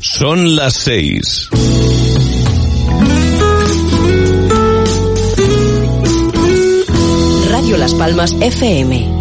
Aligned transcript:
Son 0.00 0.54
las 0.54 0.74
seis. 0.74 1.48
Radio 7.50 7.76
Las 7.76 7.94
Palmas 7.94 8.32
FM 8.40 9.17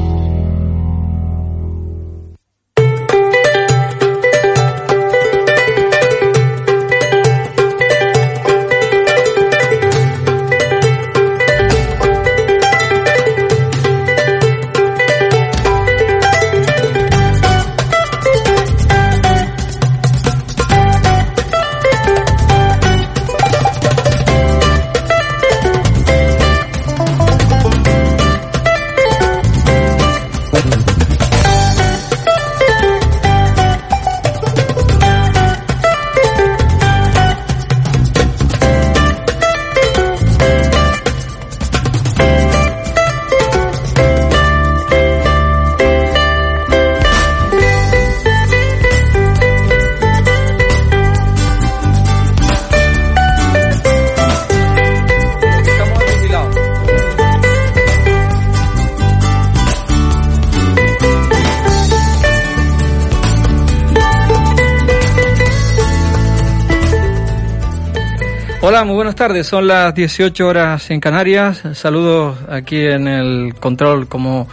muy 68.85 68.95
buenas 68.95 69.15
tardes. 69.15 69.47
Son 69.47 69.65
las 69.65 69.95
18 69.95 70.47
horas 70.47 70.91
en 70.91 70.99
Canarias. 70.99 71.63
Saludos 71.73 72.37
aquí 72.47 72.85
en 72.85 73.07
el 73.07 73.55
control, 73.55 74.07
como 74.07 74.47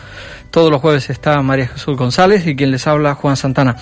todos 0.50 0.70
los 0.70 0.80
jueves 0.80 1.10
está 1.10 1.42
María 1.42 1.68
Jesús 1.68 1.96
González 1.96 2.46
y 2.46 2.56
quien 2.56 2.70
les 2.70 2.86
habla 2.86 3.14
Juan 3.14 3.36
Santana. 3.36 3.76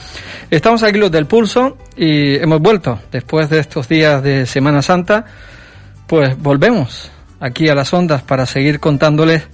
Estamos 0.51 0.83
aquí 0.83 0.99
los 0.99 1.13
del 1.13 1.27
Pulso 1.27 1.77
y 1.97 2.37
hemos 2.37 2.61
vuelto 2.61 2.99
después 3.13 3.51
de 3.51 3.61
estos 3.61 3.89
días 3.89 4.23
de 4.23 4.47
Semana 4.47 4.83
Santa. 4.83 5.27
Pues 6.09 6.37
volvemos 6.37 7.13
aquí 7.39 7.69
a 7.69 7.75
las 7.75 7.93
ondas 7.93 8.23
para 8.23 8.45
seguir 8.47 8.81
contándoles 8.81 9.47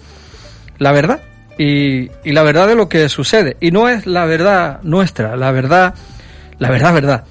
la 0.78 0.92
verdad 0.92 1.20
y, 1.58 2.08
y 2.24 2.32
la 2.32 2.42
verdad 2.42 2.66
de 2.66 2.76
lo 2.76 2.88
que 2.88 3.10
sucede. 3.10 3.58
Y 3.60 3.72
no 3.72 3.90
es 3.90 4.06
la 4.06 4.24
verdad 4.24 4.80
nuestra, 4.84 5.36
la 5.36 5.50
verdad, 5.50 5.94
la 6.58 6.70
verdad, 6.70 6.94
verdad. 6.94 7.24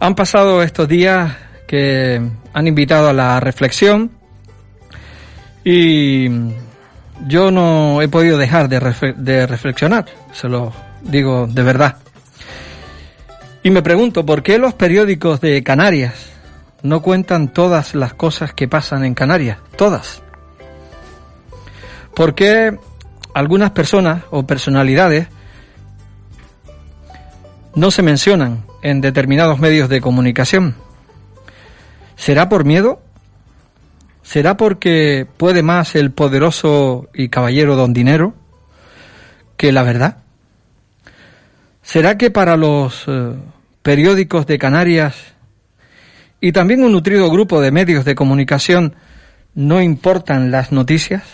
Han 0.00 0.16
pasado 0.16 0.64
estos 0.64 0.88
días 0.88 1.32
que 1.72 2.20
han 2.52 2.66
invitado 2.66 3.08
a 3.08 3.14
la 3.14 3.40
reflexión 3.40 4.10
y 5.64 6.28
yo 7.26 7.50
no 7.50 8.02
he 8.02 8.08
podido 8.08 8.36
dejar 8.36 8.68
de, 8.68 9.46
reflexionar, 9.46 10.04
se 10.34 10.50
lo 10.50 10.74
digo 11.00 11.46
de 11.46 11.62
verdad. 11.62 11.96
Y 13.62 13.70
me 13.70 13.80
pregunto, 13.80 14.26
¿por 14.26 14.42
qué 14.42 14.58
los 14.58 14.74
periódicos 14.74 15.40
de 15.40 15.62
Canarias 15.62 16.12
no 16.82 17.00
cuentan 17.00 17.54
todas 17.54 17.94
las 17.94 18.12
cosas 18.12 18.52
que 18.52 18.68
pasan 18.68 19.02
en 19.06 19.14
Canarias? 19.14 19.56
Todas. 19.74 20.20
¿Por 22.14 22.34
qué 22.34 22.76
algunas 23.32 23.70
personas 23.70 24.24
o 24.30 24.46
personalidades 24.46 25.26
no 27.74 27.90
se 27.90 28.02
mencionan 28.02 28.62
en 28.82 29.00
determinados 29.00 29.58
medios 29.58 29.88
de 29.88 30.02
comunicación? 30.02 30.81
¿Será 32.22 32.48
por 32.48 32.64
miedo? 32.64 33.02
¿Será 34.22 34.56
porque 34.56 35.26
puede 35.38 35.64
más 35.64 35.96
el 35.96 36.12
poderoso 36.12 37.08
y 37.12 37.30
caballero 37.30 37.74
don 37.74 37.92
Dinero 37.92 38.32
que 39.56 39.72
la 39.72 39.82
verdad? 39.82 40.18
¿Será 41.82 42.16
que 42.18 42.30
para 42.30 42.56
los 42.56 43.06
eh, 43.08 43.32
periódicos 43.82 44.46
de 44.46 44.56
Canarias 44.56 45.16
y 46.40 46.52
también 46.52 46.84
un 46.84 46.92
nutrido 46.92 47.28
grupo 47.28 47.60
de 47.60 47.72
medios 47.72 48.04
de 48.04 48.14
comunicación 48.14 48.94
no 49.56 49.82
importan 49.82 50.52
las 50.52 50.70
noticias? 50.70 51.24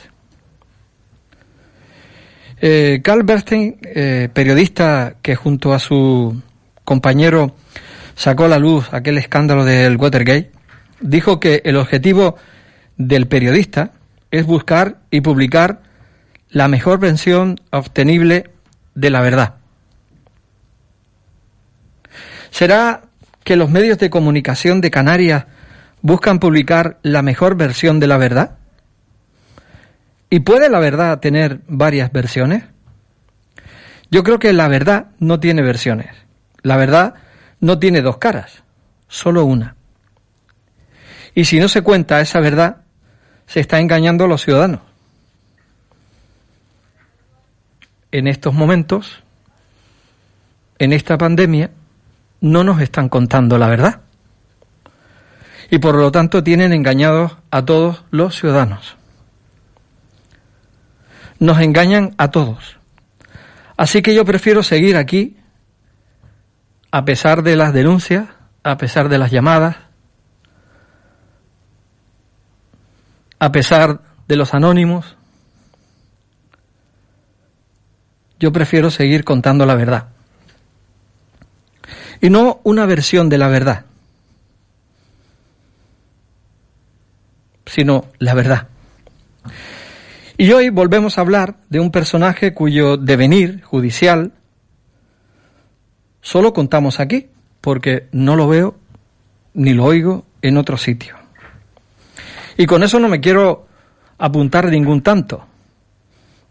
Eh, 2.62 3.02
Carl 3.04 3.24
Bernstein, 3.24 3.76
eh, 3.82 4.30
periodista 4.32 5.16
que 5.20 5.36
junto 5.36 5.74
a 5.74 5.80
su 5.80 6.40
compañero 6.82 7.54
sacó 8.14 8.46
a 8.46 8.48
la 8.48 8.58
luz 8.58 8.88
aquel 8.90 9.18
escándalo 9.18 9.66
del 9.66 9.98
Watergate, 9.98 10.56
dijo 11.00 11.40
que 11.40 11.62
el 11.64 11.76
objetivo 11.76 12.36
del 12.96 13.26
periodista 13.28 13.92
es 14.30 14.46
buscar 14.46 14.98
y 15.10 15.20
publicar 15.20 15.82
la 16.50 16.68
mejor 16.68 16.98
versión 16.98 17.60
obtenible 17.70 18.50
de 18.94 19.10
la 19.10 19.20
verdad. 19.20 19.54
¿Será 22.50 23.02
que 23.44 23.56
los 23.56 23.70
medios 23.70 23.98
de 23.98 24.10
comunicación 24.10 24.80
de 24.80 24.90
Canarias 24.90 25.46
buscan 26.02 26.38
publicar 26.38 26.98
la 27.02 27.22
mejor 27.22 27.56
versión 27.56 28.00
de 28.00 28.06
la 28.06 28.16
verdad? 28.16 28.58
¿Y 30.30 30.40
puede 30.40 30.68
la 30.68 30.80
verdad 30.80 31.20
tener 31.20 31.60
varias 31.68 32.12
versiones? 32.12 32.64
Yo 34.10 34.22
creo 34.22 34.38
que 34.38 34.52
la 34.52 34.68
verdad 34.68 35.08
no 35.18 35.40
tiene 35.40 35.62
versiones. 35.62 36.08
La 36.62 36.76
verdad 36.76 37.14
no 37.60 37.78
tiene 37.78 38.02
dos 38.02 38.18
caras, 38.18 38.62
solo 39.08 39.44
una. 39.44 39.77
Y 41.38 41.44
si 41.44 41.60
no 41.60 41.68
se 41.68 41.82
cuenta 41.82 42.20
esa 42.20 42.40
verdad, 42.40 42.78
se 43.46 43.60
está 43.60 43.78
engañando 43.78 44.24
a 44.24 44.26
los 44.26 44.42
ciudadanos. 44.42 44.80
En 48.10 48.26
estos 48.26 48.54
momentos, 48.54 49.22
en 50.80 50.92
esta 50.92 51.16
pandemia, 51.16 51.70
no 52.40 52.64
nos 52.64 52.80
están 52.80 53.08
contando 53.08 53.56
la 53.56 53.68
verdad. 53.68 54.00
Y 55.70 55.78
por 55.78 55.94
lo 55.94 56.10
tanto 56.10 56.42
tienen 56.42 56.72
engañados 56.72 57.36
a 57.52 57.64
todos 57.64 58.02
los 58.10 58.34
ciudadanos. 58.34 58.96
Nos 61.38 61.60
engañan 61.60 62.16
a 62.18 62.32
todos. 62.32 62.78
Así 63.76 64.02
que 64.02 64.12
yo 64.12 64.24
prefiero 64.24 64.64
seguir 64.64 64.96
aquí, 64.96 65.36
a 66.90 67.04
pesar 67.04 67.44
de 67.44 67.54
las 67.54 67.72
denuncias, 67.72 68.26
a 68.64 68.76
pesar 68.76 69.08
de 69.08 69.18
las 69.18 69.30
llamadas, 69.30 69.87
a 73.38 73.52
pesar 73.52 74.00
de 74.26 74.36
los 74.36 74.54
anónimos, 74.54 75.16
yo 78.38 78.52
prefiero 78.52 78.90
seguir 78.90 79.24
contando 79.24 79.66
la 79.66 79.74
verdad. 79.74 80.08
Y 82.20 82.30
no 82.30 82.60
una 82.64 82.86
versión 82.86 83.28
de 83.28 83.38
la 83.38 83.48
verdad, 83.48 83.84
sino 87.66 88.06
la 88.18 88.34
verdad. 88.34 88.68
Y 90.36 90.52
hoy 90.52 90.70
volvemos 90.70 91.18
a 91.18 91.20
hablar 91.20 91.56
de 91.68 91.80
un 91.80 91.90
personaje 91.90 92.54
cuyo 92.54 92.96
devenir 92.96 93.62
judicial 93.62 94.32
solo 96.20 96.52
contamos 96.52 97.00
aquí, 97.00 97.28
porque 97.60 98.08
no 98.12 98.36
lo 98.36 98.48
veo 98.48 98.76
ni 99.54 99.72
lo 99.72 99.84
oigo 99.84 100.24
en 100.42 100.56
otro 100.56 100.76
sitio. 100.76 101.17
Y 102.58 102.66
con 102.66 102.82
eso 102.82 102.98
no 102.98 103.08
me 103.08 103.20
quiero 103.20 103.68
apuntar 104.18 104.66
ningún 104.66 105.00
tanto. 105.00 105.46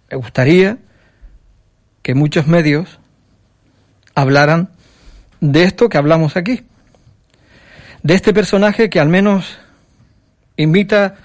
Me 0.09 0.15
gustaría 0.15 0.77
que 2.01 2.15
muchos 2.15 2.47
medios 2.47 2.99
hablaran 4.15 4.69
de 5.41 5.65
esto 5.65 5.89
que 5.89 5.97
hablamos 5.97 6.37
aquí, 6.37 6.65
de 8.03 8.13
este 8.13 8.33
personaje 8.33 8.89
que 8.89 9.01
al 9.01 9.09
menos 9.09 9.59
invita, 10.55 11.15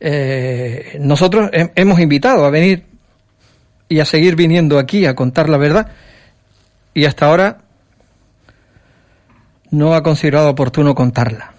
eh, 0.00 0.98
nosotros 1.00 1.48
hemos 1.52 1.98
invitado 1.98 2.44
a 2.44 2.50
venir 2.50 2.84
y 3.88 4.00
a 4.00 4.04
seguir 4.04 4.36
viniendo 4.36 4.78
aquí 4.78 5.06
a 5.06 5.16
contar 5.16 5.48
la 5.48 5.56
verdad. 5.56 5.92
Y 6.92 7.06
hasta 7.06 7.24
ahora 7.24 7.58
no 9.70 9.94
ha 9.94 10.02
considerado 10.02 10.50
oportuno 10.50 10.94
contarla 10.94 11.55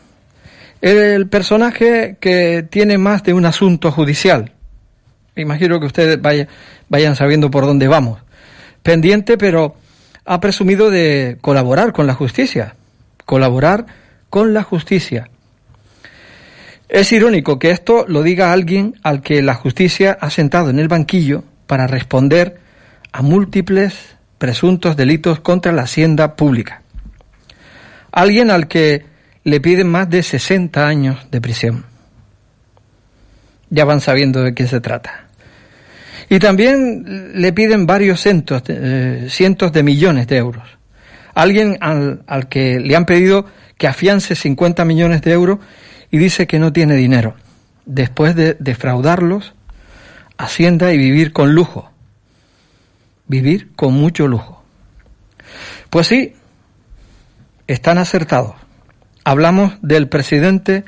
el 0.82 1.28
personaje 1.28 2.18
que 2.20 2.64
tiene 2.70 2.98
más 2.98 3.24
de 3.24 3.34
un 3.34 3.46
asunto 3.46 3.92
judicial. 3.92 4.52
Imagino 5.36 5.80
que 5.80 5.86
ustedes 5.86 6.20
vayan 6.90 7.16
sabiendo 7.16 7.52
por 7.52 7.66
dónde 7.66 7.88
vamos. 7.88 8.20
Pendiente, 8.84 9.38
pero 9.38 9.76
ha 10.26 10.40
presumido 10.40 10.90
de 10.90 11.38
colaborar 11.42 11.94
con 11.94 12.08
la 12.08 12.14
justicia, 12.14 12.76
colaborar 13.26 13.86
con 14.30 14.54
la 14.54 14.64
justicia. 14.64 15.30
Es 16.90 17.12
irónico 17.12 17.60
que 17.60 17.72
esto 17.72 18.06
lo 18.08 18.24
diga 18.24 18.54
alguien 18.54 18.96
al 19.04 19.22
que 19.22 19.42
la 19.42 19.56
justicia 19.56 20.18
ha 20.20 20.30
sentado 20.30 20.70
en 20.70 20.80
el 20.80 20.88
banquillo 20.88 21.44
para 21.66 21.86
responder 21.86 22.60
a 23.12 23.22
múltiples 23.22 24.16
presuntos 24.38 24.96
delitos 24.96 25.40
contra 25.40 25.72
la 25.72 25.84
hacienda 25.84 26.36
pública. 26.36 26.82
Alguien 28.12 28.52
al 28.52 28.68
que 28.68 29.06
le 29.48 29.62
piden 29.62 29.88
más 29.88 30.10
de 30.10 30.24
60 30.24 30.86
años 30.86 31.26
de 31.32 31.40
prisión. 31.40 31.86
Ya 33.70 33.86
van 33.86 34.02
sabiendo 34.02 34.44
de 34.44 34.54
qué 34.54 34.68
se 34.68 34.82
trata. 34.82 35.28
Y 36.28 36.40
también 36.40 37.32
le 37.34 37.54
piden 37.54 37.86
varios 37.86 38.20
cientos 38.20 38.66
de, 38.66 38.78
eh, 38.78 39.30
cientos 39.30 39.72
de 39.72 39.84
millones 39.84 40.28
de 40.28 40.36
euros. 40.36 40.68
Alguien 41.34 41.78
al, 41.80 42.24
al 42.28 42.50
que 42.50 42.82
le 42.82 42.94
han 42.94 43.06
pedido 43.06 43.46
que 43.78 43.88
afiance 43.88 44.36
50 44.36 44.84
millones 44.84 45.22
de 45.22 45.32
euros 45.32 45.60
y 46.12 46.18
dice 46.18 46.46
que 46.46 46.60
no 46.60 46.74
tiene 46.74 46.96
dinero, 46.96 47.38
después 47.86 48.36
de 48.36 48.58
defraudarlos, 48.60 49.54
Hacienda 50.38 50.92
y 50.92 50.98
vivir 50.98 51.32
con 51.32 51.56
lujo, 51.56 51.90
vivir 53.28 53.74
con 53.76 53.94
mucho 53.94 54.28
lujo. 54.28 54.62
Pues 55.90 56.06
sí, 56.06 56.36
están 57.66 57.98
acertados. 57.98 58.67
Hablamos 59.28 59.74
del 59.82 60.08
presidente 60.08 60.86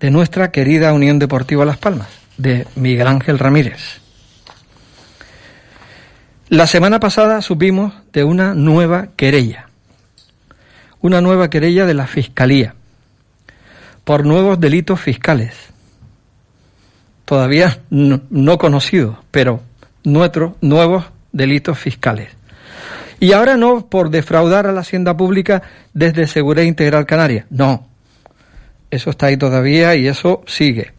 de 0.00 0.10
nuestra 0.10 0.50
querida 0.50 0.92
Unión 0.92 1.20
Deportiva 1.20 1.64
Las 1.64 1.76
Palmas, 1.76 2.08
de 2.36 2.66
Miguel 2.74 3.06
Ángel 3.06 3.38
Ramírez. 3.38 4.00
La 6.48 6.66
semana 6.66 6.98
pasada 6.98 7.40
supimos 7.42 7.94
de 8.12 8.24
una 8.24 8.54
nueva 8.54 9.10
querella, 9.14 9.68
una 11.00 11.20
nueva 11.20 11.48
querella 11.48 11.86
de 11.86 11.94
la 11.94 12.08
Fiscalía 12.08 12.74
por 14.02 14.26
nuevos 14.26 14.58
delitos 14.58 15.00
fiscales. 15.00 15.54
Todavía 17.24 17.82
no, 17.90 18.58
conocidos, 18.58 19.16
pero 19.30 19.62
nuestros 20.02 20.54
nuevos 20.60 21.04
delitos 21.30 21.78
fiscales. 21.78 22.30
Y 23.18 23.32
ahora 23.32 23.56
no 23.56 23.86
por 23.86 24.10
defraudar 24.10 24.66
a 24.66 24.72
la 24.72 24.80
hacienda 24.80 25.16
pública 25.16 25.62
desde 25.94 26.26
Seguridad 26.26 26.64
Integral 26.64 27.06
Canaria. 27.06 27.46
No. 27.50 27.88
Eso 28.90 29.10
está 29.10 29.26
ahí 29.26 29.36
todavía 29.36 29.94
y 29.94 30.06
eso 30.06 30.42
sigue. 30.46 30.92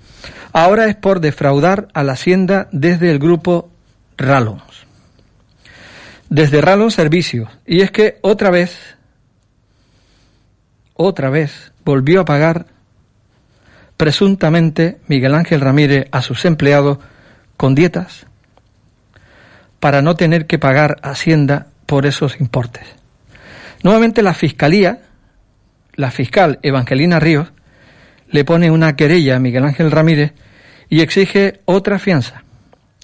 Ahora 0.52 0.88
es 0.88 0.96
por 0.96 1.20
defraudar 1.20 1.88
a 1.94 2.04
la 2.04 2.14
hacienda 2.14 2.68
desde 2.72 3.12
el 3.12 3.20
grupo 3.20 3.70
Rallons. 4.18 4.88
Desde 6.30 6.62
Rallons 6.62 6.96
Servicios. 6.96 7.50
Y 7.66 7.82
es 7.82 7.92
que 7.92 8.18
otra 8.22 8.50
vez, 8.50 8.76
otra 10.96 11.30
vez, 11.30 11.72
volvió 11.86 12.22
a 12.22 12.26
pagar 12.26 12.66
presuntamente 13.96 14.98
Miguel 15.08 15.36
Ángel 15.36 15.62
Ramírez 15.62 16.08
a 16.12 16.22
sus 16.22 16.46
empleados 16.46 16.98
con 17.56 17.76
dietas 17.76 18.26
para 19.80 20.02
no 20.02 20.16
tener 20.16 20.48
que 20.48 20.60
pagar 20.60 20.98
Hacienda 21.02 21.68
por 21.88 22.06
esos 22.06 22.40
importes. 22.40 22.86
Nuevamente 23.82 24.22
la 24.22 24.36
Fiscalía, 24.36 25.02
la 25.96 26.12
fiscal 26.12 26.60
Evangelina 26.62 27.20
Ríos, 27.20 27.52
le 28.30 28.46
pone 28.46 28.70
una 28.70 28.96
querella 28.96 29.38
a 29.38 29.40
Miguel 29.40 29.64
Ángel 29.64 29.90
Ramírez 29.90 30.34
y 30.90 31.02
exige 31.02 31.62
otra 31.66 31.98
fianza, 31.98 32.44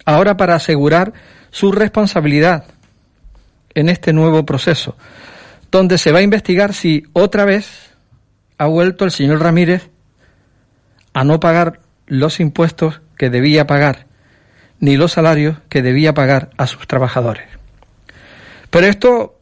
ahora 0.05 0.37
para 0.37 0.55
asegurar 0.55 1.13
su 1.49 1.71
responsabilidad 1.71 2.65
en 3.73 3.89
este 3.89 4.13
nuevo 4.13 4.45
proceso, 4.45 4.95
donde 5.71 5.97
se 5.97 6.11
va 6.11 6.19
a 6.19 6.23
investigar 6.23 6.73
si 6.73 7.03
otra 7.13 7.45
vez 7.45 7.95
ha 8.57 8.67
vuelto 8.67 9.05
el 9.05 9.11
señor 9.11 9.41
Ramírez 9.41 9.89
a 11.13 11.23
no 11.23 11.39
pagar 11.39 11.79
los 12.05 12.39
impuestos 12.39 13.01
que 13.17 13.29
debía 13.29 13.65
pagar, 13.65 14.07
ni 14.79 14.97
los 14.97 15.13
salarios 15.13 15.57
que 15.69 15.81
debía 15.81 16.13
pagar 16.13 16.49
a 16.57 16.67
sus 16.67 16.87
trabajadores. 16.87 17.62
Pero 18.73 18.87
esto 18.87 19.39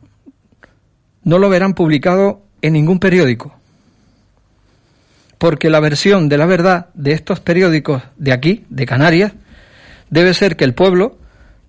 no 1.23 1.39
lo 1.39 1.47
verán 1.47 1.73
publicado 1.73 2.41
en 2.61 2.73
ningún 2.73 2.99
periódico, 2.99 3.55
porque 5.37 5.69
la 5.69 5.79
versión 5.79 6.27
de 6.27 6.37
la 6.37 6.45
verdad 6.45 6.89
de 6.95 7.13
estos 7.13 7.39
periódicos 7.39 8.03
de 8.17 8.33
aquí, 8.33 8.65
de 8.67 8.85
Canarias, 8.85 9.31
debe 10.09 10.33
ser 10.33 10.57
que 10.57 10.65
el 10.65 10.73
pueblo 10.73 11.17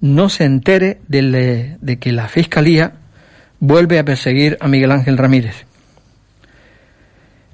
no 0.00 0.29
se 0.29 0.43
entere 0.43 1.03
de, 1.06 1.76
de 1.81 1.99
que 2.00 2.11
la 2.11 2.26
Fiscalía 2.26 2.94
vuelve 3.61 4.00
a 4.00 4.05
perseguir 4.05 4.59
a 4.61 4.67
Miguel 4.67 4.91
Ángel 4.91 5.17
Ramírez 5.17 5.64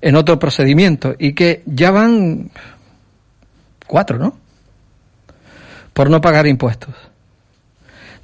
en 0.01 0.17
otro 0.17 0.39
procedimiento 0.39 1.17
y 1.19 1.35
que 1.35 1.63
ya 1.67 1.91
van 1.91 2.51
cuatro, 3.87 4.17
¿no? 4.19 4.39
Por 5.93 6.09
no 6.09 6.23
pagar 6.23 6.47
impuestos. 6.47 6.95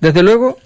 Desde 0.00 0.22
luego, 0.22 0.56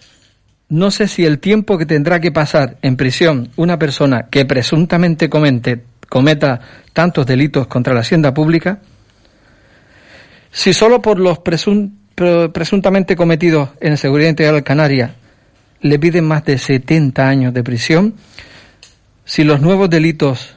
no 0.69 0.91
sé 0.91 1.09
si 1.09 1.25
el 1.25 1.39
tiempo 1.39 1.79
que 1.79 1.87
tendrá 1.87 2.21
que 2.21 2.33
pasar 2.33 2.77
en 2.83 2.97
prisión 2.97 3.51
una 3.57 3.79
persona 3.79 4.27
que 4.31 4.45
presuntamente 4.45 5.31
cometa 5.31 6.61
tantos 6.93 7.27
delitos 7.27 7.67
contra 7.67 7.95
la 7.95 8.01
hacienda 8.01 8.35
pública, 8.35 8.81
si 10.51 10.73
solo 10.73 11.01
por 11.01 11.19
los 11.19 11.39
presuntamente 11.39 13.17
cometidos 13.17 13.71
en 13.81 13.97
Seguridad 13.97 14.31
Integral 14.31 14.63
Canaria 14.63 15.15
le 15.81 15.99
piden 15.99 16.25
más 16.25 16.45
de 16.45 16.59
70 16.59 17.27
años 17.27 17.55
de 17.55 17.63
prisión, 17.63 18.15
si 19.25 19.45
los 19.45 19.61
nuevos 19.61 19.89
delitos 19.89 20.57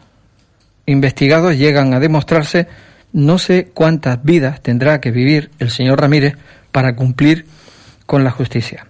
investigados 0.85 1.57
llegan 1.57 1.93
a 1.93 1.99
demostrarse, 1.99 2.67
no 3.13 3.37
sé 3.37 3.69
cuántas 3.73 4.23
vidas 4.23 4.61
tendrá 4.61 4.99
que 4.99 5.11
vivir 5.11 5.51
el 5.59 5.69
señor 5.69 6.01
Ramírez 6.01 6.35
para 6.71 6.95
cumplir 6.95 7.45
con 8.05 8.23
la 8.23 8.31
justicia. 8.31 8.87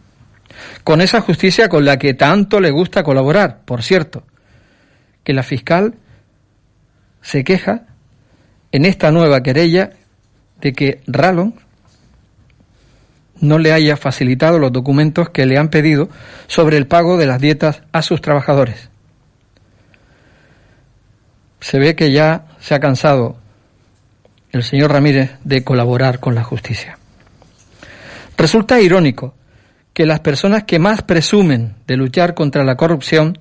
Con 0.83 1.01
esa 1.01 1.21
justicia 1.21 1.69
con 1.69 1.85
la 1.85 1.97
que 1.97 2.13
tanto 2.13 2.59
le 2.59 2.71
gusta 2.71 3.03
colaborar, 3.03 3.61
por 3.65 3.83
cierto, 3.83 4.23
que 5.23 5.33
la 5.33 5.43
fiscal 5.43 5.95
se 7.21 7.43
queja 7.43 7.83
en 8.71 8.85
esta 8.85 9.11
nueva 9.11 9.43
querella 9.43 9.91
de 10.59 10.73
que 10.73 11.01
Rallon 11.07 11.55
no 13.39 13.57
le 13.57 13.73
haya 13.73 13.97
facilitado 13.97 14.59
los 14.59 14.71
documentos 14.71 15.29
que 15.29 15.45
le 15.45 15.57
han 15.57 15.69
pedido 15.69 16.09
sobre 16.47 16.77
el 16.77 16.87
pago 16.87 17.17
de 17.17 17.25
las 17.25 17.41
dietas 17.41 17.81
a 17.91 18.01
sus 18.01 18.21
trabajadores 18.21 18.91
se 21.61 21.77
ve 21.79 21.95
que 21.95 22.11
ya 22.11 22.45
se 22.59 22.75
ha 22.75 22.79
cansado 22.79 23.37
el 24.51 24.63
señor 24.63 24.91
Ramírez 24.91 25.31
de 25.45 25.63
colaborar 25.63 26.19
con 26.19 26.35
la 26.35 26.43
justicia. 26.43 26.97
Resulta 28.35 28.81
irónico 28.81 29.35
que 29.93 30.05
las 30.05 30.21
personas 30.21 30.63
que 30.63 30.79
más 30.79 31.01
presumen 31.01 31.75
de 31.87 31.97
luchar 31.97 32.33
contra 32.33 32.63
la 32.63 32.75
corrupción, 32.75 33.37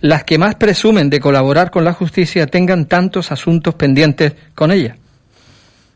las 0.00 0.24
que 0.24 0.38
más 0.38 0.56
presumen 0.56 1.08
de 1.08 1.20
colaborar 1.20 1.70
con 1.70 1.84
la 1.84 1.92
justicia, 1.92 2.46
tengan 2.46 2.86
tantos 2.86 3.32
asuntos 3.32 3.74
pendientes 3.74 4.34
con 4.54 4.70
ella. 4.70 4.96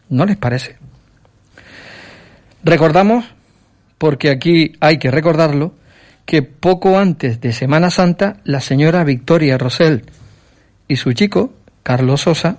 ¿No 0.08 0.24
les 0.24 0.36
parece? 0.36 0.76
Recordamos, 2.64 3.24
porque 3.98 4.30
aquí 4.30 4.72
hay 4.80 4.98
que 4.98 5.10
recordarlo, 5.10 5.74
que 6.24 6.42
poco 6.42 6.98
antes 6.98 7.40
de 7.40 7.52
Semana 7.52 7.90
Santa, 7.90 8.36
la 8.44 8.60
señora 8.60 9.04
Victoria 9.04 9.58
Rosell, 9.58 10.04
y 10.88 10.96
su 10.96 11.12
chico, 11.12 11.52
Carlos 11.82 12.22
Sosa, 12.22 12.58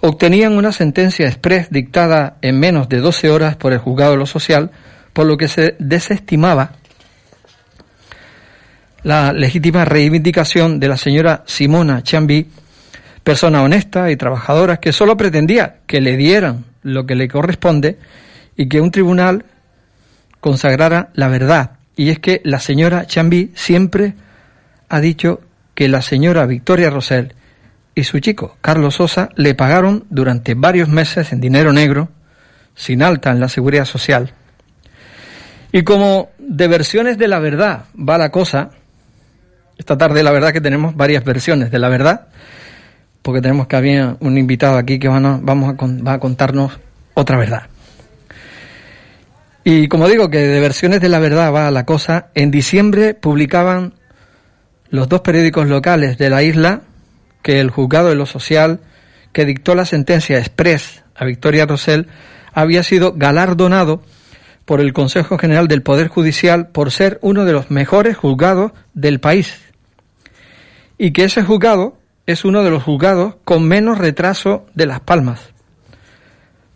obtenían 0.00 0.54
una 0.54 0.72
sentencia 0.72 1.26
express 1.26 1.70
dictada 1.70 2.36
en 2.42 2.58
menos 2.58 2.88
de 2.88 2.98
12 2.98 3.30
horas 3.30 3.56
por 3.56 3.72
el 3.72 3.78
juzgado 3.78 4.12
de 4.12 4.18
lo 4.18 4.26
social, 4.26 4.70
por 5.12 5.26
lo 5.26 5.36
que 5.36 5.48
se 5.48 5.76
desestimaba 5.78 6.72
la 9.02 9.32
legítima 9.32 9.84
reivindicación 9.84 10.78
de 10.78 10.88
la 10.88 10.96
señora 10.96 11.42
Simona 11.46 12.02
Chambi, 12.02 12.48
persona 13.24 13.62
honesta 13.62 14.10
y 14.10 14.16
trabajadora 14.16 14.78
que 14.78 14.92
solo 14.92 15.16
pretendía 15.16 15.78
que 15.86 16.00
le 16.00 16.16
dieran 16.16 16.64
lo 16.82 17.04
que 17.06 17.14
le 17.14 17.28
corresponde 17.28 17.98
y 18.56 18.68
que 18.68 18.80
un 18.80 18.90
tribunal 18.90 19.44
consagrara 20.40 21.10
la 21.14 21.28
verdad. 21.28 21.72
Y 21.96 22.10
es 22.10 22.18
que 22.18 22.40
la 22.44 22.60
señora 22.60 23.06
Chambi 23.06 23.52
siempre 23.54 24.14
ha 24.88 25.00
dicho 25.00 25.40
que 25.74 25.88
la 25.88 26.02
señora 26.02 26.46
Victoria 26.46 26.90
Rosell 26.90 27.34
y 27.94 28.04
su 28.04 28.20
chico 28.20 28.56
Carlos 28.60 28.96
Sosa 28.96 29.30
le 29.36 29.54
pagaron 29.54 30.04
durante 30.10 30.54
varios 30.54 30.88
meses 30.88 31.32
en 31.32 31.40
dinero 31.40 31.72
negro, 31.72 32.08
sin 32.74 33.02
alta 33.02 33.30
en 33.30 33.40
la 33.40 33.48
seguridad 33.48 33.84
social. 33.84 34.32
Y 35.72 35.82
como 35.84 36.28
de 36.38 36.68
versiones 36.68 37.16
de 37.16 37.28
la 37.28 37.38
verdad 37.38 37.86
va 37.96 38.18
la 38.18 38.30
cosa, 38.30 38.70
esta 39.78 39.96
tarde 39.96 40.22
la 40.22 40.30
verdad 40.30 40.52
que 40.52 40.60
tenemos 40.60 40.94
varias 40.94 41.24
versiones 41.24 41.70
de 41.70 41.78
la 41.78 41.88
verdad, 41.88 42.28
porque 43.22 43.40
tenemos 43.40 43.66
que 43.66 43.76
había 43.76 44.16
un 44.20 44.36
invitado 44.36 44.76
aquí 44.76 44.98
que 44.98 45.08
van 45.08 45.24
a, 45.24 45.38
vamos 45.40 45.74
a, 45.74 45.86
va 46.06 46.12
a 46.12 46.18
contarnos 46.20 46.78
otra 47.14 47.38
verdad. 47.38 47.62
Y 49.64 49.88
como 49.88 50.08
digo 50.08 50.28
que 50.28 50.38
de 50.38 50.60
versiones 50.60 51.00
de 51.00 51.08
la 51.08 51.20
verdad 51.20 51.52
va 51.52 51.70
la 51.70 51.86
cosa, 51.86 52.26
en 52.34 52.50
diciembre 52.50 53.14
publicaban 53.14 53.94
los 54.90 55.08
dos 55.08 55.22
periódicos 55.22 55.68
locales 55.68 56.18
de 56.18 56.28
la 56.28 56.42
isla 56.42 56.82
que 57.42 57.60
el 57.60 57.70
juzgado 57.70 58.10
de 58.10 58.16
lo 58.16 58.26
social 58.26 58.80
que 59.32 59.46
dictó 59.46 59.74
la 59.74 59.86
sentencia 59.86 60.38
express 60.38 61.02
a 61.14 61.24
Victoria 61.24 61.64
Rosell 61.64 62.08
había 62.52 62.82
sido 62.82 63.14
galardonado 63.14 64.02
por 64.64 64.80
el 64.80 64.92
Consejo 64.92 65.38
General 65.38 65.68
del 65.68 65.82
Poder 65.82 66.08
Judicial 66.08 66.68
por 66.68 66.90
ser 66.90 67.18
uno 67.22 67.44
de 67.44 67.52
los 67.52 67.70
mejores 67.70 68.16
juzgados 68.16 68.72
del 68.94 69.20
país. 69.20 69.60
Y 70.98 71.12
que 71.12 71.24
ese 71.24 71.42
juzgado 71.42 71.98
es 72.26 72.44
uno 72.44 72.62
de 72.62 72.70
los 72.70 72.82
juzgados 72.82 73.36
con 73.44 73.66
menos 73.66 73.98
retraso 73.98 74.66
de 74.74 74.86
Las 74.86 75.00
Palmas. 75.00 75.52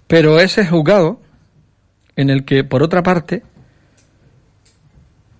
Pero 0.06 0.40
ese 0.40 0.66
juzgado, 0.66 1.20
en 2.16 2.30
el 2.30 2.44
que, 2.44 2.64
por 2.64 2.82
otra 2.82 3.02
parte, 3.02 3.42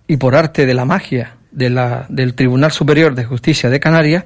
y 0.07 0.17
por 0.17 0.37
arte 0.37 0.67
de 0.67 0.75
la 0.75 0.85
magia 0.85 1.37
de 1.51 1.71
la, 1.71 2.07
del 2.09 2.35
Tribunal 2.35 2.71
Superior 2.71 3.15
de 3.15 3.25
Justicia 3.25 3.71
de 3.71 3.81
Canarias, 3.81 4.25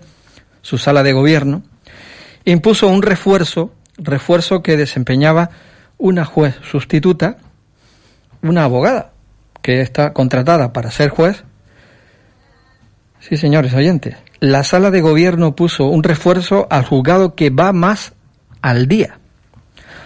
su 0.62 0.78
sala 0.78 1.02
de 1.02 1.12
gobierno, 1.12 1.62
impuso 2.44 2.88
un 2.88 3.02
refuerzo, 3.02 3.72
refuerzo 3.96 4.62
que 4.62 4.76
desempeñaba 4.76 5.50
una 5.96 6.24
juez 6.24 6.56
sustituta, 6.62 7.36
una 8.42 8.64
abogada 8.64 9.12
que 9.62 9.80
está 9.80 10.12
contratada 10.12 10.72
para 10.72 10.90
ser 10.90 11.10
juez. 11.10 11.44
Sí, 13.20 13.36
señores 13.36 13.74
oyentes, 13.74 14.16
la 14.40 14.64
sala 14.64 14.90
de 14.90 15.02
gobierno 15.02 15.54
puso 15.54 15.86
un 15.86 16.02
refuerzo 16.02 16.66
al 16.70 16.84
juzgado 16.84 17.34
que 17.34 17.50
va 17.50 17.72
más 17.72 18.14
al 18.62 18.88
día, 18.88 19.18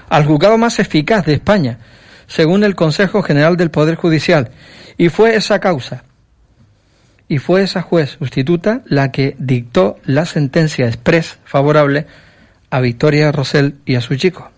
al 0.09 0.27
juzgado 0.27 0.59
más 0.59 0.79
eficaz 0.81 1.25
de 1.25 1.35
España, 1.35 1.79
según 2.27 2.65
el 2.65 2.75
Consejo 2.75 3.23
General 3.23 3.57
del 3.57 3.71
Poder 3.71 3.95
Judicial, 3.95 4.51
y 4.97 5.09
fue 5.09 5.37
esa 5.37 5.61
causa, 5.61 6.03
y 7.29 7.39
fue 7.39 7.63
esa 7.63 7.83
juez 7.83 8.17
sustituta 8.19 8.83
la 8.87 9.13
que 9.13 9.37
dictó 9.39 9.97
la 10.05 10.27
sentencia 10.27 10.87
express 10.87 11.39
favorable 11.45 12.07
a 12.71 12.81
Victoria 12.81 13.31
Rosell 13.31 13.77
y 13.87 13.95
a 13.95 14.01
su 14.01 14.17
chico. 14.17 14.51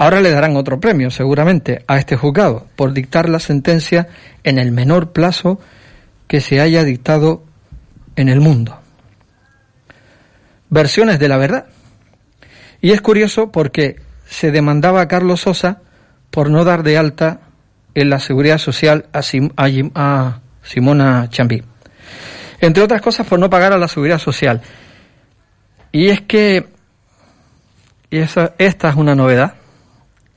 Ahora 0.00 0.22
le 0.22 0.30
darán 0.30 0.56
otro 0.56 0.80
premio, 0.80 1.10
seguramente, 1.10 1.84
a 1.86 1.98
este 1.98 2.16
juzgado 2.16 2.66
por 2.74 2.94
dictar 2.94 3.28
la 3.28 3.38
sentencia 3.38 4.08
en 4.44 4.58
el 4.58 4.72
menor 4.72 5.12
plazo 5.12 5.60
que 6.26 6.40
se 6.40 6.58
haya 6.58 6.84
dictado 6.84 7.44
en 8.16 8.30
el 8.30 8.40
mundo. 8.40 8.80
Versiones 10.70 11.18
de 11.18 11.28
la 11.28 11.36
verdad. 11.36 11.66
Y 12.80 12.92
es 12.92 13.02
curioso 13.02 13.52
porque 13.52 13.96
se 14.24 14.50
demandaba 14.50 15.02
a 15.02 15.06
Carlos 15.06 15.42
Sosa 15.42 15.82
por 16.30 16.48
no 16.48 16.64
dar 16.64 16.82
de 16.82 16.96
alta 16.96 17.40
en 17.94 18.08
la 18.08 18.20
seguridad 18.20 18.56
social 18.56 19.04
a, 19.12 20.40
Simona 20.62 21.28
Chambí. 21.28 21.62
Entre 22.62 22.82
otras 22.82 23.02
cosas 23.02 23.26
por 23.26 23.38
no 23.38 23.50
pagar 23.50 23.74
a 23.74 23.78
la 23.78 23.86
seguridad 23.86 24.18
social. 24.18 24.62
Y 25.92 26.08
es 26.08 26.22
que 26.22 26.68
y 28.08 28.16
esa, 28.16 28.54
esta 28.56 28.88
es 28.88 28.96
una 28.96 29.14
novedad. 29.14 29.59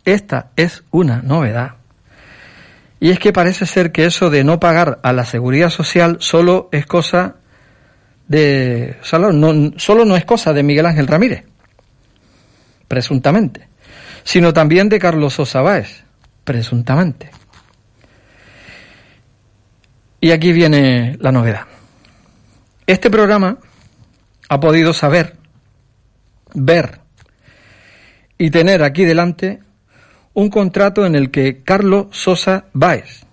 Esta 0.06 0.52
es 0.56 0.84
una 0.92 1.22
novedad. 1.22 1.76
Y 3.00 3.10
es 3.10 3.20
que 3.20 3.34
parece 3.34 3.66
ser 3.66 3.92
que 3.92 4.06
eso 4.06 4.30
de 4.30 4.44
no 4.44 4.60
pagar 4.60 5.00
a 5.04 5.14
la 5.14 5.26
seguridad 5.26 5.70
social 5.70 6.18
solo 6.20 6.70
es 6.72 6.86
cosa 6.86 7.36
de. 8.28 8.98
Solo 9.02 9.34
no, 9.34 9.74
solo 9.78 10.06
no 10.06 10.16
es 10.16 10.26
cosa 10.26 10.54
de 10.54 10.64
Miguel 10.64 10.86
Ángel 10.86 11.08
Ramírez, 11.08 11.44
presuntamente, 12.88 13.68
sino 14.24 14.54
también 14.54 14.88
de 14.88 15.00
Carlos 15.00 15.34
Sosa 15.34 15.62
Báez, 15.62 16.04
presuntamente. 16.44 17.30
Y 20.22 20.32
aquí 20.32 20.54
viene 20.54 21.18
la 21.20 21.34
novedad. 21.34 21.66
Este 22.88 23.10
programa 23.10 23.58
ha 24.48 24.60
podido 24.60 24.94
saber, 24.94 25.36
ver 26.54 27.00
y 28.38 28.50
tener 28.50 28.84
aquí 28.84 29.04
delante 29.04 29.60
un 30.34 30.50
contrato 30.50 31.06
en 31.06 31.16
el 31.16 31.32
que 31.32 31.64
Carlos 31.64 32.08
Sosa 32.12 32.66
Báez 32.74 33.26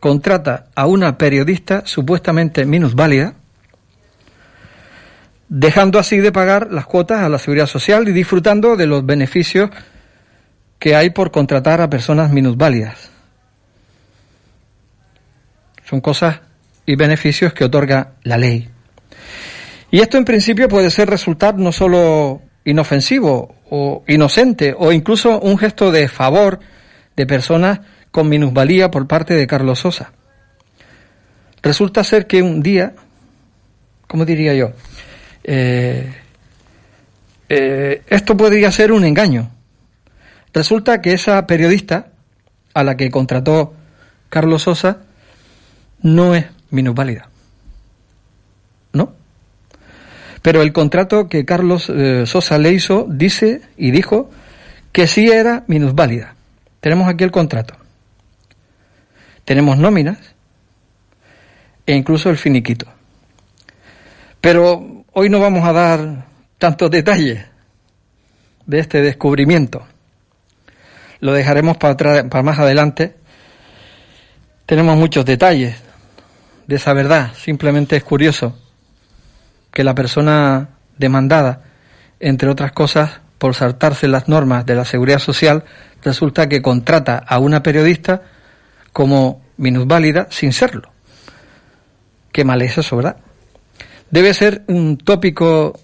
contrata 0.00 0.66
a 0.74 0.86
una 0.86 1.16
periodista 1.16 1.82
supuestamente 1.86 2.66
minusválida, 2.66 3.34
dejando 5.48 5.98
así 5.98 6.18
de 6.18 6.32
pagar 6.32 6.70
las 6.70 6.84
cuotas 6.84 7.22
a 7.22 7.28
la 7.28 7.38
seguridad 7.38 7.66
social 7.66 8.06
y 8.08 8.12
disfrutando 8.12 8.76
de 8.76 8.86
los 8.86 9.06
beneficios 9.06 9.70
que 10.78 10.94
hay 10.94 11.10
por 11.10 11.30
contratar 11.30 11.80
a 11.80 11.88
personas 11.88 12.30
minusválidas. 12.30 13.10
Son 15.84 16.02
cosas 16.02 16.40
y 16.84 16.96
beneficios 16.96 17.54
que 17.54 17.64
otorga 17.64 18.12
la 18.22 18.36
ley. 18.36 18.68
Y 19.90 20.00
esto 20.00 20.18
en 20.18 20.24
principio 20.24 20.68
puede 20.68 20.90
ser 20.90 21.08
resultar 21.08 21.56
no 21.56 21.72
solo 21.72 22.42
inofensivo 22.64 23.54
o 23.70 24.04
inocente 24.06 24.74
o 24.76 24.92
incluso 24.92 25.40
un 25.40 25.58
gesto 25.58 25.92
de 25.92 26.08
favor 26.08 26.60
de 27.16 27.26
personas 27.26 27.80
con 28.10 28.28
minusvalía 28.28 28.90
por 28.90 29.06
parte 29.06 29.34
de 29.34 29.46
Carlos 29.46 29.80
Sosa. 29.80 30.12
Resulta 31.62 32.04
ser 32.04 32.26
que 32.26 32.42
un 32.42 32.62
día, 32.62 32.92
¿cómo 34.06 34.24
diría 34.24 34.54
yo? 34.54 34.72
Eh, 35.42 36.12
eh, 37.48 38.02
esto 38.06 38.36
podría 38.36 38.70
ser 38.70 38.92
un 38.92 39.04
engaño. 39.04 39.50
Resulta 40.52 41.00
que 41.00 41.12
esa 41.12 41.46
periodista 41.46 42.08
a 42.72 42.84
la 42.84 42.96
que 42.96 43.10
contrató 43.10 43.74
Carlos 44.28 44.62
Sosa 44.62 44.98
no 46.02 46.34
es 46.34 46.46
minusválida. 46.70 47.28
¿No? 48.92 49.12
Pero 50.44 50.60
el 50.60 50.74
contrato 50.74 51.26
que 51.26 51.46
Carlos 51.46 51.88
eh, 51.88 52.26
Sosa 52.26 52.58
le 52.58 52.70
hizo 52.70 53.06
dice 53.08 53.62
y 53.78 53.92
dijo 53.92 54.28
que 54.92 55.06
sí 55.06 55.30
era 55.30 55.64
minusválida. 55.68 56.34
Tenemos 56.80 57.08
aquí 57.08 57.24
el 57.24 57.30
contrato. 57.30 57.74
Tenemos 59.46 59.78
nóminas 59.78 60.18
e 61.86 61.94
incluso 61.94 62.28
el 62.28 62.36
finiquito. 62.36 62.84
Pero 64.42 65.06
hoy 65.14 65.30
no 65.30 65.40
vamos 65.40 65.66
a 65.66 65.72
dar 65.72 66.26
tantos 66.58 66.90
detalles 66.90 67.46
de 68.66 68.80
este 68.80 69.00
descubrimiento. 69.00 69.86
Lo 71.20 71.32
dejaremos 71.32 71.78
para, 71.78 71.96
para 72.28 72.42
más 72.42 72.58
adelante. 72.58 73.16
Tenemos 74.66 74.98
muchos 74.98 75.24
detalles 75.24 75.74
de 76.66 76.76
esa 76.76 76.92
verdad. 76.92 77.32
Simplemente 77.32 77.96
es 77.96 78.04
curioso 78.04 78.58
que 79.74 79.84
la 79.84 79.94
persona 79.94 80.68
demandada, 80.96 81.60
entre 82.20 82.48
otras 82.48 82.72
cosas, 82.72 83.20
por 83.38 83.54
saltarse 83.54 84.08
las 84.08 84.28
normas 84.28 84.64
de 84.64 84.76
la 84.76 84.84
seguridad 84.84 85.18
social, 85.18 85.64
resulta 86.02 86.48
que 86.48 86.62
contrata 86.62 87.18
a 87.18 87.38
una 87.40 87.62
periodista 87.62 88.22
como 88.92 89.42
minusválida 89.56 90.28
sin 90.30 90.52
serlo. 90.52 90.90
Qué 92.32 92.44
mal 92.44 92.62
es 92.62 92.78
eso, 92.78 92.96
¿verdad? 92.96 93.16
Debe 94.10 94.32
ser 94.32 94.62
un 94.68 94.96
tópico 94.96 95.78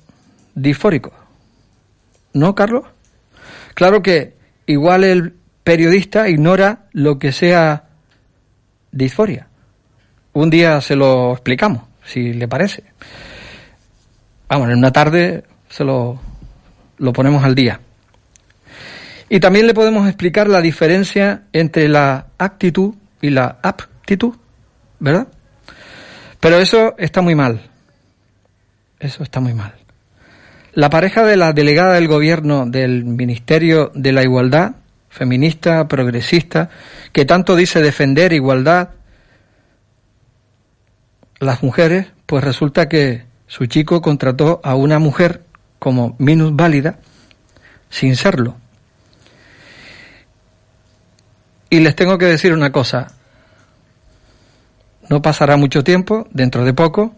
disfórico. 0.54 1.12
¿No, 2.32 2.54
Carlos? 2.54 2.84
Claro 3.74 4.02
que 4.02 4.36
igual 4.66 5.02
el 5.02 5.34
periodista 5.64 6.28
ignora 6.28 6.86
lo 6.92 7.18
que 7.18 7.32
sea 7.32 7.88
disforia. 8.92 9.48
Un 10.32 10.48
día 10.48 10.80
se 10.80 10.94
lo 10.94 11.32
explicamos, 11.32 11.82
si 12.04 12.32
le 12.32 12.46
parece 12.46 12.84
vamos, 14.50 14.68
en 14.68 14.78
una 14.78 14.92
tarde 14.92 15.44
se 15.68 15.84
lo, 15.84 16.20
lo 16.98 17.12
ponemos 17.12 17.44
al 17.44 17.54
día. 17.54 17.80
Y 19.28 19.38
también 19.38 19.68
le 19.68 19.74
podemos 19.74 20.08
explicar 20.08 20.48
la 20.48 20.60
diferencia 20.60 21.44
entre 21.52 21.88
la 21.88 22.26
actitud 22.36 22.94
y 23.22 23.30
la 23.30 23.58
aptitud, 23.62 24.34
¿verdad? 24.98 25.28
Pero 26.40 26.58
eso 26.58 26.96
está 26.98 27.22
muy 27.22 27.36
mal. 27.36 27.70
Eso 28.98 29.22
está 29.22 29.38
muy 29.40 29.54
mal. 29.54 29.74
La 30.72 30.90
pareja 30.90 31.24
de 31.24 31.36
la 31.36 31.52
delegada 31.52 31.94
del 31.94 32.08
gobierno 32.08 32.66
del 32.66 33.04
Ministerio 33.04 33.92
de 33.94 34.12
la 34.12 34.22
Igualdad, 34.24 34.72
feminista, 35.08 35.86
progresista, 35.86 36.70
que 37.12 37.24
tanto 37.24 37.54
dice 37.54 37.80
defender 37.80 38.32
igualdad, 38.32 38.90
las 41.38 41.62
mujeres, 41.62 42.08
pues 42.26 42.42
resulta 42.42 42.88
que 42.88 43.29
su 43.50 43.66
chico 43.66 44.00
contrató 44.00 44.60
a 44.62 44.76
una 44.76 45.00
mujer 45.00 45.42
como 45.80 46.14
minusválida 46.18 47.00
sin 47.88 48.14
serlo. 48.14 48.54
Y 51.68 51.80
les 51.80 51.96
tengo 51.96 52.16
que 52.16 52.26
decir 52.26 52.52
una 52.52 52.70
cosa, 52.70 53.08
no 55.08 55.20
pasará 55.20 55.56
mucho 55.56 55.82
tiempo, 55.82 56.28
dentro 56.30 56.64
de 56.64 56.74
poco, 56.74 57.16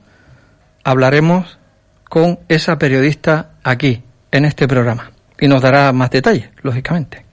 hablaremos 0.85 1.59
con 2.05 2.41
esa 2.49 2.79
periodista 2.79 3.51
aquí, 3.63 4.03
en 4.31 4.47
este 4.47 4.67
programa, 4.67 5.13
y 5.39 5.49
nos 5.49 5.61
dará 5.61 5.93
más 5.93 6.09
detalles, 6.09 6.49
lógicamente. 6.63 7.27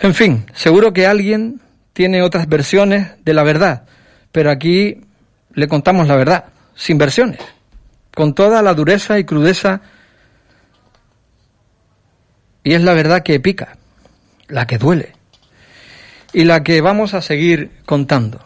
En 0.00 0.14
fin, 0.14 0.44
seguro 0.54 0.92
que 0.92 1.06
alguien 1.06 1.60
tiene 1.92 2.20
otras 2.20 2.48
versiones 2.48 3.12
de 3.24 3.32
la 3.32 3.44
verdad, 3.44 3.84
pero 4.32 4.50
aquí 4.50 5.04
le 5.54 5.68
contamos 5.68 6.08
la 6.08 6.16
verdad, 6.16 6.51
sin 6.82 6.98
versiones, 6.98 7.38
con 8.12 8.34
toda 8.34 8.60
la 8.60 8.74
dureza 8.74 9.16
y 9.20 9.24
crudeza. 9.24 9.82
Y 12.64 12.74
es 12.74 12.82
la 12.82 12.92
verdad 12.92 13.22
que 13.22 13.38
pica, 13.38 13.76
la 14.48 14.66
que 14.66 14.78
duele, 14.78 15.12
y 16.32 16.42
la 16.42 16.64
que 16.64 16.80
vamos 16.80 17.14
a 17.14 17.22
seguir 17.22 17.70
contando. 17.86 18.40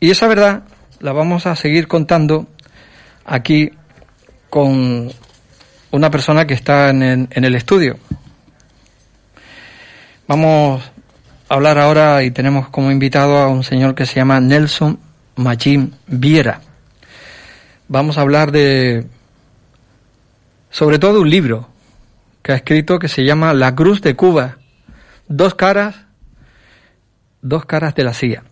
Y 0.00 0.10
esa 0.10 0.28
verdad 0.28 0.62
la 1.00 1.12
vamos 1.12 1.44
a 1.44 1.56
seguir 1.56 1.88
contando 1.88 2.48
aquí 3.26 3.70
con 4.48 5.12
una 5.90 6.10
persona 6.10 6.46
que 6.46 6.54
está 6.54 6.88
en 6.88 7.28
el, 7.30 7.54
estudio. 7.54 7.98
Vamos 10.26 10.82
a 11.50 11.54
hablar 11.54 11.78
ahora 11.78 12.22
y 12.22 12.30
tenemos 12.30 12.70
como 12.70 12.90
invitado 12.90 13.36
a 13.36 13.48
un 13.48 13.62
señor 13.62 13.94
que 13.94 14.06
se 14.06 14.14
llama 14.14 14.40
Nelson 14.40 14.98
Machín 15.36 15.94
Viera. 16.06 16.62
Vamos 17.92 18.18
a 18.18 18.20
hablar 18.20 18.52
de, 18.52 19.04
sobre 20.70 21.00
todo, 21.00 21.22
un 21.22 21.28
libro 21.28 21.68
que 22.40 22.52
ha 22.52 22.54
escrito 22.54 23.00
que 23.00 23.08
se 23.08 23.24
llama 23.24 23.52
La 23.52 23.74
Cruz 23.74 24.00
de 24.00 24.14
Cuba. 24.14 24.58
Dos 25.26 25.56
caras, 25.56 25.96
dos 27.42 27.64
caras 27.64 27.96
de 27.96 28.04
la 28.04 28.14
silla. 28.14 28.44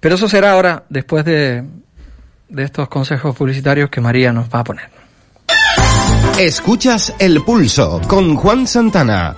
Pero 0.00 0.14
eso 0.14 0.26
será 0.26 0.52
ahora, 0.52 0.84
después 0.88 1.22
de, 1.26 1.64
de 2.48 2.62
estos 2.62 2.88
consejos 2.88 3.36
publicitarios 3.36 3.90
que 3.90 4.00
María 4.00 4.32
nos 4.32 4.48
va 4.48 4.60
a 4.60 4.64
poner. 4.64 4.88
Escuchas 6.38 7.12
El 7.18 7.44
Pulso 7.44 8.00
con 8.08 8.36
Juan 8.36 8.66
Santana. 8.66 9.36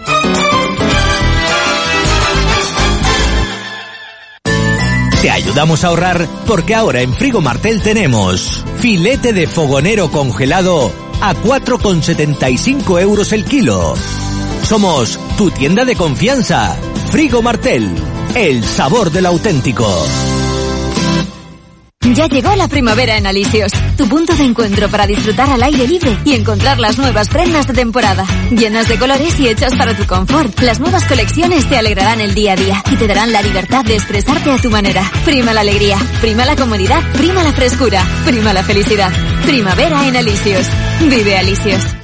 Te 5.25 5.31
ayudamos 5.31 5.83
a 5.85 5.87
ahorrar 5.87 6.29
porque 6.47 6.75
ahora 6.75 7.01
en 7.01 7.15
Frigo 7.15 7.41
Martel 7.41 7.81
tenemos 7.81 8.63
filete 8.77 9.33
de 9.33 9.47
fogonero 9.47 10.11
congelado 10.11 10.93
a 11.23 11.35
4,75 11.35 13.01
euros 13.01 13.33
el 13.33 13.47
kilo. 13.47 13.95
Somos 14.65 15.19
tu 15.39 15.51
tienda 15.51 15.87
de 15.87 15.97
confianza. 15.97 16.77
Frigo 17.11 17.41
Martel, 17.41 17.91
el 18.35 18.63
sabor 18.65 19.11
del 19.11 19.25
auténtico. 19.25 19.89
Ya 22.13 22.27
llegó 22.27 22.55
la 22.55 22.69
primavera 22.69 23.17
en 23.17 23.27
Alisios, 23.27 23.73
tu 23.97 24.07
punto 24.09 24.35
de 24.35 24.45
encuentro 24.45 24.91
para 24.91 25.07
disfrutar 25.07 25.49
al 25.49 25.63
aire 25.63 25.89
libre 25.89 26.19
y 26.25 26.35
encontrar 26.35 26.79
las 26.79 26.99
nuevas 26.99 27.31
prendas 27.31 27.67
de 27.67 27.73
temporada, 27.73 28.27
llenas 28.51 28.89
de 28.89 28.99
colores 28.99 29.41
y 29.41 29.49
hechas 29.49 29.75
para 29.75 29.97
tu 29.97 30.07
confort. 30.07 30.61
Las 30.61 30.81
nuevas 30.81 31.05
colecciones 31.05 31.67
te 31.67 31.79
alegrarán 31.79 32.21
el 32.21 32.35
día 32.35 32.53
a 32.53 32.57
día 32.57 32.83
y 32.93 32.97
te 32.97 33.07
darán 33.07 33.33
la 33.33 33.41
libertad 33.41 33.85
de 33.85 33.95
expresarte 33.95 34.51
a 34.51 34.59
tu 34.59 34.71
manera. 34.71 35.11
Prima 35.25 35.55
la 35.55 35.63
alegría, 35.63 35.97
prima 36.21 36.45
la 36.45 36.57
comodidad, 36.57 37.03
prima 37.13 37.43
la 37.43 37.53
frescura, 37.53 38.07
prima 38.27 38.53
la 38.53 38.63
felicidad. 38.63 39.11
Primavera 39.45 40.07
en 40.07 40.17
Alisios. 40.17 40.67
Vive 41.01 41.39
Alisios. 41.39 42.04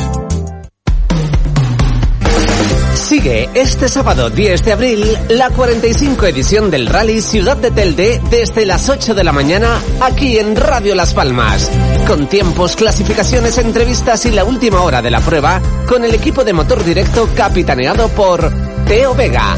Sigue 2.96 3.50
este 3.53 3.88
sábado 3.88 4.29
10 4.29 4.64
de 4.66 4.74
abril 4.74 5.18
la 5.29 5.50
45 5.50 6.25
edición 6.25 6.70
del 6.70 6.88
Rally 6.88 7.22
Ciudad 7.22 7.55
de 7.55 7.72
Telde 7.72 8.22
desde 8.29 8.66
las 8.66 8.90
8 8.90 9.16
de 9.16 9.24
la 9.24 9.31
mañana 9.31 9.79
aquí 10.01 10.38
en 10.38 10.58
Radio 10.58 10.96
Las 10.96 11.14
Palmas. 11.14 11.72
Con 12.05 12.27
tiempos, 12.27 12.75
clasificaciones, 12.75 13.58
entrevistas 13.58 14.25
y 14.25 14.31
la 14.31 14.44
última 14.44 14.81
hora 14.81 15.01
de 15.01 15.12
la 15.12 15.22
prueba 15.22 15.62
con 15.88 16.03
el 16.03 16.14
equipo 16.14 16.44
de 16.44 16.53
motor 16.53 16.84
directo 16.84 17.29
capitaneado 17.34 18.10
por 18.10 18.51
Teo 18.86 19.16
Vega. 19.16 19.55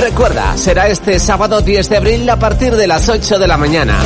Recuerda, 0.00 0.56
será 0.56 0.88
este 0.88 1.18
sábado 1.18 1.60
10 1.60 1.90
de 1.90 1.96
abril 1.98 2.30
a 2.30 2.38
partir 2.38 2.74
de 2.74 2.86
las 2.86 3.08
8 3.08 3.38
de 3.38 3.46
la 3.46 3.58
mañana. 3.58 3.98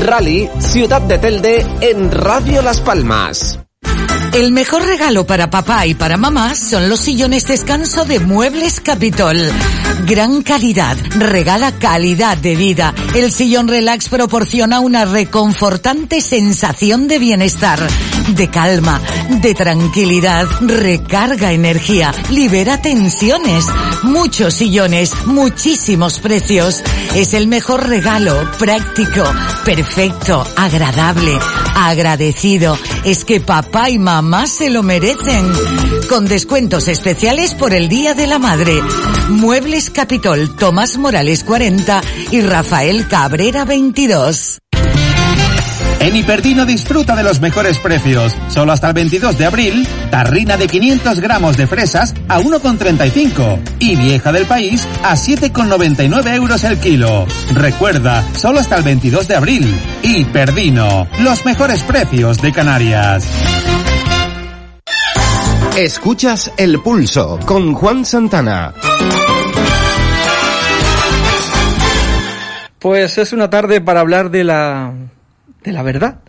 Rally 0.00 0.48
Ciudad 0.58 1.00
de 1.02 1.18
Telde 1.18 1.66
en 1.80 2.10
Radio 2.10 2.62
Las 2.62 2.80
Palmas. 2.80 3.58
El 4.32 4.52
mejor 4.52 4.84
regalo 4.84 5.26
para 5.26 5.48
papá 5.48 5.86
y 5.86 5.94
para 5.94 6.18
mamá 6.18 6.54
son 6.54 6.90
los 6.90 7.00
sillones 7.00 7.46
descanso 7.46 8.04
de 8.04 8.20
Muebles 8.20 8.80
Capitol. 8.80 9.36
Gran 10.06 10.42
calidad, 10.42 10.96
regala 11.18 11.72
calidad 11.72 12.36
de 12.36 12.54
vida. 12.54 12.94
El 13.14 13.32
sillón 13.32 13.66
relax 13.68 14.10
proporciona 14.10 14.80
una 14.80 15.06
reconfortante 15.06 16.20
sensación 16.20 17.08
de 17.08 17.18
bienestar, 17.18 17.80
de 18.28 18.48
calma, 18.48 19.00
de 19.40 19.54
tranquilidad, 19.54 20.46
recarga 20.60 21.52
energía, 21.52 22.12
libera 22.30 22.80
tensiones. 22.80 23.64
Muchos 24.02 24.54
sillones, 24.54 25.12
muchísimos 25.26 26.18
precios. 26.18 26.82
Es 27.14 27.34
el 27.34 27.46
mejor 27.46 27.88
regalo, 27.88 28.50
práctico, 28.58 29.24
perfecto, 29.64 30.44
agradable, 30.56 31.38
agradecido. 31.74 32.78
Es 33.04 33.24
que 33.24 33.40
papá 33.40 33.90
y 33.90 33.98
mamá 33.98 34.46
se 34.46 34.70
lo 34.70 34.82
merecen. 34.82 35.50
Con 36.08 36.26
descuentos 36.26 36.88
especiales 36.88 37.54
por 37.54 37.74
el 37.74 37.88
Día 37.88 38.14
de 38.14 38.26
la 38.26 38.38
Madre. 38.38 38.80
Muebles 39.28 39.90
Capitol, 39.90 40.56
Tomás 40.56 40.96
Morales 40.98 41.44
40 41.44 42.00
y 42.30 42.40
Rafael 42.42 43.08
Cabrera 43.08 43.64
22. 43.64 44.58
En 46.00 46.14
Hiperdino 46.14 46.66
disfruta 46.66 47.16
de 47.16 47.22
los 47.22 47.40
mejores 47.40 47.78
precios. 47.78 48.34
Solo 48.48 48.72
hasta 48.72 48.88
el 48.88 48.94
22 48.94 49.38
de 49.38 49.46
abril, 49.46 49.88
tarrina 50.10 50.56
de 50.56 50.66
500 50.66 51.20
gramos 51.20 51.56
de 51.56 51.66
fresas 51.66 52.14
a 52.28 52.38
1,35 52.38 53.58
y 53.78 53.96
vieja 53.96 54.32
del 54.32 54.46
país 54.46 54.86
a 55.02 55.14
7,99 55.14 56.34
euros 56.34 56.64
el 56.64 56.78
kilo. 56.78 57.26
Recuerda, 57.54 58.24
solo 58.34 58.60
hasta 58.60 58.76
el 58.76 58.82
22 58.84 59.28
de 59.28 59.34
abril. 59.34 59.74
Hiperdino, 60.02 61.08
los 61.20 61.44
mejores 61.44 61.82
precios 61.82 62.40
de 62.40 62.52
Canarias. 62.52 63.26
Escuchas 65.76 66.52
El 66.56 66.80
Pulso 66.80 67.38
con 67.44 67.74
Juan 67.74 68.04
Santana. 68.04 68.72
Pues 72.78 73.18
es 73.18 73.32
una 73.32 73.50
tarde 73.50 73.80
para 73.80 74.00
hablar 74.00 74.30
de 74.30 74.44
la, 74.44 74.94
de 75.66 75.72
la 75.72 75.82
verdad, 75.82 76.20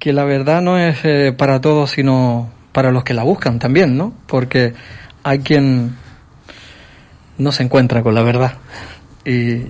que 0.00 0.12
la 0.12 0.24
verdad 0.24 0.60
no 0.60 0.78
es 0.78 0.98
eh, 1.04 1.32
para 1.32 1.60
todos, 1.60 1.92
sino 1.92 2.50
para 2.72 2.90
los 2.90 3.04
que 3.04 3.14
la 3.14 3.22
buscan 3.22 3.60
también, 3.60 3.96
¿no? 3.96 4.12
Porque 4.26 4.74
hay 5.22 5.38
quien 5.38 5.94
no 7.38 7.52
se 7.52 7.62
encuentra 7.62 8.02
con 8.02 8.14
la 8.14 8.22
verdad 8.22 8.54
y, 9.24 9.62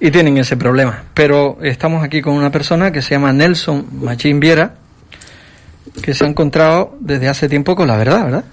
y 0.00 0.10
tienen 0.12 0.38
ese 0.38 0.56
problema. 0.56 1.02
Pero 1.12 1.58
estamos 1.60 2.04
aquí 2.04 2.22
con 2.22 2.34
una 2.34 2.52
persona 2.52 2.92
que 2.92 3.02
se 3.02 3.10
llama 3.10 3.32
Nelson 3.32 3.86
Machín 4.00 4.38
Viera, 4.38 4.76
que 6.00 6.14
se 6.14 6.24
ha 6.24 6.28
encontrado 6.28 6.96
desde 7.00 7.28
hace 7.28 7.48
tiempo 7.48 7.74
con 7.74 7.88
la 7.88 7.96
verdad, 7.96 8.24
¿verdad? 8.24 8.44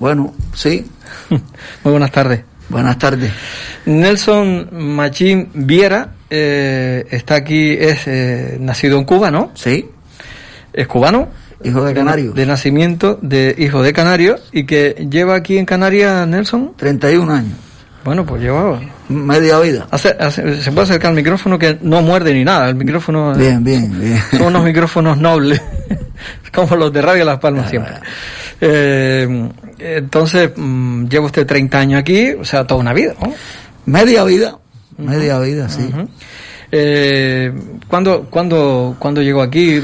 Bueno, 0.00 0.34
sí. 0.54 0.84
Muy 1.30 1.92
buenas 1.92 2.10
tardes. 2.10 2.47
Buenas 2.68 2.98
tardes. 2.98 3.32
Nelson 3.86 4.68
Machín 4.72 5.48
Viera 5.54 6.10
eh, 6.28 7.06
está 7.10 7.36
aquí, 7.36 7.72
es 7.72 8.06
eh, 8.06 8.58
nacido 8.60 8.98
en 8.98 9.04
Cuba, 9.04 9.30
¿no? 9.30 9.52
Sí. 9.54 9.88
Es 10.72 10.86
cubano. 10.86 11.28
Hijo 11.64 11.82
de 11.84 11.94
Canario. 11.94 12.32
De, 12.32 12.42
de, 12.42 12.46
nacimiento, 12.46 13.18
de 13.20 13.54
hijo 13.58 13.82
de 13.82 13.92
Canario, 13.92 14.38
y 14.52 14.64
que 14.64 15.08
lleva 15.10 15.34
aquí 15.34 15.58
en 15.58 15.64
Canarias, 15.64 16.28
Nelson. 16.28 16.74
31 16.76 17.32
años. 17.32 17.67
Bueno, 18.04 18.24
pues 18.24 18.42
lleva... 18.42 18.80
Media 19.08 19.58
vida. 19.60 19.86
Hace, 19.90 20.14
hace, 20.18 20.62
se 20.62 20.70
puede 20.72 20.84
acercar 20.84 21.10
al 21.10 21.16
micrófono 21.16 21.58
que 21.58 21.78
no 21.80 22.02
muerde 22.02 22.34
ni 22.34 22.44
nada, 22.44 22.68
el 22.68 22.74
micrófono... 22.74 23.34
Bien, 23.34 23.62
bien, 23.64 23.98
bien. 23.98 24.20
Son 24.30 24.42
unos 24.48 24.64
micrófonos 24.64 25.16
nobles, 25.18 25.60
como 26.54 26.76
los 26.76 26.92
de 26.92 27.02
Radio 27.02 27.24
Las 27.24 27.38
Palmas 27.38 27.70
siempre. 27.70 27.94
Eh, 28.60 29.48
entonces, 29.78 30.50
mmm, 30.56 31.06
lleva 31.06 31.26
usted 31.26 31.46
30 31.46 31.78
años 31.78 32.00
aquí, 32.00 32.32
o 32.32 32.44
sea, 32.44 32.66
toda 32.66 32.80
una 32.80 32.92
vida, 32.92 33.14
¿no? 33.20 33.32
Media 33.86 34.24
vida, 34.24 34.58
media 34.98 35.38
vida, 35.38 35.68
sí. 35.68 35.88
Uh 35.92 35.96
-huh. 35.96 36.08
Eh, 36.70 37.52
¿cuándo, 37.88 38.26
cuándo, 38.30 38.96
¿Cuándo 38.98 39.22
llegó 39.22 39.42
aquí? 39.42 39.80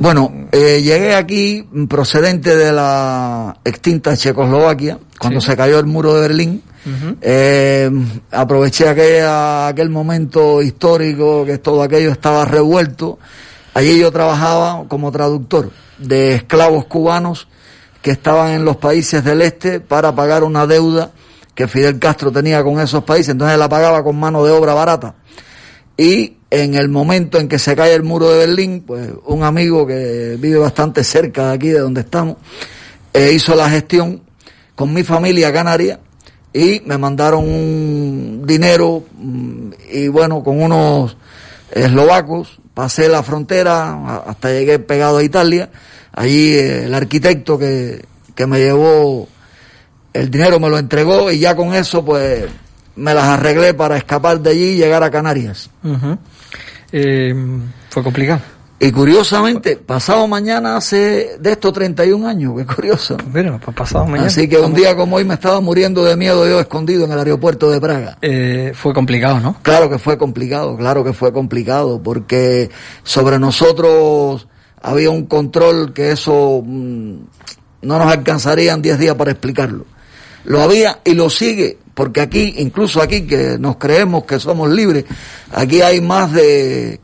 Bueno, 0.00 0.48
eh, 0.52 0.80
llegué 0.82 1.14
aquí 1.14 1.66
procedente 1.88 2.56
de 2.56 2.72
la 2.72 3.56
extinta 3.64 4.16
Checoslovaquia, 4.16 4.98
cuando 5.18 5.40
sí. 5.40 5.48
se 5.48 5.56
cayó 5.56 5.78
el 5.78 5.86
muro 5.86 6.14
de 6.14 6.20
Berlín. 6.20 6.62
Eh, 7.20 7.90
aproveché 8.30 8.88
aquella, 8.88 9.68
aquel 9.68 9.90
momento 9.90 10.62
histórico 10.62 11.44
que 11.44 11.58
todo 11.58 11.82
aquello 11.82 12.10
estaba 12.10 12.44
revuelto. 12.44 13.18
Allí 13.74 13.98
yo 13.98 14.10
trabajaba 14.10 14.84
como 14.88 15.12
traductor 15.12 15.70
de 15.98 16.34
esclavos 16.34 16.86
cubanos 16.86 17.48
que 18.00 18.10
estaban 18.12 18.52
en 18.52 18.64
los 18.64 18.76
países 18.76 19.22
del 19.22 19.42
este 19.42 19.80
para 19.80 20.14
pagar 20.14 20.44
una 20.44 20.66
deuda 20.66 21.10
que 21.54 21.66
Fidel 21.66 21.98
Castro 21.98 22.30
tenía 22.30 22.62
con 22.62 22.78
esos 22.80 23.02
países, 23.02 23.30
entonces 23.30 23.58
la 23.58 23.68
pagaba 23.68 24.04
con 24.04 24.18
mano 24.18 24.44
de 24.44 24.52
obra 24.52 24.74
barata. 24.74 25.14
Y 25.98 26.36
en 26.50 26.74
el 26.76 26.88
momento 26.88 27.38
en 27.38 27.48
que 27.48 27.58
se 27.58 27.74
cae 27.74 27.92
el 27.92 28.04
muro 28.04 28.30
de 28.30 28.38
Berlín, 28.38 28.84
pues 28.86 29.10
un 29.26 29.42
amigo 29.42 29.84
que 29.84 30.36
vive 30.38 30.58
bastante 30.58 31.02
cerca 31.02 31.48
de 31.48 31.54
aquí, 31.54 31.68
de 31.68 31.80
donde 31.80 32.02
estamos, 32.02 32.36
eh, 33.12 33.32
hizo 33.34 33.56
la 33.56 33.68
gestión 33.68 34.22
con 34.76 34.94
mi 34.94 35.02
familia 35.02 35.52
canaria 35.52 35.98
y 36.52 36.82
me 36.86 36.96
mandaron 36.98 37.44
un 37.44 38.44
dinero 38.46 39.02
mm, 39.18 39.70
y 39.90 40.06
bueno, 40.06 40.44
con 40.44 40.62
unos 40.62 41.16
eslovacos, 41.72 42.60
pasé 42.74 43.08
la 43.08 43.24
frontera 43.24 44.22
hasta 44.24 44.52
llegué 44.52 44.78
pegado 44.78 45.18
a 45.18 45.24
Italia, 45.24 45.68
allí 46.12 46.54
eh, 46.54 46.84
el 46.84 46.94
arquitecto 46.94 47.58
que, 47.58 48.04
que 48.36 48.46
me 48.46 48.60
llevó 48.60 49.26
el 50.12 50.30
dinero 50.30 50.60
me 50.60 50.70
lo 50.70 50.78
entregó 50.78 51.30
y 51.30 51.40
ya 51.40 51.56
con 51.56 51.74
eso 51.74 52.04
pues 52.04 52.46
me 52.98 53.14
las 53.14 53.24
arreglé 53.24 53.74
para 53.74 53.96
escapar 53.96 54.40
de 54.40 54.50
allí 54.50 54.64
y 54.70 54.76
llegar 54.76 55.02
a 55.02 55.10
Canarias. 55.10 55.70
eh, 56.92 57.34
fue 57.90 58.02
complicado. 58.02 58.40
Y 58.80 58.92
curiosamente, 58.92 59.74
pasado 59.76 60.28
mañana 60.28 60.76
hace 60.76 61.36
de 61.40 61.50
estos 61.50 61.72
31 61.72 62.28
años, 62.28 62.54
qué 62.56 62.64
curioso. 62.64 63.16
Mira, 63.32 63.58
pues 63.58 63.76
pasado 63.76 64.06
mañana. 64.06 64.28
Así 64.28 64.48
que 64.48 64.56
un 64.58 64.72
día 64.72 64.94
como 64.94 65.16
hoy 65.16 65.24
me 65.24 65.34
estaba 65.34 65.60
muriendo 65.60 66.04
de 66.04 66.16
miedo 66.16 66.46
yo 66.48 66.60
escondido 66.60 67.04
en 67.04 67.10
el 67.10 67.18
aeropuerto 67.18 67.72
de 67.72 67.80
Praga. 67.80 68.18
Eh, 68.22 68.72
fue 68.76 68.94
complicado, 68.94 69.40
¿no? 69.40 69.56
Claro 69.62 69.90
que 69.90 69.98
fue 69.98 70.16
complicado, 70.16 70.76
claro 70.76 71.02
que 71.02 71.12
fue 71.12 71.32
complicado, 71.32 72.00
porque 72.00 72.70
sobre 73.02 73.40
nosotros 73.40 74.46
había 74.80 75.10
un 75.10 75.26
control 75.26 75.92
que 75.92 76.12
eso 76.12 76.62
mm, 76.64 77.14
no 77.82 77.98
nos 77.98 78.12
alcanzarían 78.12 78.80
10 78.80 78.96
días 78.96 79.14
para 79.16 79.32
explicarlo. 79.32 79.86
Lo 80.44 80.62
había 80.62 81.00
y 81.04 81.14
lo 81.14 81.30
sigue, 81.30 81.78
porque 81.98 82.20
aquí, 82.20 82.54
incluso 82.58 83.02
aquí 83.02 83.22
que 83.22 83.58
nos 83.58 83.74
creemos 83.76 84.22
que 84.22 84.38
somos 84.38 84.70
libres, 84.70 85.04
aquí 85.50 85.82
hay 85.82 86.00
más 86.00 86.32
de 86.32 87.00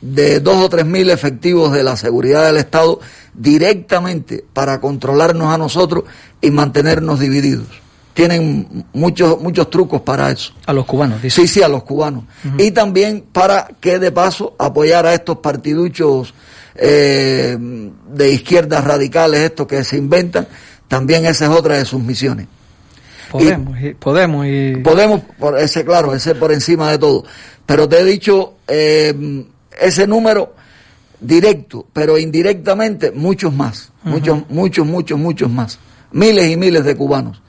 de 0.00 0.40
dos 0.40 0.64
o 0.64 0.68
tres 0.68 0.84
mil 0.84 1.10
efectivos 1.10 1.72
de 1.72 1.84
la 1.84 1.96
seguridad 1.96 2.44
del 2.44 2.56
Estado 2.56 2.98
directamente 3.34 4.44
para 4.52 4.80
controlarnos 4.80 5.54
a 5.54 5.58
nosotros 5.58 6.06
y 6.40 6.50
mantenernos 6.50 7.20
divididos. 7.20 7.68
Tienen 8.14 8.86
muchos 8.92 9.40
muchos 9.40 9.70
trucos 9.70 10.00
para 10.00 10.32
eso. 10.32 10.52
A 10.66 10.72
los 10.72 10.86
cubanos, 10.86 11.22
dice. 11.22 11.42
Sí, 11.42 11.46
sí, 11.46 11.62
a 11.62 11.68
los 11.68 11.84
cubanos. 11.84 12.24
Y 12.58 12.72
también 12.72 13.26
para 13.30 13.68
que 13.80 14.00
de 14.00 14.10
paso 14.10 14.56
apoyar 14.58 15.06
a 15.06 15.14
estos 15.14 15.38
partiduchos 15.38 16.34
eh, 16.74 17.56
de 18.12 18.32
izquierdas 18.32 18.82
radicales, 18.82 19.42
estos 19.42 19.68
que 19.68 19.84
se 19.84 19.96
inventan, 19.96 20.48
también 20.88 21.26
esa 21.26 21.44
es 21.44 21.50
otra 21.52 21.78
de 21.78 21.84
sus 21.84 22.02
misiones. 22.02 22.48
Podemos, 23.30 23.80
y, 23.80 23.94
podemos 23.94 24.46
y... 24.46 24.76
Podemos, 24.76 25.22
por 25.38 25.58
ese 25.58 25.84
claro, 25.84 26.14
ese 26.14 26.34
por 26.34 26.52
encima 26.52 26.90
de 26.90 26.98
todo. 26.98 27.24
Pero 27.64 27.88
te 27.88 28.00
he 28.00 28.04
dicho, 28.04 28.54
eh, 28.68 29.44
ese 29.80 30.06
número 30.06 30.54
directo, 31.20 31.86
pero 31.92 32.18
indirectamente 32.18 33.10
muchos 33.10 33.52
más, 33.52 33.90
uh 34.04 34.08
-huh. 34.08 34.10
muchos, 34.12 34.50
muchos, 34.50 34.86
muchos, 34.86 35.18
muchos 35.18 35.50
más, 35.50 35.78
miles 36.12 36.50
y 36.50 36.56
miles 36.56 36.84
de 36.84 36.96
cubanos. 36.96 37.42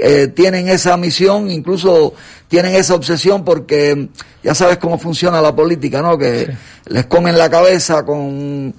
Eh, 0.00 0.28
tienen 0.28 0.68
esa 0.68 0.96
misión, 0.96 1.50
incluso 1.50 2.14
tienen 2.46 2.76
esa 2.76 2.94
obsesión 2.94 3.44
porque 3.44 4.08
ya 4.44 4.54
sabes 4.54 4.78
cómo 4.78 4.96
funciona 4.96 5.40
la 5.40 5.54
política, 5.54 6.00
¿no? 6.00 6.16
Que 6.16 6.46
sí. 6.46 6.52
les 6.86 7.06
comen 7.06 7.36
la 7.36 7.50
cabeza 7.50 8.04
con... 8.04 8.74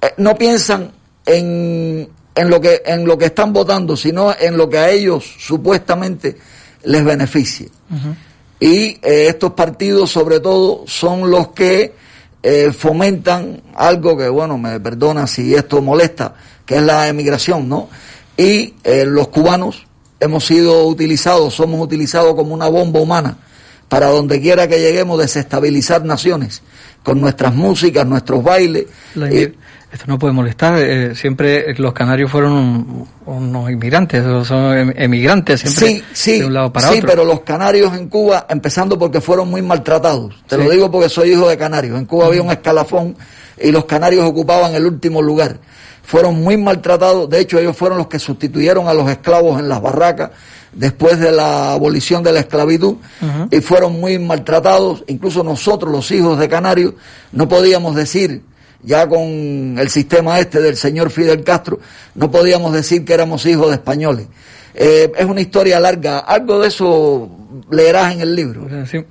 Eh, 0.00 0.14
no 0.18 0.36
piensan 0.36 0.92
en, 1.24 2.08
en, 2.38 2.50
lo 2.50 2.60
que, 2.60 2.82
en 2.86 3.04
lo 3.04 3.18
que 3.18 3.26
están 3.26 3.52
votando, 3.52 3.96
sino 3.96 4.32
en 4.38 4.56
lo 4.56 4.68
que 4.68 4.78
a 4.78 4.90
ellos 4.90 5.24
supuestamente 5.38 6.36
les 6.84 7.04
beneficie. 7.04 7.68
Uh 7.90 7.94
-huh. 7.94 8.14
Y 8.60 8.98
eh, 9.02 9.26
estos 9.28 9.52
partidos, 9.52 10.10
sobre 10.10 10.38
todo, 10.38 10.84
son 10.86 11.30
los 11.30 11.48
que 11.48 11.94
eh, 12.42 12.70
fomentan 12.72 13.62
algo 13.74 14.16
que, 14.16 14.28
bueno, 14.28 14.56
me 14.56 14.78
perdona 14.78 15.26
si 15.26 15.54
esto 15.54 15.82
molesta, 15.82 16.34
que 16.64 16.76
es 16.76 16.82
la 16.82 17.08
emigración, 17.08 17.68
¿no? 17.68 17.88
Y 18.36 18.74
eh, 18.84 19.04
los 19.04 19.28
cubanos 19.28 19.86
hemos 20.20 20.44
sido 20.44 20.86
utilizados, 20.86 21.54
somos 21.54 21.80
utilizados 21.80 22.34
como 22.36 22.54
una 22.54 22.68
bomba 22.68 23.00
humana 23.00 23.38
para 23.88 24.06
donde 24.06 24.40
quiera 24.40 24.68
que 24.68 24.78
lleguemos 24.78 25.18
desestabilizar 25.18 26.04
naciones 26.04 26.62
con 27.02 27.20
nuestras 27.20 27.54
músicas, 27.54 28.06
nuestros 28.06 28.42
bailes. 28.42 28.86
Eh, 29.16 29.54
esto 29.90 30.04
no 30.06 30.18
puede 30.18 30.34
molestar, 30.34 30.78
eh, 30.78 31.14
siempre 31.14 31.74
los 31.78 31.94
canarios 31.94 32.30
fueron 32.30 32.52
un, 32.52 33.08
unos 33.24 33.70
inmigrantes, 33.70 34.22
son 34.46 34.76
em, 34.76 34.92
emigrantes 34.94 35.60
siempre 35.60 35.86
sí, 35.88 36.04
sí, 36.12 36.38
de 36.40 36.44
un 36.44 36.52
lado 36.52 36.70
para 36.70 36.88
sí, 36.88 36.98
otro. 36.98 37.08
pero 37.08 37.24
los 37.24 37.40
canarios 37.40 37.96
en 37.96 38.08
Cuba, 38.08 38.46
empezando 38.50 38.98
porque 38.98 39.22
fueron 39.22 39.48
muy 39.48 39.62
maltratados, 39.62 40.44
te 40.46 40.56
sí. 40.56 40.62
lo 40.62 40.70
digo 40.70 40.90
porque 40.90 41.08
soy 41.08 41.32
hijo 41.32 41.48
de 41.48 41.56
canarios, 41.56 41.98
en 41.98 42.04
Cuba 42.04 42.26
había 42.26 42.42
un 42.42 42.50
escalafón 42.50 43.16
y 43.58 43.72
los 43.72 43.86
canarios 43.86 44.26
ocupaban 44.26 44.74
el 44.74 44.84
último 44.84 45.22
lugar. 45.22 45.58
Fueron 46.02 46.42
muy 46.42 46.56
maltratados, 46.58 47.28
de 47.28 47.40
hecho 47.40 47.58
ellos 47.58 47.76
fueron 47.76 47.98
los 47.98 48.08
que 48.08 48.18
sustituyeron 48.18 48.88
a 48.88 48.94
los 48.94 49.10
esclavos 49.10 49.58
en 49.58 49.68
las 49.68 49.80
barracas 49.80 50.30
después 50.78 51.18
de 51.18 51.32
la 51.32 51.72
abolición 51.72 52.22
de 52.22 52.32
la 52.32 52.40
esclavitud 52.40 52.96
uh 53.20 53.26
-huh. 53.26 53.48
y 53.50 53.60
fueron 53.60 54.00
muy 54.00 54.18
maltratados, 54.18 55.04
incluso 55.08 55.42
nosotros 55.42 55.92
los 55.92 56.10
hijos 56.10 56.38
de 56.38 56.48
canarios 56.48 56.94
no 57.32 57.48
podíamos 57.48 57.94
decir 57.94 58.42
ya 58.82 59.08
con 59.08 59.76
el 59.78 59.88
sistema 59.90 60.38
este 60.38 60.60
del 60.60 60.76
señor 60.76 61.10
Fidel 61.10 61.42
Castro, 61.42 61.80
no 62.14 62.30
podíamos 62.30 62.72
decir 62.72 63.04
que 63.04 63.12
éramos 63.12 63.44
hijos 63.44 63.68
de 63.68 63.74
españoles. 63.74 64.28
Eh, 64.74 65.10
es 65.16 65.26
una 65.26 65.40
historia 65.40 65.80
larga, 65.80 66.20
algo 66.20 66.60
de 66.60 66.68
eso 66.68 67.28
leerás 67.70 68.14
en 68.14 68.20
el 68.20 68.36
libro. 68.36 68.68
Sí. 68.86 69.04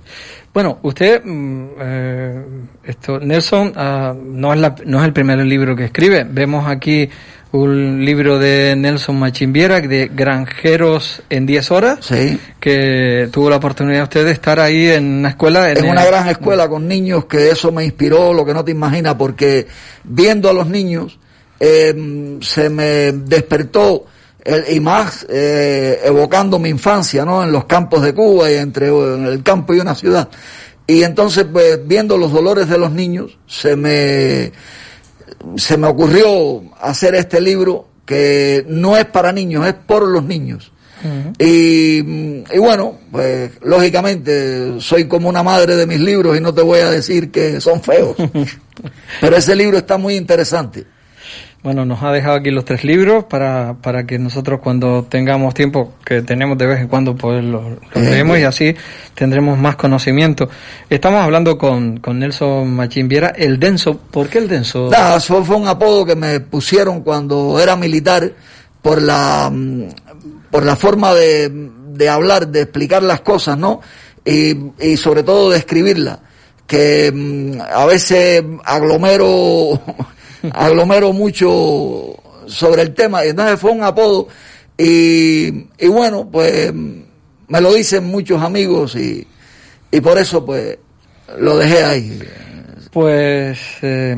Bueno, 0.53 0.80
usted, 0.82 1.21
eh, 1.25 2.45
esto, 2.84 3.19
Nelson, 3.19 3.73
uh, 3.75 4.13
no, 4.15 4.53
es 4.53 4.60
la, 4.60 4.75
no 4.86 4.99
es 4.99 5.06
el 5.06 5.13
primer 5.13 5.38
libro 5.39 5.75
que 5.75 5.86
escribe. 5.86 6.23
Vemos 6.23 6.65
aquí 6.67 7.10
un 7.51 8.03
libro 8.03 8.39
de 8.39 8.75
Nelson 8.75 9.17
Machimbiera, 9.17 9.79
de 9.79 10.12
Granjeros 10.13 11.21
en 11.29 11.45
10 11.45 11.71
horas, 11.71 11.99
sí. 12.01 12.39
que 12.60 13.29
tuvo 13.31 13.49
la 13.49 13.57
oportunidad 13.57 14.03
usted 14.03 14.25
de 14.25 14.31
estar 14.31 14.60
ahí 14.60 14.88
en 14.88 15.19
una 15.19 15.29
escuela. 15.29 15.71
En, 15.71 15.77
en 15.77 15.89
una 15.89 16.03
el... 16.03 16.07
gran 16.07 16.27
escuela 16.27 16.67
con 16.67 16.88
niños, 16.88 17.25
que 17.25 17.49
eso 17.49 17.71
me 17.71 17.86
inspiró, 17.86 18.33
lo 18.33 18.45
que 18.45 18.53
no 18.53 18.65
te 18.65 18.71
imaginas, 18.71 19.15
porque 19.15 19.67
viendo 20.03 20.49
a 20.49 20.53
los 20.53 20.67
niños, 20.67 21.19
eh, 21.60 22.38
se 22.41 22.69
me 22.69 23.12
despertó, 23.13 24.05
el, 24.43 24.65
y 24.69 24.79
más 24.79 25.25
eh, 25.29 25.99
evocando 26.03 26.60
mi 26.60 26.69
infancia, 26.69 27.25
¿no? 27.25 27.43
En 27.43 27.51
los 27.51 27.65
campos 27.65 28.01
de 28.01 28.13
Cuba 28.13 28.51
y 28.51 28.55
entre 28.55 28.88
en 28.88 29.25
el 29.25 29.43
campo 29.43 29.73
y 29.73 29.79
una 29.79 29.95
ciudad. 29.95 30.29
Y 30.86 31.03
entonces, 31.03 31.45
pues, 31.51 31.86
viendo 31.86 32.17
los 32.17 32.31
dolores 32.31 32.69
de 32.69 32.77
los 32.77 32.91
niños, 32.91 33.38
se 33.45 33.75
me 33.75 34.53
se 35.56 35.78
me 35.78 35.88
ocurrió 35.88 36.63
hacer 36.80 37.15
este 37.15 37.41
libro 37.41 37.88
que 38.06 38.65
no 38.67 38.97
es 38.97 39.06
para 39.06 39.32
niños, 39.32 39.65
es 39.67 39.73
por 39.73 40.08
los 40.08 40.23
niños. 40.23 40.71
Uh 41.04 41.08
-huh. 41.08 41.45
y, 41.45 42.56
y, 42.56 42.60
bueno, 42.60 42.97
pues 43.12 43.52
lógicamente 43.62 44.80
soy 44.80 45.08
como 45.08 45.30
una 45.30 45.43
madre 45.43 45.76
de 45.76 45.86
mis 45.86 46.00
libros 46.00 46.36
y 46.36 46.41
no 46.41 46.54
te 46.54 46.63
voy 46.63 46.80
a 46.80 46.89
decir 46.89 47.30
que 47.30 47.62
son 47.62 47.84
feos. 47.84 48.15
Pero 49.21 49.36
ese 49.36 49.56
libro 49.56 49.78
está 49.78 49.97
muy 49.97 50.15
interesante. 50.15 50.86
Bueno, 51.63 51.86
nos 51.86 52.02
ha 52.04 52.12
dejado 52.12 52.36
aquí 52.38 52.52
los 52.52 52.65
tres 52.65 52.84
libros 52.84 53.26
para, 53.26 53.76
para 53.82 54.06
que 54.06 54.20
nosotros 54.20 54.60
cuando 54.62 55.04
tengamos 55.04 55.54
tiempo, 55.54 55.96
que 56.06 56.22
tenemos 56.22 56.58
de 56.58 56.67
vez 56.67 56.80
en 56.80 56.88
cuando, 56.88 57.15
pues 57.15 57.43
los, 57.43 57.63
los 57.93 58.04
leemos 58.04 58.38
y 58.38 58.43
así 58.43 58.76
tendremos 59.15 59.58
más 59.58 59.76
conocimiento. 59.76 60.50
Estamos 60.89 61.22
hablando 61.22 61.58
con, 61.58 61.98
con 61.98 62.20
Nelson 62.20 62.74
Machimbiera, 62.74 63.30
el 63.30 63.60
denso. 63.60 63.98
¿Por 63.98 64.30
qué 64.30 64.38
el 64.38 64.48
denso? 64.48 64.89
Nah, 64.91 65.17
eso 65.17 65.43
fue 65.43 65.56
un 65.56 65.67
apodo 65.67 66.06
que 66.06 66.15
me 66.15 66.39
pusieron 66.39 67.02
cuando 67.02 67.60
era 67.60 67.76
militar 67.76 68.32
por 68.82 69.02
la, 69.02 69.52
por 70.52 70.63
la 70.63 70.76
forma 70.76 71.13
de, 71.15 71.50
de 71.50 72.08
hablar, 72.08 72.48
de 72.48 72.62
explicar 72.62 73.02
las 73.04 73.22
cosas, 73.22 73.58
¿no? 73.58 73.82
Y, 74.24 74.56
y 74.80 74.96
sobre 74.96 75.24
todo 75.24 75.50
de 75.50 75.58
escribirlas. 75.58 76.20
Que 76.65 77.12
mm, 77.13 77.62
a 77.62 77.86
veces 77.86 78.43
aglomero 78.63 79.82
aglomero 80.54 81.13
mucho 81.13 82.15
sobre 82.47 82.82
el 82.82 82.93
tema, 82.93 83.26
y 83.26 83.30
entonces 83.30 83.60
fue 83.60 83.71
un 83.71 83.84
apodo, 83.84 84.28
y, 84.78 85.47
y 85.78 85.88
bueno, 85.88 86.30
pues 86.32 86.71
me 86.73 87.62
lo 87.62 87.73
dicen 87.73 88.06
muchos 88.06 88.41
amigos 88.41 88.95
y, 88.95 89.26
y 89.91 90.02
por 90.02 90.17
eso 90.17 90.45
pues 90.45 90.78
lo 91.39 91.58
dejé 91.58 91.84
ahí. 91.84 92.19
Pues 92.91 93.60
eh, 93.82 94.15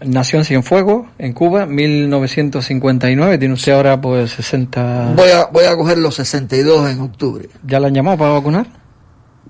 nació 0.00 0.38
en 0.38 0.44
Cienfuegos, 0.44 1.06
en 1.18 1.32
Cuba, 1.32 1.66
1959. 1.66 3.38
Tiene 3.38 3.54
usted 3.54 3.72
ahora 3.72 4.00
pues 4.00 4.32
60... 4.32 5.14
Voy 5.16 5.30
a, 5.30 5.46
voy 5.46 5.64
a 5.64 5.76
coger 5.76 5.98
los 5.98 6.14
62 6.16 6.90
en 6.90 7.00
octubre. 7.00 7.48
¿Ya 7.66 7.80
la 7.80 7.88
han 7.88 7.94
llamado 7.94 8.18
para 8.18 8.32
vacunar? 8.32 8.66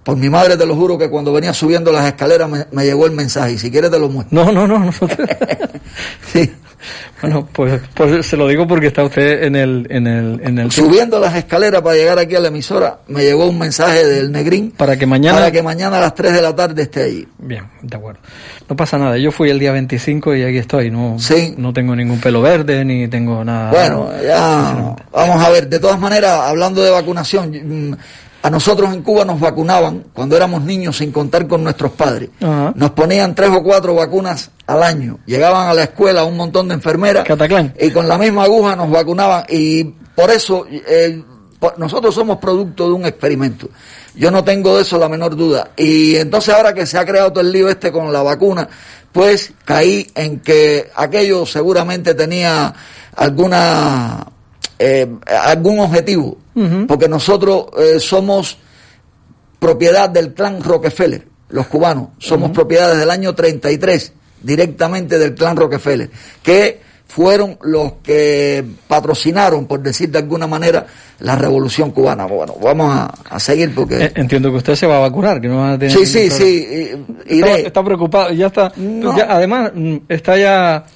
Por 0.02 0.16
mi 0.16 0.30
madre 0.30 0.56
te 0.56 0.64
lo 0.64 0.74
juro 0.74 0.96
que 0.96 1.10
cuando 1.10 1.32
venía 1.32 1.52
subiendo 1.52 1.92
las 1.92 2.06
escaleras 2.06 2.48
me, 2.48 2.66
me 2.72 2.84
llegó 2.84 3.06
el 3.06 3.12
mensaje 3.12 3.52
y 3.52 3.58
si 3.58 3.70
quieres 3.70 3.90
te 3.90 3.98
lo 3.98 4.08
muestro. 4.08 4.44
No, 4.44 4.52
no, 4.52 4.66
no. 4.66 4.78
no. 4.78 4.92
sí. 6.32 6.50
Bueno, 7.20 7.46
pues, 7.52 7.80
pues, 7.94 8.26
se 8.26 8.36
lo 8.36 8.48
digo 8.48 8.66
porque 8.66 8.86
está 8.86 9.04
usted 9.04 9.42
en 9.44 9.56
el... 9.56 9.86
En 9.90 10.06
el, 10.06 10.40
en 10.42 10.58
el 10.58 10.72
Subiendo 10.72 11.18
las 11.18 11.34
escaleras 11.34 11.82
para 11.82 11.94
llegar 11.96 12.18
aquí 12.18 12.34
a 12.34 12.40
la 12.40 12.48
emisora, 12.48 13.00
me 13.08 13.22
llegó 13.22 13.46
un 13.46 13.58
mensaje 13.58 14.06
del 14.06 14.32
Negrín. 14.32 14.70
Para 14.70 14.96
que 14.96 15.06
mañana... 15.06 15.38
Para 15.38 15.50
que 15.50 15.62
mañana 15.62 15.98
a 15.98 16.00
las 16.00 16.14
3 16.14 16.32
de 16.32 16.42
la 16.42 16.54
tarde 16.54 16.82
esté 16.82 17.02
allí. 17.02 17.28
Bien, 17.38 17.64
de 17.82 17.96
acuerdo. 17.96 18.20
No 18.68 18.76
pasa 18.76 18.96
nada, 18.96 19.18
yo 19.18 19.30
fui 19.30 19.50
el 19.50 19.58
día 19.58 19.72
25 19.72 20.34
y 20.34 20.44
aquí 20.44 20.58
estoy. 20.58 20.90
No, 20.90 21.18
sí. 21.18 21.54
no 21.58 21.72
tengo 21.74 21.94
ningún 21.94 22.20
pelo 22.20 22.40
verde 22.40 22.84
ni 22.84 23.08
tengo 23.08 23.44
nada... 23.44 23.70
Bueno, 23.70 24.10
ya... 24.22 24.96
Vamos 25.12 25.44
a 25.44 25.50
ver, 25.50 25.68
de 25.68 25.78
todas 25.78 26.00
maneras, 26.00 26.40
hablando 26.40 26.82
de 26.82 26.90
vacunación... 26.90 27.98
A 28.42 28.48
nosotros 28.48 28.92
en 28.94 29.02
Cuba 29.02 29.24
nos 29.24 29.38
vacunaban 29.38 30.04
cuando 30.14 30.36
éramos 30.36 30.62
niños 30.62 30.96
sin 30.96 31.12
contar 31.12 31.46
con 31.46 31.62
nuestros 31.62 31.92
padres. 31.92 32.30
Ajá. 32.40 32.72
Nos 32.74 32.90
ponían 32.92 33.34
tres 33.34 33.50
o 33.50 33.62
cuatro 33.62 33.94
vacunas 33.94 34.50
al 34.66 34.82
año. 34.82 35.18
Llegaban 35.26 35.68
a 35.68 35.74
la 35.74 35.82
escuela 35.82 36.24
un 36.24 36.36
montón 36.36 36.68
de 36.68 36.74
enfermeras 36.74 37.24
Cataclán. 37.24 37.74
y 37.78 37.90
con 37.90 38.08
la 38.08 38.16
misma 38.16 38.44
aguja 38.44 38.76
nos 38.76 38.90
vacunaban 38.90 39.44
y 39.48 39.84
por 40.14 40.30
eso 40.30 40.64
eh, 40.70 41.22
nosotros 41.76 42.14
somos 42.14 42.38
producto 42.38 42.86
de 42.86 42.92
un 42.94 43.04
experimento. 43.04 43.68
Yo 44.14 44.30
no 44.30 44.42
tengo 44.42 44.76
de 44.76 44.82
eso 44.82 44.98
la 44.98 45.08
menor 45.08 45.36
duda. 45.36 45.70
Y 45.76 46.16
entonces 46.16 46.54
ahora 46.54 46.72
que 46.72 46.86
se 46.86 46.98
ha 46.98 47.04
creado 47.04 47.32
todo 47.32 47.42
el 47.42 47.52
lío 47.52 47.68
este 47.68 47.92
con 47.92 48.12
la 48.12 48.22
vacuna, 48.22 48.68
pues 49.12 49.52
caí 49.64 50.10
en 50.14 50.40
que 50.40 50.90
aquello 50.94 51.44
seguramente 51.44 52.14
tenía 52.14 52.72
alguna 53.16 54.26
eh, 54.82 55.06
algún 55.26 55.78
objetivo, 55.78 56.38
uh 56.54 56.60
-huh. 56.62 56.86
porque 56.86 57.06
nosotros 57.06 57.66
eh, 57.78 58.00
somos 58.00 58.56
propiedad 59.58 60.08
del 60.08 60.32
clan 60.32 60.62
Rockefeller, 60.62 61.26
los 61.50 61.66
cubanos, 61.66 62.08
somos 62.16 62.48
uh 62.48 62.52
-huh. 62.52 62.54
propiedad 62.54 62.88
desde 62.88 63.02
el 63.02 63.10
año 63.10 63.34
33 63.34 64.12
directamente 64.42 65.18
del 65.18 65.34
clan 65.34 65.54
Rockefeller, 65.54 66.08
que 66.42 66.80
fueron 67.06 67.58
los 67.62 67.94
que 68.02 68.64
patrocinaron, 68.88 69.66
por 69.66 69.82
decir 69.82 70.10
de 70.10 70.18
alguna 70.18 70.46
manera, 70.46 70.86
la 71.18 71.36
revolución 71.36 71.90
cubana. 71.90 72.24
Bueno, 72.24 72.54
vamos 72.62 72.90
a, 72.90 73.12
a 73.28 73.38
seguir 73.38 73.74
porque... 73.74 74.12
Entiendo 74.14 74.50
que 74.50 74.58
usted 74.58 74.76
se 74.76 74.86
va 74.86 74.96
a 74.96 75.00
vacunar, 75.00 75.42
que 75.42 75.48
no 75.48 75.58
va 75.58 75.72
a 75.72 75.78
tener... 75.78 75.94
Sí, 75.94 76.06
sí, 76.06 76.30
sí, 76.30 76.94
iré. 77.26 77.50
Está, 77.50 77.66
está, 77.66 77.84
preocupado, 77.84 78.32
ya 78.32 78.46
está... 78.46 78.72
No. 78.76 79.14
Ya, 79.14 79.26
además, 79.28 79.72
está 80.08 80.38
ya... 80.38 80.86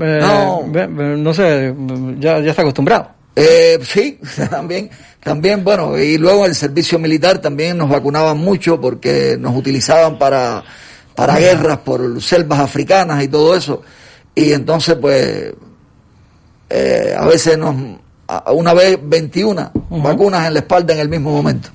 Eh, 0.00 0.18
no. 0.20 1.16
no 1.16 1.34
sé, 1.34 1.74
ya, 2.18 2.38
ya 2.38 2.50
está 2.50 2.62
acostumbrado. 2.62 3.15
Eh, 3.36 3.78
sí, 3.82 4.18
también, 4.50 4.90
también, 5.22 5.62
bueno, 5.62 5.98
y 5.98 6.16
luego 6.16 6.46
el 6.46 6.54
servicio 6.54 6.98
militar 6.98 7.38
también 7.38 7.76
nos 7.76 7.90
vacunaban 7.90 8.38
mucho 8.38 8.80
porque 8.80 9.36
nos 9.38 9.54
utilizaban 9.54 10.18
para, 10.18 10.64
para 11.14 11.38
guerras 11.38 11.78
por 11.78 12.22
selvas 12.22 12.60
africanas 12.60 13.22
y 13.22 13.28
todo 13.28 13.54
eso. 13.54 13.82
Y 14.34 14.52
entonces, 14.52 14.96
pues, 14.98 15.52
eh, 16.70 17.14
a 17.16 17.26
veces 17.26 17.58
nos, 17.58 17.76
una 18.52 18.72
vez 18.72 18.98
21 19.02 19.70
uh 19.72 19.80
-huh. 19.80 20.02
vacunas 20.02 20.46
en 20.46 20.54
la 20.54 20.60
espalda 20.60 20.94
en 20.94 21.00
el 21.00 21.08
mismo 21.08 21.30
momento. 21.30 21.68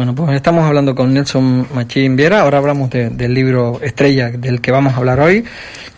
Bueno, 0.00 0.14
pues 0.14 0.34
estamos 0.34 0.64
hablando 0.64 0.94
con 0.94 1.12
Nelson 1.12 1.66
Machín 1.74 2.16
Viera, 2.16 2.40
ahora 2.40 2.56
hablamos 2.56 2.88
de, 2.88 3.10
del 3.10 3.34
libro 3.34 3.80
Estrella 3.82 4.30
del 4.30 4.62
que 4.62 4.72
vamos 4.72 4.94
a 4.94 4.96
hablar 4.96 5.20
hoy, 5.20 5.44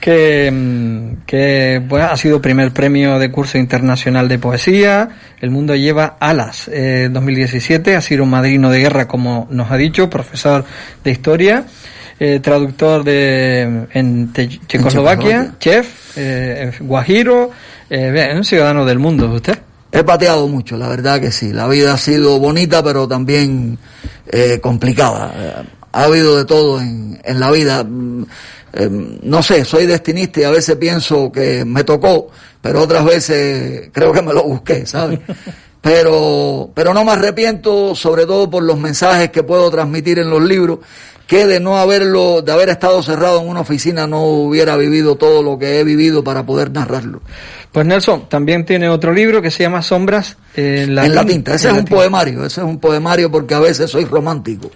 que, 0.00 1.14
que 1.24 1.80
pues, 1.88 2.02
ha 2.02 2.16
sido 2.16 2.42
primer 2.42 2.72
premio 2.72 3.20
de 3.20 3.30
curso 3.30 3.58
internacional 3.58 4.28
de 4.28 4.40
poesía, 4.40 5.08
El 5.40 5.52
mundo 5.52 5.76
lleva 5.76 6.16
alas, 6.18 6.66
eh, 6.66 7.10
2017, 7.12 7.94
ha 7.94 8.00
sido 8.00 8.24
un 8.24 8.30
madrino 8.30 8.70
de 8.70 8.80
guerra, 8.80 9.06
como 9.06 9.46
nos 9.52 9.70
ha 9.70 9.76
dicho, 9.76 10.10
profesor 10.10 10.64
de 11.04 11.10
historia, 11.12 11.64
eh, 12.18 12.40
traductor 12.40 13.04
de 13.04 13.86
en 13.92 14.32
Checoslovaquia, 14.66 15.54
chef, 15.60 16.18
eh, 16.18 16.72
guajiro, 16.80 17.52
eh, 17.88 18.34
un 18.34 18.42
ciudadano 18.42 18.84
del 18.84 18.98
mundo, 18.98 19.30
¿usted? 19.30 19.60
He 19.92 20.02
pateado 20.05 20.48
mucho, 20.48 20.78
la 20.78 20.88
verdad 20.88 21.20
que 21.20 21.31
sí. 21.31 21.52
La 21.52 21.68
vida 21.68 21.92
ha 21.92 21.98
sido 21.98 22.38
bonita, 22.38 22.83
pero 22.83 23.07
también 23.07 23.78
eh, 24.26 24.59
complicada. 24.62 25.66
Ha 25.92 26.05
habido 26.05 26.38
de 26.38 26.46
todo 26.46 26.81
en, 26.81 27.20
en 27.22 27.38
la 27.38 27.50
vida. 27.50 27.87
Eh, 28.72 28.88
no 29.22 29.42
sé, 29.42 29.66
soy 29.66 29.85
destinista 29.85 30.40
y 30.40 30.44
a 30.44 30.50
veces 30.50 30.76
pienso 30.76 31.31
que 31.31 31.64
me 31.66 31.85
tocó, 31.85 32.31
pero 32.62 32.81
otras 32.81 33.05
veces 33.05 33.90
creo 33.92 34.12
que 34.12 34.22
me 34.22 34.33
lo 34.33 34.44
busqué, 34.44 34.87
¿sabes? 34.87 35.20
Pero, 35.83 36.71
pero 36.75 36.95
no 36.95 37.05
me 37.05 37.11
arrepiento, 37.11 37.97
sobre 37.97 38.25
todo 38.25 38.49
por 38.49 38.62
los 38.62 38.79
mensajes 38.79 39.31
que 39.31 39.42
puedo 39.42 39.68
transmitir 39.68 40.21
en 40.21 40.31
los 40.31 40.40
libros, 40.40 40.79
que 41.27 41.47
de 41.47 41.59
no 41.59 41.77
haberlo, 41.77 42.40
de 42.40 42.53
haber 42.53 42.68
estado 42.68 43.03
cerrado 43.03 43.40
en 43.40 43.49
una 43.49 43.61
oficina 43.61 44.07
no 44.07 44.23
hubiera 44.25 44.77
vivido 44.77 45.16
todo 45.16 45.42
lo 45.42 45.59
que 45.59 45.81
he 45.81 45.85
vivido 45.85 46.23
para 46.23 46.47
poder 46.47 46.71
narrarlo. 46.71 47.21
Pues 47.73 47.85
Nelson, 47.85 48.29
también 48.29 48.64
tiene 48.64 48.88
otro 48.88 49.12
libro 49.12 49.42
que 49.42 49.51
se 49.51 49.64
llama 49.64 49.83
Sombras 49.83 50.37
en 50.55 50.95
la, 50.95 51.05
en 51.05 51.14
la 51.14 51.25
tinta. 51.25 51.55
Ese 51.55 51.66
es 51.68 51.73
un 51.73 51.79
tinta. 51.81 51.97
poemario, 51.97 52.45
ese 52.45 52.61
es 52.61 52.66
un 52.66 52.79
poemario 52.79 53.31
porque 53.31 53.55
a 53.55 53.61
veces 53.61 53.90
soy 53.90 54.05
romántico. 54.05 54.71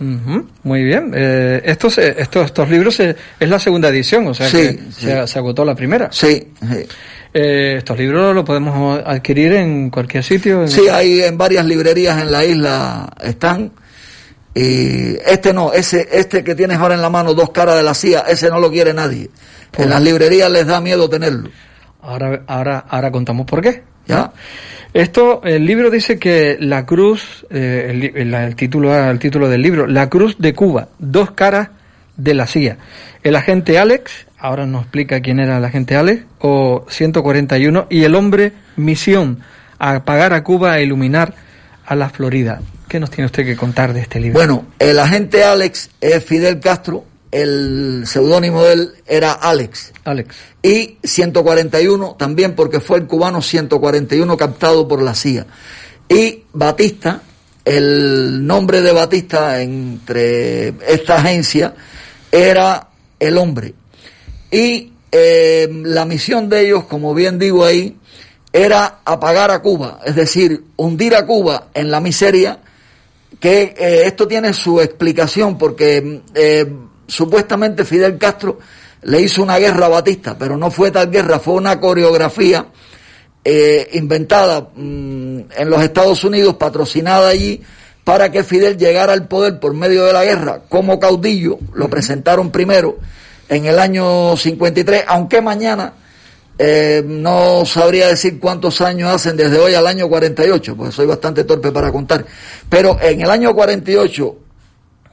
Uh 0.00 0.04
-huh, 0.04 0.46
muy 0.62 0.82
bien. 0.82 1.12
Eh, 1.14 1.60
estos, 1.64 1.98
estos, 1.98 2.46
estos 2.46 2.70
libros 2.70 2.98
es, 2.98 3.14
es 3.38 3.48
la 3.48 3.58
segunda 3.58 3.90
edición, 3.90 4.26
o 4.28 4.34
sea 4.34 4.48
sí, 4.48 4.56
que 4.56 4.72
sí. 4.72 5.06
Se, 5.06 5.26
se, 5.26 5.38
agotó 5.38 5.64
la 5.64 5.74
primera. 5.74 6.08
Sí. 6.10 6.48
sí. 6.60 6.86
Eh, 7.32 7.76
estos 7.78 7.96
libros 7.96 8.34
los 8.34 8.44
podemos 8.44 9.00
adquirir 9.04 9.52
en 9.52 9.90
cualquier 9.90 10.24
sitio. 10.24 10.66
Sí, 10.66 10.88
hay 10.88 11.22
en 11.22 11.38
varias 11.38 11.64
librerías 11.64 12.20
en 12.20 12.32
la 12.32 12.44
isla 12.44 13.10
están. 13.22 13.72
Y 14.52 15.14
este 15.24 15.52
no, 15.52 15.72
ese, 15.72 16.08
este 16.10 16.42
que 16.42 16.56
tienes 16.56 16.78
ahora 16.78 16.94
en 16.94 17.02
la 17.02 17.10
mano, 17.10 17.34
dos 17.34 17.50
caras 17.50 17.76
de 17.76 17.84
la 17.84 17.94
CIA, 17.94 18.20
ese 18.28 18.48
no 18.48 18.58
lo 18.58 18.70
quiere 18.70 18.92
nadie. 18.92 19.30
En 19.78 19.90
las 19.90 20.02
librerías 20.02 20.50
les 20.50 20.66
da 20.66 20.80
miedo 20.80 21.08
tenerlo. 21.08 21.50
Ahora, 22.02 22.42
ahora, 22.48 22.84
ahora 22.88 23.12
contamos 23.12 23.46
por 23.46 23.60
qué. 23.60 23.84
¿Ya? 24.06 24.32
Esto, 24.92 25.40
el 25.44 25.64
libro 25.64 25.88
dice 25.88 26.18
que 26.18 26.56
la 26.58 26.84
cruz, 26.84 27.46
eh, 27.48 27.86
el, 27.90 28.16
el, 28.16 28.34
el, 28.34 28.56
título, 28.56 28.92
el 28.92 29.18
título 29.20 29.48
del 29.48 29.62
libro, 29.62 29.86
La 29.86 30.08
cruz 30.08 30.36
de 30.38 30.52
Cuba, 30.52 30.88
dos 30.98 31.30
caras 31.30 31.68
de 32.16 32.34
la 32.34 32.48
CIA. 32.48 32.76
El 33.22 33.36
agente 33.36 33.78
Alex, 33.78 34.26
ahora 34.40 34.66
nos 34.66 34.82
explica 34.82 35.20
quién 35.20 35.38
era 35.38 35.58
el 35.58 35.64
agente 35.64 35.96
Alex, 35.96 36.24
o 36.38 36.86
141, 36.88 37.86
y 37.90 38.04
el 38.04 38.14
hombre 38.14 38.52
Misión, 38.76 39.40
apagar 39.78 40.32
a 40.32 40.42
Cuba 40.42 40.78
e 40.78 40.84
iluminar 40.84 41.34
a 41.86 41.94
la 41.94 42.08
Florida. 42.08 42.60
¿Qué 42.88 42.98
nos 42.98 43.10
tiene 43.10 43.26
usted 43.26 43.44
que 43.44 43.56
contar 43.56 43.92
de 43.92 44.00
este 44.00 44.18
libro? 44.18 44.38
Bueno, 44.38 44.66
el 44.78 44.98
agente 44.98 45.44
Alex 45.44 45.90
es 46.00 46.24
Fidel 46.24 46.58
Castro, 46.58 47.04
el 47.30 48.02
seudónimo 48.06 48.64
de 48.64 48.72
él 48.72 48.92
era 49.06 49.32
Alex. 49.32 49.92
Alex. 50.04 50.34
Y 50.62 50.98
141 51.04 52.16
también 52.18 52.54
porque 52.54 52.80
fue 52.80 52.98
el 52.98 53.06
cubano 53.06 53.40
141 53.40 54.36
captado 54.36 54.88
por 54.88 55.02
la 55.02 55.14
CIA. 55.14 55.46
Y 56.08 56.42
Batista, 56.52 57.22
el 57.64 58.44
nombre 58.44 58.80
de 58.80 58.92
Batista 58.92 59.62
entre 59.62 60.74
esta 60.88 61.16
agencia 61.18 61.74
era 62.32 62.88
el 63.20 63.38
hombre. 63.38 63.74
Y 64.50 64.92
eh, 65.12 65.68
la 65.84 66.04
misión 66.04 66.48
de 66.48 66.66
ellos, 66.66 66.84
como 66.84 67.14
bien 67.14 67.38
digo 67.38 67.64
ahí, 67.64 67.96
era 68.52 69.00
apagar 69.04 69.50
a 69.50 69.62
Cuba, 69.62 70.00
es 70.04 70.16
decir, 70.16 70.64
hundir 70.76 71.14
a 71.14 71.24
Cuba 71.24 71.68
en 71.72 71.90
la 71.90 72.00
miseria, 72.00 72.58
que 73.38 73.74
eh, 73.76 74.02
esto 74.06 74.26
tiene 74.26 74.52
su 74.52 74.80
explicación 74.80 75.56
porque 75.56 76.22
eh, 76.34 76.66
supuestamente 77.06 77.84
Fidel 77.84 78.18
Castro 78.18 78.58
le 79.02 79.20
hizo 79.20 79.42
una 79.42 79.58
guerra 79.58 79.86
a 79.86 79.90
Batista, 79.90 80.36
pero 80.36 80.56
no 80.56 80.70
fue 80.70 80.90
tal 80.90 81.10
guerra, 81.10 81.38
fue 81.38 81.54
una 81.54 81.78
coreografía 81.80 82.66
eh, 83.44 83.88
inventada 83.92 84.68
mmm, 84.74 85.40
en 85.56 85.70
los 85.70 85.82
Estados 85.82 86.22
Unidos, 86.24 86.56
patrocinada 86.56 87.28
allí, 87.28 87.62
para 88.04 88.30
que 88.30 88.42
Fidel 88.42 88.76
llegara 88.76 89.12
al 89.12 89.28
poder 89.28 89.60
por 89.60 89.74
medio 89.74 90.04
de 90.04 90.12
la 90.12 90.24
guerra. 90.24 90.62
Como 90.68 90.98
caudillo, 90.98 91.58
lo 91.72 91.88
presentaron 91.88 92.50
primero 92.50 92.98
en 93.50 93.66
el 93.66 93.78
año 93.78 94.36
53, 94.36 95.04
aunque 95.08 95.42
mañana 95.42 95.92
eh, 96.56 97.02
no 97.04 97.66
sabría 97.66 98.06
decir 98.06 98.38
cuántos 98.38 98.80
años 98.80 99.12
hacen 99.12 99.36
desde 99.36 99.58
hoy 99.58 99.74
al 99.74 99.88
año 99.88 100.08
48, 100.08 100.76
porque 100.76 100.92
soy 100.92 101.06
bastante 101.06 101.42
torpe 101.42 101.72
para 101.72 101.90
contar, 101.90 102.24
pero 102.68 102.96
en 103.02 103.20
el 103.20 103.28
año 103.28 103.52
48, 103.52 104.36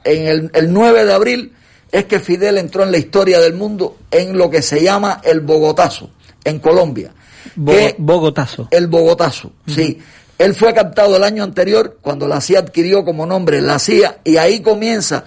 en 0.04 0.26
el, 0.26 0.50
el 0.54 0.72
9 0.72 1.04
de 1.04 1.12
abril, 1.12 1.52
es 1.90 2.04
que 2.04 2.20
Fidel 2.20 2.58
entró 2.58 2.84
en 2.84 2.92
la 2.92 2.98
historia 2.98 3.40
del 3.40 3.54
mundo 3.54 3.96
en 4.10 4.38
lo 4.38 4.48
que 4.48 4.62
se 4.62 4.82
llama 4.82 5.20
el 5.24 5.40
Bogotazo, 5.40 6.10
en 6.44 6.60
Colombia. 6.60 7.12
Bo 7.56 7.72
que, 7.72 7.96
Bogotazo. 7.98 8.68
El 8.70 8.86
Bogotazo, 8.86 9.48
uh 9.48 9.70
-huh. 9.70 9.74
sí. 9.74 9.98
Él 10.38 10.54
fue 10.54 10.72
captado 10.72 11.16
el 11.16 11.24
año 11.24 11.42
anterior 11.42 11.98
cuando 12.00 12.28
la 12.28 12.40
CIA 12.40 12.60
adquirió 12.60 13.04
como 13.04 13.26
nombre 13.26 13.60
la 13.60 13.80
CIA 13.80 14.18
y 14.22 14.36
ahí 14.36 14.60
comienza 14.60 15.24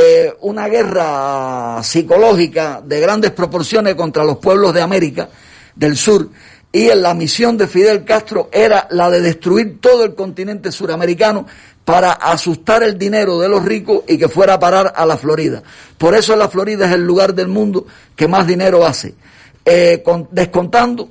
eh, 0.00 0.32
una 0.42 0.68
guerra 0.68 1.82
psicológica 1.82 2.80
de 2.84 3.00
grandes 3.00 3.32
proporciones 3.32 3.96
contra 3.96 4.22
los 4.22 4.38
pueblos 4.38 4.72
de 4.72 4.80
América 4.80 5.28
del 5.74 5.96
Sur 5.96 6.28
y 6.70 6.86
la 6.94 7.14
misión 7.14 7.58
de 7.58 7.66
Fidel 7.66 8.04
Castro 8.04 8.48
era 8.52 8.86
la 8.92 9.10
de 9.10 9.20
destruir 9.20 9.80
todo 9.80 10.04
el 10.04 10.14
continente 10.14 10.70
suramericano 10.70 11.46
para 11.84 12.12
asustar 12.12 12.84
el 12.84 12.96
dinero 12.96 13.40
de 13.40 13.48
los 13.48 13.64
ricos 13.64 14.04
y 14.06 14.18
que 14.18 14.28
fuera 14.28 14.54
a 14.54 14.60
parar 14.60 14.92
a 14.94 15.04
la 15.04 15.16
Florida. 15.16 15.64
Por 15.96 16.14
eso 16.14 16.36
la 16.36 16.48
Florida 16.48 16.86
es 16.86 16.92
el 16.92 17.02
lugar 17.02 17.34
del 17.34 17.48
mundo 17.48 17.84
que 18.14 18.28
más 18.28 18.46
dinero 18.46 18.86
hace, 18.86 19.16
eh, 19.64 20.04
descontando 20.30 21.10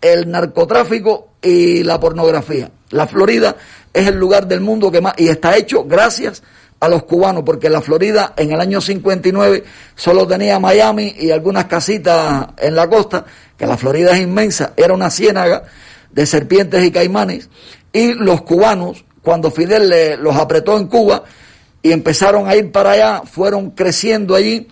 el 0.00 0.30
narcotráfico 0.30 1.30
y 1.42 1.82
la 1.82 1.98
pornografía. 1.98 2.70
La 2.90 3.08
Florida 3.08 3.56
es 3.92 4.06
el 4.06 4.14
lugar 4.14 4.46
del 4.46 4.60
mundo 4.60 4.88
que 4.92 5.00
más, 5.00 5.14
y 5.16 5.26
está 5.26 5.56
hecho 5.56 5.82
gracias 5.82 6.44
a 6.44 6.59
los 6.88 7.04
cubanos, 7.04 7.42
porque 7.44 7.68
la 7.68 7.80
Florida 7.80 8.32
en 8.36 8.52
el 8.52 8.60
año 8.60 8.80
59 8.80 9.64
solo 9.94 10.26
tenía 10.26 10.58
Miami 10.58 11.14
y 11.18 11.30
algunas 11.30 11.66
casitas 11.66 12.48
en 12.56 12.74
la 12.74 12.88
costa, 12.88 13.24
que 13.56 13.66
la 13.66 13.76
Florida 13.76 14.12
es 14.12 14.20
inmensa, 14.20 14.72
era 14.76 14.94
una 14.94 15.10
ciénaga 15.10 15.64
de 16.10 16.26
serpientes 16.26 16.82
y 16.84 16.90
caimanes, 16.90 17.50
y 17.92 18.14
los 18.14 18.42
cubanos, 18.42 19.04
cuando 19.22 19.50
Fidel 19.50 20.18
los 20.22 20.36
apretó 20.36 20.78
en 20.78 20.86
Cuba 20.86 21.24
y 21.82 21.92
empezaron 21.92 22.48
a 22.48 22.56
ir 22.56 22.72
para 22.72 22.92
allá, 22.92 23.22
fueron 23.30 23.70
creciendo 23.70 24.34
allí 24.34 24.68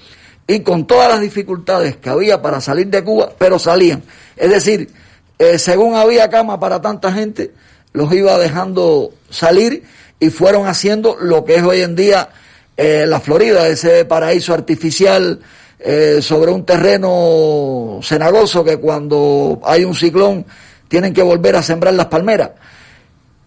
y 0.46 0.60
con 0.60 0.86
todas 0.86 1.10
las 1.10 1.20
dificultades 1.20 1.96
que 1.96 2.08
había 2.08 2.40
para 2.40 2.60
salir 2.62 2.86
de 2.88 3.04
Cuba, 3.04 3.30
pero 3.36 3.58
salían. 3.58 4.02
Es 4.36 4.50
decir, 4.50 4.90
eh, 5.38 5.58
según 5.58 5.94
había 5.94 6.30
cama 6.30 6.58
para 6.58 6.80
tanta 6.80 7.12
gente, 7.12 7.52
los 7.92 8.12
iba 8.12 8.38
dejando 8.38 9.12
salir 9.28 9.84
y 10.20 10.30
fueron 10.30 10.66
haciendo 10.66 11.16
lo 11.20 11.44
que 11.44 11.56
es 11.56 11.62
hoy 11.62 11.82
en 11.82 11.94
día 11.94 12.30
eh, 12.76 13.06
la 13.06 13.20
Florida, 13.20 13.66
ese 13.68 14.04
paraíso 14.04 14.54
artificial 14.54 15.40
eh, 15.80 16.20
sobre 16.22 16.50
un 16.50 16.64
terreno 16.64 18.00
cenagoso 18.02 18.64
que 18.64 18.78
cuando 18.78 19.60
hay 19.64 19.84
un 19.84 19.94
ciclón 19.94 20.46
tienen 20.88 21.12
que 21.12 21.22
volver 21.22 21.56
a 21.56 21.62
sembrar 21.62 21.94
las 21.94 22.06
palmeras. 22.06 22.50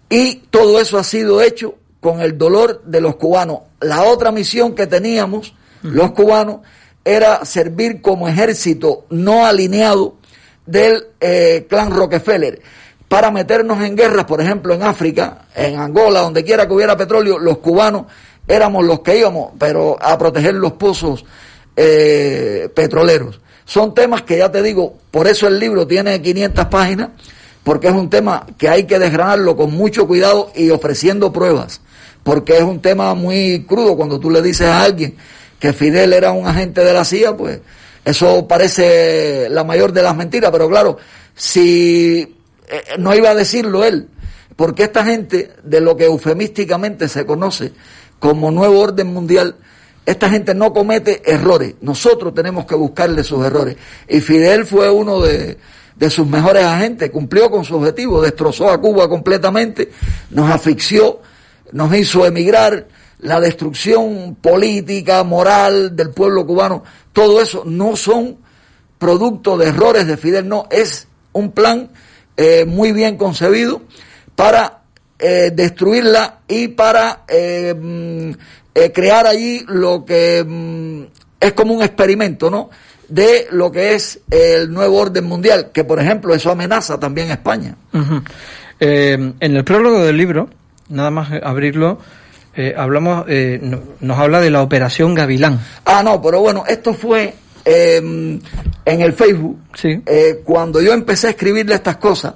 Y 0.09 0.35
todo 0.49 0.79
eso 0.79 0.97
ha 0.97 1.03
sido 1.03 1.41
hecho 1.41 1.75
con 1.99 2.21
el 2.21 2.37
dolor 2.37 2.83
de 2.85 2.99
los 2.99 3.15
cubanos. 3.15 3.59
La 3.79 4.03
otra 4.03 4.31
misión 4.31 4.75
que 4.75 4.87
teníamos, 4.87 5.53
los 5.81 6.11
cubanos, 6.11 6.59
era 7.03 7.45
servir 7.45 8.01
como 8.01 8.27
ejército 8.27 9.05
no 9.09 9.45
alineado 9.45 10.17
del 10.65 11.07
eh, 11.19 11.65
clan 11.69 11.91
Rockefeller 11.91 12.61
para 13.11 13.29
meternos 13.29 13.83
en 13.83 13.97
guerras, 13.97 14.23
por 14.23 14.39
ejemplo, 14.39 14.73
en 14.73 14.83
África, 14.83 15.39
en 15.53 15.77
Angola, 15.77 16.21
donde 16.21 16.45
quiera 16.45 16.65
que 16.65 16.71
hubiera 16.71 16.95
petróleo, 16.95 17.37
los 17.39 17.57
cubanos 17.57 18.05
éramos 18.47 18.85
los 18.85 19.01
que 19.01 19.19
íbamos, 19.19 19.51
pero 19.59 19.97
a 20.01 20.17
proteger 20.17 20.53
los 20.53 20.71
pozos 20.71 21.25
eh, 21.75 22.69
petroleros. 22.73 23.41
Son 23.65 23.93
temas 23.93 24.21
que 24.21 24.37
ya 24.37 24.49
te 24.49 24.63
digo, 24.63 24.95
por 25.11 25.27
eso 25.27 25.45
el 25.49 25.59
libro 25.59 25.85
tiene 25.85 26.21
500 26.21 26.67
páginas, 26.67 27.09
porque 27.65 27.89
es 27.89 27.93
un 27.93 28.09
tema 28.09 28.47
que 28.57 28.69
hay 28.69 28.85
que 28.85 28.97
desgranarlo 28.97 29.57
con 29.57 29.73
mucho 29.73 30.07
cuidado 30.07 30.49
y 30.55 30.69
ofreciendo 30.69 31.33
pruebas, 31.33 31.81
porque 32.23 32.59
es 32.59 32.63
un 32.63 32.81
tema 32.81 33.13
muy 33.13 33.65
crudo 33.67 33.97
cuando 33.97 34.21
tú 34.21 34.31
le 34.31 34.41
dices 34.41 34.67
a 34.67 34.83
alguien 34.83 35.17
que 35.59 35.73
Fidel 35.73 36.13
era 36.13 36.31
un 36.31 36.47
agente 36.47 36.81
de 36.81 36.93
la 36.93 37.03
CIA, 37.03 37.35
pues 37.35 37.59
eso 38.05 38.47
parece 38.47 39.49
la 39.49 39.65
mayor 39.65 39.91
de 39.91 40.01
las 40.01 40.15
mentiras, 40.15 40.49
pero 40.49 40.69
claro, 40.69 40.95
si 41.35 42.37
eh, 42.71 42.83
no 42.97 43.13
iba 43.13 43.29
a 43.29 43.35
decirlo 43.35 43.83
él, 43.83 44.07
porque 44.55 44.83
esta 44.83 45.03
gente, 45.03 45.51
de 45.63 45.81
lo 45.81 45.95
que 45.95 46.05
eufemísticamente 46.05 47.07
se 47.07 47.25
conoce 47.25 47.73
como 48.19 48.51
nuevo 48.51 48.79
orden 48.79 49.07
mundial, 49.07 49.55
esta 50.05 50.29
gente 50.29 50.55
no 50.55 50.73
comete 50.73 51.21
errores. 51.31 51.75
Nosotros 51.81 52.33
tenemos 52.33 52.65
que 52.65 52.75
buscarle 52.75 53.23
sus 53.23 53.45
errores. 53.45 53.77
Y 54.07 54.19
Fidel 54.19 54.65
fue 54.65 54.89
uno 54.89 55.21
de, 55.21 55.57
de 55.95 56.09
sus 56.09 56.25
mejores 56.27 56.63
agentes, 56.63 57.11
cumplió 57.11 57.51
con 57.51 57.63
su 57.63 57.75
objetivo, 57.75 58.21
destrozó 58.21 58.69
a 58.69 58.79
Cuba 58.79 59.07
completamente, 59.07 59.91
nos 60.31 60.49
asfixió, 60.49 61.19
nos 61.71 61.95
hizo 61.95 62.25
emigrar, 62.25 62.87
la 63.21 63.39
destrucción 63.39 64.35
política, 64.41 65.23
moral 65.23 65.95
del 65.95 66.09
pueblo 66.09 66.45
cubano, 66.45 66.83
todo 67.13 67.41
eso 67.41 67.63
no 67.65 67.95
son 67.95 68.37
producto 68.97 69.57
de 69.57 69.67
errores 69.67 70.07
de 70.07 70.17
Fidel, 70.17 70.47
no, 70.47 70.67
es 70.71 71.07
un 71.31 71.51
plan 71.51 71.91
eh, 72.37 72.65
muy 72.65 72.91
bien 72.91 73.17
concebido 73.17 73.81
para 74.35 74.79
eh, 75.19 75.51
destruirla 75.53 76.39
y 76.47 76.69
para 76.69 77.21
eh, 77.27 77.75
mm, 77.79 78.31
crear 78.93 79.27
allí 79.27 79.63
lo 79.67 80.05
que 80.05 80.43
mm, 80.43 81.03
es 81.39 81.53
como 81.53 81.73
un 81.73 81.83
experimento, 81.83 82.49
¿no? 82.49 82.69
De 83.07 83.47
lo 83.51 83.71
que 83.71 83.93
es 83.93 84.21
el 84.29 84.71
nuevo 84.71 84.97
orden 84.97 85.25
mundial, 85.25 85.71
que 85.73 85.83
por 85.83 85.99
ejemplo 85.99 86.33
eso 86.33 86.49
amenaza 86.51 86.99
también 86.99 87.29
a 87.29 87.33
España. 87.33 87.75
en 88.79 89.35
el 89.39 89.63
prólogo 89.65 90.03
del 90.03 90.15
libro, 90.15 90.49
nada 90.87 91.11
más 91.11 91.29
abrirlo, 91.43 91.99
hablamos, 92.77 93.25
nos 93.99 94.17
habla 94.17 94.39
de 94.39 94.49
la 94.49 94.61
operación 94.61 95.13
Gavilán. 95.13 95.59
Ah, 95.83 96.01
no, 96.03 96.21
pero 96.21 96.39
bueno, 96.39 96.63
esto 96.65 96.93
fue 96.93 97.33
Em, 97.63 98.39
en 98.85 99.01
el 99.01 99.13
Facebook, 99.13 99.59
eh, 99.83 100.41
cuando 100.43 100.81
yo 100.81 100.93
empecé 100.93 101.27
a 101.27 101.29
escribirle 101.31 101.75
estas 101.75 101.97
cosas, 101.97 102.33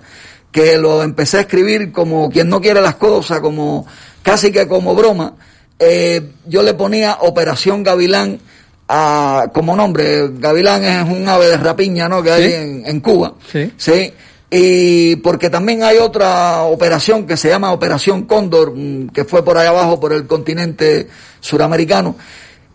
que 0.52 0.78
lo 0.78 1.04
empecé 1.04 1.38
a 1.38 1.42
escribir 1.42 1.92
como 1.92 2.30
quien 2.30 2.48
no 2.48 2.62
quiere 2.62 2.82
las 2.82 2.96
cosas, 2.96 3.40
como 3.40 3.86
casi 4.22 4.52
que 4.52 4.68
como 4.68 4.96
broma, 4.96 5.34
eh, 5.80 6.32
yo 6.46 6.62
le 6.62 6.74
ponía 6.74 7.18
Operación 7.22 7.84
Gavilán 7.84 8.40
a, 8.88 9.48
como 9.54 9.76
nombre. 9.76 10.30
Gavilán 10.38 10.84
es 10.84 11.04
un 11.10 11.28
ave 11.28 11.48
de 11.48 11.58
rapiña, 11.58 12.08
¿no? 12.08 12.22
Que 12.22 12.32
hay 12.32 12.54
en, 12.54 12.84
en, 12.86 13.00
Cuba. 13.02 13.34
Sí. 13.52 13.72
sí. 13.76 14.14
Y 14.50 15.18
porque 15.18 15.50
también 15.50 15.84
hay 15.84 15.98
otra 15.98 16.62
operación 16.64 17.26
que 17.26 17.36
se 17.36 17.50
llama 17.50 17.74
Operación 17.74 18.24
Cóndor, 18.24 18.74
mm, 18.76 19.10
que 19.10 19.26
fue 19.26 19.44
por 19.44 19.58
allá 19.58 19.70
abajo, 19.70 20.00
por 20.00 20.14
el 20.14 20.28
continente 20.28 21.08
suramericano. 21.42 22.16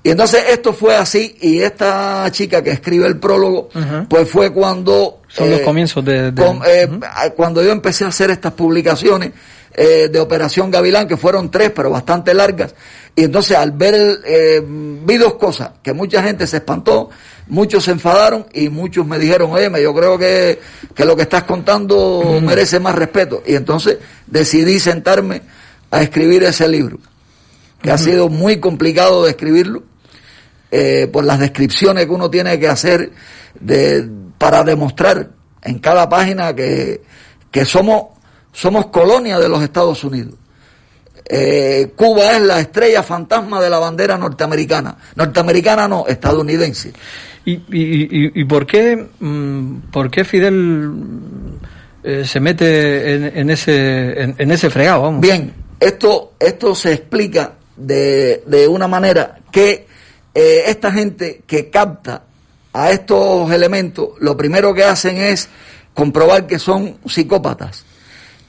Y 0.03 0.11
entonces 0.11 0.45
esto 0.49 0.73
fue 0.73 0.97
así 0.97 1.37
y 1.43 1.61
esta 1.61 2.27
chica 2.31 2.63
que 2.63 2.71
escribe 2.71 3.07
el 3.07 3.19
prólogo, 3.19 3.69
pues 4.09 4.29
fue 4.29 4.51
cuando... 4.51 5.21
Son 5.29 5.51
los 5.51 5.61
eh, 5.61 5.63
comienzos 5.63 6.03
de... 6.05 6.33
Eh, 6.67 6.89
cuando 7.37 7.63
yo 7.63 7.71
empecé 7.71 8.05
a 8.05 8.09
hacer 8.09 8.31
estas 8.31 8.55
publicaciones 8.55 9.33
eh, 9.75 10.09
de 10.11 10.19
Operación 10.19 10.71
Gavilán, 10.71 11.07
que 11.07 11.19
fueron 11.19 11.51
tres, 11.51 11.71
pero 11.75 11.91
bastante 11.91 12.33
largas, 12.33 12.75
y 13.15 13.25
entonces 13.25 13.59
al 13.59 13.73
ver, 13.73 14.21
vi 15.05 15.19
dos 15.19 15.35
cosas, 15.35 15.73
que 15.83 15.93
mucha 15.93 16.23
gente 16.23 16.47
se 16.47 16.57
espantó, 16.57 17.11
muchos 17.49 17.85
se 17.85 17.91
enfadaron 17.91 18.47
y 18.55 18.71
muchos 18.71 19.07
me 19.07 19.19
dijeron, 19.19 19.53
oye, 19.53 19.71
yo 19.83 19.95
creo 19.95 20.17
que, 20.17 20.61
que 20.95 21.05
lo 21.05 21.15
que 21.15 21.23
estás 21.23 21.43
contando 21.43 22.41
merece 22.43 22.81
más 22.81 22.95
respeto. 22.95 23.43
Y 23.47 23.55
entonces 23.55 23.99
decidí 24.27 24.81
sentarme 24.81 25.43
a 25.91 26.01
escribir 26.01 26.43
ese 26.45 26.67
libro, 26.69 26.99
que 27.83 27.91
ha 27.91 27.99
sido 27.99 28.31
muy 28.31 28.61
complicado 28.61 29.25
de 29.25 29.31
escribirlo 29.31 29.90
eh, 30.71 31.09
por 31.13 31.25
las 31.25 31.39
descripciones 31.39 32.07
que 32.07 32.13
uno 32.13 32.31
tiene 32.31 32.59
que 32.59 32.69
hacer 32.69 33.13
de, 33.59 34.09
para 34.39 34.63
demostrar 34.63 35.31
en 35.63 35.79
cada 35.79 36.09
página 36.09 36.55
que, 36.55 37.03
que 37.51 37.65
somos, 37.65 38.05
somos 38.53 38.87
colonia 38.87 39.39
de 39.39 39.49
los 39.49 39.63
Estados 39.63 40.03
Unidos. 40.05 40.35
Eh, 41.33 41.93
Cuba 41.95 42.33
es 42.37 42.43
la 42.43 42.61
estrella 42.61 43.03
fantasma 43.03 43.61
de 43.61 43.71
la 43.71 43.79
bandera 43.79 44.19
norteamericana. 44.19 44.97
Norteamericana 45.15 45.87
no, 45.87 46.07
estadounidense. 46.07 46.93
¿Y, 47.45 47.53
y, 47.53 48.41
y, 48.41 48.45
por, 48.45 48.67
qué, 48.67 49.07
mm, 49.19 49.77
por 49.93 50.11
qué 50.11 50.25
Fidel 50.25 50.91
eh, 52.03 52.25
se 52.25 52.41
mete 52.41 53.15
en, 53.15 53.39
en 53.39 53.51
ese, 53.51 54.23
en, 54.23 54.51
ese 54.51 54.71
fregado? 54.71 55.03
Vamos? 55.03 55.21
Bien, 55.21 55.53
esto, 55.79 56.33
esto 56.39 56.75
se 56.75 56.93
explica 56.93 57.55
de, 57.77 58.43
de 58.47 58.69
una 58.69 58.89
manera 58.89 59.39
que 59.51 59.87
eh, 60.35 60.65
esta 60.67 60.93
gente 60.93 61.43
que 61.47 61.71
capta 61.71 62.25
a 62.73 62.91
estos 62.91 63.51
elementos, 63.51 64.11
lo 64.21 64.37
primero 64.37 64.73
que 64.75 64.85
hacen 64.85 65.17
es 65.19 65.49
comprobar 65.95 66.47
que 66.47 66.59
son 66.59 66.99
psicópatas. 67.07 67.85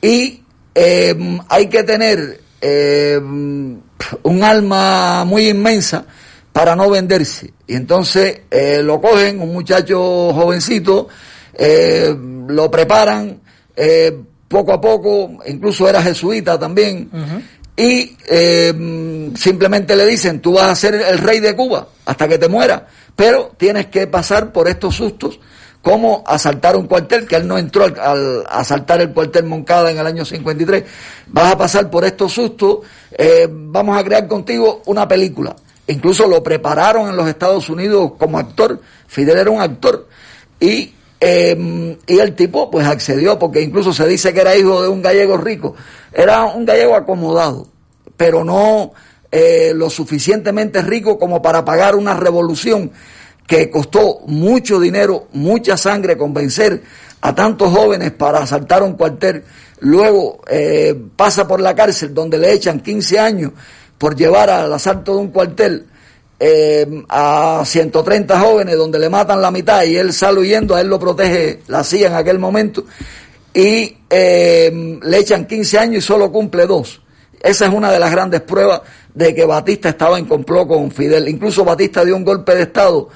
Y 0.02 0.44
eh, 0.76 1.39
hay 1.50 1.67
que 1.67 1.84
tener 1.84 2.39
eh, 2.62 3.20
un 3.22 4.43
alma 4.43 5.26
muy 5.26 5.49
inmensa 5.49 6.05
para 6.53 6.76
no 6.76 6.89
venderse. 6.89 7.53
Y 7.66 7.76
entonces 7.76 8.41
lo 8.84 8.99
cogen, 8.99 9.39
un 9.39 9.53
muchacho 9.53 10.34
jovencito, 10.34 11.08
lo 12.47 12.70
preparan 12.70 13.39
poco 14.51 14.74
a 14.74 14.82
poco, 14.82 15.39
incluso 15.47 15.88
era 15.88 16.03
jesuita 16.03 16.60
también, 16.60 17.10
y 17.76 18.17
eh, 18.30 19.32
simplemente 19.36 19.95
le 19.95 20.05
dicen, 20.05 20.41
tú 20.41 20.53
vas 20.53 20.67
a 20.67 20.76
ser 20.76 20.95
el 20.95 21.17
rey 21.17 21.39
de 21.39 21.55
Cuba 21.55 21.88
hasta 22.05 22.28
que 22.28 22.38
te 22.38 22.47
mueras, 22.47 22.84
pero 23.15 23.53
tienes 23.57 23.88
que 23.88 24.07
pasar 24.07 24.51
por 24.51 24.67
estos 24.67 24.95
sustos 24.95 25.39
como 25.82 26.24
asaltar 26.28 26.76
un 26.76 26.86
cuartel, 26.86 27.28
que 27.28 27.36
él 27.36 27.47
no 27.47 27.57
entró 27.57 27.86
al, 27.86 28.43
asaltar 28.49 29.01
el 29.01 29.11
cuartel 29.11 29.45
Moncada 29.45 29.89
en 29.89 29.97
el 29.97 30.05
año 30.05 30.26
53, 30.26 30.84
vas 31.28 31.53
a 31.53 31.57
pasar 31.57 31.89
por 31.89 32.05
estos 32.05 32.34
sustos, 32.34 32.80
eh, 33.11 33.47
vamos 33.49 33.97
a 33.97 34.03
crear 34.03 34.28
contigo 34.28 34.82
una 34.86 35.07
película. 35.07 35.55
incluso 35.88 36.28
lo 36.28 36.41
prepararon 36.41 37.09
en 37.09 37.17
los 37.17 37.28
Estados 37.28 37.67
Unidos 37.67 38.13
como 38.17 38.38
actor, 38.38 38.80
Fidel 39.07 39.39
era 39.39 39.49
un 39.49 39.59
actor, 39.59 40.07
y, 40.59 40.93
eh, 41.24 41.97
y 42.07 42.17
el 42.17 42.36
tipo 42.36 42.72
pues 42.72 42.88
accedió, 42.88 43.38
porque 43.38 43.61
incluso 43.61 43.93
se 43.93 44.07
dice 44.07 44.34
que 44.34 44.41
era 44.41 44.57
hijo 44.57 44.82
de 44.82 44.88
un 44.88 45.03
gallego 45.03 45.38
rico, 45.38 45.76
era 46.11 46.45
un 46.45 46.65
gallego 46.65 46.95
acomodado, 46.95 47.67
pero 48.17 48.43
no 48.43 48.91
eh, 49.32 49.72
lo 49.76 49.91
suficientemente 49.91 50.82
rico 50.82 51.19
como 51.19 51.39
para 51.39 51.63
pagar 51.63 51.95
una 51.95 52.15
revolución 52.15 52.91
que 53.45 53.69
costó 53.69 54.22
mucho 54.26 54.80
dinero, 54.80 55.28
mucha 55.34 55.78
sangre 55.78 56.17
convencer 56.17 56.82
a 57.22 57.36
tantos 57.36 57.72
jóvenes 57.72 58.11
para 58.13 58.39
asaltar 58.39 58.82
un 58.82 58.93
cuartel, 58.93 59.43
luego 59.80 60.41
eh, 60.47 60.99
pasa 61.15 61.47
por 61.47 61.59
la 61.59 61.76
cárcel 61.76 62.15
donde 62.15 62.39
le 62.39 62.51
echan 62.51 62.80
15 62.80 63.19
años 63.19 63.51
por 63.99 64.15
llevar 64.15 64.49
al 64.49 64.74
asalto 64.74 65.13
de 65.13 65.19
un 65.19 65.28
cuartel 65.28 65.86
eh, 66.44 67.04
a 67.08 67.62
130 67.64 68.39
jóvenes 68.39 68.76
donde 68.76 68.98
le 68.98 69.10
matan 69.10 69.39
la 69.39 69.52
mitad 69.52 69.84
y 69.84 69.96
él 69.96 70.12
sale 70.12 70.39
huyendo, 70.39 70.74
a 70.74 70.82
él 70.82 70.88
lo 70.88 71.00
protege 71.00 71.60
la 71.68 71.84
CIA 71.84 72.08
en 72.08 72.14
aquel 72.16 72.39
momento 72.39 72.84
y 73.54 73.96
eh, 74.10 75.00
le 75.04 75.18
echan 75.20 75.46
15 75.46 75.78
años 75.78 76.04
y 76.04 76.08
solo 76.08 76.32
cumple 76.32 76.66
dos. 76.66 77.00
Esa 77.39 77.68
es 77.68 77.72
una 77.72 77.92
de 77.92 78.00
las 78.00 78.10
grandes 78.10 78.42
pruebas 78.42 78.82
de 79.14 79.36
que 79.36 79.46
Batista 79.46 79.89
estaba 79.89 80.18
en 80.18 80.26
complot 80.26 80.68
con 80.68 80.89
Fidel. 80.89 81.28
Incluso 81.28 81.64
Batista 81.64 82.04
dio 82.04 82.16
un 82.16 82.26
golpe 82.26 82.56
de 82.56 82.64
Estado 82.64 83.10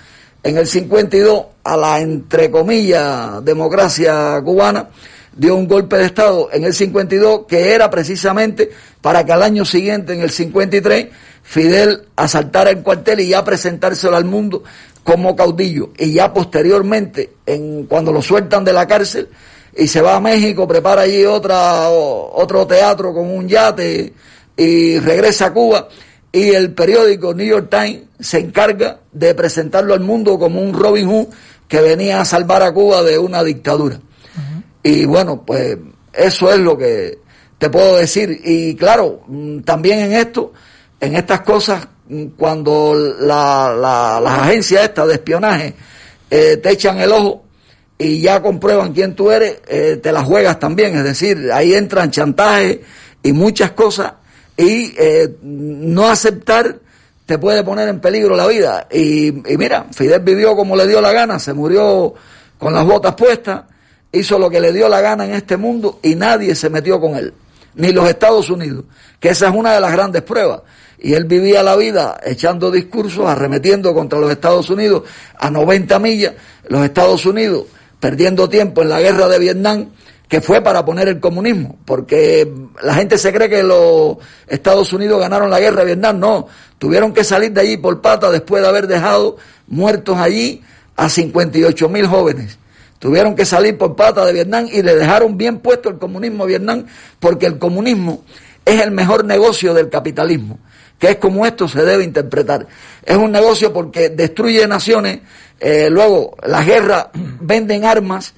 en 0.43 0.57
el 0.57 0.67
52 0.67 1.45
a 1.63 1.77
la, 1.77 2.01
entre 2.01 2.51
comillas, 2.51 3.43
democracia 3.43 4.39
cubana, 4.43 4.89
dio 5.35 5.55
un 5.55 5.67
golpe 5.67 5.97
de 5.97 6.05
Estado 6.05 6.49
en 6.51 6.63
el 6.63 6.75
52 6.75 7.45
que 7.47 7.73
era 7.73 7.89
precisamente 7.89 8.69
para 9.01 9.25
que 9.25 9.31
al 9.31 9.41
año 9.41 9.65
siguiente, 9.65 10.13
en 10.13 10.21
el 10.21 10.29
53, 10.29 11.07
Fidel 11.45 12.07
asaltara 12.15 12.71
el 12.71 12.81
cuartel 12.81 13.19
y 13.19 13.29
ya 13.29 13.43
presentárselo 13.43 14.17
al 14.17 14.25
mundo 14.25 14.63
como 15.03 15.35
caudillo. 15.35 15.91
Y 15.97 16.13
ya 16.13 16.33
posteriormente, 16.33 17.35
en, 17.45 17.85
cuando 17.85 18.11
lo 18.11 18.21
sueltan 18.21 18.65
de 18.65 18.73
la 18.73 18.87
cárcel 18.87 19.29
y 19.77 19.87
se 19.87 20.01
va 20.01 20.15
a 20.15 20.19
México, 20.19 20.67
prepara 20.67 21.03
allí 21.03 21.23
otra, 21.23 21.89
otro 21.89 22.65
teatro 22.65 23.13
con 23.13 23.29
un 23.29 23.47
yate 23.47 24.11
y 24.57 24.99
regresa 24.99 25.47
a 25.47 25.53
Cuba 25.53 25.87
y 26.31 26.49
el 26.49 26.73
periódico 26.73 27.33
New 27.33 27.47
York 27.47 27.69
Times 27.69 28.01
se 28.19 28.39
encarga 28.39 28.99
de 29.13 29.33
presentarlo 29.35 29.93
al 29.93 30.01
mundo 30.01 30.37
como 30.37 30.61
un 30.61 30.73
Robin 30.73 31.07
Hood 31.07 31.27
que 31.67 31.79
venía 31.79 32.19
a 32.19 32.25
salvar 32.25 32.61
a 32.63 32.73
Cuba 32.73 33.03
de 33.03 33.17
una 33.17 33.43
dictadura. 33.43 33.99
Y 34.83 35.05
bueno, 35.05 35.43
pues 35.45 35.77
eso 36.11 36.51
es 36.51 36.59
lo 36.59 36.77
que 36.77 37.19
te 37.57 37.69
puedo 37.69 37.95
decir. 37.95 38.41
Y 38.43 38.75
claro, 38.75 39.21
mm, 39.27 39.61
también 39.61 39.99
en 39.99 40.11
esto, 40.11 40.51
en 40.99 41.15
estas 41.15 41.41
cosas, 41.41 41.87
cuando 42.37 42.93
la, 43.19 43.75
la, 43.75 44.19
las 44.21 44.39
agencias 44.39 44.83
estas 44.83 45.07
de 45.07 45.13
espionaje 45.13 45.73
eh, 46.29 46.57
te 46.57 46.71
echan 46.71 46.99
el 46.99 47.11
ojo 47.11 47.43
y 47.97 48.21
ya 48.21 48.41
comprueban 48.41 48.93
quién 48.93 49.15
tú 49.15 49.31
eres, 49.31 49.59
eh, 49.67 49.99
te 50.01 50.11
las 50.11 50.23
juegas 50.23 50.59
también. 50.59 50.95
Es 50.97 51.03
decir, 51.03 51.51
ahí 51.51 51.73
entran 51.73 52.11
chantajes 52.11 52.79
y 53.23 53.31
muchas 53.33 53.71
cosas 53.71 54.13
y 54.57 54.93
eh, 54.97 55.35
no 55.41 56.07
aceptar 56.07 56.79
te 57.25 57.39
puede 57.39 57.63
poner 57.63 57.87
en 57.89 57.99
peligro 57.99 58.35
la 58.35 58.47
vida. 58.47 58.87
Y, 58.91 59.31
mira, 59.57 59.87
Fidel 59.91 60.21
vivió 60.21 60.55
como 60.55 60.75
le 60.75 60.87
dio 60.87 61.01
la 61.01 61.11
gana, 61.11 61.39
se 61.39 61.53
murió 61.53 62.13
con 62.57 62.73
las 62.73 62.85
botas 62.85 63.15
puestas, 63.15 63.63
hizo 64.11 64.37
lo 64.37 64.49
que 64.49 64.61
le 64.61 64.71
dio 64.71 64.87
la 64.87 65.01
gana 65.01 65.25
en 65.25 65.33
este 65.33 65.57
mundo 65.57 65.99
y 66.03 66.15
nadie 66.15 66.53
se 66.55 66.69
metió 66.69 66.99
con 66.99 67.15
él, 67.15 67.33
ni 67.75 67.91
los 67.91 68.07
Estados 68.07 68.49
Unidos, 68.49 68.85
que 69.19 69.29
esa 69.29 69.47
es 69.47 69.55
una 69.55 69.73
de 69.73 69.81
las 69.81 69.91
grandes 69.91 70.21
pruebas. 70.21 70.61
Y 70.97 71.13
él 71.13 71.25
vivía 71.25 71.61
la 71.61 71.75
vida 71.75 72.19
echando 72.23 72.71
discursos, 72.71 73.27
arremetiendo 73.27 73.93
contra 73.93 74.17
los 74.19 74.31
Estados 74.31 74.69
Unidos 74.69 75.03
a 75.37 75.49
90 75.49 75.99
millas, 75.99 76.33
los 76.67 76.83
Estados 76.83 77.25
Unidos 77.25 77.65
perdiendo 77.99 78.49
tiempo 78.49 78.81
en 78.81 78.89
la 78.89 79.01
guerra 79.01 79.27
de 79.27 79.39
Vietnam, 79.39 79.89
que 80.27 80.41
fue 80.41 80.61
para 80.61 80.83
poner 80.83 81.07
el 81.07 81.19
comunismo, 81.19 81.77
porque 81.85 82.51
la 82.81 82.95
gente 82.95 83.17
se 83.17 83.31
cree 83.31 83.49
que 83.49 83.63
los 83.63 84.17
Estados 84.47 84.91
Unidos 84.93 85.19
ganaron 85.19 85.49
la 85.49 85.59
guerra 85.59 85.81
de 85.81 85.85
Vietnam, 85.85 86.19
no, 86.19 86.47
tuvieron 86.77 87.13
que 87.13 87.23
salir 87.23 87.51
de 87.51 87.61
allí 87.61 87.77
por 87.77 88.01
pata 88.01 88.31
después 88.31 88.61
de 88.63 88.67
haber 88.67 88.87
dejado 88.87 89.37
muertos 89.67 90.17
allí 90.17 90.63
a 90.95 91.09
58 91.09 91.89
mil 91.89 92.07
jóvenes. 92.07 92.57
Tuvieron 92.99 93.35
que 93.35 93.45
salir 93.45 93.77
por 93.77 93.95
pata 93.95 94.25
de 94.25 94.33
Vietnam 94.33 94.67
y 94.71 94.81
le 94.81 94.95
dejaron 94.95 95.37
bien 95.37 95.59
puesto 95.59 95.89
el 95.89 95.97
comunismo 95.97 96.43
a 96.43 96.47
Vietnam, 96.47 96.85
porque 97.19 97.45
el 97.45 97.59
comunismo 97.59 98.23
es 98.63 98.81
el 98.81 98.91
mejor 98.91 99.25
negocio 99.25 99.73
del 99.73 99.89
capitalismo, 99.89 100.59
que 100.97 101.11
es 101.11 101.15
como 101.17 101.45
esto 101.45 101.67
se 101.67 101.83
debe 101.83 102.03
interpretar. 102.03 102.67
Es 103.03 103.17
un 103.17 103.31
negocio 103.31 103.73
porque 103.73 104.09
destruye 104.09 104.67
naciones, 104.67 105.19
eh, 105.59 105.89
luego 105.89 106.35
las 106.43 106.65
guerras 106.65 107.07
venden 107.13 107.85
armas, 107.85 108.33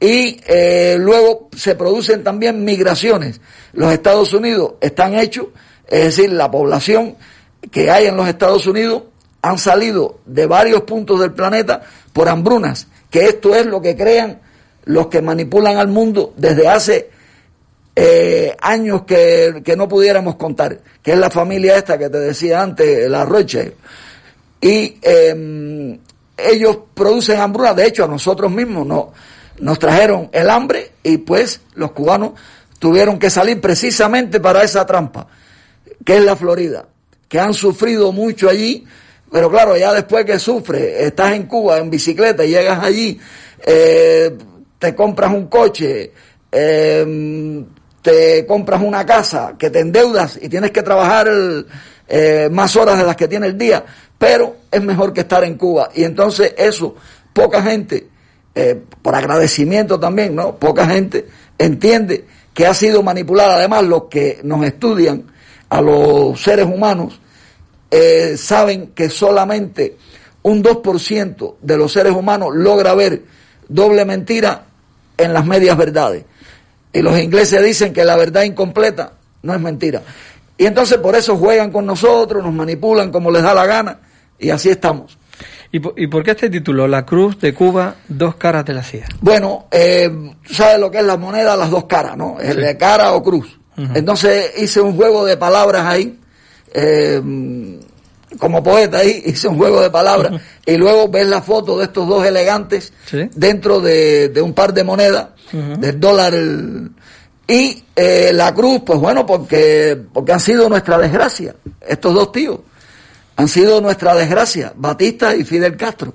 y 0.00 0.40
eh, 0.46 0.96
luego 0.98 1.50
se 1.54 1.74
producen 1.74 2.24
también 2.24 2.64
migraciones. 2.64 3.40
Los 3.74 3.92
Estados 3.92 4.32
Unidos 4.32 4.74
están 4.80 5.14
hechos, 5.14 5.48
es 5.86 6.04
decir, 6.04 6.32
la 6.32 6.50
población 6.50 7.16
que 7.70 7.90
hay 7.90 8.06
en 8.06 8.16
los 8.16 8.26
Estados 8.26 8.66
Unidos 8.66 9.02
han 9.42 9.58
salido 9.58 10.20
de 10.24 10.46
varios 10.46 10.82
puntos 10.82 11.20
del 11.20 11.32
planeta 11.32 11.82
por 12.14 12.28
hambrunas, 12.28 12.86
que 13.10 13.24
esto 13.26 13.54
es 13.54 13.66
lo 13.66 13.82
que 13.82 13.96
crean 13.96 14.40
los 14.84 15.08
que 15.08 15.20
manipulan 15.20 15.76
al 15.76 15.88
mundo 15.88 16.32
desde 16.36 16.68
hace 16.68 17.10
eh, 17.94 18.56
años 18.60 19.02
que, 19.02 19.62
que, 19.64 19.76
no 19.76 19.88
pudiéramos 19.88 20.36
contar, 20.36 20.78
que 21.02 21.12
es 21.12 21.18
la 21.18 21.28
familia 21.28 21.76
esta 21.76 21.98
que 21.98 22.08
te 22.08 22.18
decía 22.18 22.62
antes, 22.62 23.10
la 23.10 23.24
Roche. 23.24 23.74
Y 24.60 24.98
eh, 25.02 25.98
ellos 26.36 26.78
producen 26.94 27.40
hambrunas, 27.40 27.76
de 27.76 27.86
hecho 27.86 28.04
a 28.04 28.08
nosotros 28.08 28.50
mismos 28.50 28.86
no 28.86 29.12
nos 29.60 29.78
trajeron 29.78 30.30
el 30.32 30.50
hambre 30.50 30.92
y 31.02 31.18
pues 31.18 31.60
los 31.74 31.92
cubanos 31.92 32.32
tuvieron 32.78 33.18
que 33.18 33.30
salir 33.30 33.60
precisamente 33.60 34.40
para 34.40 34.62
esa 34.62 34.86
trampa, 34.86 35.26
que 36.04 36.16
es 36.16 36.24
la 36.24 36.34
Florida, 36.34 36.86
que 37.28 37.38
han 37.38 37.54
sufrido 37.54 38.10
mucho 38.12 38.48
allí, 38.48 38.86
pero 39.30 39.50
claro, 39.50 39.76
ya 39.76 39.92
después 39.92 40.24
que 40.24 40.38
sufre, 40.38 41.06
estás 41.06 41.32
en 41.32 41.44
Cuba 41.44 41.78
en 41.78 41.88
bicicleta 41.88 42.44
llegas 42.44 42.82
allí, 42.82 43.18
eh, 43.64 44.36
te 44.78 44.94
compras 44.94 45.32
un 45.32 45.46
coche, 45.46 46.12
eh, 46.50 47.64
te 48.02 48.46
compras 48.46 48.82
una 48.82 49.06
casa, 49.06 49.54
que 49.56 49.70
te 49.70 49.80
endeudas 49.80 50.38
y 50.40 50.48
tienes 50.48 50.72
que 50.72 50.82
trabajar 50.82 51.28
eh, 52.08 52.48
más 52.50 52.74
horas 52.74 52.98
de 52.98 53.04
las 53.04 53.14
que 53.14 53.28
tiene 53.28 53.46
el 53.46 53.56
día, 53.56 53.84
pero 54.18 54.56
es 54.70 54.82
mejor 54.82 55.12
que 55.12 55.20
estar 55.20 55.44
en 55.44 55.56
Cuba. 55.56 55.90
Y 55.94 56.02
entonces 56.02 56.54
eso, 56.56 56.96
poca 57.32 57.62
gente 57.62 58.08
por 59.00 59.14
agradecimiento 59.14 59.98
también, 59.98 60.34
¿no? 60.34 60.56
Poca 60.56 60.86
gente 60.86 61.26
entiende 61.56 62.26
que 62.52 62.66
ha 62.66 62.74
sido 62.74 63.02
manipulada. 63.02 63.54
Además, 63.54 63.84
los 63.84 64.04
que 64.10 64.40
nos 64.42 64.64
estudian 64.66 65.24
a 65.70 65.80
los 65.80 66.42
seres 66.42 66.66
humanos 66.66 67.19
eh, 67.90 68.36
saben 68.36 68.88
que 68.88 69.10
solamente 69.10 69.96
un 70.42 70.62
2% 70.62 71.56
de 71.60 71.76
los 71.76 71.92
seres 71.92 72.12
humanos 72.12 72.50
logra 72.54 72.94
ver 72.94 73.22
doble 73.68 74.04
mentira 74.04 74.64
en 75.16 75.32
las 75.32 75.44
medias 75.46 75.76
verdades. 75.76 76.24
Y 76.92 77.02
los 77.02 77.18
ingleses 77.18 77.62
dicen 77.62 77.92
que 77.92 78.04
la 78.04 78.16
verdad 78.16 78.42
incompleta 78.42 79.12
no 79.42 79.54
es 79.54 79.60
mentira. 79.60 80.02
Y 80.56 80.66
entonces 80.66 80.98
por 80.98 81.14
eso 81.14 81.36
juegan 81.36 81.70
con 81.70 81.86
nosotros, 81.86 82.42
nos 82.44 82.52
manipulan 82.52 83.10
como 83.10 83.30
les 83.30 83.42
da 83.42 83.54
la 83.54 83.66
gana 83.66 83.98
y 84.38 84.50
así 84.50 84.70
estamos. 84.70 85.18
¿Y 85.72 85.78
por, 85.78 86.24
qué 86.24 86.32
este 86.32 86.50
título? 86.50 86.88
La 86.88 87.06
Cruz 87.06 87.38
de 87.38 87.54
Cuba, 87.54 87.94
dos 88.08 88.34
caras 88.34 88.64
de 88.64 88.74
la 88.74 88.82
CIA. 88.82 89.06
Bueno, 89.20 89.68
eh, 89.70 90.10
sabes 90.44 90.80
lo 90.80 90.90
que 90.90 90.98
es 90.98 91.04
la 91.04 91.16
moneda, 91.16 91.56
las 91.56 91.70
dos 91.70 91.84
caras, 91.84 92.16
¿no? 92.16 92.40
Es 92.40 92.56
de 92.56 92.76
cara 92.76 93.12
o 93.12 93.22
cruz. 93.22 93.58
Entonces 93.94 94.52
hice 94.58 94.80
un 94.80 94.94
juego 94.94 95.24
de 95.24 95.38
palabras 95.38 95.86
ahí, 95.86 96.19
eh, 96.72 97.20
como 98.38 98.62
poeta 98.62 98.98
ahí, 98.98 99.22
hice 99.26 99.48
un 99.48 99.56
juego 99.56 99.80
de 99.80 99.90
palabras, 99.90 100.40
y 100.64 100.76
luego 100.76 101.08
ves 101.08 101.26
la 101.26 101.42
foto 101.42 101.78
de 101.78 101.84
estos 101.84 102.08
dos 102.08 102.24
elegantes 102.24 102.92
dentro 103.34 103.80
de, 103.80 104.32
un 104.42 104.52
par 104.52 104.72
de 104.72 104.84
monedas, 104.84 105.28
del 105.52 105.98
dólar. 105.98 106.34
y 107.46 107.84
eh, 107.96 108.30
la 108.32 108.54
cruz, 108.54 108.82
pues 108.86 108.98
bueno, 108.98 109.26
porque, 109.26 110.00
porque 110.12 110.32
han 110.32 110.40
sido 110.40 110.68
nuestra 110.68 110.98
desgracia, 110.98 111.56
estos 111.80 112.14
dos 112.14 112.32
tíos 112.32 112.60
han 113.40 113.48
sido 113.48 113.80
nuestra 113.80 114.14
desgracia, 114.14 114.74
Batista 114.76 115.34
y 115.34 115.44
Fidel 115.44 115.74
Castro. 115.74 116.12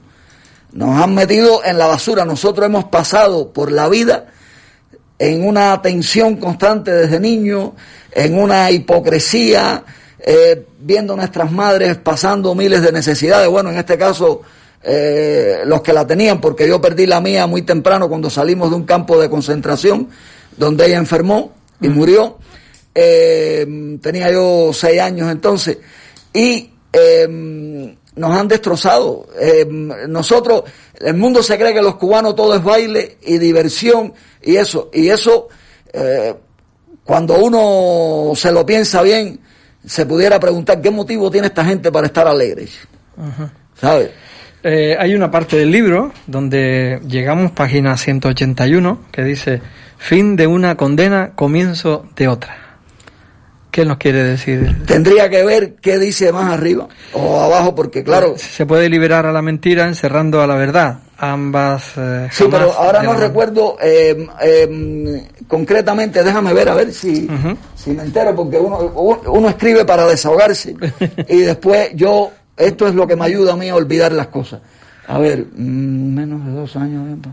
Nos 0.73 1.01
han 1.01 1.15
metido 1.15 1.65
en 1.65 1.79
la 1.79 1.87
basura. 1.87 2.23
Nosotros 2.23 2.67
hemos 2.67 2.85
pasado 2.85 3.51
por 3.51 3.71
la 3.71 3.89
vida 3.89 4.27
en 5.17 5.43
una 5.43 5.81
tensión 5.81 6.35
constante 6.35 6.91
desde 6.91 7.19
niños, 7.19 7.71
en 8.11 8.37
una 8.37 8.69
hipocresía, 8.69 9.83
eh, 10.27 10.65
viendo 10.79 11.15
nuestras 11.15 11.51
madres 11.51 11.97
pasando 11.97 12.55
miles 12.55 12.81
de 12.81 12.91
necesidades. 12.91 13.47
Bueno, 13.47 13.69
en 13.69 13.77
este 13.77 13.97
caso, 13.97 14.41
eh, 14.83 15.59
los 15.65 15.81
que 15.81 15.93
la 15.93 16.05
tenían, 16.05 16.41
porque 16.41 16.67
yo 16.67 16.81
perdí 16.81 17.05
la 17.05 17.21
mía 17.21 17.45
muy 17.45 17.61
temprano 17.61 18.09
cuando 18.09 18.29
salimos 18.29 18.71
de 18.71 18.75
un 18.75 18.85
campo 18.85 19.21
de 19.21 19.29
concentración 19.29 20.09
donde 20.57 20.87
ella 20.87 20.97
enfermó 20.97 21.53
y 21.79 21.89
murió. 21.89 22.39
Eh, 22.93 23.97
tenía 24.01 24.31
yo 24.31 24.71
seis 24.73 24.99
años 24.99 25.31
entonces. 25.31 25.77
Y 26.33 26.71
eh, 26.91 27.95
nos 28.15 28.31
han 28.31 28.47
destrozado. 28.47 29.27
Eh, 29.39 29.65
nosotros, 29.69 30.63
el 30.99 31.15
mundo 31.15 31.43
se 31.43 31.57
cree 31.57 31.73
que 31.73 31.81
los 31.81 31.95
cubanos 31.95 32.35
todo 32.35 32.55
es 32.55 32.63
baile 32.63 33.17
y 33.21 33.37
diversión 33.37 34.13
y 34.41 34.55
eso, 34.55 34.89
y 34.93 35.09
eso, 35.09 35.49
eh, 35.91 36.33
cuando 37.03 37.37
uno 37.37 38.33
se 38.35 38.51
lo 38.51 38.65
piensa 38.65 39.01
bien, 39.01 39.39
se 39.85 40.05
pudiera 40.05 40.39
preguntar 40.39 40.81
qué 40.81 40.91
motivo 40.91 41.29
tiene 41.31 41.47
esta 41.47 41.65
gente 41.65 41.91
para 41.91 42.07
estar 42.07 42.27
alegres. 42.27 42.77
¿Sabes? 43.79 44.11
Eh, 44.63 44.95
hay 44.97 45.13
una 45.13 45.29
parte 45.29 45.57
del 45.57 45.69
libro 45.71 46.11
donde 46.25 46.99
llegamos, 47.07 47.51
página 47.51 47.97
181, 47.97 48.99
que 49.11 49.23
dice, 49.23 49.61
fin 49.97 50.35
de 50.35 50.47
una 50.47 50.75
condena, 50.75 51.33
comienzo 51.35 52.07
de 52.15 52.27
otra. 52.27 52.79
¿Qué 53.69 53.85
nos 53.85 53.97
quiere 53.97 54.23
decir? 54.23 54.83
Tendría 54.85 55.29
que 55.29 55.43
ver 55.43 55.75
qué 55.75 55.99
dice 55.99 56.31
más 56.31 56.51
arriba 56.51 56.87
o 57.13 57.41
abajo, 57.41 57.75
porque 57.75 58.03
claro... 58.03 58.35
Se 58.37 58.65
puede 58.65 58.89
liberar 58.89 59.25
a 59.25 59.33
la 59.33 59.41
mentira 59.41 59.85
encerrando 59.85 60.41
a 60.41 60.47
la 60.47 60.55
verdad. 60.55 60.99
Ambas... 61.17 61.93
Eh, 61.97 62.27
sí, 62.31 62.45
pero 62.51 62.73
ahora 62.73 63.01
no 63.01 63.13
recuerdo 63.13 63.77
eh, 63.81 64.27
eh, 64.41 65.27
concretamente, 65.47 66.23
déjame 66.23 66.53
ver 66.53 66.69
a 66.69 66.75
ver 66.75 66.93
si, 66.93 67.27
si 67.75 67.91
me 67.91 68.03
entero, 68.03 68.35
porque 68.35 68.57
uno, 68.57 68.77
uno 68.79 69.49
escribe 69.49 69.85
para 69.85 70.05
desahogarse 70.07 70.75
y 71.29 71.37
después 71.39 71.91
yo, 71.95 72.31
esto 72.57 72.87
es 72.87 72.95
lo 72.95 73.07
que 73.07 73.15
me 73.15 73.25
ayuda 73.25 73.53
a 73.53 73.55
mí 73.55 73.69
a 73.69 73.75
olvidar 73.75 74.11
las 74.11 74.27
cosas. 74.27 74.61
A 75.07 75.17
ver, 75.19 75.45
mm, 75.55 76.13
menos 76.13 76.45
de 76.45 76.51
dos 76.51 76.75
años. 76.75 77.05
bien, 77.05 77.21
pa. 77.21 77.29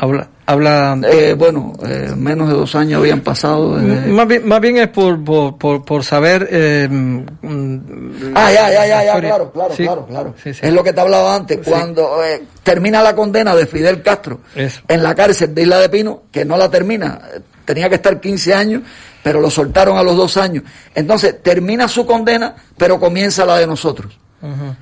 Habla... 0.00 0.28
habla 0.46 0.96
Eh, 1.10 1.34
bueno, 1.36 1.72
eh, 1.84 2.12
menos 2.16 2.48
de 2.48 2.54
dos 2.54 2.74
años 2.76 3.00
habían 3.00 3.20
pasado. 3.20 3.76
desde- 3.76 4.06
más, 4.12 4.28
bien, 4.28 4.46
más 4.46 4.60
bien 4.60 4.76
es 4.78 4.88
por, 4.88 5.22
por, 5.24 5.58
por, 5.58 5.84
por 5.84 6.04
saber... 6.04 6.48
eh, 6.50 6.88
mm, 6.88 8.32
Ah, 8.34 8.52
ya, 8.52 8.70
ya, 8.70 8.86
ya, 8.86 9.04
ya, 9.04 9.20
claro, 9.20 9.50
claro, 9.52 9.74
Sí, 9.74 9.82
claro, 9.82 10.06
claro. 10.06 10.34
sí, 10.42 10.54
sí. 10.54 10.60
Es 10.62 10.72
lo 10.72 10.84
que 10.84 10.92
te 10.92 11.00
hablaba 11.00 11.34
antes, 11.34 11.58
cuando 11.64 12.24
eh, 12.24 12.42
termina 12.62 13.02
la 13.02 13.14
condena 13.16 13.54
de 13.56 13.66
Fidel 13.66 14.00
Castro 14.02 14.40
Eso. 14.54 14.80
en 14.86 15.02
la 15.02 15.14
cárcel 15.14 15.54
de 15.54 15.62
Isla 15.62 15.78
de 15.78 15.88
Pino, 15.88 16.22
que 16.30 16.44
no 16.44 16.56
la 16.56 16.70
termina, 16.70 17.20
eh, 17.34 17.40
tenía 17.64 17.88
que 17.88 17.96
estar 17.96 18.20
15 18.20 18.54
años, 18.54 18.82
pero 19.22 19.40
lo 19.40 19.50
soltaron 19.50 19.98
a 19.98 20.02
los 20.04 20.16
dos 20.16 20.36
años. 20.36 20.62
Entonces, 20.94 21.42
termina 21.42 21.88
su 21.88 22.06
condena, 22.06 22.54
pero 22.76 23.00
comienza 23.00 23.44
la 23.44 23.58
de 23.58 23.66
nosotros. 23.66 24.16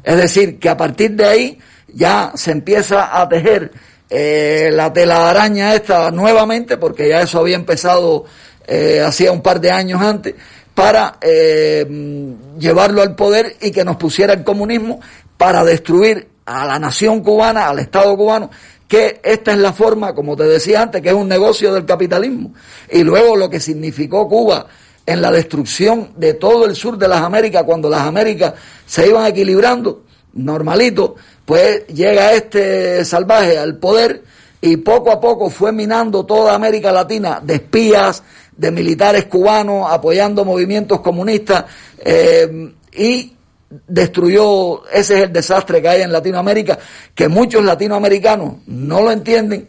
Es 0.04 0.16
decir, 0.18 0.58
que 0.58 0.68
a 0.68 0.76
partir 0.76 1.12
de 1.12 1.24
ahí 1.24 1.58
ya 1.94 2.32
se 2.34 2.50
empieza 2.52 3.18
a 3.18 3.26
tejer 3.26 3.72
eh, 4.08 4.70
la 4.72 4.92
telaraña 4.92 5.74
esta 5.74 6.10
nuevamente, 6.10 6.76
porque 6.76 7.08
ya 7.08 7.22
eso 7.22 7.40
había 7.40 7.56
empezado 7.56 8.24
eh, 8.66 9.00
hacía 9.00 9.32
un 9.32 9.42
par 9.42 9.60
de 9.60 9.70
años 9.70 10.00
antes, 10.00 10.34
para 10.74 11.18
eh, 11.20 11.86
mm, 11.88 12.58
llevarlo 12.58 13.02
al 13.02 13.14
poder 13.14 13.56
y 13.60 13.70
que 13.70 13.84
nos 13.84 13.96
pusiera 13.96 14.34
el 14.34 14.44
comunismo 14.44 15.00
para 15.36 15.64
destruir 15.64 16.28
a 16.44 16.66
la 16.66 16.78
nación 16.78 17.22
cubana, 17.22 17.68
al 17.68 17.78
Estado 17.78 18.16
cubano, 18.16 18.50
que 18.86 19.20
esta 19.22 19.52
es 19.52 19.58
la 19.58 19.72
forma, 19.72 20.14
como 20.14 20.36
te 20.36 20.44
decía 20.44 20.82
antes, 20.82 21.02
que 21.02 21.08
es 21.08 21.14
un 21.14 21.28
negocio 21.28 21.72
del 21.74 21.84
capitalismo. 21.84 22.54
Y 22.90 23.02
luego 23.02 23.36
lo 23.36 23.50
que 23.50 23.58
significó 23.58 24.28
Cuba 24.28 24.66
en 25.04 25.22
la 25.22 25.30
destrucción 25.30 26.10
de 26.16 26.34
todo 26.34 26.66
el 26.66 26.76
sur 26.76 26.98
de 26.98 27.08
las 27.08 27.22
Américas, 27.22 27.64
cuando 27.64 27.88
las 27.88 28.02
Américas 28.02 28.54
se 28.84 29.08
iban 29.08 29.26
equilibrando, 29.26 30.04
normalito, 30.34 31.16
pues 31.46 31.86
llega 31.86 32.32
este 32.32 33.04
salvaje 33.04 33.56
al 33.56 33.78
poder 33.78 34.22
y 34.60 34.76
poco 34.78 35.12
a 35.12 35.20
poco 35.20 35.48
fue 35.48 35.72
minando 35.72 36.26
toda 36.26 36.54
América 36.54 36.90
Latina 36.92 37.40
de 37.42 37.54
espías, 37.54 38.22
de 38.56 38.70
militares 38.70 39.26
cubanos 39.26 39.86
apoyando 39.88 40.44
movimientos 40.44 41.00
comunistas 41.00 41.64
eh, 42.04 42.72
y 42.92 43.32
destruyó, 43.86 44.86
ese 44.88 45.18
es 45.18 45.22
el 45.24 45.32
desastre 45.32 45.80
que 45.80 45.88
hay 45.88 46.02
en 46.02 46.12
Latinoamérica, 46.12 46.78
que 47.14 47.28
muchos 47.28 47.64
latinoamericanos 47.64 48.56
no 48.66 49.02
lo 49.02 49.12
entienden, 49.12 49.68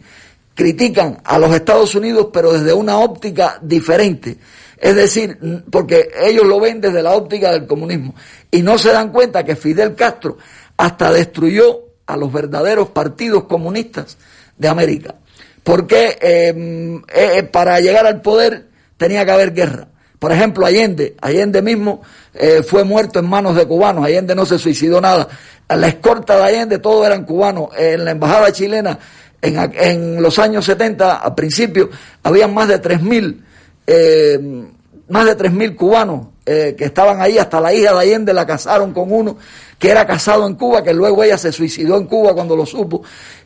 critican 0.55 1.19
a 1.23 1.37
los 1.37 1.53
Estados 1.53 1.93
Unidos, 1.93 2.29
pero 2.33 2.53
desde 2.53 2.73
una 2.73 2.97
óptica 2.99 3.59
diferente. 3.61 4.37
Es 4.79 4.95
decir, 4.95 5.63
porque 5.71 6.09
ellos 6.21 6.45
lo 6.45 6.59
ven 6.59 6.79
desde 6.79 7.01
la 7.01 7.13
óptica 7.15 7.51
del 7.51 7.65
comunismo 7.65 8.13
y 8.51 8.61
no 8.61 8.77
se 8.77 8.91
dan 8.91 9.11
cuenta 9.11 9.43
que 9.43 9.55
Fidel 9.55 9.95
Castro 9.95 10.37
hasta 10.77 11.11
destruyó 11.11 11.81
a 12.05 12.15
los 12.15 12.31
verdaderos 12.31 12.89
partidos 12.89 13.43
comunistas 13.45 14.17
de 14.57 14.67
América. 14.67 15.15
Porque 15.63 16.17
eh, 16.21 17.01
eh, 17.13 17.43
para 17.43 17.79
llegar 17.79 18.05
al 18.05 18.21
poder 18.21 18.67
tenía 18.95 19.25
que 19.25 19.31
haber 19.31 19.53
guerra. 19.53 19.89
Por 20.19 20.31
ejemplo, 20.31 20.65
Allende, 20.65 21.15
Allende 21.21 21.61
mismo 21.61 22.01
eh, 22.33 22.63
fue 22.63 22.83
muerto 22.83 23.19
en 23.19 23.27
manos 23.27 23.55
de 23.55 23.67
cubanos, 23.67 24.05
Allende 24.05 24.33
no 24.33 24.45
se 24.45 24.57
suicidó 24.57 24.99
nada. 25.01 25.27
La 25.69 25.87
escorta 25.87 26.37
de 26.37 26.43
Allende 26.43 26.79
todos 26.79 27.05
eran 27.05 27.25
cubanos. 27.25 27.69
En 27.77 28.05
la 28.05 28.11
embajada 28.11 28.51
chilena, 28.51 28.97
en, 29.41 30.21
los 30.21 30.39
años 30.39 30.65
70, 30.65 31.17
al 31.17 31.35
principio, 31.35 31.89
habían 32.23 32.53
más 32.53 32.67
de 32.67 32.81
3.000 32.81 33.41
eh, 33.85 34.67
más 35.09 35.25
de 35.25 35.37
3.000 35.37 35.75
cubanos 35.75 36.27
eh, 36.45 36.75
que 36.77 36.85
estaban 36.85 37.21
ahí, 37.21 37.37
hasta 37.37 37.59
la 37.61 37.73
hija 37.73 37.93
de 37.93 37.99
Allende 37.99 38.33
la 38.33 38.45
casaron 38.45 38.93
con 38.93 39.11
uno 39.11 39.37
que 39.79 39.89
era 39.89 40.05
casado 40.07 40.47
en 40.47 40.55
Cuba, 40.55 40.83
que 40.83 40.93
luego 40.93 41.23
ella 41.23 41.37
se 41.37 41.51
suicidó 41.51 41.97
en 41.97 42.05
Cuba 42.05 42.33
cuando 42.33 42.55
lo 42.55 42.65
supo. 42.65 43.03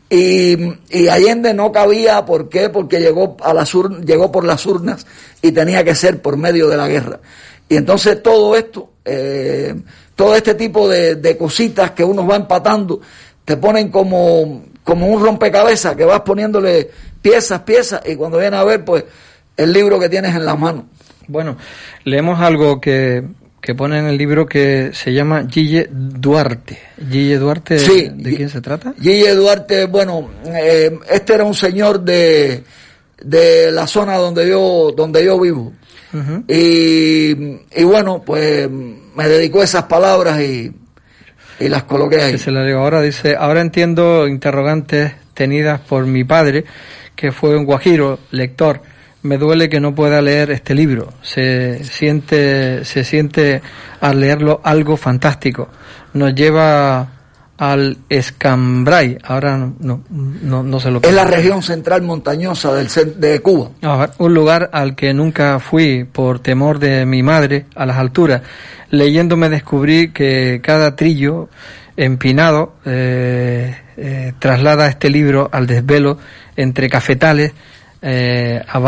Y, 0.08 0.56
Allende 1.08 1.52
no 1.54 1.72
cabía, 1.72 2.24
¿por 2.24 2.48
qué? 2.48 2.68
Porque 2.68 3.00
llegó, 3.00 3.36
a 3.42 3.52
las 3.54 3.74
ur- 3.74 4.04
llegó 4.04 4.30
por 4.32 4.44
las 4.44 4.64
urnas 4.66 5.06
y 5.40 5.52
tenía 5.52 5.84
que 5.84 5.94
ser 5.94 6.20
por 6.22 6.36
medio 6.36 6.68
de 6.68 6.76
la 6.76 6.88
guerra. 6.88 7.20
Y 7.68 7.76
entonces 7.76 8.22
todo 8.22 8.56
esto, 8.56 8.90
eh, 9.04 9.74
todo 10.14 10.34
este 10.34 10.54
tipo 10.54 10.88
de, 10.88 11.16
de 11.16 11.36
cositas 11.36 11.92
que 11.92 12.04
uno 12.04 12.26
va 12.26 12.36
empatando, 12.36 13.00
te 13.44 13.56
ponen 13.56 13.90
como, 13.90 14.62
como 14.84 15.06
un 15.08 15.22
rompecabezas 15.22 15.96
que 15.96 16.04
vas 16.04 16.20
poniéndole 16.20 16.90
piezas, 17.20 17.60
piezas, 17.60 18.02
y 18.06 18.16
cuando 18.16 18.38
viene 18.38 18.56
a 18.56 18.64
ver, 18.64 18.84
pues, 18.84 19.04
el 19.56 19.72
libro 19.72 19.98
que 19.98 20.08
tienes 20.08 20.34
en 20.34 20.44
la 20.44 20.56
mano. 20.56 20.86
Bueno, 21.32 21.56
leemos 22.04 22.40
algo 22.40 22.80
que, 22.80 23.24
que 23.60 23.74
pone 23.74 23.98
en 23.98 24.06
el 24.06 24.18
libro 24.18 24.46
que 24.46 24.90
se 24.92 25.12
llama 25.12 25.46
Gille 25.50 25.88
Duarte. 25.90 26.78
Gille 27.10 27.38
Duarte, 27.38 27.78
Sí. 27.78 28.10
¿de 28.12 28.36
quién 28.36 28.48
se 28.50 28.60
trata? 28.60 28.94
Gille 29.00 29.34
Duarte, 29.34 29.86
bueno, 29.86 30.30
eh, 30.46 30.96
este 31.10 31.34
era 31.34 31.44
un 31.44 31.54
señor 31.54 32.00
de, 32.02 32.62
de 33.22 33.72
la 33.72 33.86
zona 33.86 34.16
donde 34.18 34.48
yo, 34.48 34.92
donde 34.96 35.24
yo 35.24 35.40
vivo. 35.40 35.72
Y, 36.46 37.30
y 37.74 37.84
bueno, 37.84 38.22
pues 38.24 38.68
me 38.70 39.28
dedicó 39.28 39.62
esas 39.62 39.84
palabras 39.84 40.40
y, 40.42 40.70
y 41.58 41.68
las 41.70 41.84
coloqué 41.84 42.20
ahí. 42.20 42.32
Que 42.32 42.38
se 42.38 42.50
la 42.50 42.62
digo 42.64 42.80
ahora, 42.80 43.00
dice, 43.00 43.34
ahora 43.38 43.62
entiendo 43.62 44.28
interrogantes 44.28 45.12
tenidas 45.32 45.80
por 45.80 46.04
mi 46.04 46.24
padre, 46.24 46.64
que 47.16 47.32
fue 47.32 47.56
un 47.56 47.64
guajiro, 47.64 48.18
lector. 48.30 48.82
Me 49.22 49.38
duele 49.38 49.68
que 49.68 49.80
no 49.80 49.94
pueda 49.94 50.20
leer 50.20 50.50
este 50.50 50.74
libro. 50.74 51.12
Se 51.22 51.84
siente, 51.84 52.84
se 52.84 53.04
siente 53.04 53.62
al 54.00 54.20
leerlo 54.20 54.60
algo 54.64 54.96
fantástico. 54.96 55.68
Nos 56.14 56.34
lleva 56.34 57.08
al 57.62 57.98
Escambray. 58.08 59.18
Ahora 59.22 59.56
no, 59.56 60.02
no, 60.10 60.62
no, 60.64 60.80
sé 60.80 60.90
lo 60.90 61.00
que 61.00 61.08
Es 61.08 61.14
la 61.14 61.24
región 61.24 61.62
central 61.62 62.02
montañosa 62.02 62.74
del, 62.74 62.88
de 63.20 63.40
Cuba. 63.40 63.70
un 64.18 64.34
lugar 64.34 64.70
al 64.72 64.96
que 64.96 65.14
nunca 65.14 65.60
fui 65.60 66.02
por 66.04 66.40
temor 66.40 66.80
de 66.80 67.06
mi 67.06 67.22
madre 67.22 67.66
a 67.76 67.86
las 67.86 67.98
alturas. 67.98 68.42
Leyéndome 68.90 69.48
descubrí 69.48 70.12
que 70.12 70.60
cada 70.60 70.96
trillo 70.96 71.48
empinado 71.96 72.74
eh, 72.84 73.76
eh, 73.96 74.32
traslada 74.38 74.88
este 74.88 75.10
libro 75.10 75.48
al 75.52 75.66
desvelo 75.66 76.18
entre 76.56 76.88
cafetales, 76.88 77.52
eh, 78.02 78.60
a 78.66 78.78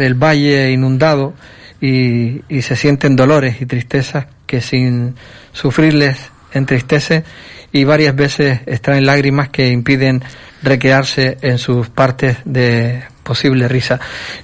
el 0.00 0.14
valle 0.14 0.70
inundado 0.70 1.34
y, 1.80 2.42
y 2.48 2.62
se 2.62 2.76
sienten 2.76 3.16
dolores 3.16 3.60
y 3.60 3.66
tristezas 3.66 4.26
que 4.46 4.60
sin 4.60 5.14
sufrirles 5.52 6.18
entristece 6.52 7.24
y 7.72 7.84
varias 7.84 8.14
veces 8.14 8.60
extraen 8.66 9.06
lágrimas 9.06 9.48
que 9.48 9.68
impiden 9.68 10.22
recrearse 10.62 11.38
en 11.40 11.58
sus 11.58 11.88
partes 11.88 12.38
de 12.44 13.02
posible 13.22 13.68
risa. 13.68 13.98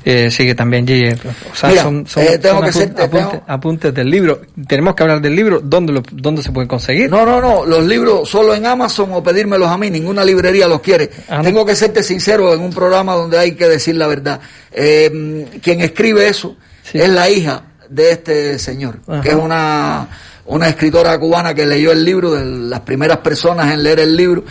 Eh, 0.04 0.30
sigue 0.30 0.54
también 0.54 0.86
Gille. 0.86 1.16
O 1.52 1.54
sea, 1.54 1.70
Mira, 1.70 1.82
son, 1.82 2.06
son- 2.06 2.22
eh, 2.22 2.38
tengo 2.38 2.60
son 2.60 2.64
que 2.64 2.68
apun- 2.70 2.82
apuntes, 3.02 3.10
tengo- 3.10 3.42
apuntes 3.46 3.94
del 3.94 4.10
libro. 4.10 4.40
Tenemos 4.66 4.94
que 4.94 5.02
hablar 5.02 5.20
del 5.20 5.34
libro. 5.34 5.60
¿Dónde, 5.60 5.92
lo, 5.92 6.02
dónde 6.12 6.42
se 6.42 6.52
puede 6.52 6.68
conseguir? 6.68 7.10
No, 7.10 7.26
no, 7.26 7.40
no, 7.40 7.64
los 7.66 7.84
libros 7.84 8.28
solo 8.28 8.54
en 8.54 8.66
Amazon 8.66 9.10
o 9.12 9.22
pedírmelos 9.22 9.68
a 9.68 9.76
mí, 9.78 9.90
ninguna 9.90 10.24
librería 10.24 10.66
los 10.68 10.80
quiere. 10.80 11.10
Ah, 11.28 11.38
¿no? 11.38 11.42
Tengo 11.44 11.66
que 11.66 11.74
serte 11.74 12.02
sincero 12.02 12.54
en 12.54 12.60
un 12.60 12.72
programa 12.72 13.14
donde 13.14 13.38
hay 13.38 13.52
que 13.52 13.68
decir 13.68 13.96
la 13.96 14.06
verdad. 14.06 14.40
Eh, 14.72 15.46
quien 15.62 15.80
escribe 15.80 16.28
eso 16.28 16.56
Sí. 16.84 16.98
es 17.00 17.08
la 17.08 17.28
hija 17.28 17.62
de 17.88 18.12
este 18.12 18.58
señor, 18.58 18.98
Ajá. 19.08 19.20
que 19.22 19.30
es 19.30 19.34
una, 19.34 20.08
una 20.46 20.68
escritora 20.68 21.18
cubana 21.18 21.52
que 21.54 21.66
leyó 21.66 21.90
el 21.92 22.04
libro, 22.04 22.30
de 22.32 22.44
las 22.44 22.80
primeras 22.80 23.18
personas 23.18 23.72
en 23.72 23.82
leer 23.82 24.00
el 24.00 24.16
libro, 24.16 24.44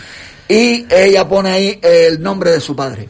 y 0.50 0.86
ella 0.90 1.28
pone 1.28 1.50
ahí 1.52 1.80
el 1.82 2.22
nombre 2.22 2.52
de 2.52 2.60
su 2.60 2.76
padre. 2.76 3.10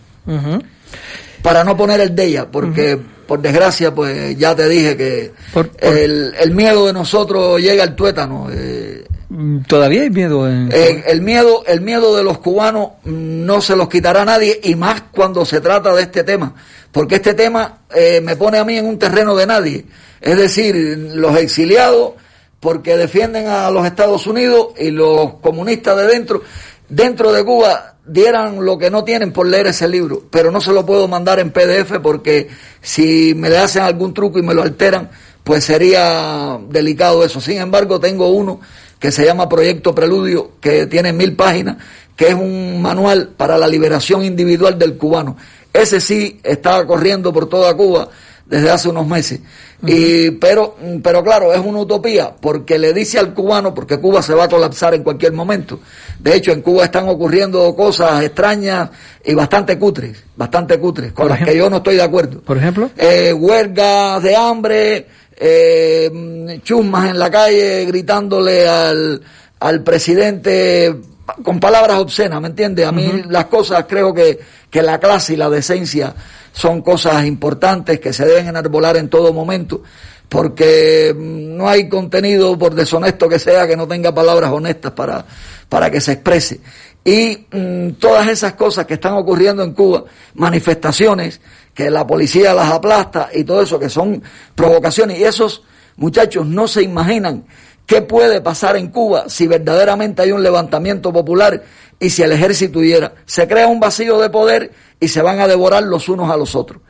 Para 1.41 1.63
no 1.63 1.77
poner 1.77 2.01
el 2.01 2.15
de 2.15 2.25
ella, 2.25 2.47
porque 2.51 2.99
por 3.27 3.41
desgracia, 3.41 3.93
pues 3.93 4.37
ya 4.37 4.55
te 4.55 4.67
dije 4.69 4.95
que 4.95 5.31
El, 5.79 6.33
el, 6.39 6.51
miedo 6.51 6.87
de 6.87 6.93
nosotros 6.93 7.61
llega 7.61 7.83
al 7.83 7.95
tuétano. 7.95 8.47
Eh, 8.51 9.05
mm, 9.29 9.59
Todavía 9.67 10.03
hay 10.03 10.09
miedo. 10.09 10.49
En... 10.49 10.69
Eh, 10.71 11.03
el 11.07 11.21
miedo, 11.21 11.63
el 11.67 11.81
miedo 11.81 12.15
de 12.15 12.23
los 12.23 12.39
cubanos 12.39 12.91
no 13.03 13.61
se 13.61 13.75
los 13.75 13.89
quitará 13.89 14.23
nadie 14.23 14.59
y 14.63 14.75
más 14.75 15.03
cuando 15.11 15.45
se 15.45 15.59
trata 15.59 15.93
de 15.93 16.03
este 16.03 16.23
tema, 16.23 16.55
porque 16.91 17.15
este 17.15 17.33
tema 17.33 17.79
eh, 17.93 18.21
me 18.23 18.37
pone 18.37 18.57
a 18.57 18.63
mí 18.63 18.77
en 18.77 18.85
un 18.85 18.97
terreno 18.97 19.35
de 19.35 19.45
nadie. 19.45 19.85
Es 20.21 20.37
decir, 20.37 20.75
los 21.13 21.37
exiliados 21.37 22.13
porque 22.59 22.97
defienden 22.97 23.47
a 23.47 23.69
los 23.69 23.85
Estados 23.85 24.25
Unidos 24.25 24.69
y 24.79 24.89
los 24.89 25.35
comunistas 25.35 25.97
de 25.97 26.07
dentro, 26.07 26.41
dentro 26.89 27.31
de 27.31 27.43
Cuba 27.43 27.96
dieran 28.07 28.63
lo 28.63 28.77
que 28.77 28.89
no 28.89 29.03
tienen 29.03 29.31
por 29.31 29.47
leer 29.47 29.67
ese 29.67 29.87
libro, 29.87 30.23
pero 30.29 30.51
no 30.51 30.61
se 30.61 30.71
lo 30.71 30.85
puedo 30.85 31.07
mandar 31.07 31.39
en 31.39 31.51
PDF 31.51 31.99
porque 32.01 32.47
si 32.81 33.33
me 33.35 33.49
le 33.49 33.57
hacen 33.57 33.83
algún 33.83 34.13
truco 34.13 34.39
y 34.39 34.43
me 34.43 34.53
lo 34.53 34.63
alteran, 34.63 35.09
pues 35.43 35.65
sería 35.65 36.59
delicado 36.69 37.23
eso. 37.23 37.39
Sin 37.39 37.57
embargo, 37.57 37.99
tengo 37.99 38.29
uno 38.29 38.59
que 38.99 39.11
se 39.11 39.25
llama 39.25 39.47
Proyecto 39.47 39.93
Preludio, 39.93 40.51
que 40.59 40.87
tiene 40.87 41.13
mil 41.13 41.35
páginas, 41.35 41.77
que 42.15 42.29
es 42.29 42.33
un 42.33 42.81
manual 42.81 43.29
para 43.37 43.57
la 43.57 43.67
liberación 43.67 44.25
individual 44.25 44.79
del 44.79 44.97
cubano. 44.97 45.37
Ese 45.71 46.01
sí 46.01 46.39
está 46.43 46.85
corriendo 46.87 47.31
por 47.31 47.47
toda 47.47 47.75
Cuba 47.75 48.09
desde 48.49 48.69
hace 48.69 48.89
unos 48.89 49.07
meses. 49.07 49.39
y, 49.85 50.31
pero, 50.31 50.75
pero 51.03 51.23
claro, 51.23 51.53
es 51.53 51.59
una 51.59 51.79
utopía 51.79 52.33
porque 52.39 52.79
le 52.79 52.93
dice 52.93 53.19
al 53.19 53.33
cubano, 53.33 53.73
porque 53.73 53.99
Cuba 53.99 54.21
se 54.21 54.33
va 54.33 54.45
a 54.45 54.49
colapsar 54.49 54.93
en 54.93 55.03
cualquier 55.03 55.33
momento. 55.33 55.79
De 56.19 56.35
hecho, 56.35 56.51
en 56.51 56.61
Cuba 56.61 56.85
están 56.85 57.07
ocurriendo 57.09 57.75
cosas 57.75 58.23
extrañas 58.23 58.89
y 59.23 59.33
bastante 59.33 59.77
cutres, 59.77 60.23
bastante 60.35 60.79
cutres, 60.79 61.11
con 61.11 61.29
las 61.29 61.43
que 61.43 61.55
yo 61.55 61.69
no 61.69 61.77
estoy 61.77 61.95
de 61.95 62.03
acuerdo. 62.03 62.41
Por 62.41 62.57
ejemplo, 62.57 62.89
eh, 62.97 63.33
huelgas 63.33 64.23
de 64.23 64.35
hambre, 64.35 65.07
eh, 65.35 66.59
chusmas 66.63 67.11
en 67.11 67.19
la 67.19 67.29
calle 67.29 67.85
gritándole 67.85 68.67
al, 68.67 69.21
al 69.59 69.83
presidente 69.83 70.95
con 71.43 71.59
palabras 71.59 71.97
obscenas, 71.99 72.41
¿me 72.41 72.47
entiendes? 72.47 72.85
A 72.85 72.91
mí 72.91 73.23
las 73.27 73.45
cosas 73.45 73.85
creo 73.87 74.13
que, 74.13 74.39
que 74.69 74.81
la 74.81 74.99
clase 74.99 75.33
y 75.33 75.35
la 75.35 75.49
decencia 75.49 76.13
son 76.53 76.81
cosas 76.81 77.25
importantes 77.25 77.99
que 77.99 78.13
se 78.13 78.25
deben 78.25 78.47
enarbolar 78.47 78.97
en 78.97 79.09
todo 79.09 79.33
momento, 79.33 79.83
porque 80.29 81.13
no 81.17 81.67
hay 81.67 81.87
contenido, 81.89 82.57
por 82.57 82.73
deshonesto 82.73 83.27
que 83.29 83.39
sea, 83.39 83.67
que 83.67 83.75
no 83.75 83.87
tenga 83.87 84.13
palabras 84.13 84.51
honestas 84.51 84.93
para, 84.93 85.25
para 85.69 85.91
que 85.91 86.01
se 86.01 86.13
exprese. 86.13 86.61
Y 87.03 87.45
mm, 87.51 87.91
todas 87.99 88.27
esas 88.27 88.53
cosas 88.53 88.85
que 88.85 88.95
están 88.95 89.13
ocurriendo 89.13 89.63
en 89.63 89.73
Cuba, 89.73 90.05
manifestaciones, 90.35 91.39
que 91.73 91.89
la 91.91 92.07
policía 92.07 92.53
las 92.53 92.71
aplasta 92.71 93.29
y 93.33 93.43
todo 93.43 93.61
eso, 93.61 93.79
que 93.79 93.89
son 93.89 94.21
provocaciones, 94.55 95.19
y 95.19 95.23
esos 95.23 95.63
muchachos 95.97 96.45
no 96.45 96.67
se 96.67 96.83
imaginan 96.83 97.45
qué 97.87 98.03
puede 98.03 98.41
pasar 98.41 98.75
en 98.77 98.89
Cuba 98.89 99.29
si 99.29 99.47
verdaderamente 99.47 100.21
hay 100.21 100.31
un 100.31 100.43
levantamiento 100.43 101.11
popular 101.11 101.63
y 101.99 102.11
si 102.11 102.21
el 102.21 102.33
ejército 102.33 102.79
hubiera. 102.79 103.13
Se 103.25 103.47
crea 103.47 103.67
un 103.67 103.79
vacío 103.79 104.19
de 104.19 104.29
poder 104.29 104.71
y 104.99 105.07
se 105.07 105.23
van 105.23 105.39
a 105.39 105.47
devorar 105.47 105.83
los 105.83 106.07
unos 106.09 106.29
a 106.29 106.37
los 106.37 106.53
otros. 106.53 106.81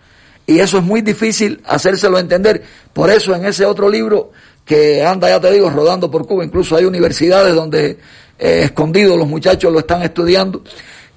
Y 0.46 0.60
eso 0.60 0.80
es 0.80 0.84
muy 0.84 1.02
difícil 1.02 1.62
hacérselo 1.66 2.18
entender. 2.18 2.64
Por 2.94 3.12
eso 3.12 3.36
en 3.36 3.46
ese 3.46 3.66
otro 3.66 3.90
libro 3.90 4.32
que 4.66 5.06
anda, 5.06 5.30
ya 5.30 5.40
te 5.40 5.52
digo, 5.52 5.70
rodando 5.70 6.10
por 6.10 6.26
Cuba, 6.26 6.44
incluso 6.44 6.76
hay 6.76 6.86
universidades 6.86 7.54
donde 7.54 8.00
eh, 8.40 8.62
escondidos 8.66 9.18
los 9.18 9.28
muchachos 9.28 9.72
lo 9.72 9.80
están 9.80 10.02
estudiando, 10.02 10.62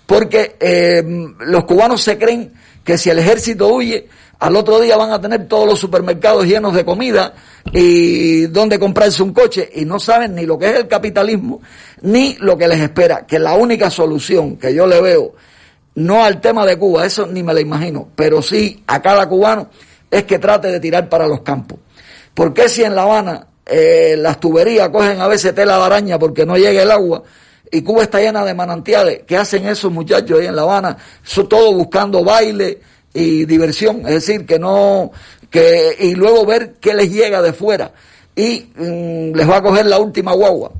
porque 0.07 0.57
eh, 0.61 1.03
los 1.41 1.65
cubanos 1.65 2.03
se 2.03 2.19
creen 2.19 2.53
que 2.85 2.99
si 2.99 3.11
el 3.11 3.19
ejército 3.19 3.69
huye, 3.69 4.09
al 4.41 4.57
otro 4.57 4.81
día 4.81 4.97
van 4.97 5.13
a 5.13 5.21
tener 5.21 5.47
todos 5.47 5.67
los 5.67 5.79
supermercados 5.79 6.47
llenos 6.47 6.75
de 6.75 6.85
comida 6.85 7.35
y 7.73 8.47
donde 8.47 8.79
comprarse 8.79 9.23
un 9.23 9.35
coche 9.35 9.71
y 9.75 9.85
no 9.85 10.01
saben 10.01 10.35
ni 10.35 10.47
lo 10.47 10.59
que 10.59 10.71
es 10.71 10.77
el 10.77 10.89
capitalismo 10.89 11.61
ni 12.01 12.37
lo 12.41 12.57
que 12.57 12.67
les 12.67 12.81
espera, 12.81 13.27
que 13.27 13.39
la 13.39 13.53
única 13.55 13.91
solución 13.91 14.57
que 14.57 14.75
yo 14.75 14.87
le 14.87 15.01
veo 15.01 15.35
no 15.95 16.25
al 16.25 16.41
tema 16.41 16.65
de 16.65 16.79
Cuba, 16.79 17.05
eso 17.05 17.27
ni 17.27 17.43
me 17.43 17.53
lo 17.53 17.61
imagino, 17.61 18.09
pero 18.17 18.41
sí 18.41 18.83
a 18.87 19.03
cada 19.03 19.29
cubano 19.29 19.69
es 20.11 20.25
que 20.25 20.39
trate 20.39 20.69
de 20.69 20.81
tirar 20.81 21.09
para 21.09 21.29
los 21.29 21.43
campos. 21.43 21.79
porque 22.33 22.69
si 22.71 22.83
en 22.83 22.95
La 22.95 23.03
Habana 23.03 23.47
eh, 23.67 24.17
las 24.17 24.41
tuberías 24.41 24.89
cogen 24.89 25.21
a 25.21 25.29
veces 25.29 25.55
tela 25.55 25.77
de 25.77 25.85
araña 25.85 26.19
porque 26.19 26.47
no 26.47 26.57
llega 26.57 26.83
el 26.83 26.91
agua? 26.91 27.23
Y 27.71 27.83
Cuba 27.83 28.03
está 28.03 28.19
llena 28.19 28.45
de 28.45 28.53
manantiales. 28.53 29.21
¿Qué 29.25 29.37
hacen 29.37 29.69
esos 29.69 29.93
muchachos 29.93 30.41
ahí 30.41 30.47
en 30.47 30.57
La 30.57 30.63
Habana? 30.63 30.97
Eso 31.25 31.47
todo 31.47 31.73
buscando 31.73 32.25
baile 32.25 32.81
y 33.15 33.45
diversión. 33.45 34.01
Es 34.01 34.27
decir, 34.27 34.47
que 34.47 34.59
no, 34.59 35.11
que, 35.51 35.97
y 35.99 36.15
luego 36.15 36.47
ver 36.47 36.75
qué 36.81 36.95
les 36.95 37.11
llega 37.13 37.43
de 37.43 37.53
fuera. 37.53 37.93
Y 38.37 38.71
mm, 38.77 39.35
les 39.35 39.49
va 39.49 39.57
a 39.57 39.63
coger 39.63 39.87
la 39.87 39.99
última 39.99 40.33
guagua 40.33 40.73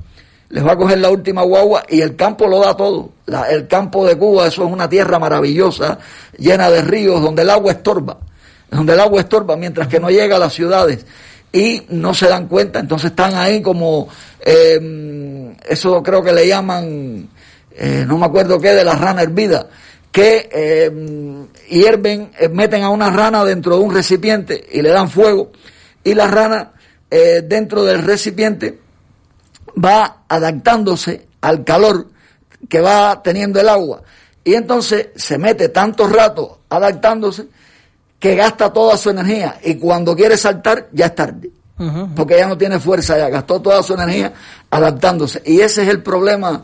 les 0.51 0.67
va 0.67 0.73
a 0.73 0.77
coger 0.77 0.99
la 0.99 1.11
última 1.11 1.43
guagua 1.43 1.85
y 1.89 2.01
el 2.01 2.17
campo 2.17 2.47
lo 2.47 2.61
da 2.61 2.77
todo. 2.77 3.11
el 3.49 3.67
campo 3.69 4.07
de 4.07 4.19
Cuba, 4.19 4.49
eso 4.49 4.67
es 4.67 4.73
una 4.73 4.89
tierra 4.89 5.19
maravillosa, 5.19 5.99
llena 6.37 6.69
de 6.71 6.83
ríos, 6.83 7.23
donde 7.23 7.43
el 7.43 7.51
agua 7.51 7.73
estorba, 7.73 8.19
donde 8.69 8.93
el 8.93 9.01
agua 9.01 9.21
estorba, 9.21 9.57
mientras 9.57 9.87
que 9.87 10.01
no 10.01 10.11
llega 10.11 10.37
a 10.37 10.39
las 10.41 10.53
ciudades 10.53 11.07
y 11.53 11.83
no 11.91 12.13
se 12.15 12.29
dan 12.29 12.49
cuenta, 12.49 12.81
entonces 12.81 13.11
están 13.11 13.35
ahí 13.37 13.63
como, 13.63 14.09
em, 14.41 15.55
eso 15.69 16.03
creo 16.03 16.23
que 16.23 16.33
le 16.33 16.49
llaman, 16.49 17.29
eh, 17.77 18.05
no 18.07 18.19
me 18.19 18.27
acuerdo 18.27 18.61
qué, 18.61 18.71
de 18.71 18.85
la 18.85 18.97
rana 18.97 19.23
hervida, 19.23 19.69
que 20.13 20.49
em, 20.53 21.47
hierven, 21.69 22.33
eh, 22.39 22.49
meten 22.49 22.83
a 22.83 22.91
una 22.91 23.11
rana 23.11 23.45
dentro 23.45 23.77
de 23.77 23.83
un 23.83 23.95
recipiente 23.95 24.67
y 24.73 24.83
le 24.83 24.91
dan 24.91 25.09
fuego 25.09 25.53
y 26.03 26.15
la 26.15 26.27
rana 26.27 26.73
eh, 27.11 27.43
dentro 27.47 27.85
del 27.85 28.03
recipiente 28.03 28.81
va 29.83 30.25
adaptándose 30.29 31.27
al 31.41 31.65
calor 31.65 32.09
que 32.69 32.81
va 32.81 33.23
teniendo 33.23 33.61
el 33.61 33.69
agua. 33.69 34.03
Y 34.43 34.55
entonces 34.55 35.09
se 35.15 35.39
mete 35.39 35.69
tanto 35.69 36.07
rato 36.09 36.61
adaptándose 36.69 37.47
que 38.19 38.35
gasta 38.35 38.73
toda 38.73 38.97
su 38.97 39.11
energía 39.11 39.59
y 39.63 39.77
cuando 39.77 40.15
quiere 40.17 40.37
saltar 40.37 40.89
ya 40.93 41.07
es 41.07 41.15
tarde. 41.15 41.51
Porque 42.15 42.37
ya 42.37 42.47
no 42.47 42.59
tiene 42.59 42.79
fuerza, 42.79 43.17
ya 43.17 43.29
gastó 43.29 43.61
toda 43.61 43.83
su 43.83 43.95
energía 43.95 44.33
adaptándose. 44.71 45.43
Y 45.47 45.61
ese 45.61 45.83
es 45.83 45.89
el 45.89 46.03
problema 46.03 46.63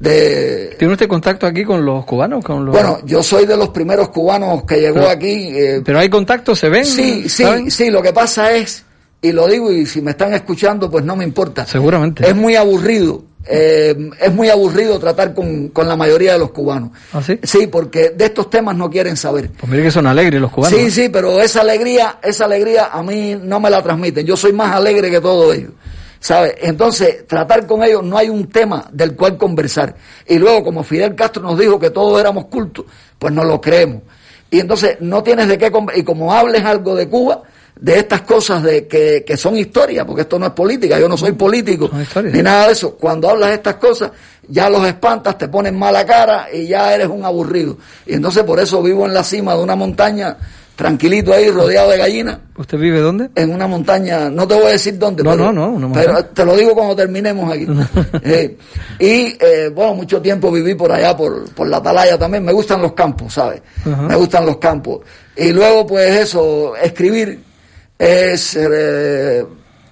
de... 0.00 0.74
¿Tiene 0.78 0.94
usted 0.94 1.08
contacto 1.08 1.46
aquí 1.46 1.64
con 1.64 1.84
los 1.84 2.04
cubanos? 2.04 2.44
Con 2.44 2.64
los... 2.64 2.72
Bueno, 2.72 2.98
yo 3.04 3.22
soy 3.22 3.46
de 3.46 3.56
los 3.56 3.68
primeros 3.68 4.08
cubanos 4.08 4.64
que 4.64 4.80
llegó 4.80 5.06
aquí. 5.06 5.50
Eh, 5.56 5.82
¿Pero 5.84 5.98
hay 5.98 6.08
contacto? 6.08 6.56
¿Se 6.56 6.68
ven? 6.68 6.84
Sí, 6.84 7.28
sí, 7.28 7.70
sí. 7.70 7.90
Lo 7.90 8.02
que 8.02 8.12
pasa 8.12 8.52
es 8.52 8.85
y 9.26 9.32
lo 9.32 9.46
digo 9.48 9.72
y 9.72 9.86
si 9.86 10.00
me 10.00 10.12
están 10.12 10.34
escuchando 10.34 10.90
pues 10.90 11.04
no 11.04 11.16
me 11.16 11.24
importa. 11.24 11.66
Seguramente. 11.66 12.28
Es 12.28 12.34
muy 12.34 12.54
aburrido, 12.56 13.22
eh, 13.44 13.94
es 14.20 14.34
muy 14.34 14.48
aburrido 14.48 14.98
tratar 14.98 15.34
con, 15.34 15.68
con, 15.68 15.88
la 15.88 15.96
mayoría 15.96 16.34
de 16.34 16.38
los 16.38 16.50
cubanos. 16.50 16.90
¿Ah, 17.12 17.22
sí? 17.22 17.38
Sí, 17.42 17.66
porque 17.66 18.10
de 18.10 18.24
estos 18.26 18.50
temas 18.50 18.76
no 18.76 18.90
quieren 18.90 19.16
saber. 19.16 19.50
Pues 19.50 19.70
mire 19.70 19.84
que 19.84 19.90
son 19.90 20.06
alegres 20.06 20.40
los 20.40 20.50
cubanos. 20.50 20.78
Sí, 20.78 20.90
sí, 20.90 21.08
pero 21.08 21.40
esa 21.40 21.60
alegría, 21.60 22.18
esa 22.22 22.44
alegría 22.44 22.86
a 22.86 23.02
mí 23.02 23.36
no 23.40 23.60
me 23.60 23.70
la 23.70 23.82
transmiten. 23.82 24.26
Yo 24.26 24.36
soy 24.36 24.52
más 24.52 24.74
alegre 24.74 25.10
que 25.10 25.20
todos 25.20 25.54
ellos. 25.54 25.72
¿Sabe? 26.18 26.56
Entonces, 26.60 27.26
tratar 27.26 27.66
con 27.66 27.84
ellos 27.84 28.02
no 28.02 28.16
hay 28.16 28.28
un 28.28 28.48
tema 28.48 28.88
del 28.90 29.14
cual 29.14 29.36
conversar. 29.36 29.94
Y 30.26 30.38
luego, 30.38 30.64
como 30.64 30.82
Fidel 30.82 31.14
Castro 31.14 31.42
nos 31.42 31.58
dijo 31.58 31.78
que 31.78 31.90
todos 31.90 32.18
éramos 32.18 32.46
cultos, 32.46 32.86
pues 33.18 33.32
no 33.32 33.44
lo 33.44 33.60
creemos. 33.60 34.02
Y 34.50 34.60
entonces 34.60 34.96
no 35.00 35.22
tienes 35.22 35.46
de 35.48 35.58
qué... 35.58 35.70
Y 35.94 36.02
como 36.02 36.32
hables 36.32 36.64
algo 36.64 36.94
de 36.94 37.08
Cuba, 37.08 37.42
de 37.78 37.98
estas 37.98 38.22
cosas 38.22 38.62
de 38.62 38.86
que, 38.86 39.22
que 39.26 39.36
son 39.36 39.56
historia, 39.56 40.06
porque 40.06 40.22
esto 40.22 40.38
no 40.38 40.46
es 40.46 40.52
política, 40.52 40.98
yo 40.98 41.08
no 41.08 41.16
soy 41.16 41.32
político, 41.32 41.90
ni 42.24 42.42
nada 42.42 42.66
de 42.66 42.72
eso. 42.72 42.96
Cuando 42.96 43.28
hablas 43.28 43.50
de 43.50 43.56
estas 43.56 43.74
cosas, 43.74 44.10
ya 44.48 44.70
los 44.70 44.86
espantas, 44.86 45.36
te 45.36 45.48
ponen 45.48 45.78
mala 45.78 46.06
cara 46.06 46.48
y 46.52 46.66
ya 46.68 46.94
eres 46.94 47.08
un 47.08 47.24
aburrido. 47.24 47.76
Y 48.06 48.14
entonces 48.14 48.44
por 48.44 48.58
eso 48.60 48.82
vivo 48.82 49.06
en 49.06 49.12
la 49.12 49.22
cima 49.22 49.54
de 49.54 49.62
una 49.62 49.76
montaña, 49.76 50.38
tranquilito 50.74 51.34
ahí, 51.34 51.50
rodeado 51.50 51.90
de 51.90 51.98
gallinas. 51.98 52.38
¿Usted 52.56 52.78
vive 52.78 52.98
dónde? 53.00 53.28
En 53.34 53.52
una 53.52 53.66
montaña, 53.66 54.30
no 54.30 54.48
te 54.48 54.54
voy 54.54 54.68
a 54.68 54.70
decir 54.70 54.98
dónde, 54.98 55.22
no, 55.22 55.32
pero, 55.32 55.52
no, 55.52 55.78
no, 55.78 55.92
pero 55.92 56.24
te 56.24 56.46
lo 56.46 56.56
digo 56.56 56.72
cuando 56.72 56.96
terminemos 56.96 57.52
aquí. 57.52 57.66
eh, 58.22 58.56
y 58.98 59.36
eh, 59.38 59.70
bueno, 59.74 59.92
mucho 59.92 60.22
tiempo 60.22 60.50
viví 60.50 60.74
por 60.74 60.90
allá, 60.90 61.14
por, 61.14 61.50
por 61.50 61.68
la 61.68 61.76
atalaya 61.76 62.16
también. 62.16 62.42
Me 62.42 62.52
gustan 62.52 62.80
los 62.80 62.94
campos, 62.94 63.34
¿sabes? 63.34 63.60
Me 63.84 64.16
gustan 64.16 64.46
los 64.46 64.56
campos. 64.56 65.00
Y 65.36 65.52
luego, 65.52 65.86
pues 65.86 66.20
eso, 66.20 66.74
escribir 66.76 67.44
es 67.98 68.56
eh, 68.56 69.44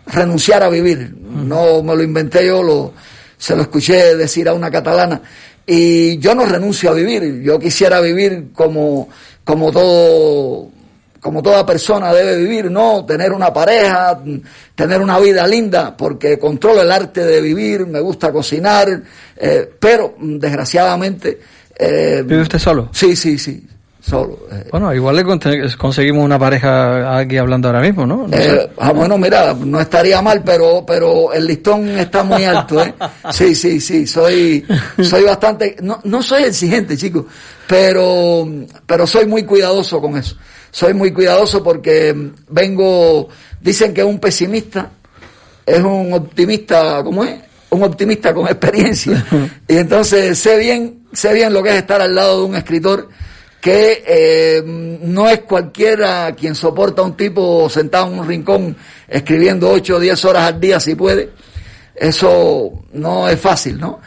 renunciar 0.07 0.63
a 0.63 0.69
vivir. 0.69 1.15
No 1.21 1.83
me 1.83 1.97
lo 1.97 2.03
inventé 2.03 2.47
yo, 2.47 2.63
lo, 2.63 2.93
se 3.37 3.57
lo 3.57 3.63
escuché 3.63 4.17
decir 4.17 4.49
a 4.49 4.55
una 4.55 4.71
catalana. 4.71 5.21
Y 5.67 6.19
yo 6.19 6.35
no 6.35 6.45
renuncio 6.45 6.91
a 6.91 6.95
vivir, 6.95 7.41
yo 7.43 7.59
quisiera 7.59 8.01
vivir 8.01 8.49
como, 8.53 9.09
como 9.45 9.73
todo, 9.73 10.69
como 11.21 11.43
toda 11.43 11.65
persona 11.65 12.13
debe 12.13 12.37
vivir, 12.37 12.71
¿no? 12.71 13.07
Tener 13.07 13.33
una 13.33 13.51
pareja, 13.51 14.21
tener 14.75 15.01
una 15.01 15.19
vida 15.19 15.47
linda, 15.47 15.97
porque 15.97 16.39
controlo 16.39 16.83
el 16.83 16.93
arte 16.93 17.25
de 17.25 17.41
vivir, 17.41 17.87
me 17.87 18.01
gusta 18.01 18.31
cocinar, 18.31 19.03
eh, 19.37 19.71
pero 19.81 20.15
desgraciadamente... 20.19 21.41
Eh, 21.77 22.23
¿Vive 22.27 22.43
usted 22.43 22.59
solo? 22.59 22.91
Sí, 22.93 23.17
sí, 23.17 23.39
sí. 23.39 23.67
Solo. 24.05 24.47
Eh. 24.51 24.69
Bueno, 24.71 24.93
igual 24.93 25.17
le 25.17 25.25
conseguimos 25.77 26.25
una 26.25 26.39
pareja 26.39 27.19
aquí 27.19 27.37
hablando 27.37 27.69
ahora 27.69 27.81
mismo, 27.81 28.07
¿no? 28.07 28.27
eh, 28.31 28.71
ah, 28.79 28.93
bueno, 28.93 29.17
mira, 29.17 29.55
no 29.55 29.81
estaría 29.81 30.21
mal, 30.21 30.43
pero 30.45 30.85
pero 30.87 31.33
el 31.33 31.47
listón 31.47 31.89
está 31.99 32.23
muy 32.23 32.45
alto, 32.45 32.83
¿eh? 32.83 32.95
Sí, 33.31 33.55
sí, 33.55 33.81
sí, 33.81 34.07
soy 34.07 34.65
soy 35.03 35.25
bastante 35.25 35.77
no, 35.81 36.01
no 36.05 36.23
soy 36.23 36.45
exigente, 36.45 36.97
chicos, 36.97 37.25
pero 37.67 38.47
pero 38.87 39.07
soy 39.07 39.27
muy 39.27 39.45
cuidadoso 39.45 40.01
con 40.01 40.17
eso. 40.17 40.37
Soy 40.71 40.93
muy 40.93 41.13
cuidadoso 41.13 41.63
porque 41.63 42.15
vengo 42.49 43.29
dicen 43.61 43.95
que 43.95 44.03
un 44.03 44.19
pesimista 44.19 44.91
es 45.65 45.81
un 45.81 46.13
optimista, 46.13 47.03
¿cómo 47.03 47.25
es? 47.25 47.37
Un 47.71 47.83
optimista 47.83 48.35
con 48.35 48.47
experiencia. 48.47 49.25
y 49.69 49.77
entonces 49.77 50.39
sé 50.39 50.59
bien, 50.59 51.05
sé 51.13 51.33
bien 51.33 51.53
lo 51.53 51.63
que 51.63 51.71
es 51.71 51.77
estar 51.77 52.01
al 52.01 52.15
lado 52.15 52.41
de 52.41 52.47
un 52.47 52.57
escritor 52.57 53.09
que 53.65 54.05
eh, 54.07 54.63
no 54.63 55.27
es 55.27 55.41
cualquiera 55.41 56.35
quien 56.39 56.55
soporta 56.55 57.01
a 57.01 57.07
un 57.07 57.17
tipo 57.17 57.67
sentado 57.71 58.13
en 58.13 58.19
un 58.19 58.29
rincón 58.29 58.77
escribiendo 59.09 59.71
8 59.71 59.97
o 59.97 60.01
10 60.01 60.25
horas 60.27 60.53
al 60.53 60.61
día 60.61 60.79
si 60.79 60.95
puede. 60.95 61.31
Eso 61.97 62.85
no 62.93 63.27
es 63.27 63.41
fácil, 63.41 63.81
¿no? 63.81 64.01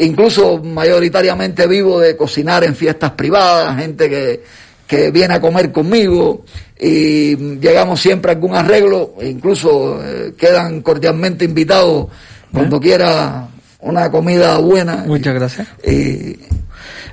incluso 0.00 0.58
mayoritariamente 0.58 1.68
vivo 1.68 2.00
de 2.00 2.16
cocinar 2.16 2.64
en 2.64 2.74
fiestas 2.74 3.12
privadas, 3.12 3.78
gente 3.78 4.10
que, 4.10 4.42
que 4.84 5.12
viene 5.12 5.34
a 5.34 5.40
comer 5.40 5.70
conmigo 5.70 6.44
y 6.76 7.36
llegamos 7.60 8.00
siempre 8.00 8.32
a 8.32 8.34
algún 8.34 8.56
arreglo, 8.56 9.14
e 9.20 9.28
incluso 9.28 10.04
eh, 10.04 10.34
quedan 10.36 10.80
cordialmente 10.80 11.44
invitados 11.44 12.08
cuando 12.52 12.80
quiera 12.80 13.46
una 13.78 14.10
comida 14.10 14.58
buena. 14.58 15.04
Muchas 15.06 15.34
gracias. 15.34 15.68
Y, 15.86 16.36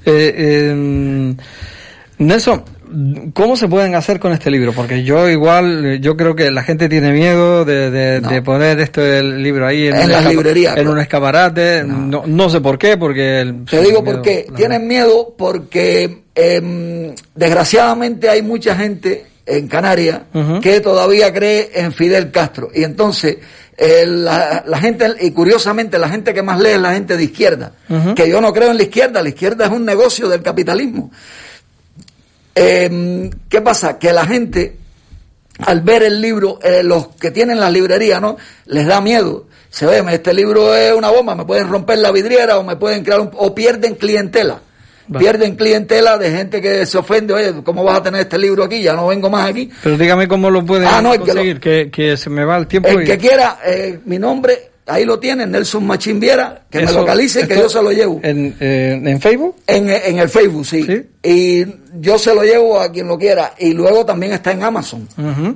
eh, 0.06 0.70
em, 0.72 1.36
Nelson, 2.18 2.64
¿cómo 3.34 3.58
se 3.58 3.68
pueden 3.68 3.96
hacer 3.96 4.20
con 4.20 4.32
este 4.32 4.50
libro? 4.50 4.74
Porque 4.74 5.04
yo 5.04 5.30
igual, 5.30 6.00
yo 6.02 6.16
creo 6.16 6.36
que 6.36 6.52
la 6.52 6.64
gente 6.64 6.88
tiene 6.90 7.12
miedo 7.12 7.66
de, 7.66 8.42
poner 8.44 8.80
esto 8.80 9.02
del 9.02 9.42
libro 9.42 9.68
ahí 9.68 9.88
en, 9.88 10.10
las 10.10 10.26
librerías. 10.26 10.78
En 10.78 10.88
un 10.88 11.00
escaparate. 11.00 11.84
No. 11.84 12.24
no. 12.26 12.50
sé 12.50 12.62
por 12.62 12.78
qué, 12.78 12.98
porque... 12.98 13.54
Te 13.70 13.82
digo 13.82 14.04
por 14.04 14.22
qué. 14.22 14.48
Tienen 14.56 14.88
miedo 14.88 15.34
porque 15.38 16.24
em, 16.36 17.14
desgraciadamente 17.34 18.30
hay 18.30 18.42
mucha 18.42 18.76
gente 18.76 19.26
en 19.46 19.68
Canarias 19.68 20.22
que 20.62 20.80
todavía 20.82 21.32
cree 21.34 21.72
en 21.76 21.92
Fidel 21.92 22.32
Castro. 22.32 22.70
Y 22.74 22.84
entonces 22.84 23.38
la, 23.78 24.78
gente, 24.80 25.16
y 25.22 25.32
curiosamente 25.32 26.00
la 26.00 26.10
gente 26.10 26.34
que 26.34 26.42
más 26.42 26.60
lee 26.60 26.72
es 26.72 26.80
la 26.80 26.94
gente 26.94 27.18
de 27.18 27.24
izquierda, 27.24 27.74
que 28.16 28.30
yo 28.30 28.42
no 28.42 28.54
creo 28.54 28.72
en 28.72 28.78
la 28.78 28.84
izquierda, 28.84 29.22
la 29.22 29.30
izquierda 29.30 29.66
es 29.66 29.72
un 29.72 29.86
negocio 29.86 30.30
del 30.30 30.42
capitalismo. 30.42 31.12
Em, 32.54 33.30
¿Qué 33.50 33.62
pasa? 33.62 34.00
Que 34.00 34.14
la 34.14 34.26
gente, 34.26 34.78
al 35.60 35.82
ver 35.82 36.04
el 36.04 36.22
libro, 36.22 36.60
eh, 36.64 36.84
los 36.84 37.08
que 37.08 37.32
tienen 37.32 37.60
la 37.60 37.70
librería, 37.70 38.22
¿no? 38.22 38.38
Les 38.66 38.88
da 38.88 39.02
miedo. 39.02 39.48
Se 39.70 39.86
ve, 39.86 40.02
este 40.10 40.34
libro 40.34 40.74
es 40.74 40.94
una 40.94 41.10
bomba, 41.10 41.36
me 41.36 41.44
pueden 41.44 41.68
romper 41.68 41.98
la 41.98 42.12
vidriera 42.12 42.58
o 42.58 42.64
me 42.64 42.78
pueden 42.78 43.04
crear 43.04 43.20
un, 43.20 43.30
o 43.34 43.54
pierden 43.54 43.96
clientela. 43.96 44.62
Pierden 45.20 45.56
clientela 45.56 46.18
de 46.18 46.32
gente 46.32 46.62
que 46.62 46.86
se 46.86 46.98
ofende, 46.98 47.34
oye, 47.34 47.54
¿cómo 47.64 47.84
vas 47.84 48.00
a 48.00 48.04
tener 48.04 48.22
este 48.22 48.38
libro 48.38 48.64
aquí? 48.64 48.82
Ya 48.82 48.94
no 48.94 49.08
vengo 49.08 49.30
más 49.30 49.50
aquí. 49.50 49.70
Pero 49.84 49.98
dígame 49.98 50.28
cómo 50.28 50.50
lo 50.50 50.66
pueden 50.66 50.88
ah, 50.88 51.02
conseguir, 51.18 51.60
que, 51.60 51.90
que, 51.92 52.18
se 52.18 52.30
me 52.30 52.44
va 52.44 52.58
el 52.58 52.68
tiempo. 52.68 52.90
El 52.90 53.06
que 53.06 53.18
quiera, 53.18 53.60
eh, 53.66 54.00
mi 54.06 54.18
nombre, 54.18 54.72
ahí 54.88 55.06
lo 55.06 55.20
tiene, 55.20 55.46
Nelson 55.46 55.86
Machín 55.86 56.20
Viera, 56.20 56.64
que 56.70 56.82
me 56.82 56.92
localice, 56.92 57.48
que 57.48 57.56
yo 57.56 57.70
se 57.70 57.82
lo 57.82 57.92
llevo. 57.92 58.20
¿En, 58.24 58.56
eh, 58.60 59.00
¿en 59.04 59.22
Facebook? 59.22 59.56
En, 59.68 59.90
en, 59.90 60.20
el 60.20 60.30
Facebook, 60.30 60.66
sí. 60.66 60.86
Y 61.24 61.66
yo 62.00 62.18
se 62.18 62.34
lo 62.34 62.44
llevo 62.44 62.80
a 62.80 62.92
quien 62.92 63.08
lo 63.08 63.18
quiera. 63.18 63.54
Y 63.58 63.74
luego 63.74 64.06
también 64.06 64.34
está 64.34 64.52
en 64.52 64.64
Amazon, 64.64 65.08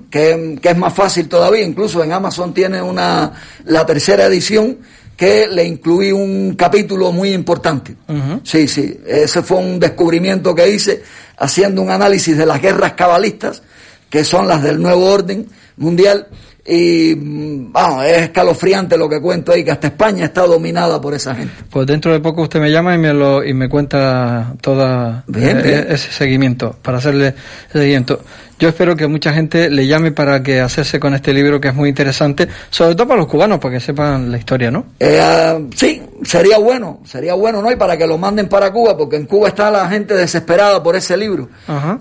que, 0.09 0.57
que 0.61 0.69
es 0.69 0.77
más 0.77 0.93
fácil 0.93 1.27
todavía. 1.27 1.63
Incluso 1.63 2.03
en 2.03 2.11
Amazon 2.11 2.53
tiene 2.53 2.81
una, 2.81 3.33
la 3.65 3.85
tercera 3.85 4.25
edición 4.25 4.77
que 5.19 5.47
le 5.47 5.65
incluí 5.65 6.13
un 6.13 6.55
capítulo 6.55 7.11
muy 7.11 7.33
importante. 7.33 7.93
Sí, 8.41 8.69
sí, 8.69 9.01
ese 9.05 9.43
fue 9.43 9.57
un 9.57 9.77
descubrimiento 9.77 10.55
que 10.55 10.69
hice 10.69 11.03
haciendo 11.37 11.81
un 11.81 11.89
análisis 11.89 12.37
de 12.37 12.45
las 12.45 12.61
guerras 12.61 12.93
cabalistas, 12.93 13.61
que 14.09 14.23
son 14.23 14.47
las 14.47 14.63
del 14.63 14.81
nuevo 14.81 15.05
orden 15.11 15.45
mundial, 15.75 16.25
y 16.65 17.15
vamos, 17.17 18.05
es 18.05 18.21
escalofriante 18.21 18.97
lo 18.97 19.09
que 19.09 19.19
cuento 19.19 19.51
ahí, 19.51 19.65
que 19.65 19.71
hasta 19.71 19.87
España 19.87 20.23
está 20.23 20.45
dominada 20.45 21.01
por 21.01 21.13
esa 21.13 21.35
gente. 21.35 21.53
Pues 21.69 21.85
dentro 21.85 22.13
de 22.13 22.21
poco 22.21 22.43
usted 22.43 22.61
me 22.61 22.71
llama 22.71 22.95
y 22.95 22.97
me 22.97 23.13
lo 23.13 23.43
y 23.43 23.53
me 23.53 23.67
cuenta 23.67 24.53
todo 24.61 25.21
eh, 25.35 25.85
ese 25.89 26.13
seguimiento, 26.13 26.77
para 26.81 26.99
hacerle 26.99 27.35
seguimiento. 27.69 28.21
Yo 28.59 28.67
espero 28.67 28.93
que 28.97 29.07
mucha 29.07 29.31
gente 29.31 29.69
le 29.69 29.87
llame 29.87 30.11
para 30.11 30.43
que 30.43 30.59
hacerse 30.59 30.99
con 30.99 31.13
este 31.13 31.33
libro 31.33 31.61
que 31.61 31.69
es 31.69 31.73
muy 31.73 31.87
interesante, 31.87 32.45
sobre 32.69 32.93
todo 32.93 33.07
para 33.07 33.21
los 33.21 33.29
cubanos, 33.29 33.57
para 33.57 33.75
que 33.75 33.79
sepan 33.79 34.29
la 34.29 34.37
historia, 34.37 34.69
¿no? 34.69 34.85
Eh, 34.99 35.17
ah, 35.23 35.57
sí, 35.73 36.01
sería 36.23 36.57
bueno, 36.57 36.99
sería 37.05 37.35
bueno, 37.35 37.61
¿no? 37.61 37.71
Y 37.71 37.77
para 37.77 37.95
que 37.95 38.05
lo 38.05 38.17
manden 38.17 38.49
para 38.49 38.69
Cuba, 38.73 38.97
porque 38.97 39.15
en 39.15 39.27
Cuba 39.27 39.47
está 39.47 39.71
la 39.71 39.87
gente 39.87 40.13
desesperada 40.13 40.83
por 40.83 40.97
ese 40.97 41.15
libro. 41.15 41.47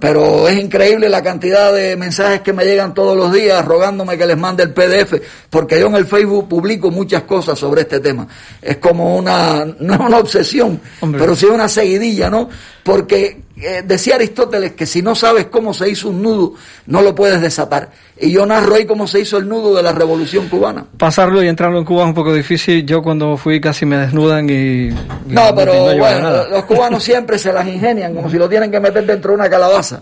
Pero 0.01 0.49
es 0.49 0.59
increíble 0.59 1.09
la 1.09 1.23
cantidad 1.23 1.73
de 1.73 1.97
mensajes 1.97 2.41
que 2.41 2.53
me 2.53 2.65
llegan 2.65 2.93
todos 2.93 3.17
los 3.17 3.33
días 3.33 3.65
rogándome 3.65 4.19
que 4.19 4.27
les 4.27 4.37
mande 4.37 4.65
el 4.65 4.73
PDF, 4.73 5.15
porque 5.51 5.79
yo 5.79 5.87
en 5.87 5.95
el 5.95 6.07
Facebook 6.07 6.49
publico 6.49 6.91
muchas 6.91 7.23
cosas 7.23 7.57
sobre 7.57 7.83
este 7.83 8.01
tema. 8.01 8.27
Es 8.61 8.79
como 8.79 9.17
una, 9.17 9.65
no 9.79 9.95
es 9.95 10.01
una 10.01 10.19
obsesión, 10.19 10.81
pero 11.13 11.37
sí 11.37 11.47
una 11.47 11.69
seguidilla, 11.69 12.29
¿no? 12.29 12.49
Porque 12.83 13.48
eh, 13.61 13.83
decía 13.85 14.17
Aristóteles 14.17 14.73
que 14.73 14.87
si 14.87 15.03
no 15.03 15.15
sabes 15.15 15.47
cómo 15.47 15.75
se 15.75 15.89
hizo 15.89 16.09
un 16.09 16.23
nudo, 16.23 16.55
no 16.87 17.03
lo 17.03 17.15
puedes 17.15 17.41
desatar. 17.41 17.91
Y 18.21 18.33
yo 18.33 18.45
narro 18.47 18.75
ahí 18.75 18.85
cómo 18.85 19.07
se 19.07 19.21
hizo 19.21 19.39
el 19.39 19.49
nudo 19.49 19.77
de 19.77 19.83
la 19.83 19.93
revolución 19.93 20.49
cubana. 20.49 20.85
Pasarlo 20.97 21.43
y 21.43 21.49
entrarlo 21.49 21.79
en 21.79 21.85
Cuba 21.85 22.03
es 22.03 22.09
un 22.09 22.15
poco 22.15 22.35
difícil. 22.35 22.85
Yo 22.85 23.03
cuando 23.03 23.37
fui 23.37 23.61
casi 23.61 23.87
me 23.87 23.97
desnudan 23.97 24.49
y... 24.51 24.91
no, 25.27 25.55
pero 25.55 25.97
bueno, 25.97 26.49
los 26.49 26.65
cubanos 26.65 27.03
siempre 27.09 27.39
se 27.39 27.53
las 27.53 27.67
ingenian, 27.67 28.15
como 28.15 28.29
si 28.29 28.37
lo 28.37 28.49
tienen 28.49 28.71
que 28.71 28.81
meter 28.81 29.07
dentro 29.07 29.31
de 29.31 29.37
una 29.37 29.49
calabaza. 29.49 30.01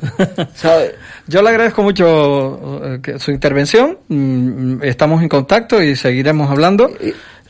¿sabes? 0.55 0.95
Yo 1.27 1.43
le 1.43 1.51
agradezco 1.51 1.83
mucho 1.83 2.81
eh, 2.85 3.19
su 3.19 3.31
intervención. 3.31 3.99
Mm, 4.09 4.83
estamos 4.83 5.23
en 5.23 5.29
contacto 5.29 5.83
y 5.83 5.97
seguiremos 5.97 6.51
hablando 6.51 6.91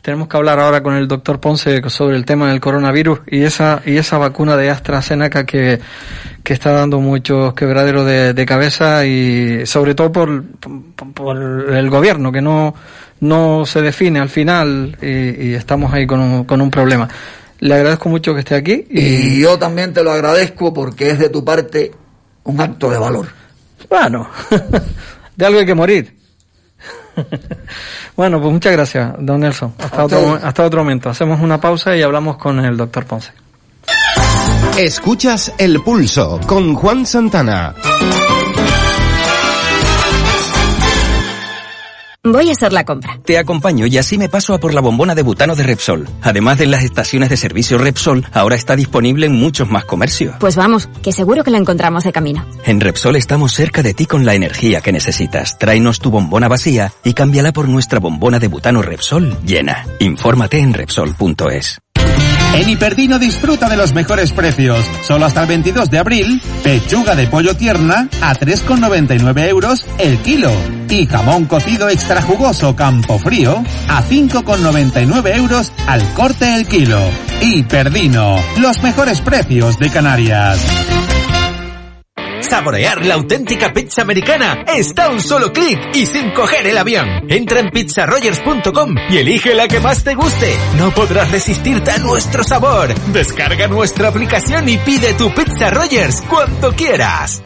tenemos 0.07 0.29
que 0.29 0.37
hablar 0.37 0.57
ahora 0.61 0.81
con 0.81 0.95
el 0.95 1.05
doctor 1.05 1.41
Ponce 1.41 1.81
sobre 1.89 2.15
el 2.15 2.23
tema 2.23 2.47
del 2.47 2.61
coronavirus 2.61 3.19
y 3.27 3.43
esa 3.43 3.81
y 3.85 3.97
esa 3.97 4.17
vacuna 4.17 4.55
de 4.55 4.69
AstraZeneca 4.69 5.45
que, 5.45 5.81
que 6.45 6.53
está 6.53 6.71
dando 6.71 7.01
muchos 7.01 7.53
quebraderos 7.53 8.05
de, 8.05 8.45
cabeza 8.45 9.05
y 9.05 9.65
sobre 9.65 9.95
todo 9.95 10.13
por, 10.13 10.45
por, 11.13 11.35
el 11.35 11.89
gobierno 11.89 12.31
que 12.31 12.41
no 12.41 12.73
no 13.19 13.65
se 13.65 13.81
define 13.81 14.21
al 14.21 14.29
final 14.29 14.97
y, 15.01 15.53
estamos 15.55 15.93
ahí 15.93 16.07
con 16.07 16.21
un, 16.21 16.45
con 16.45 16.61
un 16.61 16.71
problema. 16.71 17.09
Le 17.59 17.75
agradezco 17.75 18.07
mucho 18.07 18.33
que 18.33 18.39
esté 18.39 18.55
aquí. 18.55 18.85
Y... 18.89 18.99
y 19.01 19.41
yo 19.41 19.59
también 19.59 19.93
te 19.93 20.03
lo 20.03 20.11
agradezco 20.13 20.73
porque 20.73 21.09
es 21.09 21.19
de 21.19 21.27
tu 21.27 21.43
parte 21.43 21.91
un 22.45 22.61
acto 22.61 22.89
de 22.89 22.97
valor. 22.97 23.27
Bueno, 23.89 24.29
de 25.35 25.45
algo 25.45 25.59
hay 25.59 25.65
que 25.65 25.75
morir. 25.75 26.15
bueno, 28.17 28.41
pues 28.41 28.51
muchas 28.51 28.73
gracias, 28.73 29.13
don 29.19 29.39
Nelson. 29.39 29.73
Hasta 29.77 30.03
otro, 30.03 30.39
hasta 30.43 30.65
otro 30.65 30.79
momento. 30.81 31.09
Hacemos 31.09 31.39
una 31.39 31.61
pausa 31.61 31.95
y 31.95 32.01
hablamos 32.01 32.35
con 32.37 32.59
el 32.65 32.75
doctor 32.75 33.05
Ponce. 33.05 33.31
Escuchas 34.77 35.53
El 35.57 35.81
Pulso 35.81 36.39
con 36.45 36.73
Juan 36.73 37.05
Santana. 37.05 37.73
Voy 42.31 42.49
a 42.49 42.51
hacer 42.51 42.73
la 42.73 42.83
compra. 42.83 43.19
Te 43.23 43.37
acompaño 43.37 43.85
y 43.87 43.97
así 43.97 44.17
me 44.17 44.27
paso 44.27 44.53
a 44.53 44.59
por 44.59 44.73
la 44.73 44.81
bombona 44.81 45.15
de 45.15 45.23
butano 45.23 45.55
de 45.55 45.63
Repsol. 45.63 46.07
Además 46.21 46.57
de 46.57 46.65
las 46.65 46.83
estaciones 46.83 47.29
de 47.29 47.37
servicio 47.37 47.77
Repsol, 47.77 48.25
ahora 48.33 48.55
está 48.55 48.75
disponible 48.75 49.25
en 49.25 49.33
muchos 49.33 49.69
más 49.69 49.85
comercios. 49.85 50.35
Pues 50.39 50.55
vamos, 50.55 50.89
que 51.01 51.13
seguro 51.13 51.43
que 51.43 51.51
la 51.51 51.57
encontramos 51.57 52.03
de 52.03 52.11
camino. 52.11 52.45
En 52.65 52.81
Repsol 52.81 53.15
estamos 53.15 53.53
cerca 53.53 53.81
de 53.81 53.93
ti 53.93 54.05
con 54.05 54.25
la 54.25 54.35
energía 54.35 54.81
que 54.81 54.91
necesitas. 54.91 55.57
Tráenos 55.57 55.99
tu 55.99 56.11
bombona 56.11 56.47
vacía 56.47 56.91
y 57.03 57.13
cámbiala 57.13 57.53
por 57.53 57.69
nuestra 57.69 57.99
bombona 57.99 58.39
de 58.39 58.47
butano 58.47 58.81
Repsol 58.81 59.37
llena. 59.45 59.85
Infórmate 59.99 60.59
en 60.59 60.73
Repsol.es. 60.73 61.79
En 62.57 62.67
Hiperdino 62.67 63.19
disfruta 63.19 63.69
de 63.69 63.77
los 63.77 63.93
mejores 63.93 64.31
precios. 64.31 64.83
Solo 65.03 65.27
hasta 65.27 65.41
el 65.41 65.47
22 65.47 65.91
de 65.91 65.99
abril, 65.99 66.41
pechuga 66.63 67.13
de 67.15 67.27
pollo 67.27 67.55
tierna 67.55 68.09
a 68.19 68.33
3,99 68.33 69.47
euros 69.47 69.85
el 69.99 70.17
kilo. 70.23 70.49
Y 70.89 71.05
jamón 71.05 71.45
cocido 71.45 71.87
extra 71.87 72.23
jugoso 72.23 72.75
campo 72.75 73.19
frío 73.19 73.63
a 73.87 74.01
5,99 74.01 75.35
euros 75.35 75.71
al 75.85 76.01
corte 76.15 76.55
el 76.55 76.65
kilo. 76.65 76.99
Hiperdino, 77.41 78.39
los 78.59 78.81
mejores 78.81 79.21
precios 79.21 79.77
de 79.77 79.91
Canarias. 79.91 81.06
Saborear 82.49 83.05
la 83.05 83.15
auténtica 83.15 83.73
pizza 83.73 84.01
americana 84.01 84.63
está 84.67 85.05
a 85.05 85.09
un 85.09 85.19
solo 85.19 85.51
clic 85.51 85.77
y 85.93 86.05
sin 86.05 86.31
coger 86.31 86.65
el 86.65 86.77
avión. 86.77 87.07
Entra 87.29 87.59
en 87.59 87.69
pizzarogers.com 87.69 88.95
y 89.09 89.17
elige 89.17 89.53
la 89.53 89.67
que 89.67 89.79
más 89.81 90.03
te 90.03 90.15
guste. 90.15 90.55
No 90.77 90.91
podrás 90.91 91.29
resistirte 91.29 91.91
a 91.91 91.97
nuestro 91.97 92.43
sabor. 92.43 92.93
Descarga 93.11 93.67
nuestra 93.67 94.07
aplicación 94.07 94.69
y 94.69 94.77
pide 94.77 95.13
tu 95.13 95.33
Pizza 95.33 95.69
Rogers 95.69 96.23
cuando 96.29 96.71
quieras. 96.71 97.43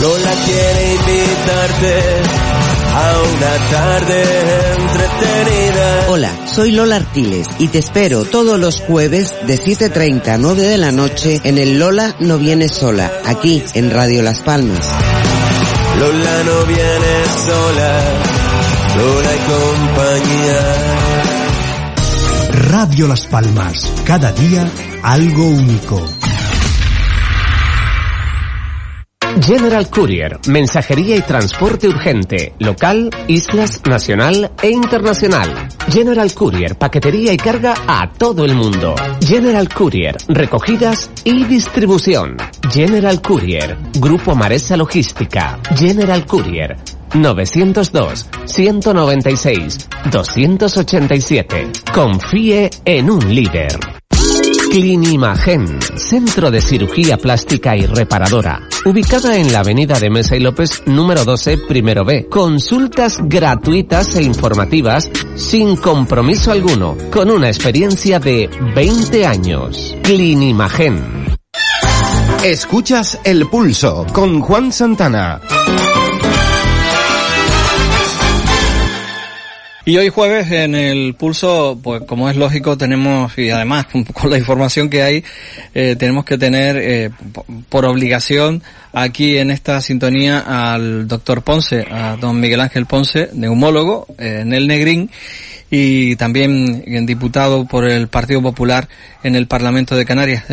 Lola 0.00 0.32
quiere 0.44 0.94
invitarte 0.94 2.49
a 2.92 3.22
una 3.22 3.70
tarde 3.70 4.22
entretenida. 4.78 6.06
Hola, 6.08 6.32
soy 6.46 6.72
Lola 6.72 6.96
Artiles 6.96 7.48
y 7.58 7.68
te 7.68 7.78
espero 7.78 8.24
todos 8.24 8.58
los 8.58 8.80
jueves 8.80 9.34
de 9.46 9.58
7.30 9.58 10.28
a 10.28 10.38
9 10.38 10.62
de 10.62 10.78
la 10.78 10.92
noche 10.92 11.40
en 11.44 11.58
el 11.58 11.78
Lola 11.78 12.16
no 12.20 12.38
viene 12.38 12.68
sola, 12.68 13.12
aquí 13.26 13.62
en 13.74 13.90
Radio 13.90 14.22
Las 14.22 14.40
Palmas. 14.40 14.86
Lola 15.98 16.42
no 16.44 16.66
viene 16.66 17.24
sola, 17.46 18.00
Lola 18.96 19.34
y 19.34 19.38
compañía. 19.50 20.60
Radio 22.70 23.06
Las 23.08 23.26
Palmas, 23.26 23.92
cada 24.04 24.32
día 24.32 24.70
algo 25.02 25.46
único. 25.46 26.04
General 29.38 29.88
Courier, 29.88 30.38
mensajería 30.48 31.16
y 31.16 31.22
transporte 31.22 31.88
urgente, 31.88 32.52
local, 32.58 33.10
islas, 33.28 33.80
nacional 33.88 34.50
e 34.60 34.70
internacional. 34.70 35.68
General 35.88 36.32
Courier, 36.34 36.76
paquetería 36.76 37.32
y 37.32 37.36
carga 37.36 37.74
a 37.86 38.10
todo 38.12 38.44
el 38.44 38.54
mundo. 38.54 38.94
General 39.24 39.68
Courier, 39.68 40.16
recogidas 40.28 41.10
y 41.24 41.44
distribución. 41.44 42.36
General 42.70 43.22
Courier, 43.22 43.76
Grupo 43.94 44.34
Maresa 44.34 44.76
Logística. 44.76 45.58
General 45.76 46.26
Courier, 46.26 46.76
902 47.14 48.26
196 48.44 49.88
287. 50.10 51.70
Confíe 51.92 52.70
en 52.84 53.10
un 53.10 53.34
líder. 53.34 53.99
Clinimagen, 54.70 55.80
centro 55.96 56.48
de 56.48 56.62
cirugía 56.62 57.16
plástica 57.16 57.76
y 57.76 57.86
reparadora, 57.86 58.68
ubicada 58.84 59.36
en 59.36 59.52
la 59.52 59.60
avenida 59.60 59.98
de 59.98 60.10
Mesa 60.10 60.36
y 60.36 60.40
López 60.40 60.84
número 60.86 61.24
12, 61.24 61.58
primero 61.58 62.04
B. 62.04 62.28
Consultas 62.30 63.18
gratuitas 63.20 64.14
e 64.14 64.22
informativas 64.22 65.10
sin 65.34 65.74
compromiso 65.74 66.52
alguno, 66.52 66.96
con 67.10 67.30
una 67.30 67.48
experiencia 67.48 68.20
de 68.20 68.48
20 68.76 69.26
años. 69.26 69.96
Clinimagen. 70.04 71.26
Escuchas 72.44 73.18
El 73.24 73.48
Pulso 73.48 74.06
con 74.12 74.40
Juan 74.40 74.72
Santana. 74.72 75.40
Y 79.86 79.96
hoy 79.96 80.10
jueves 80.10 80.50
en 80.50 80.74
el 80.74 81.14
pulso, 81.14 81.78
pues 81.82 82.02
como 82.02 82.28
es 82.28 82.36
lógico, 82.36 82.76
tenemos, 82.76 83.36
y 83.38 83.50
además 83.50 83.86
con 84.12 84.30
la 84.30 84.36
información 84.36 84.90
que 84.90 85.02
hay, 85.02 85.24
eh, 85.74 85.96
tenemos 85.98 86.26
que 86.26 86.36
tener 86.36 86.76
eh, 86.76 87.10
por 87.70 87.86
obligación 87.86 88.62
aquí 88.92 89.38
en 89.38 89.50
esta 89.50 89.80
sintonía 89.80 90.44
al 90.46 91.08
doctor 91.08 91.42
Ponce, 91.42 91.86
a 91.90 92.16
don 92.16 92.38
Miguel 92.40 92.60
Ángel 92.60 92.84
Ponce, 92.84 93.30
neumólogo 93.32 94.06
eh, 94.18 94.40
en 94.42 94.52
el 94.52 94.66
Negrín 94.66 95.10
y 95.70 96.14
también 96.16 97.06
diputado 97.06 97.64
por 97.64 97.88
el 97.88 98.08
Partido 98.08 98.42
Popular 98.42 98.86
en 99.22 99.34
el 99.34 99.46
Parlamento 99.46 99.96
de 99.96 100.04
Canarias. 100.04 100.44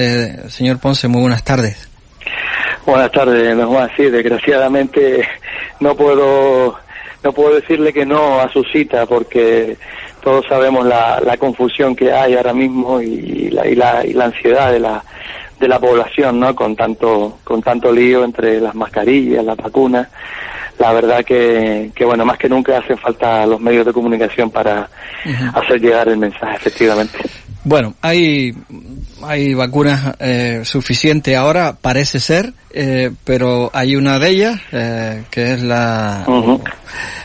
señor 0.47 0.80
Ponce, 0.80 1.07
muy 1.09 1.21
buenas 1.21 1.43
tardes. 1.43 1.89
Buenas 2.86 3.11
tardes, 3.11 3.57
don 3.57 3.67
Juan. 3.67 3.89
Sí, 3.97 4.03
desgraciadamente 4.03 5.28
no 5.82 5.95
puedo 5.97 6.78
no 7.24 7.32
puedo 7.32 7.55
decirle 7.55 7.91
que 7.93 8.05
no 8.05 8.39
a 8.39 8.51
su 8.51 8.63
cita 8.63 9.05
porque 9.05 9.78
todos 10.22 10.45
sabemos 10.47 10.86
la, 10.86 11.22
la 11.26 11.38
confusión 11.38 11.95
que 11.95 12.11
hay 12.11 12.36
ahora 12.36 12.53
mismo 12.53 13.01
y 13.01 13.49
la, 13.49 13.68
y 13.68 13.76
la, 13.76 14.05
y 14.05 14.13
la 14.13 14.26
ansiedad 14.26 14.72
de 14.72 14.80
la, 14.80 15.03
de 15.59 15.68
la 15.68 15.80
población, 15.80 16.39
¿no? 16.39 16.55
Con 16.55 16.76
tanto, 16.76 17.39
con 17.43 17.61
tanto 17.61 17.91
lío 17.91 18.24
entre 18.24 18.59
las 18.59 18.76
mascarillas, 18.76 19.43
las 19.43 19.57
vacunas. 19.57 20.07
La 20.80 20.93
verdad 20.93 21.26
que, 21.26 21.91
que 21.95 22.05
bueno, 22.05 22.24
más 22.24 22.38
que 22.38 22.49
nunca 22.49 22.78
hacen 22.78 22.97
falta 22.97 23.45
los 23.47 23.59
medios 23.59 23.86
de 23.86 23.93
comunicación 23.93 24.51
para 24.51 24.88
hacer 25.53 25.82
llegar 25.82 26.07
el 26.07 26.18
mensaje, 26.18 26.55
efectivamente. 26.55 27.18
Bueno, 27.68 27.95
hay, 28.01 28.53
hay 29.24 29.53
vacunas 29.53 30.15
eh, 30.22 30.61
suficientes 30.63 31.36
ahora, 31.36 31.76
parece 31.82 32.22
ser, 32.22 32.53
eh, 32.72 33.11
pero 33.26 33.70
hay 33.74 33.97
una 33.97 34.20
de 34.20 34.30
ellas, 34.30 34.61
eh, 34.72 35.24
que 35.30 35.51
es 35.51 35.63
la, 35.63 36.26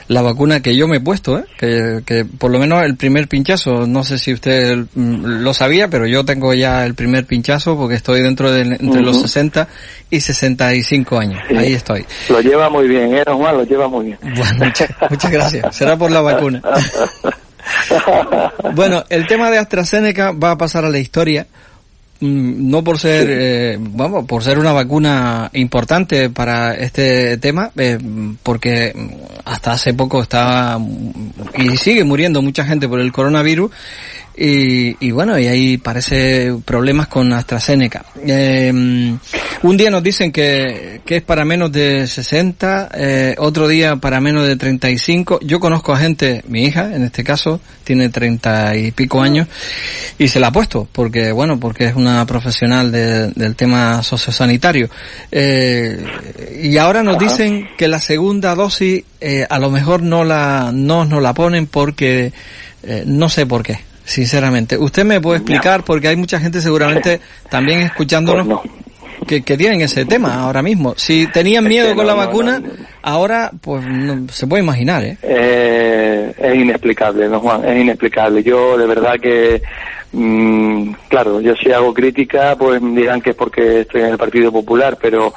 la 0.09 0.23
vacuna 0.23 0.61
que 0.61 0.75
yo 0.75 0.89
me 0.89 0.97
he 0.97 1.01
puesto, 1.01 1.39
¿eh? 1.39 1.45
que, 1.57 2.03
que 2.05 2.25
por 2.25 2.51
lo 2.51 2.59
menos 2.59 2.83
el 2.83 2.97
primer 2.97 3.29
pinchazo, 3.29 3.87
no 3.87 4.03
sé 4.03 4.19
si 4.19 4.33
usted 4.33 4.79
mm, 4.93 5.45
lo 5.45 5.55
sabía, 5.55 5.87
pero 5.87 6.09
yo 6.09 6.25
tengo 6.25 6.53
ya 6.55 6.85
el 6.85 6.97
primer 6.97 7.25
pinchazo 7.25 7.77
porque 7.77 7.95
estoy 7.95 8.21
dentro 8.21 8.51
de 8.51 8.63
entre 8.63 9.01
los 9.01 9.21
60 9.21 9.69
y 10.11 10.19
65 10.19 11.19
años. 11.21 11.41
Ahí 11.57 11.75
estoy. 11.75 12.05
Lo 12.29 12.41
lleva 12.41 12.69
muy 12.69 12.89
bien, 12.89 13.15
¿eh, 13.15 13.23
Juan? 13.25 13.59
Lo 13.59 13.63
lleva 13.63 13.87
muy 13.87 14.07
bien. 14.07 14.19
Bueno, 14.23 14.65
muchas, 14.65 14.91
muchas 15.09 15.31
gracias. 15.31 15.77
Será 15.77 15.97
por 15.97 16.11
la 16.11 16.21
vacuna. 16.21 16.61
bueno, 18.75 19.05
el 19.09 19.27
tema 19.27 19.51
de 19.51 19.59
AstraZeneca 19.59 20.33
va 20.33 20.53
a 20.53 20.59
pasar 20.59 20.85
a 20.85 20.91
la 20.91 20.99
historia. 20.99 21.47
Mm, 22.21 22.71
no 22.71 22.85
por 22.85 23.01
ser 23.01 23.27
eh, 23.29 23.77
vamos 23.81 24.27
por 24.27 24.45
ser 24.45 24.61
una 24.61 24.73
vacuna 24.73 25.51
importante 25.55 26.31
para 26.31 26.73
este 26.75 27.37
tema 27.39 27.73
eh, 27.77 27.99
porque 28.45 28.95
hasta 29.45 29.73
hace 29.73 29.93
poco 29.93 30.23
estaba 30.23 30.79
y 31.59 31.77
sigue 31.77 32.05
muriendo 32.05 32.41
mucha 32.41 32.65
gente 32.65 32.89
por 32.89 33.01
el 33.01 33.11
coronavirus 33.11 33.73
y, 34.37 35.07
y, 35.07 35.11
bueno, 35.11 35.39
y 35.39 35.47
ahí 35.47 35.77
parece 35.77 36.55
problemas 36.65 37.09
con 37.09 37.33
AstraZeneca. 37.33 38.05
Eh, 38.27 38.73
un 39.63 39.77
día 39.77 39.91
nos 39.91 40.03
dicen 40.03 40.33
que, 40.33 41.03
que 41.05 41.17
es 41.17 41.23
para 41.23 41.45
menos 41.45 41.71
de 41.71 42.07
60, 42.07 42.91
eh, 42.95 43.35
otro 43.39 43.69
día 43.69 43.97
para 43.97 44.21
menos 44.21 44.47
de 44.47 44.57
35. 44.57 45.41
Yo 45.43 45.61
conozco 45.61 45.93
a 45.93 45.99
gente, 45.99 46.43
mi 46.49 46.65
hija 46.65 46.95
en 46.95 47.05
este 47.05 47.23
caso, 47.23 47.61
tiene 47.85 48.09
30 48.09 48.77
y 48.77 48.91
pico 48.93 49.21
años, 49.21 49.49
y 50.19 50.29
se 50.29 50.41
la 50.41 50.49
ha 50.49 50.53
puesto, 50.53 50.89
porque 50.91 51.31
bueno, 51.33 51.61
porque 51.61 51.87
es 51.87 51.95
una 51.95 52.25
profesional 52.27 52.91
del 52.91 53.55
tema 53.55 54.03
sociosanitario. 54.03 54.89
Eh, 55.31 56.03
y 56.63 56.79
ahora 56.79 57.03
nos 57.03 57.19
dicen 57.19 57.69
que 57.77 57.87
la 57.87 58.01
segunda 58.01 58.55
dosis 58.55 59.05
eh, 59.21 59.47
a 59.49 59.59
lo 59.59 59.71
mejor 59.71 60.03
no 60.03 60.25
la, 60.25 60.71
no 60.73 61.05
nos 61.05 61.23
la 61.23 61.35
ponen 61.35 61.67
porque 61.67 62.33
eh, 62.83 63.05
no 63.07 63.29
sé 63.29 63.47
por 63.47 63.63
qué 63.63 63.92
sinceramente. 64.13 64.77
¿Usted 64.77 65.05
me 65.05 65.21
puede 65.21 65.39
explicar? 65.39 65.85
Porque 65.85 66.09
hay 66.09 66.17
mucha 66.17 66.39
gente 66.39 66.61
seguramente 66.61 67.21
también 67.49 67.81
escuchándonos 67.81 68.61
que, 69.27 69.43
que, 69.43 69.57
tienen 69.57 69.81
ese 69.81 70.05
tema 70.05 70.43
ahora 70.43 70.63
mismo. 70.63 70.95
Si 70.97 71.27
tenían 71.29 71.65
miedo 71.65 71.95
con 71.95 72.07
la 72.07 72.15
vacuna, 72.15 72.63
ahora 73.03 73.51
pues 73.61 73.87
no, 73.87 74.29
se 74.29 74.47
puede 74.47 74.63
imaginar, 74.63 75.03
¿eh? 75.05 75.17
¿eh? 75.23 76.35
Es 76.39 76.55
inexplicable, 76.55 77.29
¿no, 77.29 77.41
Juan? 77.41 77.65
Es 77.65 77.81
inexplicable. 77.81 78.43
Yo 78.43 78.77
de 78.77 78.87
verdad 78.87 79.19
que, 79.19 79.63
mmm, 80.13 80.93
claro, 81.09 81.41
yo 81.41 81.55
si 81.55 81.73
hago 81.73 81.95
crítica, 81.95 82.55
pues 82.57 82.81
dirán 82.83 83.23
que 83.23 83.31
es 83.31 83.37
porque 83.37 83.81
estoy 83.81 84.03
en 84.03 84.09
el 84.09 84.19
Partido 84.19 84.53
Popular, 84.53 84.99
pero 85.01 85.33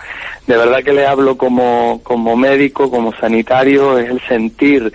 de 0.47 0.57
verdad 0.57 0.83
que 0.83 0.93
le 0.93 1.05
hablo 1.05 1.37
como, 1.37 2.01
como 2.03 2.35
médico, 2.35 2.91
como 2.91 3.13
sanitario, 3.15 3.97
es 3.97 4.09
el 4.09 4.19
sentir 4.27 4.91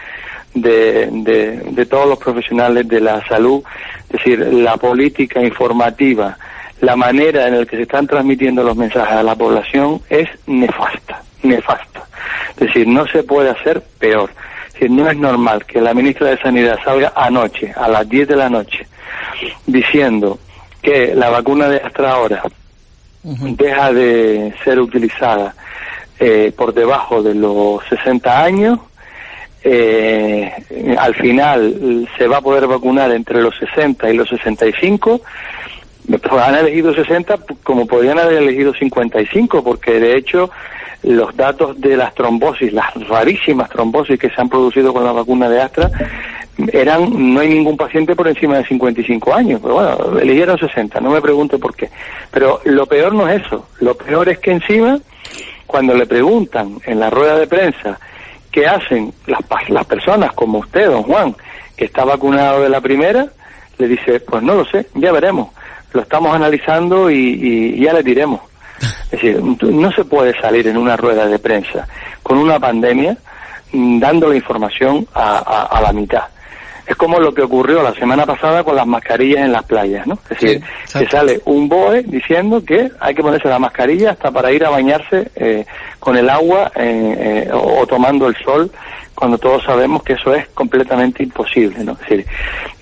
de, 0.54 1.08
de, 1.10 1.62
de 1.70 1.86
todos 1.86 2.08
los 2.08 2.18
profesionales 2.18 2.88
de 2.88 3.00
la 3.00 3.26
salud, 3.26 3.62
es 4.04 4.12
decir, 4.12 4.38
la 4.38 4.76
política 4.76 5.40
informativa, 5.42 6.36
la 6.80 6.96
manera 6.96 7.46
en 7.46 7.58
la 7.58 7.66
que 7.66 7.76
se 7.76 7.82
están 7.82 8.06
transmitiendo 8.06 8.62
los 8.62 8.76
mensajes 8.76 9.16
a 9.16 9.22
la 9.22 9.34
población 9.34 10.00
es 10.08 10.28
nefasta, 10.46 11.22
nefasta. 11.42 12.04
Es 12.52 12.66
decir, 12.66 12.88
no 12.88 13.06
se 13.06 13.22
puede 13.22 13.50
hacer 13.50 13.82
peor. 13.98 14.30
Es 14.68 14.72
decir, 14.74 14.90
no 14.90 15.08
es 15.08 15.16
normal 15.16 15.64
que 15.66 15.80
la 15.80 15.94
ministra 15.94 16.28
de 16.28 16.38
Sanidad 16.38 16.78
salga 16.84 17.12
anoche, 17.14 17.72
a 17.76 17.88
las 17.88 18.08
10 18.08 18.28
de 18.28 18.36
la 18.36 18.48
noche, 18.48 18.86
diciendo 19.66 20.38
que 20.82 21.14
la 21.14 21.28
vacuna 21.28 21.68
de 21.68 21.78
Astra 21.78 22.12
ahora 22.12 22.42
deja 23.22 23.92
de 23.92 24.54
ser 24.64 24.80
utilizada 24.80 25.54
eh, 26.18 26.52
por 26.56 26.72
debajo 26.72 27.22
de 27.22 27.34
los 27.34 27.84
60 27.88 28.42
años 28.42 28.78
eh, 29.62 30.52
al 30.98 31.14
final 31.14 32.08
se 32.16 32.26
va 32.26 32.38
a 32.38 32.42
poder 32.42 32.66
vacunar 32.66 33.10
entre 33.12 33.42
los 33.42 33.56
60 33.58 34.10
y 34.10 34.16
los 34.16 34.28
65, 34.28 35.20
pues 36.08 36.42
han 36.42 36.54
elegido 36.56 36.94
60 36.94 37.38
como 37.62 37.86
podrían 37.86 38.18
haber 38.18 38.42
elegido 38.42 38.72
55, 38.72 39.62
porque 39.62 40.00
de 40.00 40.16
hecho 40.16 40.50
los 41.02 41.34
datos 41.36 41.80
de 41.80 41.96
las 41.96 42.14
trombosis, 42.14 42.72
las 42.72 42.92
rarísimas 43.08 43.70
trombosis 43.70 44.18
que 44.18 44.28
se 44.30 44.40
han 44.40 44.48
producido 44.48 44.92
con 44.92 45.04
la 45.04 45.12
vacuna 45.12 45.48
de 45.48 45.60
Astra, 45.60 45.90
eran, 46.72 47.34
no 47.34 47.40
hay 47.40 47.48
ningún 47.48 47.76
paciente 47.76 48.14
por 48.14 48.28
encima 48.28 48.58
de 48.58 48.66
55 48.66 49.34
años, 49.34 49.60
pero 49.62 49.74
bueno, 49.74 50.18
eligieron 50.18 50.58
60, 50.58 51.00
no 51.00 51.10
me 51.10 51.22
pregunte 51.22 51.58
por 51.58 51.74
qué. 51.74 51.88
Pero 52.30 52.60
lo 52.64 52.86
peor 52.86 53.14
no 53.14 53.28
es 53.28 53.42
eso, 53.46 53.66
lo 53.80 53.94
peor 53.94 54.28
es 54.28 54.38
que 54.38 54.52
encima 54.52 54.98
cuando 55.66 55.94
le 55.94 56.06
preguntan 56.06 56.78
en 56.84 57.00
la 57.00 57.10
rueda 57.10 57.38
de 57.38 57.46
prensa 57.46 57.98
qué 58.50 58.66
hacen 58.66 59.12
las, 59.26 59.40
las 59.68 59.86
personas 59.86 60.32
como 60.32 60.58
usted, 60.58 60.86
don 60.86 61.02
Juan, 61.02 61.34
que 61.76 61.86
está 61.86 62.04
vacunado 62.04 62.62
de 62.62 62.68
la 62.68 62.80
primera, 62.80 63.26
le 63.78 63.88
dice, 63.88 64.20
pues 64.20 64.42
no 64.42 64.54
lo 64.54 64.64
sé, 64.66 64.86
ya 64.94 65.12
veremos, 65.12 65.50
lo 65.92 66.02
estamos 66.02 66.34
analizando 66.34 67.10
y, 67.10 67.16
y 67.16 67.84
ya 67.84 67.92
le 67.92 68.02
diremos. 68.02 68.40
Es 69.10 69.20
decir, 69.20 69.42
no 69.42 69.90
se 69.90 70.04
puede 70.04 70.38
salir 70.40 70.68
en 70.68 70.76
una 70.76 70.96
rueda 70.96 71.26
de 71.26 71.38
prensa 71.40 71.86
con 72.22 72.38
una 72.38 72.60
pandemia 72.60 73.16
mm, 73.72 73.98
dando 73.98 74.28
la 74.28 74.36
información 74.36 75.06
a, 75.12 75.66
a, 75.68 75.80
la 75.80 75.92
mitad. 75.92 76.22
Es 76.90 76.96
como 76.96 77.20
lo 77.20 77.32
que 77.32 77.42
ocurrió 77.42 77.84
la 77.84 77.94
semana 77.94 78.26
pasada 78.26 78.64
con 78.64 78.74
las 78.74 78.84
mascarillas 78.84 79.44
en 79.44 79.52
las 79.52 79.62
playas, 79.62 80.08
¿no? 80.08 80.18
Es 80.28 80.40
decir, 80.40 80.60
que 80.92 81.06
sale 81.06 81.40
un 81.44 81.68
BOE 81.68 82.02
diciendo 82.02 82.64
que 82.64 82.90
hay 82.98 83.14
que 83.14 83.22
ponerse 83.22 83.46
la 83.48 83.60
mascarilla 83.60 84.10
hasta 84.10 84.32
para 84.32 84.50
ir 84.50 84.64
a 84.64 84.70
bañarse 84.70 85.30
eh, 85.36 85.64
con 86.00 86.16
el 86.16 86.28
agua 86.28 86.72
eh, 86.74 87.46
eh, 87.46 87.50
o, 87.52 87.86
tomando 87.86 88.26
el 88.26 88.34
sol, 88.38 88.72
cuando 89.14 89.38
todos 89.38 89.62
sabemos 89.62 90.02
que 90.02 90.14
eso 90.14 90.34
es 90.34 90.48
completamente 90.48 91.22
imposible, 91.22 91.84
¿no? 91.84 91.92
Es 91.92 92.00
decir, 92.00 92.26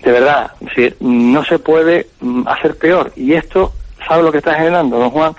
de 0.03 0.11
verdad, 0.11 0.53
es 0.63 0.69
decir, 0.69 0.97
no 1.01 1.45
se 1.45 1.59
puede 1.59 2.07
mm, 2.23 2.49
hacer 2.49 2.79
peor. 2.79 3.13
Y 3.15 3.35
esto, 3.35 3.75
¿sabe 4.07 4.23
lo 4.23 4.33
que 4.33 4.39
está 4.39 4.55
generando, 4.55 4.99
don 4.99 5.11
Juan? 5.11 5.35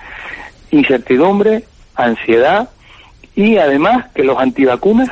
Incertidumbre, 0.69 1.63
ansiedad 1.95 2.69
y 3.33 3.57
además 3.57 4.05
que 4.13 4.23
los 4.23 4.37
antivacunas 4.37 5.09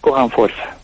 cojan 0.00 0.28
fuerza. 0.28 0.75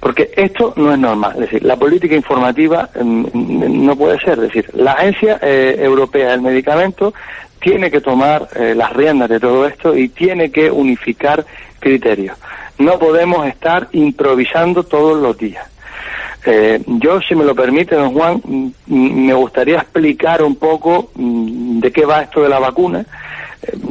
Porque 0.00 0.30
esto 0.36 0.74
no 0.76 0.92
es 0.92 0.98
normal. 0.98 1.32
Es 1.34 1.40
decir, 1.40 1.64
la 1.64 1.76
política 1.76 2.14
informativa 2.14 2.88
mm, 3.00 3.26
mm, 3.32 3.86
no 3.86 3.96
puede 3.96 4.18
ser. 4.20 4.34
Es 4.34 4.52
decir, 4.52 4.70
la 4.74 4.92
Agencia 4.92 5.38
eh, 5.42 5.76
Europea 5.78 6.30
del 6.30 6.42
Medicamento 6.42 7.12
tiene 7.60 7.90
que 7.90 8.00
tomar 8.00 8.48
eh, 8.54 8.74
las 8.76 8.92
riendas 8.92 9.28
de 9.28 9.40
todo 9.40 9.66
esto 9.66 9.96
y 9.96 10.08
tiene 10.08 10.50
que 10.50 10.70
unificar 10.70 11.44
criterios. 11.80 12.36
No 12.78 12.98
podemos 12.98 13.46
estar 13.46 13.88
improvisando 13.92 14.84
todos 14.84 15.20
los 15.20 15.36
días. 15.36 15.66
Eh, 16.46 16.80
yo, 16.86 17.20
si 17.20 17.34
me 17.34 17.44
lo 17.44 17.54
permite, 17.56 17.96
don 17.96 18.14
Juan, 18.14 18.40
mm, 18.44 19.26
me 19.26 19.34
gustaría 19.34 19.78
explicar 19.78 20.42
un 20.42 20.54
poco 20.54 21.10
de 21.16 21.90
qué 21.90 22.06
va 22.06 22.22
esto 22.22 22.42
de 22.42 22.48
la 22.48 22.60
vacuna 22.60 23.04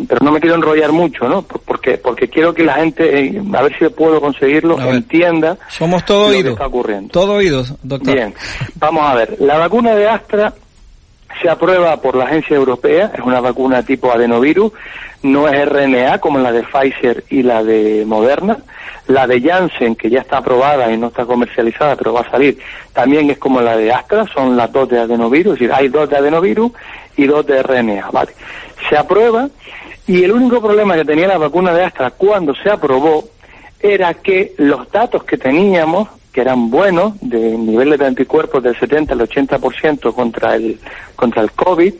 pero 0.07 0.23
no 0.23 0.31
me 0.31 0.39
quiero 0.39 0.55
enrollar 0.55 0.91
mucho, 0.91 1.27
¿no? 1.27 1.41
Porque 1.41 1.97
porque 1.97 2.27
quiero 2.29 2.53
que 2.53 2.63
la 2.63 2.75
gente, 2.75 3.19
eh, 3.19 3.41
a 3.53 3.61
ver 3.63 3.77
si 3.77 3.87
puedo 3.89 4.21
conseguirlo, 4.21 4.79
entienda. 4.79 5.57
Somos 5.69 6.05
todo 6.05 6.27
oídos. 6.27 6.53
está 6.53 6.67
ocurriendo. 6.67 7.09
Todo 7.11 7.33
oídos, 7.33 7.73
doctor. 7.83 8.13
Bien, 8.13 8.33
vamos 8.75 9.03
a 9.03 9.15
ver. 9.15 9.35
La 9.39 9.57
vacuna 9.57 9.95
de 9.95 10.07
Astra 10.07 10.53
se 11.41 11.49
aprueba 11.49 12.01
por 12.01 12.15
la 12.15 12.25
agencia 12.25 12.55
europea, 12.55 13.11
es 13.13 13.21
una 13.21 13.39
vacuna 13.39 13.83
tipo 13.83 14.11
adenovirus, 14.11 14.71
no 15.23 15.47
es 15.47 15.67
RNA 15.67 16.19
como 16.19 16.39
la 16.39 16.51
de 16.51 16.63
Pfizer 16.63 17.23
y 17.29 17.43
la 17.43 17.63
de 17.63 18.03
Moderna. 18.05 18.57
La 19.07 19.25
de 19.25 19.39
Janssen, 19.39 19.95
que 19.95 20.09
ya 20.09 20.19
está 20.19 20.39
aprobada 20.39 20.91
y 20.91 20.97
no 20.97 21.07
está 21.07 21.25
comercializada, 21.25 21.95
pero 21.95 22.11
va 22.11 22.21
a 22.21 22.29
salir, 22.29 22.59
también 22.91 23.29
es 23.29 23.37
como 23.37 23.61
la 23.61 23.77
de 23.77 23.89
Astra, 23.89 24.25
son 24.33 24.57
las 24.57 24.69
dos 24.69 24.89
de 24.89 24.99
adenovirus, 24.99 25.53
es 25.53 25.59
decir, 25.59 25.73
hay 25.73 25.87
dos 25.87 26.09
de 26.09 26.17
adenovirus 26.17 26.73
y 27.17 27.25
dos 27.27 27.45
de 27.45 27.61
RNA, 27.61 28.11
¿vale? 28.11 28.31
Se 28.89 28.97
aprueba 28.97 29.49
y 30.07 30.23
el 30.23 30.31
único 30.31 30.61
problema 30.61 30.95
que 30.95 31.03
tenía 31.03 31.27
la 31.27 31.37
vacuna 31.37 31.73
de 31.73 31.83
Astra 31.83 32.11
cuando 32.11 32.55
se 32.55 32.69
aprobó 32.69 33.27
era 33.79 34.13
que 34.13 34.53
los 34.57 34.89
datos 34.91 35.23
que 35.25 35.37
teníamos, 35.37 36.07
que 36.31 36.41
eran 36.41 36.69
buenos, 36.69 37.13
de 37.19 37.57
niveles 37.57 37.99
de 37.99 38.07
anticuerpos 38.07 38.63
del 38.63 38.79
70 38.79 39.13
al 39.13 39.19
80% 39.19 40.13
contra 40.13 40.55
el, 40.55 40.79
contra 41.15 41.41
el 41.41 41.51
COVID, 41.51 41.93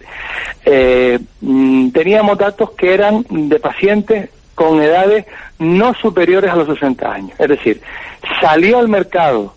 eh, 0.66 1.20
mm, 1.42 1.90
teníamos 1.90 2.38
datos 2.38 2.72
que 2.72 2.94
eran 2.94 3.26
de 3.30 3.60
pacientes 3.60 4.30
con 4.56 4.82
edades 4.82 5.26
no 5.60 5.94
superiores 5.94 6.50
a 6.50 6.56
los 6.56 6.68
60 6.68 7.12
años. 7.14 7.40
Es 7.40 7.48
decir, 7.48 7.82
salió 8.42 8.80
al 8.80 8.88
mercado 8.88 9.54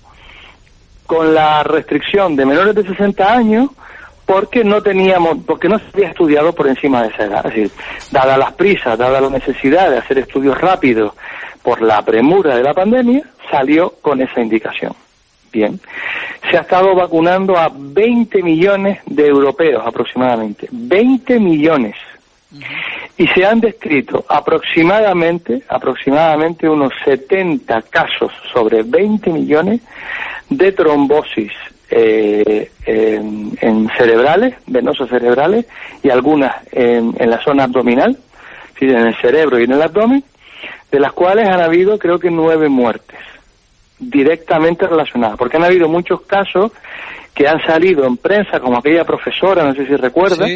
con 1.07 1.35
la 1.35 1.63
restricción 1.63 2.37
de 2.37 2.47
menores 2.47 2.75
de 2.75 2.83
60 2.83 3.33
años 3.33 3.71
porque 4.31 4.63
no 4.63 4.81
teníamos, 4.81 5.39
porque 5.45 5.69
no 5.69 5.77
se 5.81 5.87
había 5.93 6.11
estudiado 6.11 6.53
por 6.53 6.69
encima 6.69 7.03
de 7.03 7.09
esa 7.09 7.25
edad. 7.25 7.47
Es 7.47 7.53
decir, 7.53 7.71
dadas 8.13 8.39
las 8.39 8.53
prisas, 8.53 8.97
dada 8.97 9.21
la 9.21 9.29
necesidad 9.29 9.91
de 9.91 9.99
hacer 9.99 10.19
estudios 10.19 10.57
rápidos 10.57 11.15
por 11.65 11.83
la 11.83 12.01
premura 12.03 12.55
de 12.55 12.63
la 12.63 12.73
pandemia, 12.73 13.25
salió 13.51 13.95
con 14.01 14.23
esa 14.23 14.41
indicación. 14.41 14.93
Bien, 15.53 15.81
se 16.49 16.57
ha 16.57 16.61
estado 16.61 16.95
vacunando 16.95 17.59
a 17.59 17.73
20 17.75 18.41
millones 18.45 19.01
de 19.07 19.27
europeos 19.27 19.83
aproximadamente, 19.85 20.69
20 20.71 21.41
millones. 21.41 21.97
Y 23.19 23.27
se 23.27 23.45
han 23.45 23.59
descrito 23.59 24.25
aproximadamente, 24.29 25.65
aproximadamente 25.69 26.69
unos 26.69 26.93
70 27.05 27.83
casos 27.83 28.33
sobre 28.53 28.85
20 28.85 29.29
millones 29.33 29.81
de 30.49 30.71
trombosis 30.71 31.53
eh, 31.91 32.71
en, 32.87 33.89
cerebrales, 33.97 34.55
venosos 34.67 35.09
cerebrales, 35.09 35.67
y 36.03 36.11
algunas 36.11 36.55
en, 36.73 37.15
la 37.19 37.43
zona 37.43 37.65
abdominal, 37.65 38.17
en 38.81 38.97
el 38.97 39.15
cerebro 39.17 39.59
y 39.59 39.65
en 39.65 39.73
el 39.73 39.83
abdomen, 39.83 40.25
de 40.91 41.01
las 41.01 41.13
cuales 41.13 41.49
han 41.49 41.61
habido 41.61 41.99
creo 41.99 42.19
que 42.19 42.31
nueve 42.31 42.69
muertes 42.69 43.19
directamente 43.99 44.87
relacionadas, 44.87 45.37
porque 45.37 45.59
han 45.59 45.65
habido 45.65 45.89
muchos 45.89 46.23
casos 46.23 46.73
que 47.35 47.47
han 47.47 47.61
salido 47.65 48.07
en 48.07 48.17
prensa, 48.17 48.59
como 48.59 48.79
aquella 48.79 49.05
profesora, 49.05 49.65
no 49.65 49.75
sé 49.75 49.87
si 49.87 49.95
recuerda, 49.97 50.47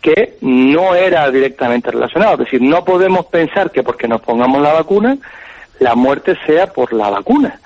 que 0.00 0.34
no 0.42 0.94
era 0.94 1.30
directamente 1.30 1.90
relacionado. 1.90 2.34
Es 2.34 2.38
decir, 2.40 2.62
no 2.62 2.84
podemos 2.84 3.26
pensar 3.26 3.70
que 3.70 3.82
porque 3.82 4.06
nos 4.06 4.20
pongamos 4.20 4.60
la 4.60 4.74
vacuna, 4.74 5.16
la 5.80 5.94
muerte 5.94 6.36
sea 6.46 6.66
por 6.66 6.92
la 6.92 7.10
vacuna 7.10 7.58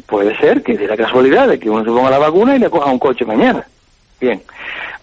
puede 0.00 0.36
ser 0.38 0.62
que 0.62 0.76
de 0.76 0.86
la 0.86 0.96
casualidad 0.96 1.48
de 1.48 1.58
que 1.58 1.70
uno 1.70 1.84
se 1.84 1.90
ponga 1.90 2.10
la 2.10 2.18
vacuna 2.18 2.56
y 2.56 2.58
le 2.58 2.70
coja 2.70 2.90
un 2.90 2.98
coche 2.98 3.24
mañana. 3.24 3.66
Bien, 4.20 4.42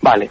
vale. 0.02 0.30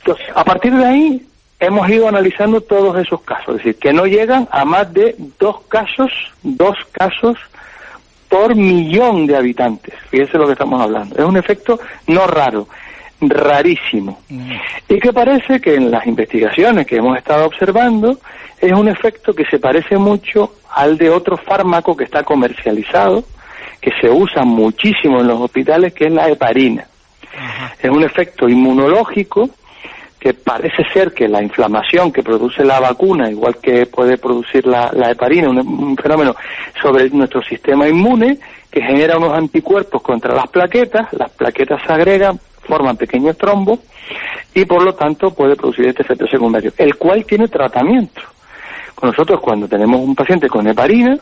Entonces, 0.00 0.26
a 0.34 0.44
partir 0.44 0.74
de 0.74 0.84
ahí 0.84 1.26
hemos 1.60 1.88
ido 1.88 2.08
analizando 2.08 2.60
todos 2.60 2.96
esos 2.98 3.20
casos, 3.22 3.56
es 3.56 3.64
decir, 3.64 3.76
que 3.76 3.92
no 3.92 4.06
llegan 4.06 4.48
a 4.50 4.64
más 4.64 4.92
de 4.92 5.14
dos 5.38 5.60
casos, 5.68 6.10
dos 6.42 6.76
casos 6.92 7.36
por 8.28 8.54
millón 8.54 9.26
de 9.26 9.36
habitantes. 9.36 9.94
Fíjese 10.10 10.38
lo 10.38 10.46
que 10.46 10.52
estamos 10.52 10.80
hablando. 10.80 11.16
Es 11.16 11.24
un 11.24 11.36
efecto 11.36 11.80
no 12.06 12.26
raro, 12.26 12.68
rarísimo. 13.20 14.20
Y 14.88 14.98
que 14.98 15.12
parece 15.12 15.60
que 15.60 15.74
en 15.74 15.90
las 15.90 16.06
investigaciones 16.06 16.86
que 16.86 16.96
hemos 16.96 17.16
estado 17.16 17.46
observando 17.46 18.18
es 18.60 18.72
un 18.72 18.88
efecto 18.88 19.34
que 19.34 19.44
se 19.46 19.58
parece 19.58 19.96
mucho 19.96 20.54
al 20.74 20.98
de 20.98 21.10
otro 21.10 21.36
fármaco 21.36 21.96
que 21.96 22.04
está 22.04 22.22
comercializado, 22.22 23.24
que 23.80 23.90
se 24.00 24.10
usa 24.10 24.44
muchísimo 24.44 25.20
en 25.20 25.28
los 25.28 25.40
hospitales, 25.40 25.94
que 25.94 26.06
es 26.06 26.12
la 26.12 26.28
heparina. 26.28 26.86
Es 27.80 27.90
un 27.90 28.02
efecto 28.02 28.48
inmunológico 28.48 29.50
que 30.18 30.34
parece 30.34 30.82
ser 30.92 31.12
que 31.12 31.28
la 31.28 31.42
inflamación 31.42 32.12
que 32.12 32.22
produce 32.22 32.64
la 32.64 32.80
vacuna, 32.80 33.30
igual 33.30 33.58
que 33.62 33.86
puede 33.86 34.18
producir 34.18 34.66
la, 34.66 34.90
heparina, 35.10 35.48
un, 35.48 35.96
fenómeno 35.96 36.34
sobre 36.82 37.08
nuestro 37.10 37.40
sistema 37.42 37.88
inmune, 37.88 38.38
que 38.70 38.82
genera 38.82 39.16
unos 39.16 39.32
anticuerpos 39.32 40.02
contra 40.02 40.34
las 40.34 40.48
plaquetas, 40.48 41.12
las 41.12 41.30
plaquetas 41.30 41.80
se 41.86 41.92
agregan, 41.92 42.38
forman 42.66 42.96
pequeños 42.96 43.38
trombos 43.38 43.78
y 44.54 44.64
por 44.64 44.82
lo 44.82 44.94
tanto 44.94 45.30
puede 45.30 45.54
producir 45.56 45.86
este 45.86 46.02
efecto 46.02 46.26
secundario, 46.26 46.72
el 46.76 46.96
cual 46.96 47.24
tiene 47.24 47.46
tratamiento. 47.48 48.20
Nosotros 49.02 49.40
cuando 49.40 49.68
tenemos 49.68 50.00
un 50.00 50.14
paciente 50.14 50.48
con 50.48 50.66
heparina, 50.66 51.16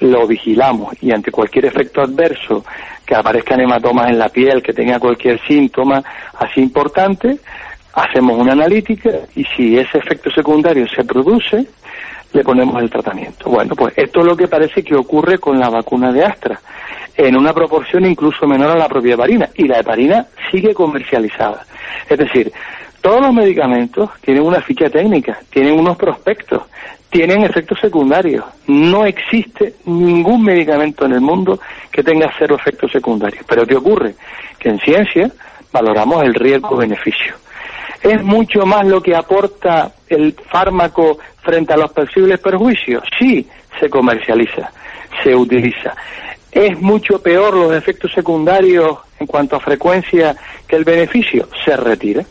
lo 0.00 0.26
vigilamos 0.26 0.94
y 1.00 1.10
ante 1.10 1.30
cualquier 1.30 1.66
efecto 1.66 2.02
adverso, 2.02 2.64
que 3.04 3.14
aparezcan 3.14 3.60
hematomas 3.60 4.08
en 4.08 4.18
la 4.18 4.28
piel, 4.28 4.62
que 4.62 4.72
tenga 4.72 4.98
cualquier 4.98 5.40
síntoma 5.46 6.02
así 6.38 6.60
importante, 6.60 7.38
hacemos 7.94 8.38
una 8.38 8.52
analítica 8.52 9.10
y 9.34 9.44
si 9.44 9.78
ese 9.78 9.98
efecto 9.98 10.30
secundario 10.30 10.86
se 10.88 11.04
produce, 11.04 11.66
le 12.32 12.44
ponemos 12.44 12.80
el 12.82 12.90
tratamiento. 12.90 13.48
Bueno, 13.48 13.74
pues 13.74 13.94
esto 13.96 14.20
es 14.20 14.26
lo 14.26 14.36
que 14.36 14.48
parece 14.48 14.82
que 14.82 14.94
ocurre 14.94 15.38
con 15.38 15.58
la 15.58 15.70
vacuna 15.70 16.12
de 16.12 16.24
Astra, 16.24 16.60
en 17.16 17.36
una 17.36 17.54
proporción 17.54 18.04
incluso 18.04 18.46
menor 18.46 18.72
a 18.72 18.78
la 18.78 18.88
propia 18.88 19.14
heparina, 19.14 19.48
y 19.54 19.66
la 19.66 19.78
heparina 19.78 20.26
sigue 20.50 20.74
comercializada. 20.74 21.64
Es 22.08 22.18
decir, 22.18 22.52
todos 23.06 23.20
los 23.20 23.32
medicamentos 23.32 24.10
tienen 24.20 24.42
una 24.42 24.60
ficha 24.60 24.90
técnica, 24.90 25.38
tienen 25.50 25.78
unos 25.78 25.96
prospectos, 25.96 26.64
tienen 27.08 27.44
efectos 27.44 27.78
secundarios. 27.80 28.44
No 28.66 29.06
existe 29.06 29.74
ningún 29.84 30.42
medicamento 30.42 31.06
en 31.06 31.12
el 31.12 31.20
mundo 31.20 31.60
que 31.92 32.02
tenga 32.02 32.28
cero 32.36 32.56
efectos 32.58 32.90
secundarios. 32.90 33.44
Pero 33.48 33.64
¿qué 33.64 33.76
ocurre? 33.76 34.16
Que 34.58 34.70
en 34.70 34.80
ciencia 34.80 35.30
valoramos 35.70 36.24
el 36.24 36.34
riesgo-beneficio. 36.34 37.36
¿Es 38.02 38.20
mucho 38.24 38.66
más 38.66 38.84
lo 38.84 39.00
que 39.00 39.14
aporta 39.14 39.92
el 40.08 40.34
fármaco 40.50 41.18
frente 41.42 41.74
a 41.74 41.76
los 41.76 41.92
posibles 41.92 42.40
perjuicios? 42.40 43.04
Sí, 43.16 43.46
se 43.78 43.88
comercializa, 43.88 44.72
se 45.22 45.32
utiliza. 45.32 45.94
¿Es 46.50 46.76
mucho 46.80 47.22
peor 47.22 47.54
los 47.54 47.72
efectos 47.72 48.10
secundarios 48.12 48.98
en 49.20 49.28
cuanto 49.28 49.54
a 49.54 49.60
frecuencia 49.60 50.34
que 50.66 50.74
el 50.74 50.82
beneficio? 50.82 51.48
Se 51.64 51.76
retira. 51.76 52.24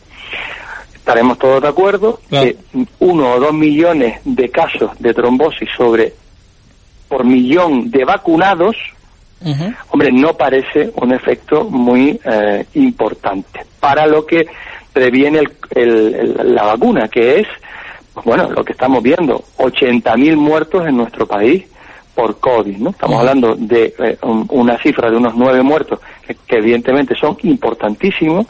Estaremos 1.06 1.38
todos 1.38 1.62
de 1.62 1.68
acuerdo 1.68 2.18
que 2.42 2.56
uno 2.98 3.34
o 3.34 3.38
dos 3.38 3.52
millones 3.54 4.20
de 4.24 4.48
casos 4.48 4.90
de 4.98 5.14
trombosis 5.14 5.68
sobre 5.76 6.12
por 7.08 7.24
millón 7.24 7.88
de 7.92 8.04
vacunados, 8.04 8.74
hombre, 9.90 10.10
no 10.10 10.34
parece 10.34 10.90
un 10.96 11.12
efecto 11.12 11.62
muy 11.64 12.18
eh, 12.24 12.66
importante 12.74 13.60
para 13.78 14.04
lo 14.06 14.26
que 14.26 14.46
previene 14.92 15.38
el, 15.38 15.52
el- 15.76 16.54
la 16.56 16.64
vacuna, 16.64 17.06
que 17.06 17.38
es, 17.40 17.46
pues 18.12 18.26
bueno, 18.26 18.50
lo 18.50 18.64
que 18.64 18.72
estamos 18.72 19.00
viendo, 19.00 19.44
80.000 19.58 20.34
muertos 20.36 20.84
en 20.88 20.96
nuestro 20.96 21.24
país 21.26 21.64
por 22.16 22.40
COVID, 22.40 22.78
¿no? 22.78 22.90
Estamos 22.90 23.18
hablando 23.20 23.54
de 23.56 23.94
eh, 23.96 24.18
un- 24.22 24.46
una 24.50 24.76
cifra 24.82 25.08
de 25.10 25.18
unos 25.18 25.34
nueve 25.36 25.62
muertos, 25.62 26.00
que, 26.26 26.56
evidentemente 26.56 27.14
son 27.14 27.36
importantísimos, 27.42 28.46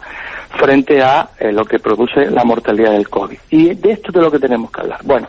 frente 0.58 1.02
a 1.02 1.28
eh, 1.38 1.52
lo 1.52 1.64
que 1.64 1.78
produce 1.78 2.30
la 2.30 2.44
mortalidad 2.44 2.92
del 2.92 3.08
COVID. 3.10 3.36
Y 3.50 3.74
de 3.74 3.92
esto 3.92 4.08
es 4.08 4.14
de 4.14 4.20
lo 4.22 4.30
que 4.30 4.38
tenemos 4.38 4.70
que 4.70 4.80
hablar. 4.80 5.00
Bueno, 5.04 5.26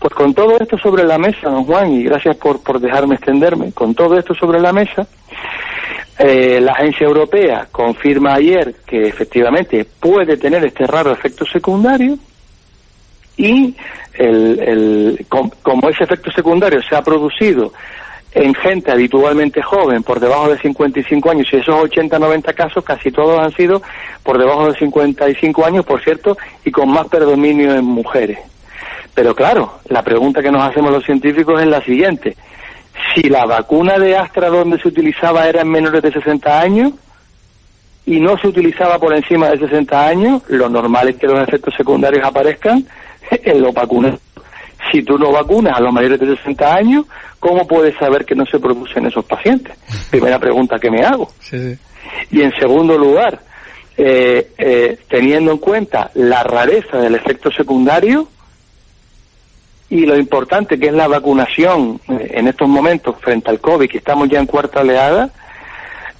pues 0.00 0.12
con 0.14 0.34
todo 0.34 0.56
esto 0.58 0.76
sobre 0.78 1.04
la 1.04 1.16
mesa, 1.18 1.48
don 1.50 1.64
Juan, 1.64 1.92
y 1.92 2.02
gracias 2.04 2.36
por, 2.36 2.60
por 2.62 2.80
dejarme 2.80 3.14
extenderme, 3.14 3.72
con 3.72 3.94
todo 3.94 4.18
esto 4.18 4.34
sobre 4.34 4.60
la 4.60 4.72
mesa, 4.72 5.06
eh, 6.18 6.60
la 6.60 6.72
agencia 6.72 7.06
europea 7.06 7.66
confirma 7.70 8.34
ayer 8.34 8.76
que 8.86 9.02
efectivamente 9.08 9.84
puede 10.00 10.36
tener 10.36 10.64
este 10.64 10.86
raro 10.86 11.12
efecto 11.12 11.44
secundario 11.44 12.16
y 13.36 13.74
el, 14.14 14.60
el- 14.60 15.26
com- 15.28 15.50
como 15.62 15.88
ese 15.90 16.04
efecto 16.04 16.30
secundario 16.30 16.80
se 16.88 16.94
ha 16.94 17.02
producido 17.02 17.72
en 18.34 18.52
gente 18.54 18.90
habitualmente 18.90 19.62
joven, 19.62 20.02
por 20.02 20.18
debajo 20.18 20.48
de 20.48 20.58
55 20.58 21.30
años, 21.30 21.46
y 21.52 21.56
esos 21.56 21.74
80-90 21.76 22.52
casos 22.54 22.84
casi 22.84 23.12
todos 23.12 23.38
han 23.38 23.52
sido 23.52 23.80
por 24.24 24.38
debajo 24.38 24.72
de 24.72 24.78
55 24.78 25.64
años, 25.64 25.86
por 25.86 26.02
cierto, 26.02 26.36
y 26.64 26.70
con 26.72 26.90
más 26.90 27.06
predominio 27.06 27.74
en 27.74 27.84
mujeres. 27.84 28.38
Pero 29.14 29.36
claro, 29.36 29.78
la 29.88 30.02
pregunta 30.02 30.42
que 30.42 30.50
nos 30.50 30.68
hacemos 30.68 30.90
los 30.90 31.04
científicos 31.04 31.60
es 31.60 31.68
la 31.68 31.80
siguiente. 31.82 32.36
Si 33.14 33.22
la 33.28 33.46
vacuna 33.46 33.98
de 33.98 34.16
Astra 34.16 34.48
donde 34.48 34.78
se 34.78 34.88
utilizaba 34.88 35.48
era 35.48 35.62
en 35.62 35.70
menores 35.70 36.02
de 36.02 36.12
60 36.12 36.60
años 36.60 36.92
y 38.04 38.18
no 38.18 38.36
se 38.36 38.48
utilizaba 38.48 38.98
por 38.98 39.14
encima 39.14 39.48
de 39.50 39.58
60 39.58 40.06
años, 40.06 40.42
lo 40.48 40.68
normal 40.68 41.08
es 41.08 41.16
que 41.16 41.28
los 41.28 41.40
efectos 41.40 41.74
secundarios 41.76 42.24
aparezcan 42.24 42.84
en 43.30 43.62
los 43.62 43.72
vacunados. 43.72 44.20
Si 44.92 45.02
tú 45.02 45.18
no 45.18 45.32
vacunas 45.32 45.76
a 45.76 45.80
los 45.80 45.92
mayores 45.92 46.20
de 46.20 46.36
60 46.36 46.74
años, 46.74 47.06
¿cómo 47.40 47.66
puedes 47.66 47.96
saber 47.96 48.24
que 48.24 48.34
no 48.34 48.44
se 48.46 48.58
producen 48.58 49.06
esos 49.06 49.24
pacientes? 49.24 49.76
Primera 50.10 50.38
pregunta 50.38 50.78
que 50.78 50.90
me 50.90 51.04
hago. 51.04 51.30
Y 52.30 52.42
en 52.42 52.52
segundo 52.58 52.96
lugar, 52.96 53.40
eh, 53.96 54.50
eh, 54.58 54.98
teniendo 55.08 55.52
en 55.52 55.58
cuenta 55.58 56.10
la 56.14 56.42
rareza 56.42 56.98
del 56.98 57.14
efecto 57.14 57.50
secundario 57.50 58.28
y 59.88 60.04
lo 60.06 60.16
importante 60.16 60.78
que 60.80 60.88
es 60.88 60.92
la 60.92 61.06
vacunación 61.06 62.00
eh, 62.08 62.32
en 62.34 62.48
estos 62.48 62.68
momentos 62.68 63.16
frente 63.20 63.50
al 63.50 63.60
COVID, 63.60 63.88
que 63.88 63.98
estamos 63.98 64.28
ya 64.28 64.40
en 64.40 64.46
cuarta 64.46 64.80
oleada, 64.80 65.30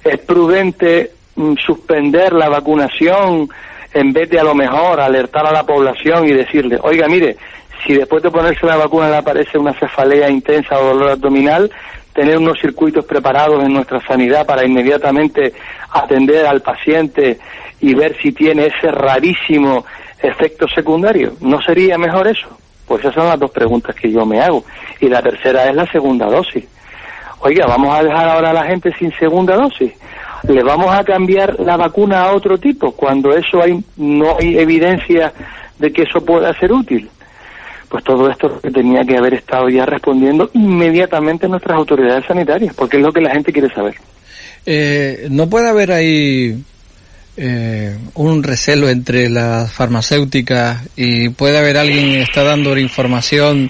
es 0.03 0.19
prudente 0.19 1.11
mm, 1.35 1.55
suspender 1.57 2.31
la 2.33 2.47
vacunación 2.47 3.49
en 3.93 4.13
vez 4.13 4.29
de 4.29 4.39
a 4.39 4.43
lo 4.43 4.55
mejor 4.55 4.99
alertar 4.99 5.45
a 5.47 5.51
la 5.51 5.65
población 5.65 6.27
y 6.27 6.33
decirle, 6.33 6.77
oiga, 6.81 7.07
mire, 7.07 7.37
si 7.83 7.93
después 7.93 8.21
de 8.23 8.31
ponerse 8.31 8.65
la 8.65 8.77
vacuna 8.77 9.09
le 9.09 9.17
aparece 9.17 9.57
una 9.57 9.73
cefalea 9.73 10.29
intensa 10.29 10.79
o 10.79 10.85
dolor 10.85 11.11
abdominal, 11.11 11.71
tener 12.13 12.37
unos 12.37 12.59
circuitos 12.59 13.05
preparados 13.05 13.63
en 13.63 13.73
nuestra 13.73 13.99
sanidad 14.07 14.45
para 14.45 14.65
inmediatamente 14.65 15.53
atender 15.91 16.45
al 16.45 16.61
paciente 16.61 17.39
y 17.81 17.93
ver 17.93 18.15
si 18.21 18.31
tiene 18.31 18.67
ese 18.67 18.89
rarísimo 18.89 19.85
efecto 20.21 20.67
secundario. 20.67 21.33
¿No 21.41 21.61
sería 21.61 21.97
mejor 21.97 22.27
eso? 22.27 22.47
Pues 22.87 23.01
esas 23.01 23.15
son 23.15 23.27
las 23.27 23.39
dos 23.39 23.51
preguntas 23.51 23.95
que 23.95 24.11
yo 24.11 24.25
me 24.25 24.41
hago. 24.41 24.63
Y 24.99 25.09
la 25.09 25.21
tercera 25.21 25.67
es 25.69 25.75
la 25.75 25.85
segunda 25.91 26.27
dosis. 26.27 26.65
Oiga, 27.39 27.65
vamos 27.67 27.93
a 27.93 28.01
dejar 28.01 28.29
ahora 28.29 28.51
a 28.51 28.53
la 28.53 28.65
gente 28.65 28.91
sin 28.97 29.11
segunda 29.17 29.55
dosis. 29.55 29.91
¿Le 30.47 30.63
vamos 30.63 30.93
a 30.95 31.03
cambiar 31.03 31.59
la 31.59 31.75
vacuna 31.75 32.23
a 32.23 32.33
otro 32.33 32.57
tipo 32.57 32.91
cuando 32.91 33.35
eso 33.35 33.61
hay, 33.61 33.83
no 33.97 34.37
hay 34.39 34.57
evidencia 34.57 35.33
de 35.77 35.91
que 35.91 36.03
eso 36.03 36.23
pueda 36.23 36.53
ser 36.59 36.71
útil? 36.71 37.09
Pues 37.95 38.03
todo 38.03 38.29
esto 38.29 38.49
tenía 38.73 39.05
que 39.05 39.15
haber 39.15 39.35
estado 39.35 39.69
ya 39.69 39.85
respondiendo 39.85 40.49
inmediatamente 40.51 41.47
nuestras 41.47 41.77
autoridades 41.77 42.25
sanitarias, 42.25 42.75
porque 42.75 42.97
es 42.97 43.03
lo 43.03 43.13
que 43.13 43.21
la 43.21 43.31
gente 43.31 43.53
quiere 43.53 43.73
saber. 43.73 43.95
Eh, 44.65 45.27
¿No 45.31 45.49
puede 45.49 45.69
haber 45.69 45.93
ahí 45.93 46.61
eh, 47.37 47.97
un 48.13 48.43
recelo 48.43 48.89
entre 48.89 49.29
las 49.29 49.71
farmacéuticas 49.71 50.87
y 50.95 51.29
puede 51.29 51.57
haber 51.57 51.77
alguien 51.77 52.11
que 52.11 52.21
está 52.21 52.43
dando 52.43 52.77
información 52.77 53.69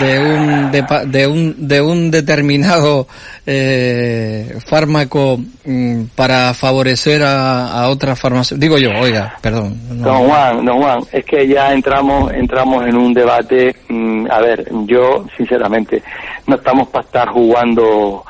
de 0.00 0.18
un 0.18 0.72
de, 0.72 0.84
de 1.06 1.26
un 1.26 1.68
de 1.68 1.80
un 1.80 2.10
determinado 2.10 3.06
eh, 3.46 4.58
fármaco 4.66 5.38
mm, 5.64 6.04
para 6.16 6.52
favorecer 6.54 7.22
a, 7.22 7.68
a 7.68 7.88
otras 7.88 8.18
farmacéuticas? 8.18 8.60
Digo 8.60 8.78
yo, 8.78 8.90
oiga, 9.00 9.36
perdón. 9.40 9.76
Don 10.02 10.26
Juan, 10.26 10.64
don 10.64 10.78
Juan, 10.78 11.00
es 11.12 11.24
que 11.24 11.46
ya 11.46 11.72
entramos 11.72 12.32
entramos 12.32 12.86
en 12.86 12.96
un 12.96 13.14
debate. 13.14 13.74
mm, 13.88 14.26
a 14.30 14.40
ver, 14.40 14.66
yo 14.86 15.26
sinceramente 15.36 16.02
no 16.46 16.56
estamos 16.56 16.88
para 16.88 17.04
estar 17.04 17.28
jugando 17.28 18.24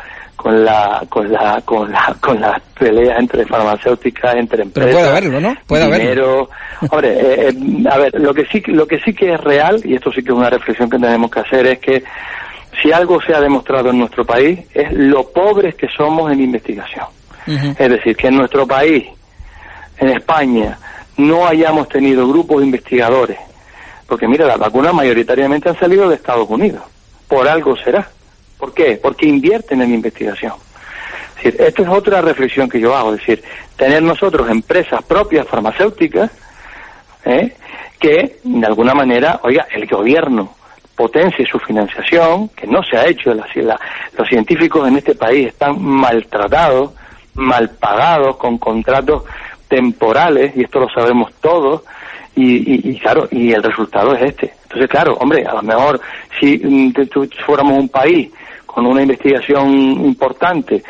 con 0.46 0.64
la 0.64 1.02
con 1.08 1.32
la 1.32 1.60
con 1.64 1.90
la 1.90 2.16
con 2.20 2.40
las 2.40 2.62
peleas 2.78 3.18
entre 3.18 3.44
farmacéuticas, 3.46 4.36
entre 4.36 4.58
Pero 4.58 4.86
empresas. 4.86 4.92
puede 4.94 5.08
haberlo, 5.08 5.40
¿no? 5.40 5.56
Puede 5.66 5.82
haberlo. 5.82 6.04
dinero. 6.04 6.50
Hombre, 6.88 7.12
eh, 7.14 7.48
eh, 7.48 7.84
a 7.90 7.98
ver, 7.98 8.20
lo 8.20 8.32
que 8.32 8.46
sí 8.46 8.62
lo 8.68 8.86
que 8.86 9.00
sí 9.00 9.12
que 9.12 9.34
es 9.34 9.40
real 9.40 9.80
y 9.84 9.96
esto 9.96 10.12
sí 10.12 10.22
que 10.22 10.30
es 10.30 10.38
una 10.38 10.48
reflexión 10.48 10.88
que 10.88 11.00
tenemos 11.00 11.32
que 11.32 11.40
hacer 11.40 11.66
es 11.66 11.78
que 11.80 12.04
si 12.80 12.92
algo 12.92 13.20
se 13.22 13.34
ha 13.34 13.40
demostrado 13.40 13.90
en 13.90 13.98
nuestro 13.98 14.24
país 14.24 14.60
es 14.72 14.92
lo 14.92 15.28
pobres 15.32 15.74
que 15.74 15.88
somos 15.88 16.30
en 16.30 16.40
investigación. 16.40 17.06
Es 17.76 17.88
decir, 17.90 18.16
que 18.16 18.28
en 18.28 18.36
nuestro 18.36 18.68
país, 18.68 19.04
en 19.98 20.10
España, 20.10 20.78
no 21.16 21.44
hayamos 21.44 21.88
tenido 21.88 22.28
grupos 22.28 22.62
investigadores. 22.62 23.38
Porque 24.06 24.28
mira, 24.28 24.46
las 24.46 24.58
vacunas 24.58 24.94
mayoritariamente 24.94 25.68
han 25.70 25.78
salido 25.78 26.08
de 26.08 26.14
Estados 26.14 26.48
Unidos. 26.48 26.82
Por 27.26 27.48
algo 27.48 27.76
será. 27.76 28.08
¿Por 28.58 28.72
qué? 28.74 28.98
Porque 29.02 29.26
invierten 29.26 29.82
en 29.82 29.92
investigación. 29.94 30.52
Es 31.38 31.44
decir, 31.44 31.60
esta 31.60 31.82
es 31.82 31.88
otra 31.88 32.20
reflexión 32.22 32.68
que 32.68 32.80
yo 32.80 32.96
hago. 32.96 33.14
Es 33.14 33.20
decir, 33.20 33.44
tener 33.76 34.02
nosotros 34.02 34.48
empresas 34.50 35.02
propias 35.04 35.46
farmacéuticas 35.46 36.30
¿eh? 37.24 37.54
que, 37.98 38.38
de 38.42 38.66
alguna 38.66 38.94
manera, 38.94 39.40
oiga, 39.42 39.66
el 39.72 39.86
gobierno 39.86 40.54
potencie 40.96 41.44
su 41.46 41.58
financiación, 41.58 42.48
que 42.50 42.66
no 42.66 42.82
se 42.82 42.96
ha 42.96 43.06
hecho. 43.06 43.34
La- 43.34 43.78
los 44.16 44.28
científicos 44.28 44.88
en 44.88 44.96
este 44.96 45.14
país 45.14 45.48
están 45.48 45.82
maltratados, 45.82 46.92
mal 47.34 47.68
pagados, 47.78 48.36
con 48.36 48.56
contratos 48.56 49.24
temporales, 49.68 50.56
y 50.56 50.62
esto 50.62 50.80
lo 50.80 50.88
sabemos 50.88 51.32
todos, 51.42 51.82
y, 52.34 52.56
y- 52.56 52.90
y 52.92 52.98
claro, 52.98 53.28
y 53.30 53.52
el 53.52 53.62
resultado 53.62 54.14
es 54.14 54.22
este. 54.22 54.54
Entonces, 54.62 54.88
claro, 54.88 55.14
hombre, 55.20 55.44
a 55.44 55.54
lo 55.54 55.62
mejor 55.62 56.00
si 56.40 56.58
mm, 56.64 56.92
te- 56.94 57.06
tu- 57.06 57.28
fuéramos 57.44 57.78
un 57.78 57.88
país 57.90 58.30
con 58.76 58.84
una 58.86 59.00
investigación 59.00 59.70
importante 60.04 60.74
eh, 60.76 60.82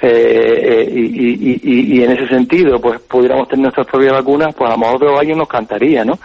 eh, 0.00 0.90
y, 0.90 1.50
y- 1.50 1.60
y- 1.62 1.98
y 1.98 2.02
en 2.02 2.12
ese 2.12 2.26
sentido 2.28 2.80
pues 2.80 2.98
pudiéramos 3.00 3.46
tener 3.46 3.64
nuestras 3.64 3.86
propias 3.86 4.14
vacunas, 4.14 4.54
pues 4.54 4.70
a 4.70 4.72
lo 4.72 4.78
mejor 4.78 4.96
otro 4.96 5.18
año 5.18 5.36
nos 5.36 5.46
cantaría, 5.46 6.02
¿no? 6.02 6.18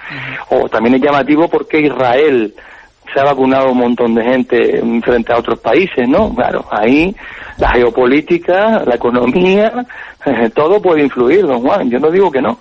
O 0.52 0.70
también 0.70 0.96
es 0.96 1.02
llamativo 1.02 1.50
porque 1.50 1.82
Israel 1.82 2.54
se 3.14 3.20
ha 3.20 3.26
vacunado 3.26 3.74
un 3.74 3.80
montón 3.80 4.16
de 4.16 4.24
gente 4.24 4.80
mm, 4.82 5.02
frente 5.02 5.34
a 5.34 5.40
otros 5.40 5.60
países, 5.60 6.08
¿no? 6.08 6.34
Claro, 6.34 6.64
ahí 6.72 7.14
la 7.58 7.72
geopolítica, 7.72 8.82
la 8.86 8.96
economía, 8.96 9.86
todo 10.56 10.82
puede 10.82 11.04
influir, 11.04 11.46
don 11.46 11.60
Juan, 11.60 11.90
yo 11.90 12.00
no 12.00 12.10
digo 12.10 12.32
que 12.32 12.42
no, 12.42 12.58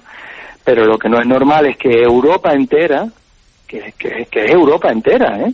pero 0.65 0.85
lo 0.87 0.99
que 0.99 1.09
no 1.09 1.21
es 1.21 1.27
normal 1.29 1.67
es 1.67 1.77
que 1.77 2.03
Europa 2.03 2.53
entera, 2.53 3.07
que, 3.69 3.95
que, 3.97 4.27
que 4.29 4.45
es 4.47 4.51
Europa 4.51 4.91
entera, 4.91 5.39
¿eh? 5.39 5.53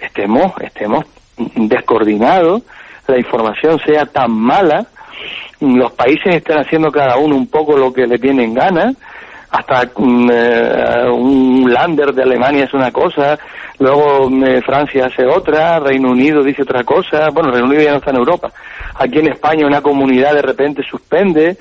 estemos, 0.00 0.50
estemos 0.60 1.04
descoordinados, 1.36 2.62
la 3.06 3.18
información 3.18 3.78
sea 3.84 4.06
tan 4.06 4.32
mala, 4.32 4.86
los 5.60 5.92
países 5.92 6.36
estén 6.36 6.58
haciendo 6.58 6.90
cada 6.90 7.16
uno 7.16 7.36
un 7.36 7.46
poco 7.46 7.76
lo 7.76 7.92
que 7.92 8.06
le 8.06 8.16
viene 8.16 8.44
en 8.44 8.54
gana, 8.54 8.92
hasta 9.50 9.88
mm, 9.96 10.30
eh, 10.32 11.10
un 11.12 11.72
lander 11.72 12.12
de 12.12 12.22
Alemania 12.22 12.64
es 12.64 12.74
una 12.74 12.90
cosa, 12.90 13.38
luego 13.78 14.28
mm, 14.28 14.62
Francia 14.66 15.06
hace 15.06 15.24
otra, 15.26 15.78
Reino 15.78 16.10
Unido 16.10 16.42
dice 16.42 16.62
otra 16.62 16.82
cosa, 16.82 17.28
bueno, 17.32 17.50
Reino 17.50 17.68
Unido 17.68 17.82
ya 17.82 17.92
no 17.92 17.98
está 17.98 18.10
en 18.10 18.16
Europa, 18.16 18.52
aquí 18.96 19.18
en 19.20 19.32
España 19.32 19.66
una 19.66 19.80
comunidad 19.80 20.34
de 20.34 20.42
repente 20.42 20.82
suspende, 20.82 21.56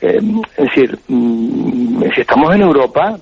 eh, 0.00 0.20
es 0.56 0.64
decir, 0.64 0.98
mm, 1.08 2.02
si 2.14 2.20
estamos 2.20 2.54
en 2.54 2.62
Europa, 2.62 3.18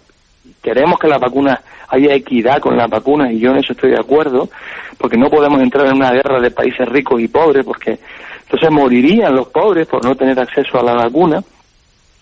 queremos 0.60 0.98
que 0.98 1.08
las 1.08 1.20
vacunas 1.20 1.60
haya 1.88 2.12
equidad 2.14 2.58
con 2.58 2.76
las 2.76 2.90
vacunas 2.90 3.30
y 3.30 3.38
yo 3.38 3.52
en 3.52 3.58
eso 3.58 3.72
estoy 3.72 3.90
de 3.90 4.00
acuerdo, 4.00 4.48
porque 4.98 5.16
no 5.16 5.28
podemos 5.28 5.60
entrar 5.60 5.86
en 5.86 5.96
una 5.96 6.12
guerra 6.12 6.40
de 6.40 6.50
países 6.50 6.88
ricos 6.88 7.20
y 7.20 7.28
pobres, 7.28 7.64
porque 7.64 7.98
entonces 8.42 8.70
morirían 8.70 9.34
los 9.34 9.48
pobres 9.48 9.86
por 9.86 10.04
no 10.04 10.14
tener 10.14 10.38
acceso 10.38 10.78
a 10.78 10.82
la 10.82 10.94
vacuna. 10.94 11.42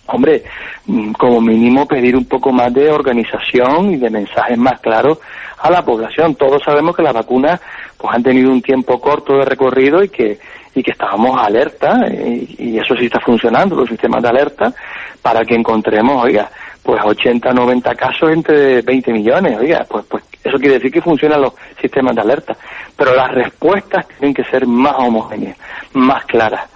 hombre, 0.07 0.45
mm, 0.85 1.13
como 1.13 1.41
mínimo 1.41 1.87
pedir 1.87 2.15
un 2.15 2.27
poco 2.27 2.53
más 2.53 2.73
de 2.75 2.91
organización 2.91 3.95
y 3.95 3.97
de 3.97 4.11
mensajes 4.11 4.59
más 4.59 4.79
claros 4.81 5.19
a 5.59 5.71
la 5.71 5.83
población. 5.83 6.35
Todos 6.35 6.63
sabemos 6.63 6.95
que 6.95 7.03
las 7.03 7.15
vacunas 7.15 7.59
pues 7.97 8.15
han 8.15 8.23
tenido 8.23 8.51
un 8.51 8.61
tiempo 8.61 9.01
corto 9.01 9.39
de 9.39 9.47
recorrido 9.47 10.03
y 10.03 10.11
que 10.11 10.39
y 10.75 10.83
que 10.83 10.91
estábamos 10.91 11.41
alerta 11.41 12.01
y, 12.11 12.57
y 12.59 12.79
eso 12.79 12.97
sí 12.97 13.07
está 13.07 13.21
funcionando 13.21 13.77
los 13.77 13.89
sistemas 13.89 14.23
de 14.23 14.29
alerta 14.29 14.75
para 15.23 15.45
que 15.45 15.55
encontremos, 15.55 16.23
oiga, 16.25 16.51
pues 16.83 17.01
80, 17.03 17.53
90 17.53 17.95
casos 17.95 18.31
entre 18.31 18.83
20 18.83 19.13
millones, 19.13 19.59
oiga, 19.59 19.87
pues 19.89 20.05
pues 20.07 20.25
eso 20.45 20.59
quiere 20.59 20.75
decir 20.75 20.93
que 20.93 21.01
funcionan 21.01 21.41
los 21.41 21.55
sistemas 21.81 22.15
de 22.15 22.21
alerta, 22.21 22.57
pero 22.97 23.15
las 23.15 23.33
respuestas 23.33 24.07
tienen 24.09 24.35
que 24.35 24.45
ser 24.45 24.67
más 24.67 24.95
homogéneas, 24.99 25.57
más 25.95 26.25
claras. 26.27 26.69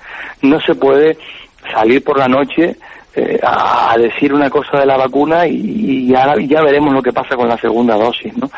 No 0.42 0.58
se 0.60 0.74
puede 0.74 1.18
salir 1.72 2.02
por 2.02 2.18
la 2.18 2.28
noche 2.28 2.76
eh, 3.14 3.38
a, 3.42 3.96
decir 3.98 4.32
una 4.32 4.48
cosa 4.48 4.78
de 4.78 4.86
la 4.86 4.96
vacuna 4.96 5.46
y, 5.46 5.56
y 5.56 6.08
ya, 6.08 6.34
ya 6.46 6.62
veremos 6.62 6.94
lo 6.94 7.02
que 7.02 7.12
pasa 7.12 7.36
con 7.36 7.48
la 7.48 7.58
segunda 7.58 7.96
dosis, 7.96 8.32
¿no? 8.36 8.48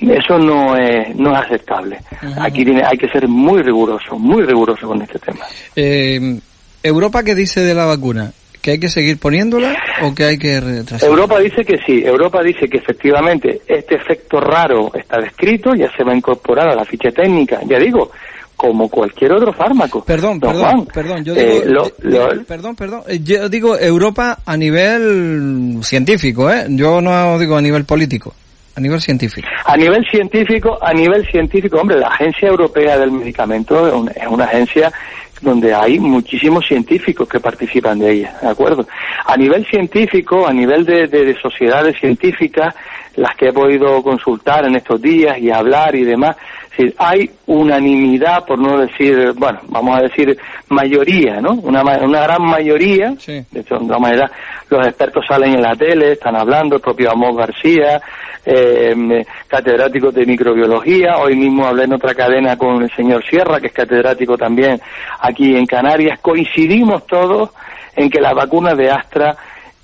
Eso 0.00 0.38
no 0.38 0.76
es, 0.76 1.14
no 1.16 1.32
es 1.32 1.38
aceptable. 1.38 1.98
Aquí 2.38 2.64
tiene, 2.64 2.82
hay 2.84 2.98
que 2.98 3.08
ser 3.08 3.26
muy 3.26 3.62
riguroso, 3.62 4.18
muy 4.18 4.42
riguroso 4.42 4.86
con 4.86 5.00
este 5.02 5.18
tema. 5.18 5.44
Eh, 5.74 6.38
¿Europa 6.82 7.22
qué 7.22 7.34
dice 7.34 7.60
de 7.60 7.74
la 7.74 7.86
vacuna? 7.86 8.32
¿Que 8.66 8.72
hay 8.72 8.80
que 8.80 8.88
seguir 8.88 9.16
poniéndola 9.20 9.76
o 10.02 10.12
que 10.12 10.24
hay 10.24 10.38
que 10.38 10.60
retrasar? 10.60 11.08
Europa 11.08 11.38
dice 11.38 11.64
que 11.64 11.76
sí, 11.86 12.02
Europa 12.04 12.42
dice 12.42 12.66
que 12.68 12.78
efectivamente 12.78 13.60
este 13.64 13.94
efecto 13.94 14.40
raro 14.40 14.90
está 14.92 15.20
descrito, 15.20 15.72
ya 15.76 15.88
se 15.96 16.02
va 16.02 16.10
a 16.12 16.16
incorporar 16.16 16.70
a 16.70 16.74
la 16.74 16.84
ficha 16.84 17.12
técnica, 17.12 17.60
ya 17.64 17.78
digo, 17.78 18.10
como 18.56 18.88
cualquier 18.88 19.34
otro 19.34 19.52
fármaco. 19.52 20.02
Perdón, 20.04 20.40
Don 20.40 20.50
perdón, 20.50 20.70
Juan, 20.72 20.86
perdón, 20.86 21.24
yo 21.24 21.36
eh, 21.36 21.62
digo, 21.64 21.64
lo- 21.66 21.92
lo- 22.10 22.32
eh, 22.32 22.40
perdón, 22.44 22.74
perdón, 22.74 23.02
eh, 23.06 23.20
yo 23.22 23.48
digo 23.48 23.78
Europa 23.78 24.38
a 24.44 24.56
nivel 24.56 25.78
científico, 25.82 26.50
¿eh? 26.50 26.66
Yo 26.70 27.00
no 27.00 27.38
digo 27.38 27.56
a 27.56 27.62
nivel 27.62 27.84
político, 27.84 28.34
a 28.74 28.80
nivel 28.80 29.00
científico. 29.00 29.46
A 29.64 29.76
nivel 29.76 30.04
científico, 30.10 30.76
a 30.82 30.92
nivel 30.92 31.24
científico, 31.30 31.78
hombre, 31.78 32.00
la 32.00 32.08
Agencia 32.08 32.48
Europea 32.48 32.98
del 32.98 33.12
Medicamento 33.12 33.86
es 33.86 33.94
una, 33.94 34.10
es 34.10 34.26
una 34.26 34.44
agencia 34.46 34.92
donde 35.40 35.74
hay 35.74 35.98
muchísimos 35.98 36.66
científicos 36.66 37.28
que 37.28 37.40
participan 37.40 37.98
de 37.98 38.10
ella, 38.12 38.34
¿de 38.40 38.48
acuerdo? 38.48 38.86
A 39.26 39.36
nivel 39.36 39.66
científico, 39.66 40.46
a 40.46 40.52
nivel 40.52 40.84
de, 40.84 41.06
de- 41.06 41.24
de 41.26 41.38
sociedades 41.40 41.98
científicas, 42.00 42.74
las 43.16 43.34
que 43.36 43.48
he 43.48 43.52
podido 43.52 44.02
consultar 44.02 44.66
en 44.66 44.76
estos 44.76 45.00
días 45.00 45.38
y 45.38 45.50
hablar 45.50 45.94
y 45.94 46.04
demás, 46.04 46.36
sí, 46.76 46.94
hay 46.98 47.30
unanimidad, 47.46 48.44
por 48.44 48.58
no 48.58 48.78
decir, 48.78 49.32
bueno, 49.36 49.60
vamos 49.68 49.98
a 49.98 50.02
decir 50.02 50.36
mayoría, 50.68 51.40
¿no? 51.40 51.54
Una, 51.54 51.82
una 51.82 52.22
gran 52.22 52.42
mayoría, 52.42 53.10
de 53.10 53.60
hecho, 53.60 53.78
de 53.78 53.86
todas 53.86 54.00
maneras, 54.00 54.30
los 54.68 54.86
expertos 54.86 55.24
salen 55.28 55.54
en 55.54 55.62
la 55.62 55.74
tele, 55.74 56.12
están 56.12 56.36
hablando, 56.36 56.76
el 56.76 56.82
propio 56.82 57.10
Amos 57.10 57.36
García, 57.36 58.00
eh, 58.44 59.24
catedrático 59.48 60.10
de 60.10 60.26
microbiología, 60.26 61.18
hoy 61.18 61.36
mismo 61.36 61.66
hablé 61.66 61.84
en 61.84 61.94
otra 61.94 62.14
cadena 62.14 62.56
con 62.56 62.82
el 62.82 62.90
señor 62.94 63.24
Sierra, 63.24 63.60
que 63.60 63.68
es 63.68 63.72
catedrático 63.72 64.36
también 64.36 64.80
aquí 65.20 65.56
en 65.56 65.66
Canarias, 65.66 66.20
coincidimos 66.20 67.06
todos 67.06 67.50
en 67.94 68.10
que 68.10 68.20
la 68.20 68.34
vacuna 68.34 68.74
de 68.74 68.90
Astra, 68.90 69.36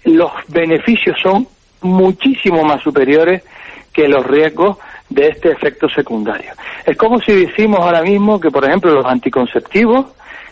los 0.05 0.31
beneficios 0.49 1.17
son 1.21 1.47
muchísimo 1.81 2.63
más 2.65 2.83
superiores 2.83 3.43
que 3.93 4.09
los 4.09 4.25
riesgos 4.27 4.79
de 5.13 5.29
este 5.29 5.53
efecto 5.53 5.89
secundario. 5.89 6.53
Es 6.87 6.97
como 6.97 7.19
si 7.21 7.33
decimos 7.33 7.81
ahora 7.81 8.03
mismo 8.03 8.41
que, 8.41 8.51
por 8.51 8.65
ejemplo, 8.65 8.93
los 8.93 9.07
anticonceptivos 9.07 10.07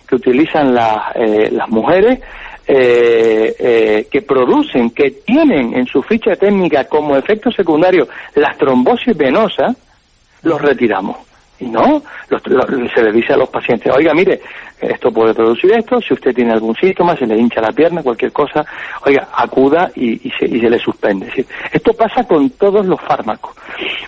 que 0.07 0.17
utilizan 0.17 0.75
las, 0.75 1.15
eh, 1.15 1.51
las 1.53 1.69
mujeres, 1.69 2.21
eh, 2.67 3.55
eh, 3.59 4.07
que 4.11 4.23
producen, 4.23 4.91
que 4.91 5.11
tienen 5.25 5.75
en 5.75 5.87
su 5.87 6.03
ficha 6.03 6.37
técnica 6.37 6.85
como 6.85 7.17
efecto 7.17 7.51
secundario 7.51 8.07
las 8.35 8.57
trombosis 8.59 9.17
venosas, 9.17 9.77
los 10.43 10.61
retiramos. 10.61 11.30
Y 11.61 11.67
no, 11.67 12.03
los- 12.29 12.47
lo- 12.47 12.89
se 12.95 13.03
le 13.03 13.13
dice 13.13 13.35
a 13.35 13.37
los 13.37 13.49
pacientes, 13.51 13.93
oiga, 13.95 14.13
mire, 14.15 14.41
esto 14.81 15.11
puede 15.13 15.35
producir 15.35 15.71
esto, 15.73 16.01
si 16.01 16.15
usted 16.15 16.35
tiene 16.35 16.53
algún 16.53 16.75
síntoma, 16.75 17.15
se 17.17 17.27
le 17.27 17.37
hincha 17.39 17.61
la 17.61 17.71
pierna, 17.71 18.03
cualquier 18.03 18.33
cosa, 18.33 18.65
oiga, 19.05 19.29
acuda 19.35 19.91
y, 19.95 20.27
y 20.27 20.33
se, 20.39 20.47
y 20.47 20.59
se 20.59 20.71
le 20.71 20.79
suspende. 20.79 21.31
Esto 21.71 21.93
pasa 21.93 22.25
con 22.25 22.49
todos 22.51 22.87
los 22.87 22.99
fármacos. 23.03 23.55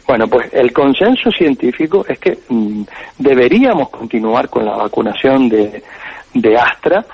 Bueno, 0.07 0.27
pues 0.29 0.49
el 0.55 0.73
consenso 0.73 1.31
científico 1.31 2.07
es 2.09 2.19
que 2.19 2.39
mm, 2.49 2.83
deberíamos 3.19 3.91
continuar 3.91 4.49
con 4.49 4.65
la 4.65 4.77
vacunación 4.77 5.49
de, 5.51 5.83
de 6.33 6.57
Astra, 6.57 7.05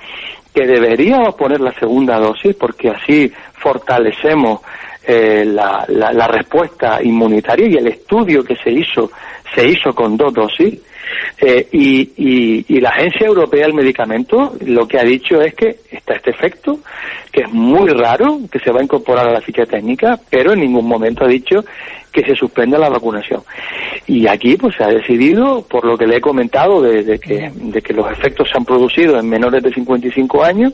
que 0.53 0.65
deberíamos 0.65 1.35
poner 1.35 1.59
la 1.59 1.73
segunda 1.73 2.17
dosis 2.17 2.55
porque 2.55 2.89
así 2.89 3.31
fortalecemos 3.55 4.61
eh, 5.05 5.43
la, 5.45 5.85
la- 5.87 6.11
la 6.11 6.27
respuesta 6.27 6.99
inmunitaria 7.03 7.67
y 7.67 7.75
el 7.77 7.87
estudio 7.87 8.43
que 8.43 8.55
se 8.57 8.69
hizo 8.71 9.11
se 9.55 9.67
hizo 9.67 9.93
con 9.93 10.17
dos 10.17 10.33
dosis 10.33 10.79
eh, 11.41 11.67
y, 11.71 12.01
y- 12.17 12.65
y 12.67 12.79
la 12.81 12.89
Agencia 12.89 13.25
Europea 13.27 13.65
del 13.65 13.73
Medicamento 13.73 14.53
lo 14.65 14.87
que 14.87 14.99
ha 14.99 15.03
dicho 15.03 15.41
es 15.41 15.53
que 15.55 15.77
está 15.91 16.13
este 16.15 16.31
efecto, 16.31 16.79
que 17.31 17.41
es 17.41 17.51
muy 17.51 17.89
raro, 17.89 18.39
que 18.51 18.59
se 18.59 18.71
va 18.71 18.79
a 18.79 18.83
incorporar 18.83 19.27
a 19.27 19.33
la 19.33 19.41
ficha 19.41 19.65
técnica, 19.65 20.19
pero 20.29 20.53
en 20.53 20.59
ningún 20.59 20.87
momento 20.87 21.25
ha 21.25 21.27
dicho 21.27 21.63
que 22.11 22.23
se 22.23 22.35
suspenda 22.35 22.77
la 22.77 22.89
vacunación. 22.89 23.41
Y 24.07 24.27
aquí 24.27 24.55
pues 24.57 24.75
se 24.75 24.83
ha 24.83 24.87
decidido, 24.87 25.63
por 25.63 25.85
lo 25.85 25.97
que 25.97 26.07
le 26.07 26.17
he 26.17 26.21
comentado, 26.21 26.81
de, 26.81 27.03
de 27.03 27.19
que, 27.19 27.51
de 27.53 27.81
que 27.81 27.93
los 27.93 28.11
efectos 28.11 28.49
se 28.49 28.57
han 28.57 28.65
producido 28.65 29.19
en 29.19 29.29
menores 29.29 29.63
de 29.63 29.73
55 29.73 30.43
años, 30.43 30.73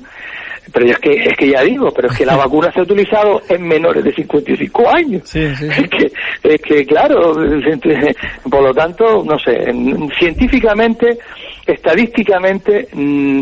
pero 0.72 0.88
es 0.88 0.98
que, 1.00 1.12
es 1.12 1.38
que 1.38 1.50
ya 1.50 1.62
digo, 1.62 1.92
pero 1.96 2.10
es 2.10 2.18
que 2.18 2.26
la 2.26 2.36
vacuna 2.46 2.72
se 2.72 2.80
ha 2.80 2.84
utilizado 2.84 3.42
en 3.50 3.68
menores 3.68 4.04
de 4.04 4.14
55 4.14 4.90
años. 4.90 5.36
Es, 5.36 5.60
que, 5.90 6.12
es 6.44 6.62
que, 6.62 6.86
claro, 6.86 7.34
por 8.50 8.64
lo 8.64 8.74
tanto, 8.74 9.24
no 9.24 9.38
sé, 9.40 9.72
científicamente, 10.18 11.18
estadísticamente, 11.66 12.88
mm, 12.94 13.42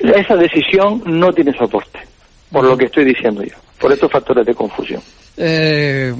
esa 0.00 0.36
decisión 0.36 1.02
no 1.06 1.32
tiene 1.32 1.52
soporte, 1.52 2.00
por 2.50 2.64
lo 2.64 2.76
que 2.76 2.86
estoy 2.86 3.04
diciendo 3.04 3.42
yo, 3.42 3.56
por 3.80 3.92
estos 3.92 4.10
factores 4.10 4.46
de 4.46 4.54
confusión. 4.54 5.00
Eh, 5.36 6.12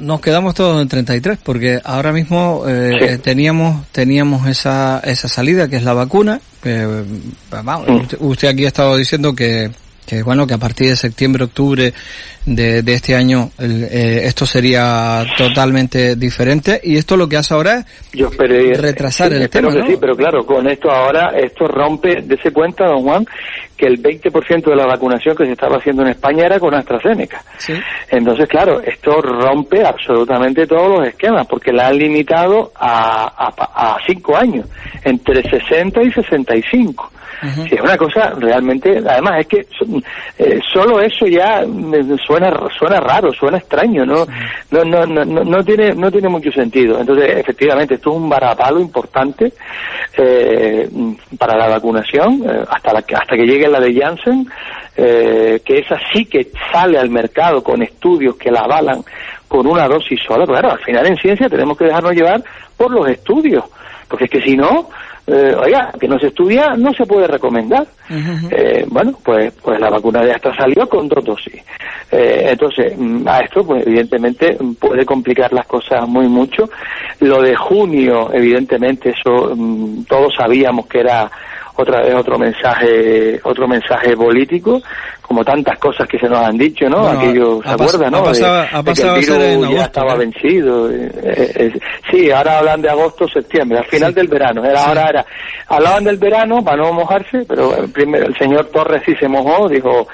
nos 0.00 0.20
quedamos 0.20 0.54
todos 0.54 0.80
en 0.80 0.88
33 0.88 1.38
porque 1.42 1.80
ahora 1.84 2.12
mismo 2.12 2.64
eh, 2.66 3.18
teníamos 3.22 3.86
teníamos 3.92 4.46
esa 4.46 5.00
esa 5.00 5.28
salida 5.28 5.68
que 5.68 5.76
es 5.76 5.82
la 5.82 5.94
vacuna 5.94 6.40
eh, 6.64 7.04
vamos, 7.50 7.88
usted, 7.88 8.18
usted 8.20 8.48
aquí 8.48 8.64
ha 8.64 8.68
estado 8.68 8.96
diciendo 8.96 9.34
que 9.34 9.70
que 10.06 10.22
bueno 10.22 10.46
que 10.46 10.54
a 10.54 10.58
partir 10.58 10.88
de 10.88 10.96
septiembre 10.96 11.44
octubre 11.44 11.92
de, 12.46 12.82
de 12.82 12.94
este 12.94 13.14
año 13.14 13.50
el, 13.58 13.84
eh, 13.84 14.26
esto 14.26 14.46
sería 14.46 15.26
totalmente 15.36 16.16
diferente 16.16 16.80
y 16.82 16.96
esto 16.96 17.16
lo 17.16 17.28
que 17.28 17.36
hace 17.36 17.52
ahora 17.52 17.78
es 17.78 17.84
Yo 18.12 18.28
esperé, 18.28 18.72
retrasar 18.74 19.28
sí, 19.28 19.36
el 19.36 19.42
espero 19.42 19.68
tema 19.68 19.74
que 19.74 19.82
¿no? 19.82 19.94
sí, 19.94 19.98
pero 20.00 20.16
claro, 20.16 20.46
con 20.46 20.66
esto 20.68 20.90
ahora, 20.90 21.32
esto 21.38 21.68
rompe, 21.68 22.22
dése 22.22 22.50
cuenta, 22.52 22.86
don 22.86 23.02
Juan, 23.02 23.26
que 23.78 23.86
el 23.86 24.02
20% 24.02 24.64
de 24.64 24.76
la 24.76 24.86
vacunación 24.86 25.36
que 25.36 25.46
se 25.46 25.52
estaba 25.52 25.76
haciendo 25.76 26.02
en 26.02 26.08
España 26.08 26.46
era 26.46 26.58
con 26.58 26.74
AstraZeneca. 26.74 27.40
Entonces, 28.10 28.48
claro, 28.48 28.80
esto 28.80 29.22
rompe 29.22 29.86
absolutamente 29.86 30.66
todos 30.66 30.98
los 30.98 31.08
esquemas, 31.08 31.46
porque 31.46 31.72
la 31.72 31.86
han 31.86 31.96
limitado 31.96 32.72
a, 32.74 33.32
a, 33.46 33.94
a 33.94 33.98
cinco 34.04 34.36
años, 34.36 34.66
entre 35.04 35.48
60 35.48 36.02
y 36.02 36.10
65. 36.10 37.12
Sí, 37.40 37.68
es 37.70 37.80
una 37.80 37.96
cosa 37.96 38.32
realmente, 38.36 38.98
además 38.98 39.40
es 39.40 39.46
que 39.46 39.66
eh, 40.38 40.58
solo 40.72 41.00
eso 41.00 41.24
ya 41.26 41.62
mm, 41.64 42.16
suena 42.26 42.50
suena 42.76 42.98
raro, 42.98 43.32
suena 43.32 43.58
extraño, 43.58 44.04
no 44.04 44.26
no, 44.72 44.82
no 44.84 45.06
no 45.06 45.24
no 45.24 45.44
no 45.44 45.64
tiene 45.64 45.94
no 45.94 46.10
tiene 46.10 46.28
mucho 46.28 46.50
sentido. 46.50 46.98
Entonces, 46.98 47.36
efectivamente, 47.36 47.94
esto 47.94 48.10
es 48.10 48.16
un 48.16 48.28
varapalo 48.28 48.80
importante 48.80 49.52
eh, 50.16 50.88
para 51.38 51.56
la 51.56 51.68
vacunación 51.68 52.42
eh, 52.44 52.64
hasta 52.68 52.92
la 52.92 52.98
hasta 52.98 53.36
que 53.36 53.46
llegue 53.46 53.67
la 53.68 53.80
de 53.80 53.94
Janssen, 53.94 54.46
eh, 54.96 55.60
que 55.64 55.78
esa 55.78 55.98
sí 56.12 56.24
que 56.26 56.50
sale 56.72 56.98
al 56.98 57.10
mercado 57.10 57.62
con 57.62 57.82
estudios 57.82 58.36
que 58.36 58.50
la 58.50 58.60
avalan 58.60 59.02
con 59.46 59.66
una 59.66 59.86
dosis 59.86 60.20
sola. 60.26 60.44
Claro, 60.44 60.72
al 60.72 60.80
final 60.80 61.06
en 61.06 61.16
ciencia 61.16 61.48
tenemos 61.48 61.76
que 61.76 61.86
dejarnos 61.86 62.12
llevar 62.12 62.42
por 62.76 62.90
los 62.92 63.08
estudios, 63.08 63.64
porque 64.08 64.24
es 64.24 64.30
que 64.30 64.42
si 64.42 64.56
no 64.56 64.88
eh, 65.30 65.54
oiga, 65.62 65.92
que 66.00 66.08
no 66.08 66.18
se 66.18 66.28
estudia, 66.28 66.74
no 66.78 66.90
se 66.94 67.04
puede 67.04 67.26
recomendar. 67.26 67.86
Eh, 68.50 68.86
bueno, 68.88 69.12
pues, 69.22 69.52
pues 69.62 69.78
la 69.78 69.90
vacuna 69.90 70.22
de 70.22 70.32
Astra 70.32 70.56
salió 70.56 70.88
con 70.88 71.06
dos 71.06 71.22
dosis. 71.22 71.62
Eh, 72.10 72.46
entonces, 72.48 72.96
mm, 72.96 73.28
a 73.28 73.40
esto, 73.40 73.62
pues 73.62 73.86
evidentemente 73.86 74.56
mm, 74.58 74.74
puede 74.76 75.04
complicar 75.04 75.52
las 75.52 75.66
cosas 75.66 76.08
muy 76.08 76.28
mucho. 76.28 76.64
Lo 77.20 77.42
de 77.42 77.54
junio, 77.54 78.30
evidentemente, 78.32 79.10
eso 79.10 79.54
mm, 79.54 80.04
todos 80.04 80.34
sabíamos 80.34 80.86
que 80.86 81.00
era 81.00 81.30
otra 81.80 82.02
vez 82.02 82.14
otro 82.14 82.38
mensaje, 82.38 83.40
otro 83.44 83.68
mensaje 83.68 84.16
político, 84.16 84.82
como 85.22 85.44
tantas 85.44 85.78
cosas 85.78 86.08
que 86.08 86.18
se 86.18 86.28
nos 86.28 86.38
han 86.42 86.58
dicho, 86.58 86.88
¿no? 86.88 87.02
Bueno, 87.02 87.20
Aquello, 87.20 87.62
¿se 87.62 87.68
acuerdan, 87.70 88.10
no? 88.10 88.18
ha 88.18 88.24
pasado- 88.24 88.54
De- 88.62 88.68
ha 88.72 88.82
de 88.82 88.84
que 88.94 89.02
el 89.02 89.14
virus 89.58 89.74
ya 89.76 89.84
estaba 89.84 90.14
¿eh? 90.14 90.18
vencido. 90.18 90.90
eh, 90.90 91.12
eh, 91.22 91.52
eh, 91.54 91.80
sí, 92.10 92.30
ahora 92.32 92.58
hablan 92.58 92.82
de 92.82 92.90
agosto, 92.90 93.28
septiembre, 93.28 93.78
al 93.78 93.84
final 93.84 94.12
del 94.12 94.26
verano. 94.26 94.64
Era 94.64 94.84
ahora 94.86 95.06
era, 95.08 95.26
hablaban 95.68 96.04
del 96.04 96.16
verano 96.16 96.64
para 96.64 96.78
no 96.78 96.92
mojarse, 96.92 97.44
pero 97.46 97.76
el, 97.76 97.90
primer- 97.90 98.24
el 98.24 98.36
señor 98.36 98.66
Torres 98.72 99.02
sí 99.06 99.14
se 99.20 99.28
mojó, 99.28 99.68
dijo 99.68 100.08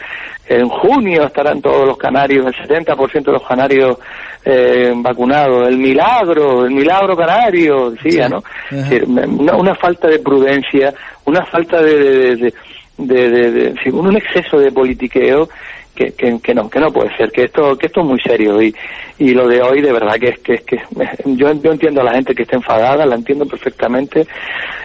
en 0.49 0.69
junio 0.69 1.25
estarán 1.25 1.61
todos 1.63 1.87
los 1.87 1.97
canarios, 1.97 2.47
el 2.47 2.55
70% 2.69 3.25
de 3.25 3.33
los 3.33 3.47
canarios 3.47 3.99
eh, 4.45 4.93
vacunados. 4.97 5.69
El 5.69 5.79
milagro, 5.79 6.67
el 6.67 6.73
milagro 6.75 7.17
canario, 7.17 7.91
decía, 7.91 8.29
¿no? 8.29 8.43
Es 8.71 8.91
decir, 8.91 9.05
una, 9.09 9.57
una 9.57 9.75
falta 9.75 10.09
de 10.09 10.19
prudencia, 10.19 10.93
una 11.25 11.45
falta 11.47 11.81
de, 11.83 12.37
de, 12.37 12.53
de- 12.99 13.51
de- 13.51 13.91
un 13.93 14.17
exceso 14.17 14.59
de 14.59 14.71
politiqueo 14.71 15.49
que, 15.95 16.13
que, 16.13 16.55
no 16.55 16.69
que 16.69 16.81
no 16.81 16.93
puede 16.93 17.17
ser 17.17 17.31
que 17.31 17.45
esto 17.45 17.77
que 17.77 17.87
esto 17.87 18.01
es 18.01 18.07
muy 18.07 18.21
serio 18.21 18.61
y, 18.61 18.75
y 19.19 19.31
lo 19.31 19.47
de 19.47 19.63
hoy 19.63 19.81
de 19.81 19.93
verdad 19.93 20.17
que 20.19 20.31
es 20.31 20.41
que 20.41 20.59
que 20.59 20.79
yo, 21.25 21.53
yo 21.53 21.73
entiendo 21.73 22.01
a 22.01 22.05
la 22.05 22.15
gente 22.15 22.35
que 22.35 22.43
está 22.43 22.57
enfadada 22.57 23.07
la 23.07 23.15
entiendo 23.15 23.47
perfectamente. 23.47 24.27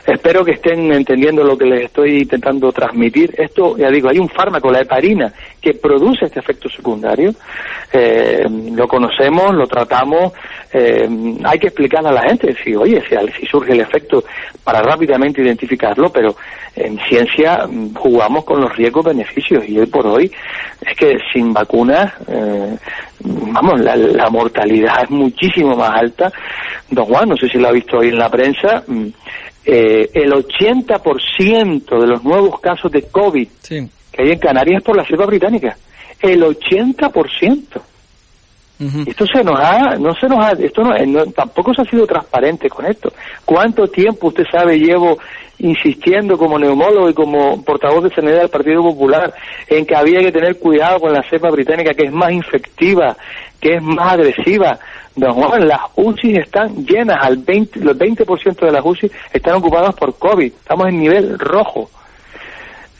Espero 0.06 0.44
que 0.44 0.52
estén 0.54 0.92
entendiendo 0.92 1.44
lo 1.44 1.58
que 1.58 1.66
les 1.66 1.86
estoy 1.86 2.20
intentando 2.20 2.72
transmitir. 2.72 3.34
Esto 3.38 3.78
ya 3.78 3.90
digo 3.90 4.10
hay 4.10 4.18
un 4.18 4.30
fármaco 4.30 4.72
la 4.72 4.82
heparina 4.82 5.32
que 5.62 5.74
produce 5.74 6.26
este 6.26 6.40
efecto 6.40 6.70
secundario. 6.70 7.32
Eh, 7.92 8.46
lo 8.74 8.88
conocemos 8.88 9.54
lo 9.54 9.68
tratamos 9.68 10.34
eh, 10.72 11.10
hay 11.44 11.60
que 11.60 11.68
explicarle 11.68 12.10
a 12.10 12.14
la 12.14 12.22
gente 12.22 12.56
si 12.64 12.76
oye 12.76 13.02
si, 13.08 13.16
si 13.40 13.46
surge 13.48 13.74
el 13.74 13.82
efecto 13.82 14.24
para 14.64 14.82
rápidamente 14.82 15.42
identificarlo 15.42 16.12
pero 16.12 16.36
en 16.76 16.98
ciencia 17.00 17.66
mm, 17.68 17.94
jugamos 17.96 18.44
con 18.46 18.62
los 18.62 18.76
riesgos 18.76 19.06
beneficios 19.06 19.68
y 19.68 19.80
hoy 19.80 19.88
por 19.88 20.06
hoy 20.08 20.32
es 20.86 20.96
que 20.96 21.18
sin 21.34 21.52
vacunas 21.54 22.14
eh, 22.28 22.78
vamos 23.20 23.80
la, 23.82 23.96
la 23.96 24.30
mortalidad 24.30 25.04
es 25.04 25.10
muchísimo 25.10 25.76
más 25.76 25.92
alta. 25.92 26.32
Don 26.90 27.06
Juan 27.06 27.30
no 27.30 27.38
sé 27.38 27.50
si 27.50 27.58
lo 27.58 27.68
ha 27.68 27.72
visto 27.72 27.98
hoy 27.98 28.10
en 28.10 28.18
la 28.18 28.30
prensa 28.30 28.84
mm, 28.88 29.08
eh, 29.66 30.10
el 30.14 30.32
80% 30.32 32.00
de 32.00 32.08
los 32.08 32.24
nuevos 32.24 32.60
casos 32.60 32.92
de 32.92 33.04
COVID 33.04 33.48
que 33.68 34.22
hay 34.22 34.32
en 34.32 34.40
Canarias 34.40 34.80
es 34.80 34.84
por 34.84 34.98
la 34.98 35.06
cepa 35.06 35.26
británica. 35.26 35.78
El 36.22 36.42
80% 36.44 37.82
esto 39.08 39.26
se 39.26 39.44
nos 39.44 39.60
ha, 39.60 39.96
no 40.00 40.14
se 40.14 40.28
nos 40.28 40.44
ha, 40.44 40.52
esto 40.52 40.82
no, 40.84 40.96
eh, 40.96 41.06
no- 41.06 41.26
tampoco 41.28 41.74
se 41.74 41.82
ha 41.82 41.86
sido 41.86 42.08
transparente 42.08 42.70
con 42.70 42.86
esto. 42.86 43.12
¿Cuánto 43.44 43.88
tiempo 43.88 44.28
usted 44.28 44.46
sabe 44.50 44.80
llevo 44.80 45.18
insistiendo 45.58 46.38
como 46.38 46.58
neumólogo 46.58 47.10
y 47.10 47.14
como 47.14 47.62
portavoz 47.64 48.04
de 48.06 48.16
sanidad 48.16 48.40
del 48.40 48.50
Partido 48.50 48.82
Popular 48.82 49.34
en 49.68 49.86
que 49.86 49.96
había 49.96 50.22
que 50.22 50.32
tener 50.32 50.58
cuidado 50.58 51.00
con 51.02 51.12
la 51.12 51.22
cepa 51.30 51.50
británica 51.50 51.94
que 51.94 52.06
es 52.06 52.14
más 52.14 52.32
infectiva, 52.32 53.18
que 53.60 53.76
es 53.76 53.84
más 53.84 54.14
agresiva? 54.14 54.80
Don 55.16 55.34
Juan, 55.34 55.68
las 55.68 55.82
UCI 55.98 56.38
están 56.38 56.86
llenas, 56.86 57.18
al 57.20 57.36
20, 57.38 57.82
los 57.82 57.98
20% 57.98 58.66
de 58.66 58.72
las 58.72 58.86
UCI 58.86 59.12
están 59.34 59.56
ocupadas 59.56 59.94
por 59.96 60.18
COVID. 60.18 60.46
Estamos 60.54 60.88
en 60.88 61.00
nivel 61.02 61.38
rojo. 61.38 61.90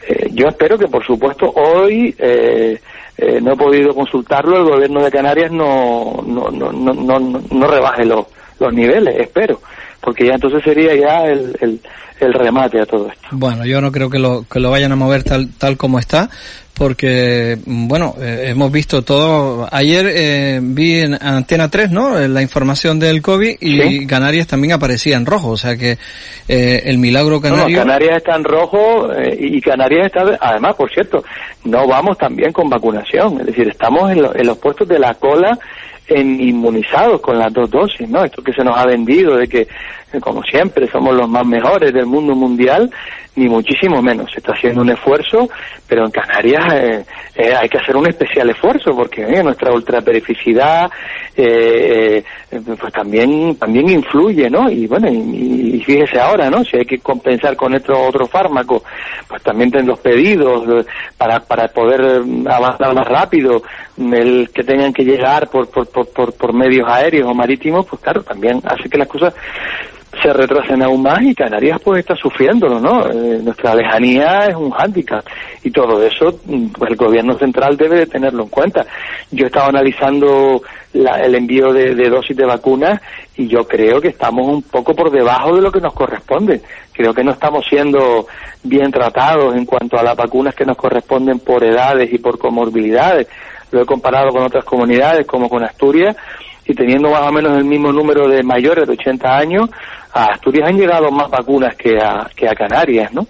Eh, 0.06 0.30
yo 0.34 0.48
espero 0.50 0.78
que, 0.78 0.88
por 0.88 1.06
supuesto, 1.06 1.50
hoy 1.56 2.14
eh, 2.18 2.80
eh, 3.22 3.40
no 3.42 3.54
he 3.54 3.56
podido 3.58 3.94
consultarlo, 3.94 4.58
el 4.58 4.64
gobierno 4.70 5.04
de 5.04 5.12
Canarias 5.12 5.52
no, 5.52 6.24
no, 6.26 6.50
no, 6.50 6.72
no, 6.72 6.94
no, 6.94 7.20
no- 7.20 7.68
rebaje 7.68 8.06
los, 8.06 8.26
los 8.60 8.74
niveles, 8.74 9.16
espero, 9.20 9.62
porque 10.02 10.26
ya 10.28 10.34
entonces 10.36 10.64
sería 10.64 10.96
ya 10.96 11.26
el, 11.26 11.56
el, 11.62 11.80
el 12.20 12.34
remate 12.34 12.80
a 12.82 12.86
todo 12.86 13.08
esto. 13.10 13.28
Bueno, 13.32 13.66
yo 13.66 13.82
no 13.82 13.92
creo 13.92 14.10
que 14.10 14.20
lo, 14.20 14.46
que 14.50 14.60
lo 14.60 14.72
vayan 14.72 14.92
a 14.92 14.96
mover 14.96 15.24
tal, 15.24 15.50
tal 15.58 15.78
como 15.78 16.00
está, 16.00 16.30
porque, 16.80 17.58
bueno, 17.66 18.16
eh, 18.22 18.46
hemos 18.48 18.72
visto 18.72 19.02
todo. 19.02 19.68
Ayer 19.70 20.06
eh, 20.10 20.60
vi 20.64 21.02
en 21.02 21.14
Antena 21.22 21.70
3, 21.70 21.92
¿no? 21.92 22.18
Eh, 22.18 22.30
La 22.30 22.42
información 22.42 22.98
del 23.00 23.22
COVID 23.22 23.58
y 23.60 23.82
Sí. 23.82 24.08
Canarias 24.08 24.48
también 24.48 24.72
aparecía 24.74 25.18
en 25.18 25.26
rojo, 25.26 25.50
o 25.50 25.58
sea 25.58 25.76
que 25.76 25.98
eh, 26.48 26.82
el 26.86 26.98
milagro 26.98 27.42
No, 27.42 27.50
no, 27.50 27.56
canario. 27.58 27.78
Canarias 27.80 28.18
está 28.18 28.36
en 28.38 28.44
rojo 28.46 29.12
eh, 29.14 29.38
y 29.40 29.58
y 29.58 29.62
Canarias 29.62 30.06
está, 30.08 30.38
además, 30.40 30.76
por 30.78 30.90
cierto, 30.90 31.22
no 31.66 31.86
vamos 31.86 32.18
también 32.18 32.54
con 32.54 32.70
vacunación, 32.70 33.42
es 33.42 33.48
decir, 33.48 33.68
estamos 33.68 34.10
en, 34.12 34.22
lo- 34.22 34.34
en 34.34 34.48
los 34.48 34.58
puestos 34.58 34.88
de 34.88 35.00
la 35.00 35.14
cola 35.16 35.60
en 36.10 36.42
inmunizados 36.42 37.22
con 37.22 37.38
las 37.38 37.54
dos 37.54 37.70
dosis, 37.70 38.10
¿no? 38.10 38.24
Esto 38.24 38.42
que 38.42 38.54
se 38.54 38.64
nos 38.64 38.78
ha 38.78 38.86
vendido 38.86 39.38
de 39.38 39.48
que, 39.48 39.68
como 40.20 40.42
siempre, 40.44 40.88
somos 40.88 41.16
los 41.16 41.30
más 41.30 41.46
mejores 41.46 41.94
del 41.94 42.06
mundo 42.06 42.36
mundial, 42.36 42.90
ni 43.36 43.48
muchísimo 43.48 44.02
menos. 44.02 44.32
Se 44.32 44.40
está 44.40 44.54
haciendo 44.54 44.82
un 44.82 44.90
esfuerzo, 44.90 45.50
pero 45.88 46.06
en 46.06 46.12
Canarias 46.12 46.74
eh, 46.74 47.06
eh, 47.36 47.54
hay 47.56 47.70
que 47.70 47.78
hacer 47.78 47.96
un 47.96 48.08
especial 48.08 48.50
esfuerzo 48.50 48.92
porque 48.94 49.22
eh, 49.22 49.42
nuestra 49.42 49.72
ultraperificidad 49.72 50.90
eh, 51.38 52.22
pues 52.50 52.94
también 52.94 53.56
también 53.56 53.90
influye, 53.90 54.50
¿no? 54.50 54.70
Y 54.70 54.88
bueno, 54.88 55.08
y, 55.10 55.82
fíjese 55.86 56.20
ahora, 56.20 56.50
¿no? 56.50 56.66
Si 56.66 56.78
hay 56.78 56.86
que 56.86 57.00
compensar 57.00 57.56
con 57.56 57.74
otro 57.74 58.08
otro 58.08 58.26
fármaco, 58.26 58.84
pues 59.28 59.42
también 59.42 59.72
ten 59.72 59.88
los 59.88 60.00
pedidos 60.00 60.86
para 61.18 61.40
para 61.40 61.70
poder 61.70 62.22
avanzar 62.46 62.94
más 62.94 63.08
rápido, 63.08 63.62
el 64.14 64.50
que 64.54 64.64
tengan 64.64 64.94
que 64.94 65.04
llegar 65.04 65.50
por 65.50 65.70
por, 65.70 65.88
por, 65.88 66.34
por, 66.34 66.54
medios 66.54 66.88
aéreos 66.90 67.30
o 67.30 67.34
marítimos, 67.34 67.86
pues 67.86 68.02
claro, 68.02 68.24
también 68.24 68.62
hace 68.66 68.90
que 68.90 68.98
las 68.98 69.08
cosas 69.08 69.34
se 70.24 70.34
retrasen 70.34 70.82
aún 70.82 71.04
más 71.04 71.22
y 71.22 71.36
Canarias 71.36 71.80
pues 71.84 72.00
está 72.00 72.16
sufriéndolo, 72.16 72.80
¿no? 72.80 73.06
Eh, 73.12 73.40
nuestra 73.44 73.76
lejanía 73.76 74.48
es 74.48 74.56
un 74.56 74.72
hándicap 74.72 75.24
y 75.64 75.70
todo 75.70 76.04
eso 76.04 76.40
pues 76.78 76.92
el 76.92 76.98
gobierno 76.98 77.38
central 77.38 77.78
debe 77.78 78.00
de 78.00 78.06
tenerlo 78.08 78.44
en 78.44 78.50
cuenta. 78.50 78.86
Yo 79.32 79.44
he 79.46 79.48
estado 79.48 79.70
analizando 79.70 80.62
la- 80.94 81.20
el 81.22 81.36
envío 81.36 81.72
de, 81.72 81.94
de 81.94 82.10
dosis 82.10 82.36
de 82.36 82.46
vacunas 82.46 83.00
y 83.38 83.48
yo 83.48 83.60
creo 83.68 84.02
que 84.02 84.08
estamos 84.10 84.48
un 84.48 84.64
poco 84.64 84.94
por 84.96 85.12
debajo 85.12 85.56
de 85.56 85.62
lo 85.62 85.72
que 85.72 85.80
nos 85.80 85.94
corresponde. 85.94 86.62
Creo 86.92 87.14
que 87.14 87.24
no 87.24 87.32
estamos 87.32 87.64
siendo 87.70 88.26
bien 88.64 88.92
tratados 88.92 89.56
en 89.56 89.66
cuanto 89.66 89.98
a 89.98 90.04
las 90.04 90.18
vacunas 90.18 90.56
que 90.56 90.66
nos 90.66 90.76
corresponden 90.76 91.40
por 91.40 91.64
edades 91.64 92.12
y 92.12 92.18
por 92.18 92.40
comorbilidades. 92.40 93.28
Lo 93.72 93.82
he 93.82 93.86
comparado 93.86 94.30
con 94.30 94.44
otras 94.44 94.66
comunidades 94.66 95.26
como 95.28 95.50
con 95.50 95.64
Asturias 95.64 96.16
y 96.66 96.74
teniendo 96.74 97.10
más 97.10 97.22
o 97.22 97.32
menos 97.32 97.58
el 97.58 97.66
mismo 97.66 97.92
número 97.92 98.28
de 98.28 98.44
mayores 98.44 98.88
de 98.88 98.94
80 98.94 99.38
años, 99.38 99.70
a 100.14 100.26
Asturias 100.26 100.70
han 100.70 100.78
llegado 100.78 101.10
más 101.10 101.30
vacunas 101.30 101.76
que 101.76 101.98
a, 101.98 102.30
que 102.36 102.48
a 102.48 102.54
Canarias, 102.54 103.12
¿no? 103.12 103.28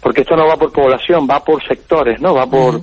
Porque 0.00 0.20
esto 0.20 0.36
no 0.36 0.46
va 0.46 0.56
por 0.56 0.72
población, 0.72 1.26
va 1.30 1.42
por 1.42 1.66
sectores, 1.66 2.20
¿no? 2.20 2.34
Va 2.34 2.46
por, 2.46 2.82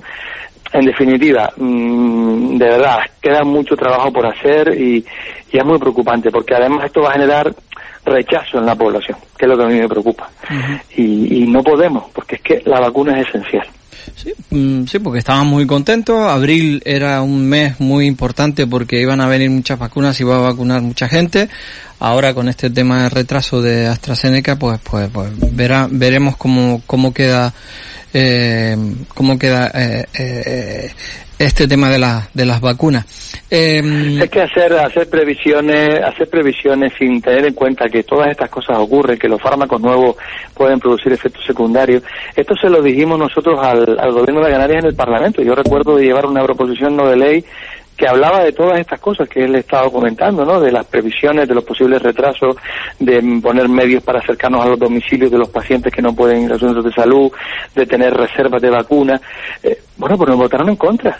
en 0.72 0.84
definitiva, 0.84 1.52
mm, 1.56 2.56
de 2.56 2.64
verdad, 2.64 2.98
queda 3.20 3.44
mucho 3.44 3.76
trabajo 3.76 4.12
por 4.12 4.26
hacer 4.26 4.74
y, 4.76 5.04
y 5.52 5.58
es 5.58 5.64
muy 5.64 5.78
preocupante 5.78 6.30
porque 6.30 6.54
además 6.54 6.86
esto 6.86 7.02
va 7.02 7.10
a 7.10 7.14
generar 7.14 7.54
rechazo 8.04 8.58
en 8.58 8.66
la 8.66 8.74
población, 8.74 9.18
que 9.36 9.46
es 9.46 9.48
lo 9.48 9.56
que 9.56 9.64
a 9.64 9.68
mí 9.68 9.78
me 9.78 9.88
preocupa. 9.88 10.28
Y, 10.96 11.42
y 11.42 11.46
no 11.46 11.62
podemos, 11.62 12.10
porque 12.12 12.36
es 12.36 12.42
que 12.42 12.62
la 12.64 12.80
vacuna 12.80 13.20
es 13.20 13.28
esencial. 13.28 13.66
Mm, 14.50 14.84
Sí, 14.86 14.98
porque 14.98 15.18
estaban 15.20 15.46
muy 15.46 15.66
contentos. 15.66 16.18
Abril 16.26 16.82
era 16.84 17.22
un 17.22 17.48
mes 17.48 17.80
muy 17.80 18.06
importante 18.06 18.66
porque 18.66 19.00
iban 19.00 19.20
a 19.20 19.28
venir 19.28 19.50
muchas 19.50 19.78
vacunas 19.78 20.18
y 20.18 20.22
iba 20.22 20.36
a 20.36 20.40
vacunar 20.40 20.82
mucha 20.82 21.08
gente. 21.08 21.48
Ahora 21.98 22.32
con 22.34 22.48
este 22.48 22.70
tema 22.70 23.02
de 23.04 23.08
retraso 23.10 23.60
de 23.60 23.86
AstraZeneca, 23.86 24.56
pues, 24.56 24.80
pues, 24.82 25.10
pues 25.12 25.30
verá, 25.54 25.86
veremos 25.90 26.36
cómo, 26.36 26.82
cómo 26.86 27.12
queda, 27.12 27.52
eh, 28.14 28.76
cómo 29.14 29.38
queda 29.38 29.70
eh, 29.74 30.06
eh, 30.18 30.90
este 31.40 31.66
tema 31.66 31.88
de, 31.88 31.98
la, 31.98 32.28
de 32.34 32.44
las 32.44 32.60
vacunas. 32.60 33.32
Eh, 33.50 34.18
Es 34.22 34.30
que 34.30 34.42
hacer 34.42 34.74
hacer 34.74 35.08
previsiones 35.08 36.00
hacer 36.04 36.28
previsiones 36.28 36.92
sin 36.98 37.20
tener 37.22 37.46
en 37.46 37.54
cuenta 37.54 37.88
que 37.88 38.02
todas 38.02 38.30
estas 38.30 38.50
cosas 38.50 38.76
ocurren, 38.78 39.18
que 39.18 39.26
los 39.26 39.40
fármacos 39.40 39.80
nuevos 39.80 40.16
pueden 40.54 40.78
producir 40.78 41.12
efectos 41.12 41.42
secundarios. 41.46 42.02
Esto 42.36 42.54
se 42.56 42.68
lo 42.68 42.82
dijimos 42.82 43.18
nosotros 43.18 43.58
al 43.62 44.09
gobierno 44.14 44.44
de 44.44 44.52
Canarias 44.52 44.82
en 44.84 44.90
el 44.90 44.94
Parlamento. 44.96 45.42
Yo 45.42 45.54
recuerdo 45.54 45.96
de 45.96 46.04
llevar 46.04 46.26
una 46.26 46.44
proposición 46.44 46.96
no 46.96 47.08
de 47.08 47.16
ley 47.16 47.44
que 47.96 48.08
hablaba 48.08 48.42
de 48.42 48.52
todas 48.52 48.80
estas 48.80 48.98
cosas 48.98 49.28
que 49.28 49.44
él 49.44 49.54
estaba 49.56 49.90
comentando, 49.90 50.42
¿no? 50.44 50.58
De 50.58 50.72
las 50.72 50.86
previsiones, 50.86 51.46
de 51.46 51.54
los 51.54 51.64
posibles 51.64 52.00
retrasos, 52.00 52.56
de 52.98 53.22
poner 53.42 53.68
medios 53.68 54.02
para 54.02 54.20
acercarnos 54.20 54.64
a 54.64 54.68
los 54.70 54.78
domicilios 54.78 55.30
de 55.30 55.36
los 55.36 55.50
pacientes 55.50 55.92
que 55.92 56.00
no 56.00 56.14
pueden 56.14 56.44
ir 56.44 56.52
a 56.52 56.58
centros 56.58 56.82
de 56.82 56.92
salud, 56.92 57.30
de 57.74 57.84
tener 57.84 58.14
reservas 58.14 58.62
de 58.62 58.70
vacunas. 58.70 59.20
Eh, 59.62 59.78
bueno, 59.98 60.16
pues 60.16 60.28
nos 60.30 60.38
votaron 60.38 60.70
en 60.70 60.76
contra. 60.76 61.18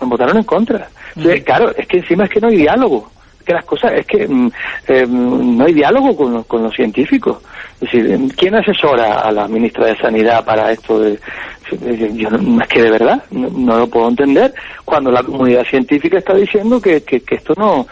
Nos 0.00 0.10
votaron 0.10 0.36
en 0.38 0.42
contra. 0.44 0.88
Claro, 1.44 1.70
es 1.76 1.86
que 1.86 1.98
encima 1.98 2.24
es 2.24 2.30
que 2.30 2.40
no 2.40 2.48
hay 2.48 2.56
diálogo. 2.56 3.08
Que 3.46 3.52
las 3.54 3.64
cosas, 3.64 3.92
es 3.92 4.06
que 4.06 4.26
mm, 4.26 4.50
eh, 4.88 5.06
no 5.08 5.64
hay 5.64 5.72
diálogo 5.74 6.16
con, 6.16 6.32
los- 6.34 6.46
con 6.46 6.62
los 6.64 6.74
científicos. 6.74 7.38
Decir, 7.80 8.18
¿quién 8.36 8.54
asesora 8.54 9.20
a 9.20 9.32
la 9.32 9.48
ministra 9.48 9.86
de 9.86 9.96
Sanidad 9.96 10.44
para 10.44 10.70
esto 10.70 11.00
de, 11.00 11.18
yo 12.14 12.28
es 12.28 12.68
que 12.68 12.82
de 12.82 12.90
verdad 12.90 13.22
no, 13.30 13.78
lo 13.78 13.86
puedo 13.88 14.08
entender 14.08 14.52
cuando 14.84 15.10
la 15.10 15.22
comunidad 15.22 15.64
científica 15.64 16.18
está 16.18 16.34
diciendo 16.34 16.80
que, 16.80 17.02
que, 17.02 17.22
esto 17.30 17.54
no 17.56 17.86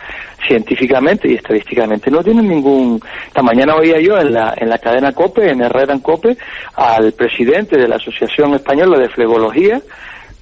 científicamente 0.46 1.30
y 1.30 1.34
estadísticamente 1.34 2.10
no 2.10 2.22
tiene 2.22 2.42
ningún 2.42 3.00
esta 3.26 3.42
mañana 3.42 3.76
oía 3.76 4.00
yo 4.00 4.18
en 4.18 4.32
la 4.32 4.54
en 4.56 4.68
la 4.68 4.78
cadena 4.78 5.12
Cope 5.12 5.50
en 5.50 5.62
Herrera 5.62 5.94
en 5.94 6.00
Cope 6.00 6.36
al 6.74 7.12
presidente 7.12 7.76
de 7.76 7.88
la 7.88 7.96
Asociación 7.96 8.54
Española 8.54 8.98
de 8.98 9.08
Flebología 9.08 9.80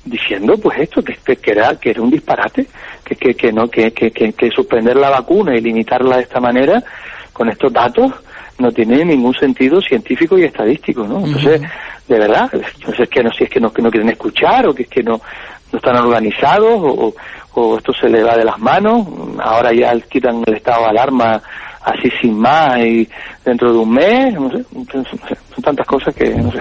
diciendo 0.05 0.57
pues 0.59 0.79
esto 0.81 1.03
que, 1.03 1.37
que, 1.37 1.51
era 1.51 1.77
que 1.79 1.91
era 1.91 2.03
un 2.03 2.11
disparate 2.11 2.67
que 3.05 3.17
que, 3.17 3.35
que 3.35 3.53
no 3.53 3.69
que, 3.69 3.93
que 3.93 4.51
suspender 4.55 4.97
la 4.97 5.11
vacuna 5.11 5.57
y 5.57 5.61
limitarla 5.61 6.17
de 6.17 6.23
esta 6.23 6.41
manera 6.41 6.83
con 7.33 7.49
estos 7.49 7.73
datos 7.73 8.13
no 8.59 8.71
tiene 8.73 9.05
ningún 9.05 9.35
sentido 9.35 9.81
científico 9.81 10.39
y 10.39 10.45
estadístico 10.45 11.07
no 11.07 11.25
entonces 11.25 11.61
de 12.09 12.19
verdad 12.19 12.49
entonces 12.53 13.01
es 13.01 13.09
que 13.09 13.23
no 13.23 13.31
si 13.33 13.45
es 13.45 13.51
que 13.51 13.61
no 13.61 13.71
que 13.73 13.83
no 13.83 13.91
quieren 13.91 14.11
escuchar 14.11 14.67
o 14.69 14.75
que 14.75 14.83
es 14.85 14.89
que 14.89 15.03
no 15.03 15.21
no 15.73 15.79
están 15.79 15.97
organizados 15.97 16.81
o, 16.81 17.15
o 17.55 17.77
esto 17.79 17.93
se 17.93 18.09
le 18.09 18.23
va 18.23 18.37
de 18.37 18.45
las 18.45 18.59
manos 18.59 19.07
ahora 19.43 19.73
ya 19.73 19.93
quitan 20.09 20.43
el 20.47 20.55
estado 20.55 20.83
de 20.85 20.89
alarma 20.91 21.43
así 21.85 22.11
sin 22.21 22.39
más 22.39 22.79
y 22.79 23.09
dentro 23.45 23.73
de 23.73 23.79
un 23.79 23.91
mes 23.93 24.35
no 24.35 24.51
sé 24.51 24.65
son 25.55 25.63
tantas 25.63 25.87
cosas 25.87 26.15
que 26.15 26.31
no 26.35 26.53
sé. 26.53 26.59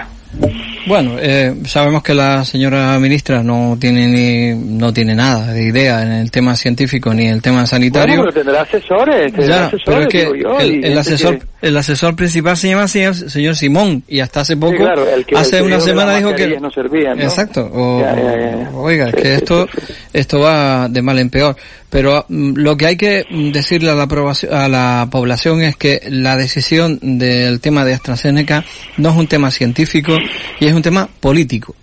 Bueno, 0.86 1.12
eh, 1.18 1.54
sabemos 1.64 2.02
que 2.02 2.14
la 2.14 2.44
señora 2.44 2.98
ministra 2.98 3.42
no 3.42 3.76
tiene 3.80 4.06
ni 4.06 4.54
no 4.54 4.92
tiene 4.92 5.14
nada 5.14 5.52
de 5.52 5.64
idea 5.64 6.02
en 6.02 6.12
el 6.12 6.30
tema 6.30 6.54
científico 6.56 7.12
ni 7.12 7.26
en 7.26 7.34
el 7.34 7.42
tema 7.42 7.66
sanitario. 7.66 8.16
Bueno, 8.16 8.30
pero 8.32 8.44
tendrá 8.44 8.62
asesores, 8.62 9.32
tendrá 9.32 9.46
Ya, 9.56 9.66
asesores, 9.66 9.84
pero 9.86 10.00
es 10.02 10.08
que 10.08 10.32
digo 10.32 10.34
yo, 10.58 10.66
y 10.66 10.80
el, 10.84 10.98
asesor 10.98 11.38
que- 11.38 11.44
el 11.66 11.76
asesor 11.76 12.16
principal 12.16 12.56
se 12.56 12.68
llama 12.68 12.88
señor, 12.88 13.14
señor 13.14 13.56
Simón 13.56 14.02
y 14.08 14.20
hasta 14.20 14.40
hace 14.40 14.56
poco 14.56 14.72
Sí, 14.72 14.78
claro, 14.78 15.08
el 15.08 15.24
que- 15.26 15.36
hace 15.36 15.58
el 15.58 15.64
una 15.64 15.80
semana 15.80 16.16
dijo 16.16 16.28
que 16.30 16.46
mascarillas 16.48 16.62
no 16.62 16.70
servían, 16.70 17.18
¿no? 17.18 17.24
exacto 17.24 17.70
o- 17.72 18.00
Ya, 18.00 18.16
ya, 18.16 18.60
ya. 18.62 18.70
oiga 18.72 19.08
es 19.08 19.14
que 19.14 19.34
esto 19.34 19.68
esto 20.12 20.40
va 20.40 20.88
de 20.88 21.02
mal 21.02 21.18
en 21.18 21.30
peor 21.30 21.56
pero 21.90 22.24
mm, 22.28 22.54
lo 22.56 22.76
que 22.76 22.86
hay 22.86 22.96
que 22.96 23.24
mm, 23.28 23.50
decirle 23.52 23.90
a 23.90 23.94
la 23.94 24.06
a 24.50 24.68
la 24.68 25.08
población 25.10 25.62
es 25.62 25.76
que 25.76 26.00
la 26.08 26.36
decisión 26.36 26.98
del 27.02 27.60
tema 27.60 27.84
de 27.84 27.94
AstraZeneca 27.94 28.64
no 28.96 29.10
es 29.10 29.16
un 29.16 29.26
tema 29.26 29.50
científico 29.50 30.16
y 30.60 30.66
es 30.66 30.72
un 30.72 30.82
tema 30.82 31.08
político 31.20 31.74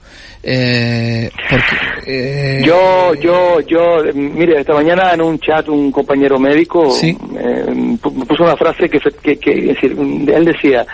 eh, 0.45 1.30
porque 1.49 1.76
eh, 2.06 2.61
Yo, 2.65 3.14
yo, 3.15 3.61
yo, 3.61 4.03
mire, 4.14 4.60
esta 4.60 4.74
mañana 4.74 5.14
en 5.14 5.22
un 5.22 5.40
chat 5.40 5.68
un 5.70 5.90
compañero 5.91 6.38
médico 6.38 6.91
Sí. 6.91 7.18
eh, 7.40 7.65
pu- 8.02 8.28
puso 8.28 8.44
una 8.44 8.57
frase 8.57 8.90
que, 8.90 8.99
que, 8.99 9.38
que- 9.40 9.52
es 9.72 9.76
decir, 9.76 9.95
él 9.98 10.45
decía, 10.45 10.86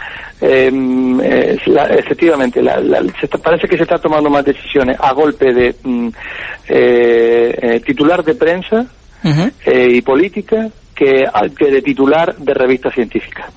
la- 1.65 1.85
efectivamente, 1.87 2.61
la- 2.61 2.79
la- 2.79 3.01
se 3.19 3.25
está- 3.25 3.37
parece 3.39 3.67
que 3.67 3.75
se 3.77 3.83
está 3.83 3.97
tomando 3.97 4.29
más 4.29 4.45
decisiones 4.45 4.97
a 4.99 5.11
golpe 5.13 5.51
de 5.53 5.75
mm, 5.83 6.09
eh, 6.69 7.81
titular 7.85 8.23
de 8.23 8.35
prensa 8.35 8.85
y 9.65 10.01
política 10.01 10.69
que, 10.95 11.25
que 11.57 11.71
de 11.71 11.81
titular 11.81 12.35
de 12.37 12.53
revista 12.53 12.91
científica. 12.91 13.49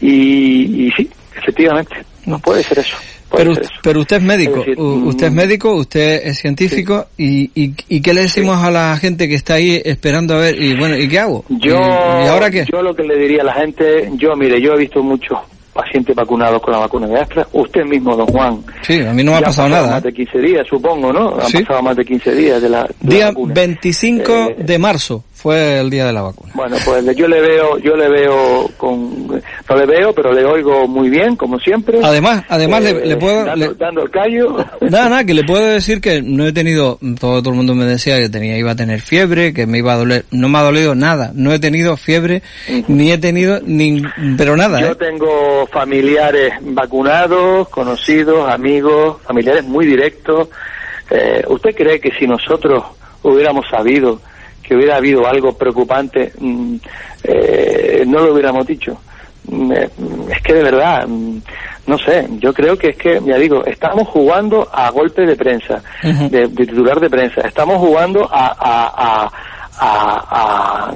Y, 0.00 0.86
y 0.86 0.90
sí, 0.92 1.08
efectivamente, 1.36 1.94
no 2.26 2.38
puede 2.38 2.62
ser 2.62 2.78
eso. 2.78 2.96
Puede 3.32 3.44
Pero, 3.54 3.60
pero 3.82 4.00
usted 4.00 4.16
es 4.18 4.22
médico, 4.22 4.60
Es 4.60 4.66
decir, 4.66 4.78
mm, 4.78 5.06
usted 5.08 5.26
es 5.26 5.32
médico, 5.32 5.74
usted 5.74 6.20
es 6.24 6.38
científico 6.38 7.06
y, 7.18 7.50
y, 7.54 7.74
y 7.88 8.00
¿qué 8.00 8.14
le 8.14 8.22
decimos 8.22 8.62
a 8.62 8.70
la 8.70 8.96
gente 8.98 9.26
que 9.28 9.34
está 9.34 9.54
ahí 9.54 9.80
esperando 9.84 10.34
a 10.34 10.38
ver 10.38 10.60
y 10.62 10.76
bueno, 10.76 10.96
¿y 10.96 11.08
qué 11.08 11.18
hago? 11.18 11.44
Yo, 11.48 11.74
¿Y, 11.74 12.24
y 12.24 12.28
ahora 12.28 12.50
qué? 12.50 12.64
yo 12.72 12.82
lo 12.82 12.94
que 12.94 13.02
le 13.02 13.16
diría 13.18 13.42
a 13.42 13.46
la 13.46 13.54
gente, 13.54 14.10
yo 14.16 14.36
mire, 14.36 14.60
yo 14.60 14.74
he 14.74 14.78
visto 14.78 15.02
muchos 15.02 15.38
pacientes 15.72 16.14
vacunados 16.14 16.60
con 16.60 16.72
la 16.72 16.80
vacuna 16.80 17.06
de 17.06 17.18
Astra, 17.18 17.46
usted 17.52 17.84
mismo, 17.86 18.14
don 18.14 18.26
Juan. 18.26 18.62
Sí, 18.86 19.00
a 19.00 19.14
mí 19.14 19.24
no 19.24 19.32
me 19.32 19.38
ha 19.38 19.40
pasado 19.40 19.70
nada. 19.70 19.90
Más 19.92 20.04
¿eh? 20.04 20.08
de 20.08 20.12
15 20.12 20.38
días, 20.40 20.66
supongo, 20.68 21.10
¿no? 21.14 21.34
Han 21.40 21.48
Sí. 21.48 21.58
pasado 21.62 21.82
más 21.82 21.96
de 21.96 22.04
15 22.04 22.34
días 22.34 22.60
de 22.60 22.68
la, 22.68 22.82
de 22.82 22.94
la 23.00 23.10
Día 23.14 23.26
vacuna. 23.28 23.54
25 23.54 24.32
Eh, 24.32 24.56
de 24.58 24.78
marzo 24.78 25.24
fue 25.42 25.80
el 25.80 25.90
día 25.90 26.06
de 26.06 26.12
la 26.12 26.22
vacuna. 26.22 26.52
Bueno, 26.54 26.76
pues 26.84 27.04
yo 27.16 27.26
le 27.26 27.40
veo, 27.40 27.76
yo 27.78 27.96
le 27.96 28.08
veo 28.08 28.70
con, 28.76 29.26
no 29.26 29.76
le 29.76 29.86
veo, 29.86 30.12
pero 30.14 30.32
le 30.32 30.44
oigo 30.44 30.86
muy 30.86 31.10
bien, 31.10 31.34
como 31.36 31.58
siempre. 31.58 31.98
Además, 32.02 32.44
además 32.48 32.82
le, 32.84 32.90
Eh, 32.90 33.06
le 33.06 33.16
puedo... 33.16 33.44
dando, 33.44 33.68
le- 33.68 33.74
dando 33.74 34.02
el 34.02 34.10
callo. 34.10 34.56
Nada, 34.80 35.08
nada, 35.08 35.24
que 35.24 35.34
le 35.34 35.42
puedo 35.44 35.64
decir 35.66 36.00
que 36.00 36.22
no 36.22 36.46
he 36.46 36.52
tenido, 36.52 36.98
todo, 37.18 37.40
todo 37.42 37.50
el 37.50 37.56
mundo 37.56 37.74
me 37.74 37.84
decía 37.84 38.18
que 38.20 38.28
tenía, 38.28 38.56
iba 38.56 38.70
a 38.72 38.76
tener 38.76 39.00
fiebre, 39.00 39.52
que 39.52 39.66
me 39.66 39.78
iba 39.78 39.94
a 39.94 39.96
doler, 39.96 40.24
no 40.30 40.48
me 40.48 40.58
ha 40.58 40.62
dolido 40.62 40.94
nada, 40.94 41.32
no 41.34 41.52
he 41.52 41.58
tenido 41.58 41.96
fiebre, 41.96 42.42
ni 42.88 43.10
he 43.10 43.18
tenido, 43.18 43.58
ni, 43.64 44.02
pero 44.38 44.56
nada, 44.56 44.80
Yo 44.80 44.92
¿eh? 44.92 44.94
tengo 44.96 45.66
familiares 45.72 46.52
vacunados, 46.60 47.68
conocidos, 47.70 48.48
amigos, 48.48 49.16
familiares 49.26 49.64
muy 49.64 49.86
directos. 49.86 50.48
Eh, 51.10 51.42
¿Usted 51.48 51.74
cree 51.74 52.00
que 52.00 52.10
si 52.18 52.26
nosotros 52.26 52.84
hubiéramos 53.22 53.66
sabido 53.70 54.20
que 54.72 54.76
hubiera 54.76 54.96
habido 54.96 55.26
algo 55.26 55.52
preocupante, 55.52 56.32
mm, 56.38 56.76
eh, 57.24 58.04
no 58.06 58.20
lo 58.20 58.32
hubiéramos 58.32 58.66
dicho? 58.66 58.98
Mm, 59.48 59.72
eh, 59.72 59.90
Es 60.30 60.40
que 60.42 60.54
de 60.54 60.62
verdad, 60.62 61.06
mm, 61.06 61.38
no 61.88 61.98
sé, 61.98 62.26
yo 62.38 62.54
creo 62.54 62.78
que 62.78 62.90
es 62.90 62.96
que, 62.96 63.20
ya 63.22 63.36
digo, 63.36 63.62
estamos 63.66 64.08
jugando 64.08 64.66
a 64.72 64.90
golpe 64.90 65.26
de 65.26 65.36
prensa, 65.36 65.82
de, 66.02 66.46
de 66.48 66.66
titular 66.66 66.98
de 67.00 67.10
prensa, 67.10 67.42
estamos 67.42 67.76
jugando 67.76 68.26
a, 68.32 68.46
a, 68.58 68.86
a, 68.96 69.30
a, 69.78 70.92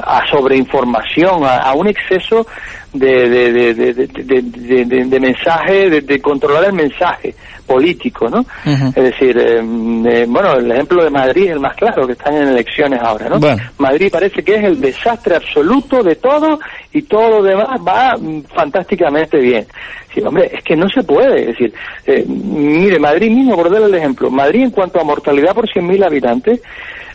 a, 0.00 0.18
a 0.18 0.26
sobreinformación, 0.30 1.44
a, 1.44 1.58
a 1.58 1.74
un 1.74 1.86
exceso 1.86 2.44
de, 2.92 3.28
de, 3.28 3.52
de, 3.52 3.74
de, 3.74 3.94
de, 3.94 4.06
de- 4.06 4.42
de- 4.42 4.84
de- 4.84 5.04
de 5.04 5.20
mensaje, 5.20 5.88
de, 5.90 6.00
de 6.02 6.20
controlar 6.20 6.64
el 6.66 6.72
mensaje 6.74 7.34
político, 7.66 8.28
¿no? 8.28 8.44
Es 8.88 8.94
decir, 8.94 9.38
eh, 9.38 9.60
eh, 9.60 10.26
bueno, 10.28 10.52
el 10.54 10.70
ejemplo 10.70 11.02
de 11.04 11.10
Madrid 11.10 11.44
es 11.46 11.52
el 11.52 11.60
más 11.60 11.74
claro, 11.76 12.06
que 12.06 12.12
están 12.12 12.34
en 12.36 12.48
elecciones 12.48 13.00
ahora, 13.02 13.28
¿no? 13.28 13.38
Bueno. 13.38 13.62
Madrid 13.78 14.08
parece 14.12 14.42
que 14.42 14.56
es 14.56 14.64
el 14.64 14.80
desastre 14.80 15.36
absoluto 15.36 16.02
de 16.02 16.16
todo 16.16 16.58
y 16.92 17.02
todo 17.02 17.38
lo 17.38 17.42
demás 17.42 17.80
va 17.86 18.14
mm, 18.18 18.42
fantásticamente 18.54 19.38
bien. 19.38 19.64
Sí, 20.12 20.20
hombre, 20.20 20.50
es 20.52 20.62
que 20.62 20.76
no 20.76 20.86
se 20.90 21.02
puede. 21.04 21.40
Es 21.42 21.46
decir, 21.46 21.72
eh, 22.06 22.24
mire, 22.26 22.98
Madrid 22.98 23.30
mismo, 23.30 23.54
por 23.56 23.70
darle 23.70 23.86
el 23.86 23.94
ejemplo, 23.94 24.30
Madrid 24.30 24.64
en 24.64 24.70
cuanto 24.70 25.00
a 25.00 25.04
mortalidad 25.04 25.54
por 25.54 25.66
100.000 25.66 26.04
habitantes, 26.04 26.60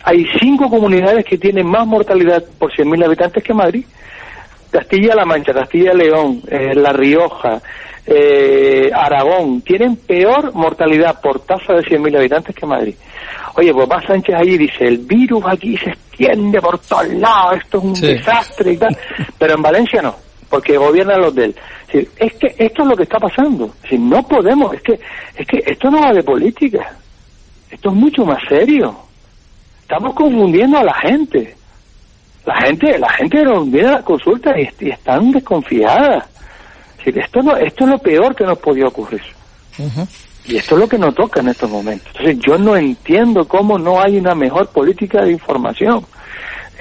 hay 0.03 0.25
cinco 0.39 0.69
comunidades 0.69 1.23
que 1.25 1.37
tienen 1.37 1.67
más 1.67 1.85
mortalidad 1.85 2.43
por 2.57 2.71
100.000 2.71 3.05
habitantes 3.05 3.43
que 3.43 3.53
Madrid. 3.53 3.85
Castilla-La 4.71 5.25
Mancha, 5.25 5.53
Castilla-León, 5.53 6.41
eh, 6.49 6.75
La 6.75 6.91
Rioja, 6.91 7.61
eh, 8.05 8.89
Aragón, 8.93 9.61
tienen 9.61 9.95
peor 9.97 10.53
mortalidad 10.53 11.19
por 11.21 11.39
tasa 11.41 11.73
de 11.73 11.81
100.000 11.83 12.17
habitantes 12.17 12.55
que 12.55 12.65
Madrid. 12.65 12.95
Oye, 13.55 13.73
pues 13.73 13.89
va 13.89 14.01
Sánchez 14.05 14.35
ahí 14.35 14.49
y 14.49 14.57
dice, 14.57 14.85
el 14.85 14.99
virus 14.99 15.43
aquí 15.47 15.75
se 15.77 15.89
extiende 15.89 16.59
por 16.61 16.77
todos 16.79 17.07
lados, 17.13 17.57
esto 17.63 17.77
es 17.79 17.83
un 17.83 17.95
Sí. 17.95 18.07
desastre 18.07 18.73
y 18.73 18.77
tal. 18.77 18.95
Pero 19.39 19.55
en 19.55 19.61
Valencia 19.61 20.01
no, 20.01 20.15
porque 20.49 20.77
gobiernan 20.77 21.21
los 21.21 21.33
de 21.35 21.45
él. 21.45 21.55
Es, 21.87 21.93
decir, 21.93 22.09
es 22.17 22.33
que 22.35 22.47
esto 22.65 22.83
es 22.83 22.89
lo 22.89 22.95
que 22.95 23.03
está 23.03 23.17
pasando. 23.17 23.65
Es 23.65 23.81
decir, 23.83 23.99
no 23.99 24.21
podemos, 24.23 24.73
es 24.75 24.81
que, 24.83 24.93
es 25.35 25.47
que 25.47 25.63
esto 25.65 25.89
no 25.89 26.01
va 26.01 26.13
de 26.13 26.21
política. 26.23 26.93
Esto 27.71 27.89
es 27.89 27.95
mucho 27.95 28.23
más 28.25 28.39
serio. 28.47 28.95
Estamos 29.81 30.13
confundiendo 30.13 30.77
a 30.77 30.83
la 30.83 30.93
gente. 30.93 31.55
La 32.47 32.55
gente, 32.61 32.97
la 32.97 33.09
gente 33.09 33.43
no 33.43 33.65
viene 33.65 33.89
a 33.89 33.91
la 33.91 34.01
consulta 34.03 34.57
y, 34.57 34.69
y 34.79 34.89
están 34.89 35.31
desconfiadas. 35.31 36.25
Es 36.97 37.05
decir, 37.05 37.19
esto 37.19 37.43
no, 37.43 37.57
esto 37.57 37.83
es 37.83 37.89
lo 37.89 37.97
peor 37.99 38.33
que 38.33 38.45
nos 38.45 38.57
podía 38.59 38.87
ocurrir. 38.87 39.21
Y 40.45 40.55
esto 40.55 40.75
es 40.75 40.81
lo 40.81 40.87
que 40.87 40.97
nos 40.97 41.13
toca 41.13 41.41
en 41.41 41.49
estos 41.49 41.69
momentos. 41.69 42.07
Entonces 42.07 42.39
yo 42.39 42.57
no 42.57 42.77
entiendo 42.77 43.45
cómo 43.45 43.77
no 43.77 43.99
hay 44.01 44.17
una 44.17 44.33
mejor 44.33 44.69
política 44.69 45.23
de 45.23 45.33
información. 45.33 46.05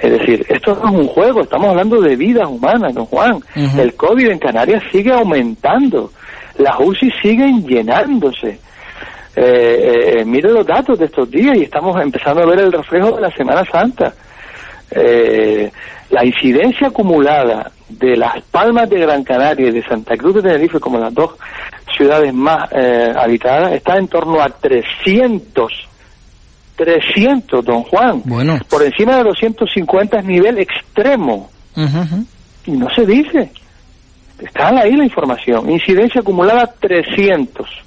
Es 0.01 0.09
decir, 0.09 0.45
esto 0.47 0.73
no 0.75 0.89
es 0.89 0.95
un 0.95 1.07
juego, 1.07 1.41
estamos 1.41 1.69
hablando 1.71 1.99
de 1.99 2.15
vidas 2.15 2.47
humanas, 2.47 2.93
don 2.93 3.05
Juan. 3.07 3.39
El 3.77 3.93
COVID 3.95 4.29
en 4.29 4.39
Canarias 4.39 4.83
sigue 4.89 5.11
aumentando, 5.11 6.13
las 6.59 6.79
UCI 6.79 7.11
siguen 7.21 7.67
llenándose. 7.67 8.59
Eh, 9.35 10.19
eh, 10.19 10.25
mire 10.25 10.49
los 10.49 10.65
datos 10.65 10.97
de 10.97 11.05
estos 11.05 11.29
días 11.29 11.57
y 11.57 11.63
estamos 11.63 11.99
empezando 12.01 12.41
a 12.43 12.45
ver 12.45 12.61
el 12.61 12.71
reflejo 12.71 13.17
de 13.17 13.21
la 13.21 13.31
Semana 13.31 13.65
Santa. 13.69 14.13
Eh, 14.91 15.71
la 16.09 16.25
incidencia 16.25 16.87
acumulada 16.87 17.71
de 17.89 18.15
Las 18.15 18.41
Palmas 18.43 18.89
de 18.89 18.99
Gran 18.99 19.23
Canaria 19.23 19.67
y 19.67 19.71
de 19.71 19.83
Santa 19.83 20.15
Cruz 20.15 20.35
de 20.35 20.41
Tenerife 20.41 20.79
como 20.79 20.97
las 20.97 21.13
dos 21.13 21.31
ciudades 21.95 22.33
más 22.33 22.69
eh, 22.71 23.11
habitadas 23.15 23.73
está 23.73 23.97
en 23.97 24.07
torno 24.07 24.41
a 24.41 24.49
300 24.49 25.87
300 26.75 27.65
don 27.65 27.83
Juan. 27.83 28.21
Bueno. 28.25 28.59
por 28.69 28.83
encima 28.83 29.17
de 29.17 29.23
250 29.23 30.19
es 30.19 30.25
nivel 30.25 30.59
extremo. 30.59 31.49
Y 32.65 32.71
no 32.71 32.87
se 32.95 33.05
dice. 33.05 33.51
Está 34.39 34.69
ahí 34.69 34.95
la 34.95 35.03
información. 35.03 35.69
Incidencia 35.71 36.21
acumulada 36.21 36.71
300 36.79 37.86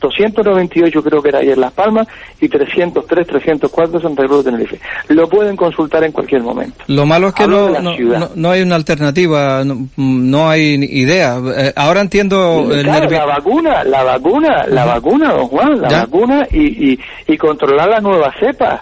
298 0.00 1.02
creo 1.02 1.22
que 1.22 1.28
era 1.30 1.38
ayer 1.40 1.58
Las 1.58 1.72
Palmas 1.72 2.06
y 2.40 2.48
303, 2.48 3.26
304 3.26 4.00
Santa 4.00 4.24
Cruz 4.24 4.44
de 4.44 4.50
Tenerife. 4.50 4.78
Lo 5.08 5.28
pueden 5.28 5.56
consultar 5.56 6.04
en 6.04 6.12
cualquier 6.12 6.42
momento. 6.42 6.76
Lo 6.86 7.04
malo 7.06 7.28
es 7.28 7.34
que 7.34 7.46
no, 7.46 7.66
de 7.66 7.72
la 7.72 7.80
no, 7.80 7.94
ciudad. 7.94 8.18
no- 8.20 8.28
no 8.34 8.50
hay 8.50 8.62
una 8.62 8.76
alternativa, 8.76 9.64
no, 9.64 9.88
no 9.96 10.48
hay 10.50 10.74
idea. 10.90 11.38
Eh, 11.56 11.72
ahora 11.76 12.00
entiendo 12.00 12.68
el 12.72 12.86
la 12.86 13.24
vacuna, 13.26 13.84
la 13.84 14.02
vacuna, 14.04 14.64
la 14.68 14.84
vacuna, 14.84 15.32
don 15.32 15.48
Juan, 15.48 15.80
la 15.80 15.88
Ya. 15.88 16.00
vacuna 16.00 16.46
y, 16.50 16.92
y, 16.92 16.98
y 17.26 17.36
controlar 17.36 17.88
las 17.88 18.02
nuevas 18.02 18.34
cepas, 18.38 18.80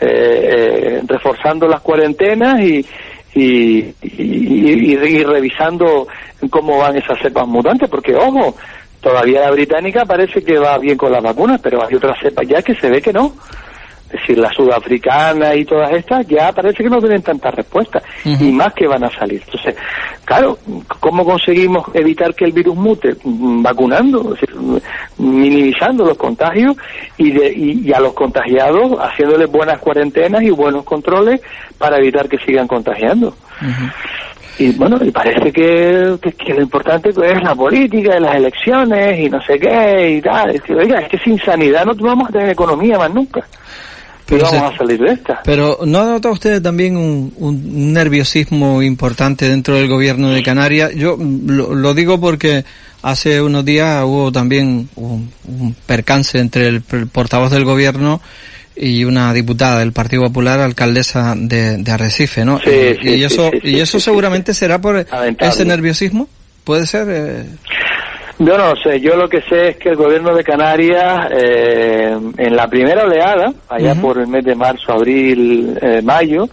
eh, 0.00 0.08
eh, 0.08 1.02
reforzando 1.06 1.66
las 1.68 1.80
cuarentenas 1.80 2.60
y, 2.60 2.84
y, 3.34 3.78
y, 3.78 3.94
y- 4.02 4.98
y 5.06 5.24
revisando 5.24 6.06
cómo 6.50 6.78
van 6.78 6.96
esas 6.96 7.18
cepas 7.20 7.46
mutantes, 7.46 7.88
porque 7.88 8.14
ojo, 8.14 8.54
todavía 9.06 9.42
la 9.42 9.52
británica 9.52 10.04
parece 10.04 10.42
que 10.42 10.58
va 10.58 10.78
bien 10.78 10.96
con 10.98 11.12
las 11.12 11.22
vacunas, 11.22 11.60
pero 11.62 11.86
hay 11.86 11.94
otras 11.94 12.18
cepas 12.20 12.44
ya 12.48 12.60
que 12.60 12.74
se 12.74 12.90
ve 12.90 13.00
que 13.00 13.12
no. 13.12 13.32
Es 14.06 14.20
decir, 14.20 14.38
la 14.38 14.50
sudafricana 14.52 15.54
y 15.54 15.64
todas 15.64 15.92
estas 15.92 16.26
ya 16.26 16.50
parece 16.52 16.82
que 16.82 16.90
no 16.90 16.98
tienen 16.98 17.22
tantas 17.22 17.54
respuestas 17.54 18.02
y 18.24 18.50
más 18.50 18.72
que 18.74 18.86
van 18.86 19.04
a 19.04 19.10
salir. 19.10 19.42
Entonces, 19.44 19.76
claro, 20.24 20.58
¿cómo 21.00 21.24
conseguimos 21.24 21.86
evitar 21.94 22.34
que 22.34 22.46
el 22.46 22.52
virus 22.52 22.76
mute? 22.76 23.16
Mm, 23.22 23.62
Vacunando, 23.62 24.34
es 24.34 24.40
decir, 24.40 24.56
minimizando 25.18 26.04
los 26.04 26.16
contagios 26.16 26.76
y, 27.16 27.30
de, 27.30 27.52
y, 27.52 27.88
y 27.88 27.92
a 27.92 28.00
los 28.00 28.12
contagiados 28.12 28.98
haciéndoles 29.00 29.50
buenas 29.50 29.78
cuarentenas 29.78 30.42
y 30.42 30.50
buenos 30.50 30.84
controles 30.84 31.40
para 31.78 31.98
evitar 31.98 32.28
que 32.28 32.38
sigan 32.38 32.66
contagiando. 32.66 33.34
Y 34.58 34.72
bueno, 34.72 34.98
y 35.02 35.10
parece 35.10 35.52
que, 35.52 36.16
que, 36.20 36.32
que 36.32 36.54
lo 36.54 36.62
importante 36.62 37.10
es 37.10 37.42
la 37.42 37.54
política, 37.54 38.18
las 38.18 38.36
elecciones 38.36 39.20
y 39.20 39.28
no 39.28 39.42
sé 39.42 39.58
qué 39.58 40.16
y 40.16 40.22
tal. 40.22 40.54
Es 40.54 40.62
que, 40.62 40.74
oiga, 40.74 41.00
es 41.00 41.08
que 41.08 41.18
sin 41.18 41.38
sanidad 41.38 41.84
no 41.84 41.94
vamos 41.94 42.30
a 42.30 42.32
tener 42.32 42.50
economía 42.50 42.98
más 42.98 43.12
nunca. 43.12 43.40
Y 43.40 44.30
Pero 44.30 44.44
vamos 44.50 44.74
a 44.74 44.78
salir 44.78 44.98
de 44.98 45.12
esta. 45.12 45.40
Pero 45.44 45.78
¿no 45.84 46.00
ha 46.00 46.04
notado 46.06 46.34
usted 46.34 46.60
también 46.60 46.96
un, 46.96 47.32
un 47.36 47.92
nerviosismo 47.92 48.82
importante 48.82 49.48
dentro 49.48 49.76
del 49.76 49.88
gobierno 49.88 50.30
de 50.30 50.42
Canarias? 50.42 50.92
Yo 50.96 51.16
mm, 51.16 51.50
lo, 51.50 51.74
lo 51.74 51.94
digo 51.94 52.18
porque 52.18 52.64
hace 53.02 53.40
unos 53.40 53.64
días 53.64 54.02
hubo 54.04 54.32
también 54.32 54.88
un, 54.96 55.30
un 55.46 55.76
percance 55.86 56.38
entre 56.38 56.66
el, 56.68 56.82
portavoz 56.82 57.52
del 57.52 57.64
gobierno 57.64 58.20
y 58.76 59.04
una 59.04 59.32
diputada 59.32 59.80
del 59.80 59.92
Partido 59.92 60.22
Popular, 60.24 60.60
alcaldesa 60.60 61.34
de, 61.36 61.78
de 61.78 61.90
Arrecife, 61.90 62.44
¿no? 62.44 62.60
Sí, 62.60 62.70
y, 62.70 62.94
sí, 63.02 63.08
y 63.16 63.24
eso, 63.24 63.50
sí, 63.50 63.58
y 63.70 63.80
eso 63.80 63.98
seguramente 63.98 64.52
será 64.54 64.80
por 64.80 65.06
ese 65.38 65.64
nerviosismo. 65.64 66.28
¿Puede 66.64 66.86
ser? 66.86 67.06
eh? 67.08 67.44
Yo 68.38 68.58
no 68.58 68.74
sé, 68.76 69.00
yo 69.00 69.16
lo 69.16 69.28
que 69.30 69.40
sé 69.42 69.68
es 69.70 69.76
que 69.78 69.88
el 69.88 69.96
gobierno 69.96 70.34
de 70.34 70.44
Canarias, 70.44 71.28
eh, 71.30 72.14
en 72.36 72.54
la 72.56 72.68
primera 72.68 73.04
oleada, 73.04 73.50
allá 73.68 73.94
por 73.94 74.18
el 74.18 74.26
mes 74.26 74.44
de 74.44 74.54
marzo, 74.54 74.92
abril, 74.92 75.78
eh, 75.80 76.02
mayo, 76.02 76.46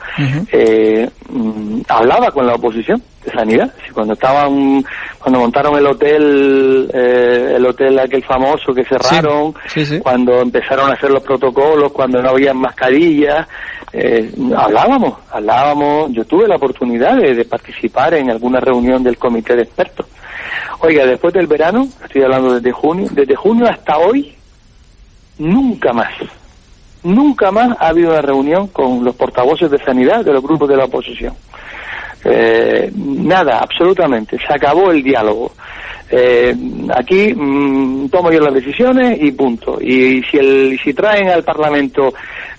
eh, 0.51 1.10
mm, 1.30 1.81
hablaba 1.89 2.31
con 2.31 2.47
la 2.47 2.53
oposición 2.55 3.01
de 3.26 3.31
sanidad. 3.31 3.73
Cuando 3.93 4.14
estaban, 4.14 4.81
cuando 5.19 5.39
montaron 5.41 5.77
el 5.77 5.85
hotel, 5.88 6.89
eh, 6.93 7.53
el 7.57 7.65
hotel 7.65 7.99
aquel 7.99 8.23
famoso 8.23 8.73
que 8.73 8.85
cerraron, 8.85 9.53
Sí, 9.68 9.85
sí. 9.85 9.99
cuando 9.99 10.39
empezaron 10.41 10.89
a 10.89 10.93
hacer 10.93 11.11
los 11.11 11.22
protocolos, 11.23 11.91
cuando 11.91 12.22
no 12.22 12.30
había 12.30 12.53
mascarillas, 12.53 13.45
eh, 13.91 14.31
hablábamos, 14.55 15.15
hablábamos. 15.31 16.11
Yo 16.14 16.23
tuve 16.23 16.47
la 16.47 16.55
oportunidad 16.55 17.18
de, 17.18 17.35
de 17.35 17.45
participar 17.45 18.14
en 18.14 18.31
alguna 18.31 18.60
reunión 18.61 19.03
del 19.03 19.18
comité 19.18 19.55
de 19.55 19.64
expertos. 19.64 20.05
Oiga, 20.85 21.05
después 21.05 21.34
del 21.34 21.47
verano, 21.47 21.88
estoy 22.03 22.23
hablando 22.23 22.55
desde 22.55 22.73
junio, 22.73 23.07
desde 23.14 23.35
junio 23.35 23.65
hasta 23.69 23.97
hoy, 23.99 24.35
nunca 25.38 25.93
más, 25.93 26.11
nunca 27.03 27.51
más 27.51 27.77
ha 27.80 27.88
habido 27.88 28.10
una 28.10 28.22
reunión 28.22 28.68
con 28.68 29.01
los 29.01 29.15
portavoces 29.15 29.72
de 29.72 29.81
sanidad 29.81 30.26
de 30.26 30.34
los 30.34 30.43
grupos 30.43 30.68
de 30.68 30.76
la 30.76 30.84
oposición. 30.84 31.34
Eh, 32.26 32.91
nada, 32.93 33.60
absolutamente, 33.60 34.38
se 34.38 34.53
acabó 34.53 34.91
el 34.91 35.01
diálogo. 35.01 35.53
Eh, 36.11 36.53
aquí 36.93 37.34
mm, 37.34 38.10
tomo 38.10 38.30
yo 38.30 38.41
las 38.41 38.53
decisiones 38.53 39.18
y 39.22 39.31
punto. 39.31 39.77
Y, 39.80 40.22
si, 40.23 40.35
el, 40.35 40.77
si 40.84 40.93
traen 40.93 41.30
al 41.30 41.45
Parlamento 41.45 42.14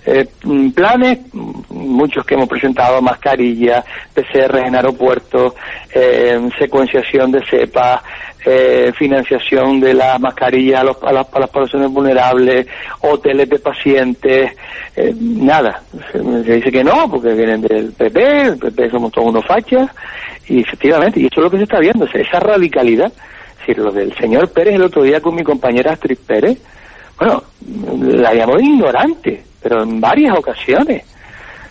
eh, 0.06 0.26
mm, 0.42 0.70
planes, 0.70 1.18
mm, 1.32 1.52
muchos 1.70 2.24
que 2.24 2.34
hemos 2.34 2.48
presentado, 2.48 3.00
mascarillas, 3.00 3.84
PCR 4.12 4.58
en 4.66 4.76
aeropuertos, 4.76 5.54
eh, 5.94 6.38
secuenciación 6.58 7.32
de 7.32 7.44
cepas, 7.46 8.02
eh, 8.44 8.92
financiación 8.98 9.80
de 9.80 9.94
las 9.94 10.20
mascarillas 10.20 10.80
a, 10.80 11.08
a 11.08 11.12
las, 11.12 11.26
a 11.32 11.40
las 11.40 11.50
poblaciones 11.50 11.90
vulnerables, 11.90 12.66
hoteles 13.00 13.48
de 13.48 13.58
pacientes, 13.58 14.52
eh, 14.96 15.14
nada. 15.18 15.82
Se, 16.12 16.18
dice 16.20 16.70
que 16.70 16.84
no, 16.84 17.10
porque 17.10 17.32
vienen 17.32 17.62
del 17.62 17.92
PP, 17.92 18.42
el 18.42 18.58
PP 18.58 18.90
somos 18.90 19.12
todos 19.12 19.28
unos 19.28 19.46
fachas, 19.46 19.90
y 20.46 20.60
efectivamente, 20.60 21.20
y 21.20 21.26
eso 21.26 21.36
es 21.36 21.44
lo 21.44 21.50
que 21.50 21.56
se 21.56 21.62
está 21.62 21.78
viendo, 21.78 22.04
esa 22.04 22.40
radicalidad. 22.40 23.10
Es 23.10 23.68
decir, 23.68 23.78
lo 23.78 23.90
del 23.90 24.14
señor 24.16 24.50
Pérez 24.52 24.74
el 24.74 24.82
otro 24.82 25.02
día 25.02 25.22
con 25.22 25.34
mi 25.34 25.42
compañera 25.42 25.92
Astrid 25.92 26.18
Pérez, 26.26 26.58
bueno, 27.18 27.42
la 27.98 28.34
llamó 28.34 28.58
ignorante, 28.58 29.43
pero 29.64 29.82
en 29.82 29.98
varias 29.98 30.36
ocasiones. 30.36 31.02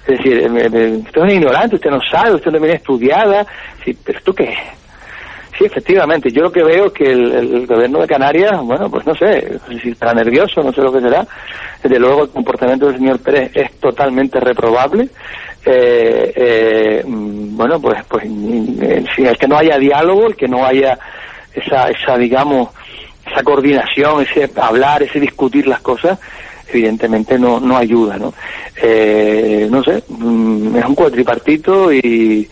Es 0.08 0.18
decir, 0.18 0.50
usted 0.50 1.26
es 1.28 1.34
ignorante, 1.34 1.76
usted 1.76 1.92
no 1.92 2.02
sabe, 2.12 2.34
usted 2.34 2.52
no 2.52 2.60
viene 2.60 2.76
estudiada, 2.76 3.46
sí, 3.86 3.96
pero 4.04 4.20
¿tú 4.22 4.34
qué? 4.34 4.54
Sí, 5.58 5.66
efectivamente. 5.66 6.32
Yo 6.32 6.42
lo 6.42 6.52
que 6.52 6.64
veo 6.64 6.88
es 6.88 6.92
que 6.94 7.12
el, 7.12 7.68
gobierno 7.68 8.00
de 8.00 8.08
Canarias, 8.08 8.60
bueno, 8.64 8.90
pues 8.90 9.06
no 9.06 9.14
sé, 9.14 9.60
si 9.82 9.92
estará 9.92 10.14
nervioso, 10.14 10.64
no 10.64 10.74
sé 10.74 10.82
lo 10.82 10.92
que 10.92 11.02
será. 11.02 11.26
Desde 11.84 12.00
luego 12.00 12.24
el 12.24 12.30
comportamiento 12.32 12.88
del 12.88 12.98
señor 12.98 13.20
Pérez 13.20 13.52
es 13.54 13.80
totalmente 13.80 14.40
reprobable. 14.40 15.08
Eh, 15.64 16.34
eh, 16.36 17.04
mm, 17.06 17.56
bueno, 17.56 17.80
pues, 17.80 18.04
pues 18.10 18.26
mm, 18.28 18.82
el 18.82 19.38
que 19.38 19.48
no 19.48 19.58
haya 19.58 19.78
diálogo, 19.78 20.28
el 20.28 20.36
que 20.36 20.48
no 20.48 20.66
haya 20.66 20.98
esa, 21.54 21.90
esa 21.90 22.18
digamos, 22.18 22.70
esa 23.30 23.44
coordinación, 23.44 24.24
ese 24.24 24.50
hablar, 24.60 25.04
ese 25.04 25.20
discutir 25.20 25.68
las 25.68 25.82
cosas, 25.82 26.20
evidentemente 26.68 27.38
no, 27.38 27.60
no 27.60 27.78
ayuda, 27.78 28.18
¿no? 28.18 28.34
Eh, 28.82 29.68
no 29.70 29.84
sé, 29.84 30.04
mm, 30.08 30.76
es 30.78 30.86
un 30.86 30.96
cuatripartito 30.96 31.92
y, 31.94 32.48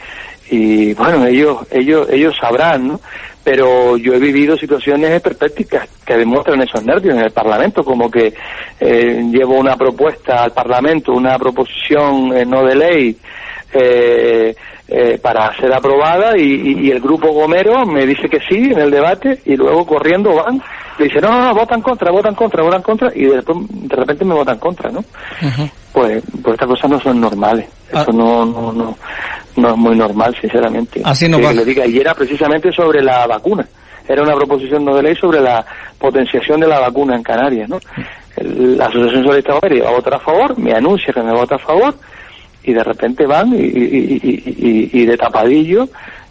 y 0.50 0.94
bueno, 0.94 1.26
ellos, 1.26 1.60
ellos, 1.72 2.08
ellos 2.10 2.36
sabrán, 2.40 2.88
¿no? 2.90 3.02
Pero 3.44 3.98
yo 3.98 4.14
he 4.14 4.20
vivido 4.20 4.56
situaciones 4.56 5.20
perpéticas 5.22 5.90
que 6.06 6.16
demuestran 6.16 6.62
esos 6.62 6.84
nervios 6.84 7.16
en 7.16 7.24
el 7.24 7.32
Parlamento, 7.32 7.84
como 7.84 8.10
que 8.12 8.34
eh, 8.80 9.24
llevo 9.32 9.58
una 9.58 9.76
propuesta 9.76 10.44
al 10.44 10.52
Parlamento, 10.52 11.14
una 11.14 11.40
proposición 11.40 12.38
eh, 12.38 12.46
no 12.46 12.64
de 12.64 12.76
ley, 12.76 13.18
eh, 13.74 14.56
eh, 14.88 15.18
para 15.22 15.56
ser 15.58 15.74
aprobada 15.74 16.38
y, 16.38 16.42
y- 16.44 16.88
y 16.88 16.92
el 16.92 17.00
grupo 17.00 17.32
Gomero 17.32 17.86
me 17.86 18.06
dice 18.06 18.28
que 18.30 18.40
sí 18.50 18.72
en 18.72 18.80
el 18.80 18.92
debate 18.92 19.40
y 19.46 19.56
luego 19.56 19.86
corriendo 19.86 20.36
van 20.36 20.62
le 21.00 21.06
dicen 21.06 21.22
no, 21.22 21.30
no, 21.32 21.46
no, 21.48 21.54
votan 21.56 21.82
contra, 21.82 22.12
votan 22.12 22.36
contra, 22.36 22.62
votan 22.64 22.82
contra 22.82 23.10
y 23.16 23.26
después 23.26 23.58
de 23.70 23.96
repente 23.96 24.26
me 24.26 24.34
votan 24.36 24.60
contra, 24.60 24.92
¿no? 24.92 25.04
Pues, 25.94 26.22
pues 26.44 26.54
estas 26.54 26.68
cosas 26.68 26.90
no 26.92 27.00
son 27.00 27.20
normales, 27.22 27.68
eso 28.04 28.12
no, 28.12 28.46
no, 28.46 28.72
no, 28.74 28.98
no 29.56 29.70
es 29.70 29.78
muy 29.78 29.96
normal, 29.96 30.36
sinceramente. 30.40 31.02
Así 31.04 31.28
no 31.30 31.38
Que 31.38 31.54
le 31.54 31.66
diga, 31.66 31.86
y 31.88 31.98
era 31.98 32.14
precisamente 32.14 32.72
sobre 32.72 33.02
la 33.02 33.26
vacuna, 33.28 33.66
era 34.08 34.22
una 34.22 34.36
proposición 34.36 34.84
no 34.86 34.96
de 34.96 35.04
ley 35.04 35.16
sobre 35.16 35.40
la 35.40 35.66
potenciación 35.98 36.60
de 36.60 36.68
la 36.68 36.80
vacuna 36.80 37.16
en 37.16 37.24
Canarias, 37.24 37.70
¿no? 37.70 37.80
La 38.38 38.86
Asociación 38.88 39.24
Socialista 39.24 39.54
iba 39.72 39.90
a 39.90 39.94
votar 39.94 40.16
a 40.16 40.20
favor, 40.20 40.58
me 40.60 40.74
anuncia 40.74 41.14
que 41.14 41.22
me 41.22 41.32
vota 41.34 41.56
a 41.56 41.60
favor, 41.60 41.96
y 42.64 42.74
de 42.74 42.84
repente 42.84 43.26
van 43.26 43.54
y, 43.54 43.58
y, 43.58 44.20
y- 44.24 44.90
y- 44.94 45.06
de 45.06 45.18
tapadillo 45.18 45.88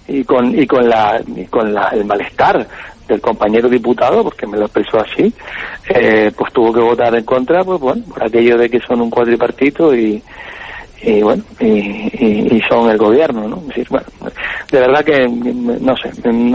y 0.08 0.24
con 0.24 0.58
y 0.58 0.66
con 0.66 0.88
la 0.88 1.20
y 1.36 1.44
con 1.46 1.72
la, 1.72 1.88
el 1.88 2.04
malestar 2.04 2.66
del 3.08 3.20
compañero 3.20 3.68
diputado 3.68 4.22
porque 4.22 4.46
me 4.46 4.56
lo 4.58 4.66
expresó 4.66 4.98
así 5.00 5.32
eh, 5.88 6.30
pues 6.36 6.52
tuvo 6.52 6.72
que 6.72 6.80
votar 6.80 7.14
en 7.16 7.24
contra 7.24 7.64
pues 7.64 7.80
bueno 7.80 8.02
por 8.08 8.22
aquello 8.24 8.56
de 8.56 8.70
que 8.70 8.80
son 8.80 9.00
un 9.00 9.10
cuadripartito 9.10 9.94
y 9.94 10.22
y 11.02 11.22
bueno 11.22 11.42
y, 11.58 11.66
y- 11.66 12.60
son 12.68 12.90
el 12.90 12.98
gobierno 12.98 13.48
no 13.48 13.56
Es 13.62 13.66
decir, 13.68 13.86
bueno, 13.90 14.06
de 14.70 14.80
verdad 14.80 15.04
que 15.04 15.26
no 15.28 15.96
sé 15.96 16.10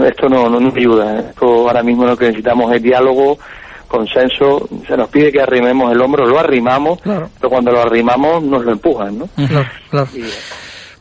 esto 0.08 0.28
no, 0.28 0.48
no 0.48 0.58
nos 0.60 0.74
ayuda 0.74 1.20
esto 1.20 1.46
ahora 1.68 1.82
mismo 1.82 2.06
lo 2.06 2.16
que 2.16 2.26
necesitamos 2.26 2.72
es 2.74 2.82
diálogo 2.82 3.38
consenso 3.86 4.68
se 4.86 4.96
nos 4.96 5.08
pide 5.08 5.32
que 5.32 5.40
arrimemos 5.40 5.92
el 5.92 6.00
hombro 6.00 6.26
lo 6.26 6.38
arrimamos 6.38 6.98
pero 7.02 7.30
cuando 7.48 7.72
lo 7.72 7.80
arrimamos 7.80 8.42
nos 8.42 8.64
lo 8.64 8.72
empujan 8.72 9.18
no 9.18 9.28
Claro, 9.36 9.68
claro. 9.90 10.08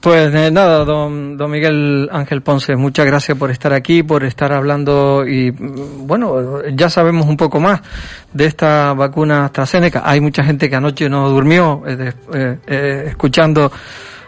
Pues 0.05 0.31
eh, 0.35 0.51
nada, 0.51 0.85
don, 0.85 1.35
don 1.35 1.49
Miguel 1.49 2.07
Ángel 2.11 2.43
Ponce, 2.43 2.75
muchas 2.75 3.07
gracias 3.07 3.35
por 3.35 3.49
estar 3.49 3.73
aquí, 3.73 4.03
por 4.03 4.23
estar 4.23 4.53
hablando 4.53 5.25
y 5.27 5.51
mm, 5.51 6.05
bueno, 6.05 6.61
ya 6.75 6.91
sabemos 6.91 7.25
un 7.25 7.35
poco 7.35 7.59
más 7.59 7.81
de 8.31 8.45
esta 8.45 8.93
vacuna 8.93 9.45
AstraZeneca. 9.45 10.03
Hay 10.05 10.21
mucha 10.21 10.43
gente 10.43 10.69
que 10.69 10.75
anoche 10.75 11.09
no 11.09 11.27
durmió 11.27 11.81
eh, 11.87 12.13
eh, 12.35 12.57
eh, 12.67 13.03
escuchando 13.07 13.71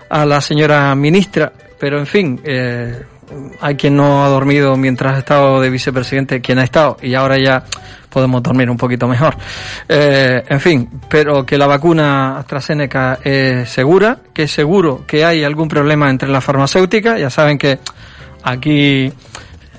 a 0.10 0.26
la 0.26 0.42
señora 0.42 0.96
ministra, 0.96 1.54
pero 1.80 2.00
en 2.00 2.08
fin, 2.08 2.42
eh, 2.44 3.00
hay 3.60 3.76
quien 3.76 3.96
no 3.96 4.24
ha 4.24 4.30
dormido 4.30 4.76
mientras 4.78 5.16
ha 5.16 5.20
estado 5.20 5.62
de 5.62 5.70
vicepresidente, 5.70 6.42
quien 6.42 6.60
ha 6.60 6.64
estado, 6.64 6.98
y 7.02 7.14
ahora 7.14 7.38
ya 7.38 7.64
podemos 8.10 8.42
dormir 8.42 8.70
un 8.70 8.78
poquito 8.78 9.08
mejor. 9.08 9.36
Eh, 9.88 10.44
en 10.48 10.60
fin, 10.60 10.90
pero 11.10 11.46
que 11.46 11.58
la 11.58 11.68
vacuna 11.68 12.40
AstraZeneca 12.40 13.20
es 13.24 13.70
segura, 13.70 14.18
que 14.34 14.44
es 14.44 14.52
seguro 14.52 15.06
que 15.06 15.26
hay 15.26 15.44
algún 15.44 15.68
problema 15.68 16.10
entre 16.10 16.30
las 16.30 16.44
farmacéuticas, 16.44 17.20
ya 17.20 17.30
saben 17.30 17.58
que 17.58 17.80
aquí 18.44 19.12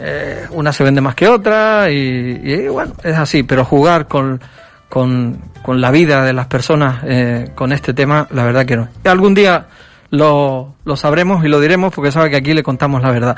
eh, 0.01 0.47
una 0.51 0.73
se 0.73 0.85
vende 0.85 1.01
más 1.01 1.15
que 1.15 1.27
otra 1.27 1.91
y, 1.91 2.69
bueno, 2.69 2.93
es 3.03 3.17
así, 3.17 3.43
pero 3.43 3.65
jugar 3.65 4.07
con, 4.07 4.41
con, 4.89 5.41
con 5.63 5.81
la 5.81 5.91
vida 5.91 6.25
de 6.25 6.33
las 6.33 6.47
personas 6.47 7.03
eh, 7.05 7.51
con 7.55 7.73
este 7.73 7.95
tema, 7.95 8.29
la 8.31 8.45
verdad 8.45 8.67
que 8.67 8.77
no. 8.77 8.89
Algún 9.05 9.35
día 9.35 9.67
lo, 10.11 10.75
lo 10.85 10.97
sabremos 10.97 11.45
y 11.45 11.49
lo 11.49 11.61
diremos 11.61 11.95
porque 11.95 12.13
sabe 12.13 12.31
que 12.31 12.37
aquí 12.37 12.55
le 12.55 12.63
contamos 12.63 13.03
la 13.03 13.11
verdad. 13.11 13.37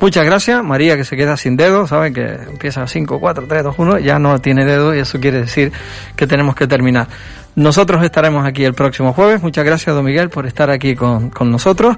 Muchas 0.00 0.24
gracias, 0.24 0.62
María 0.62 0.96
que 0.96 1.04
se 1.04 1.16
queda 1.16 1.36
sin 1.36 1.56
dedo, 1.56 1.86
sabe 1.86 2.12
que 2.12 2.22
empieza 2.22 2.86
5, 2.86 3.18
4, 3.20 3.46
3, 3.48 3.64
2, 3.64 3.74
1, 3.78 3.98
ya 3.98 4.18
no 4.18 4.38
tiene 4.40 4.64
dedo 4.64 4.94
y 4.94 5.00
eso 5.00 5.20
quiere 5.20 5.40
decir 5.40 5.72
que 6.16 6.26
tenemos 6.26 6.54
que 6.54 6.66
terminar. 6.66 7.08
Nosotros 7.54 8.02
estaremos 8.02 8.46
aquí 8.46 8.64
el 8.64 8.72
próximo 8.72 9.12
jueves. 9.12 9.42
Muchas 9.42 9.64
gracias, 9.64 9.94
don 9.94 10.04
Miguel, 10.04 10.30
por 10.30 10.46
estar 10.46 10.70
aquí 10.70 10.94
con, 10.94 11.28
con 11.28 11.50
nosotros. 11.50 11.96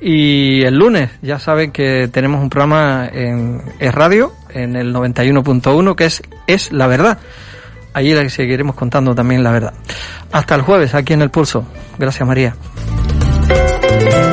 Y 0.00 0.62
el 0.62 0.76
lunes, 0.76 1.10
ya 1.22 1.38
saben 1.38 1.72
que 1.72 2.08
tenemos 2.08 2.42
un 2.42 2.50
programa 2.50 3.08
en, 3.10 3.62
en 3.78 3.92
radio, 3.92 4.32
en 4.50 4.76
el 4.76 4.94
91.1, 4.94 5.94
que 5.94 6.04
es 6.06 6.22
Es 6.46 6.72
la 6.72 6.86
Verdad. 6.86 7.18
Allí 7.92 8.14
seguiremos 8.30 8.76
contando 8.76 9.14
también 9.14 9.42
la 9.42 9.50
verdad. 9.50 9.74
Hasta 10.32 10.54
el 10.54 10.62
jueves, 10.62 10.94
aquí 10.94 11.12
en 11.12 11.22
el 11.22 11.30
Pulso. 11.30 11.66
Gracias, 11.98 12.26
María. 12.26 12.54
Thank 13.52 14.24
you. 14.24 14.29